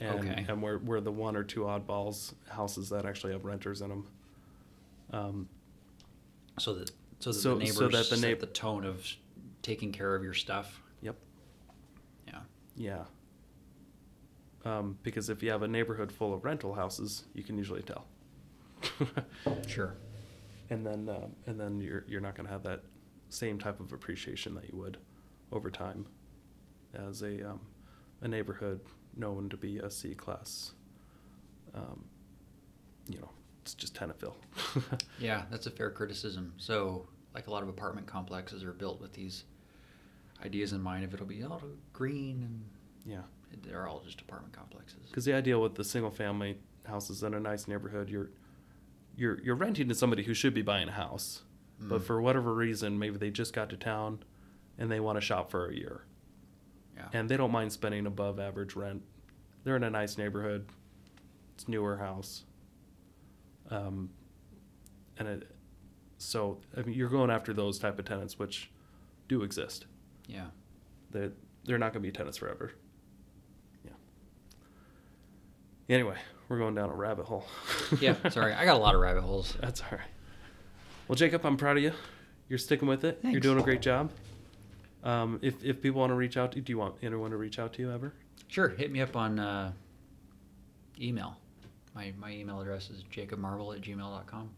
and 0.00 0.18
Okay. 0.18 0.44
and 0.48 0.60
where 0.60 0.78
where 0.78 1.00
the 1.00 1.12
one 1.12 1.36
or 1.36 1.44
two 1.44 1.60
oddballs 1.60 2.34
houses 2.48 2.88
that 2.90 3.06
actually 3.06 3.32
have 3.32 3.44
renters 3.46 3.80
in 3.80 3.88
them. 3.88 4.06
Um, 5.12 5.48
So 6.58 6.74
that 6.74 6.90
so 7.20 7.30
that 7.32 7.38
So- 7.38 7.54
the 7.54 7.64
neighbors 7.64 7.76
so 7.76 7.88
that 7.88 8.10
the 8.10 8.16
set 8.16 8.40
the 8.40 8.46
tone 8.46 8.84
of 8.84 9.06
taking 9.62 9.92
care 9.92 10.14
of 10.14 10.22
your 10.22 10.34
stuff. 10.34 10.82
yep. 11.00 11.16
Yeah. 12.26 12.40
Yeah. 12.76 13.04
Um, 14.64 14.98
because 15.02 15.28
if 15.30 15.42
you 15.42 15.50
have 15.50 15.62
a 15.62 15.68
neighborhood 15.68 16.10
full 16.10 16.34
of 16.34 16.44
rental 16.44 16.74
houses, 16.74 17.24
you 17.34 17.42
can 17.44 17.56
usually 17.56 17.82
tell. 17.82 18.06
Sure. 19.66 19.94
and 20.70 20.84
then 20.84 21.08
uh, 21.08 21.28
and 21.46 21.58
then 21.58 21.80
you're 21.80 22.04
you're 22.08 22.20
not 22.20 22.34
going 22.34 22.46
to 22.46 22.52
have 22.52 22.62
that 22.64 22.82
same 23.28 23.58
type 23.58 23.78
of 23.80 23.92
appreciation 23.92 24.54
that 24.54 24.68
you 24.70 24.76
would 24.78 24.98
over 25.52 25.70
time 25.70 26.06
as 26.94 27.22
a 27.22 27.50
um, 27.50 27.60
a 28.22 28.28
neighborhood 28.28 28.80
known 29.16 29.48
to 29.48 29.56
be 29.56 29.78
a 29.78 29.90
C 29.90 30.14
class. 30.14 30.72
Um, 31.74 32.04
you 33.08 33.18
know, 33.18 33.30
it's 33.66 33.74
just 33.74 33.96
tenant 33.96 34.18
fill. 34.20 34.36
Yeah, 35.18 35.42
that's 35.50 35.66
a 35.66 35.70
fair 35.72 35.90
criticism. 35.90 36.52
So, 36.56 37.08
like 37.34 37.48
a 37.48 37.50
lot 37.50 37.64
of 37.64 37.68
apartment 37.68 38.06
complexes 38.06 38.62
are 38.62 38.72
built 38.72 39.00
with 39.00 39.12
these 39.12 39.42
ideas 40.44 40.72
in 40.72 40.80
mind. 40.80 41.04
If 41.04 41.12
it'll 41.14 41.26
be 41.26 41.42
all 41.42 41.60
green, 41.92 42.42
and 42.42 42.64
yeah, 43.04 43.22
they're 43.66 43.88
all 43.88 44.00
just 44.06 44.20
apartment 44.20 44.52
complexes. 44.54 45.00
because 45.08 45.24
the 45.24 45.32
idea 45.34 45.58
with 45.58 45.74
the 45.74 45.82
single 45.84 46.10
family 46.12 46.58
houses 46.86 47.22
in 47.24 47.34
a 47.34 47.40
nice 47.40 47.66
neighborhood, 47.66 48.08
you're 48.08 48.30
you're 49.16 49.40
you're 49.42 49.56
renting 49.56 49.88
to 49.88 49.94
somebody 49.96 50.22
who 50.22 50.32
should 50.34 50.54
be 50.54 50.62
buying 50.62 50.88
a 50.88 50.92
house, 50.92 51.42
but 51.80 52.02
Mm. 52.02 52.04
for 52.04 52.20
whatever 52.22 52.54
reason, 52.54 52.98
maybe 53.00 53.18
they 53.18 53.30
just 53.30 53.52
got 53.52 53.68
to 53.70 53.76
town, 53.76 54.20
and 54.78 54.90
they 54.92 55.00
want 55.00 55.16
to 55.16 55.20
shop 55.20 55.50
for 55.50 55.66
a 55.66 55.74
year. 55.74 56.04
Yeah. 56.96 57.08
and 57.12 57.28
they 57.28 57.36
don't 57.36 57.50
mind 57.52 57.72
spending 57.72 58.06
above 58.06 58.40
average 58.40 58.74
rent. 58.74 59.02
They're 59.64 59.76
in 59.76 59.82
a 59.84 59.90
nice 59.90 60.16
neighborhood. 60.16 60.64
It's 61.54 61.68
newer 61.68 61.98
house. 61.98 62.44
Um, 63.70 64.10
and 65.18 65.28
it, 65.28 65.50
so 66.18 66.58
I 66.76 66.82
mean, 66.82 66.94
you're 66.96 67.08
going 67.08 67.30
after 67.30 67.52
those 67.52 67.78
type 67.78 67.98
of 67.98 68.04
tenants, 68.04 68.38
which 68.38 68.70
do 69.28 69.42
exist. 69.42 69.86
yeah. 70.26 70.46
They 71.10 71.30
they're 71.64 71.78
not 71.78 71.92
going 71.92 72.02
to 72.02 72.08
be 72.08 72.12
tenants 72.12 72.38
forever. 72.38 72.72
Yeah. 73.84 73.92
Anyway, 75.88 76.16
we're 76.48 76.58
going 76.58 76.74
down 76.74 76.90
a 76.90 76.94
rabbit 76.94 77.26
hole. 77.26 77.44
Yeah. 78.00 78.16
Sorry, 78.30 78.52
I 78.52 78.64
got 78.64 78.76
a 78.76 78.80
lot 78.80 78.94
of 78.94 79.00
rabbit 79.00 79.22
holes. 79.22 79.56
That's 79.60 79.80
all 79.82 79.88
right. 79.98 80.00
Well, 81.08 81.14
Jacob, 81.16 81.44
I'm 81.46 81.56
proud 81.56 81.76
of 81.76 81.82
you. 81.84 81.92
You're 82.48 82.58
sticking 82.58 82.88
with 82.88 83.04
it. 83.04 83.18
You're 83.22 83.40
doing 83.40 83.58
a 83.58 83.62
great 83.62 83.80
job. 83.82 84.10
Um, 85.04 85.38
if 85.42 85.62
if 85.64 85.80
people 85.80 86.00
want 86.00 86.10
to 86.10 86.14
reach 86.16 86.36
out 86.36 86.52
to 86.52 86.56
you, 86.58 86.62
do 86.62 86.72
you 86.72 86.78
want 86.78 86.96
anyone 87.02 87.30
to 87.30 87.36
reach 87.36 87.58
out 87.60 87.72
to 87.74 87.82
you 87.82 87.92
ever? 87.92 88.12
Sure. 88.48 88.68
Hit 88.70 88.90
me 88.90 89.00
up 89.00 89.14
on 89.16 89.38
uh, 89.38 89.72
email. 91.00 91.36
My, 91.96 92.12
my 92.18 92.30
email 92.30 92.60
address 92.60 92.90
is 92.90 93.02
jacobmarble 93.10 93.74
at 93.74 93.80
gmail.com. 93.80 94.50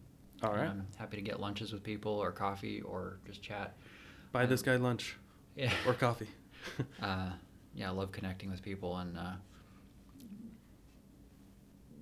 All 0.43 0.51
right. 0.53 0.69
I'm 0.69 0.85
happy 0.97 1.17
to 1.17 1.23
get 1.23 1.39
lunches 1.41 1.73
with 1.73 1.85
people 1.85 2.13
or 2.13 2.33
coffee 2.33 2.81
or 2.83 3.21
just 3.27 3.41
chat. 3.43 3.77
Buy 4.33 4.45
this 4.45 4.61
guy 4.61 4.75
lunch 4.77 5.17
Yeah. 5.57 5.71
or 5.87 5.95
coffee. 5.95 6.27
uh, 7.03 7.31
yeah, 7.77 7.89
I 7.89 7.93
love 7.93 8.11
connecting 8.11 8.51
with 8.51 8.61
people, 8.63 8.97
and 8.99 9.17
uh, 9.17 9.33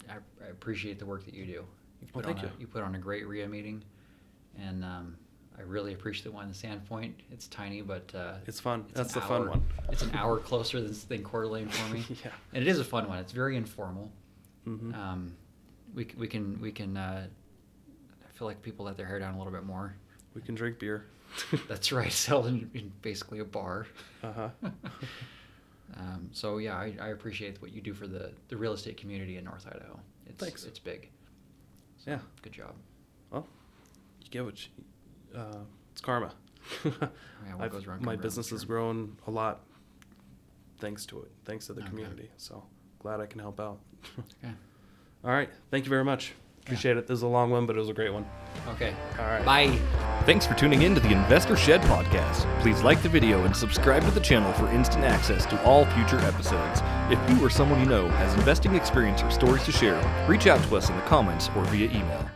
I, 0.08 0.14
I 0.44 0.48
appreciate 0.50 0.98
the 0.98 1.04
work 1.06 1.24
that 1.26 1.34
you 1.34 1.44
do. 1.44 1.52
You 1.52 1.64
Well, 2.14 2.22
put 2.22 2.24
thank 2.24 2.38
on 2.38 2.44
a, 2.44 2.48
you. 2.48 2.52
you 2.60 2.66
put 2.66 2.82
on 2.82 2.94
a 2.94 2.98
great 2.98 3.26
RIA 3.28 3.46
meeting, 3.48 3.82
and 4.58 4.82
um, 4.84 5.16
I 5.58 5.62
really 5.62 5.92
appreciate 5.92 6.24
the 6.24 6.30
one 6.32 6.46
in 6.46 6.52
Sandpoint. 6.52 7.12
It's 7.30 7.46
tiny, 7.48 7.82
but 7.82 8.10
uh, 8.14 8.34
It's 8.46 8.60
fun. 8.60 8.84
it's 8.88 8.94
That's 8.96 9.12
the 9.14 9.20
fun 9.20 9.48
one. 9.50 9.62
It's 9.90 10.02
an 10.02 10.10
hour 10.14 10.38
closer 10.38 10.80
than, 10.80 10.96
than 11.08 11.22
Coeur 11.22 11.46
for 11.66 11.92
me, 11.94 12.04
Yeah. 12.24 12.30
and 12.54 12.62
it 12.62 12.68
is 12.68 12.78
a 12.78 12.84
fun 12.84 13.06
one. 13.08 13.18
It's 13.18 13.32
very 13.32 13.56
informal. 13.56 14.10
Mhm. 14.66 14.94
Um, 14.94 15.36
we 15.94 16.06
we 16.16 16.26
can 16.28 16.60
we 16.60 16.72
can. 16.72 16.96
Uh, 16.96 17.26
I 18.28 18.38
feel 18.38 18.46
like 18.46 18.60
people 18.62 18.84
let 18.84 18.96
their 18.96 19.06
hair 19.06 19.18
down 19.18 19.34
a 19.34 19.38
little 19.38 19.52
bit 19.52 19.64
more. 19.64 19.94
we 20.34 20.42
can 20.42 20.54
drink 20.54 20.78
beer. 20.78 21.06
That's 21.68 21.92
right, 21.92 22.12
sell 22.26 22.46
in, 22.46 22.70
in 22.74 22.92
basically 23.02 23.38
a 23.40 23.44
bar. 23.44 23.86
Uh 24.22 24.32
huh. 24.32 24.48
Um, 25.96 26.28
so 26.32 26.58
yeah, 26.58 26.74
I, 26.74 26.94
I 27.00 27.08
appreciate 27.10 27.62
what 27.62 27.70
you 27.72 27.80
do 27.80 27.94
for 27.94 28.08
the, 28.08 28.32
the 28.48 28.56
real 28.56 28.72
estate 28.72 28.96
community 28.96 29.36
in 29.38 29.44
North 29.44 29.66
Idaho. 29.68 29.98
It's 30.26 30.42
Thanks. 30.42 30.64
it's 30.64 30.80
big. 30.80 31.08
So, 31.98 32.10
Yeah. 32.10 32.18
Good 32.42 32.52
job. 32.54 32.74
Well, 33.30 33.46
you 34.20 34.28
get 34.28 34.44
what 34.44 34.60
you, 34.66 35.38
uh, 35.40 35.58
it's 35.92 36.00
karma. 36.00 36.32
what 36.82 37.70
goes 37.70 37.86
around 37.86 38.02
my 38.02 38.12
around, 38.12 38.20
business 38.22 38.50
has 38.50 38.62
sure. 38.62 38.66
grown 38.66 39.16
a 39.28 39.30
lot 39.30 39.60
thanks 40.78 41.06
to 41.06 41.20
it, 41.20 41.30
thanks 41.44 41.66
to 41.68 41.72
the 41.72 41.80
Okay. 41.82 41.88
community. 41.90 42.30
So 42.36 42.64
glad 42.98 43.20
I 43.20 43.26
can 43.26 43.40
help 43.40 43.60
out. 43.60 43.78
Okay. 44.18 44.52
All 45.24 45.30
right. 45.30 45.48
Thank 45.70 45.84
you 45.84 45.90
very 45.90 46.04
much. 46.04 46.32
Appreciate 46.62 46.96
it. 46.96 47.06
This 47.06 47.18
is 47.18 47.22
a 47.22 47.28
long 47.28 47.50
one, 47.50 47.64
but 47.64 47.76
it 47.76 47.78
was 47.78 47.88
a 47.88 47.92
great 47.92 48.12
one. 48.12 48.26
Okay. 48.70 48.92
All 49.18 49.26
right. 49.26 49.44
Bye. 49.44 49.78
Thanks 50.24 50.46
for 50.46 50.54
tuning 50.54 50.82
in 50.82 50.94
to 50.96 51.00
the 51.00 51.12
Investor 51.12 51.56
Shed 51.56 51.80
podcast. 51.82 52.60
Please 52.60 52.82
like 52.82 53.02
the 53.02 53.08
video 53.08 53.44
and 53.44 53.54
subscribe 53.54 54.02
to 54.02 54.10
the 54.10 54.20
channel 54.20 54.52
for 54.54 54.66
instant 54.72 55.04
access 55.04 55.46
to 55.46 55.62
all 55.62 55.84
future 55.86 56.18
episodes. 56.20 56.80
If 57.08 57.30
you 57.30 57.44
or 57.44 57.50
someone 57.50 57.78
you 57.78 57.86
know 57.86 58.08
has 58.08 58.34
investing 58.34 58.74
experience 58.74 59.22
or 59.22 59.30
stories 59.30 59.64
to 59.64 59.72
share, 59.72 60.00
reach 60.28 60.48
out 60.48 60.62
to 60.64 60.76
us 60.76 60.88
in 60.90 60.96
the 60.96 61.02
comments 61.02 61.50
or 61.54 61.64
via 61.66 61.88
email. 61.88 62.28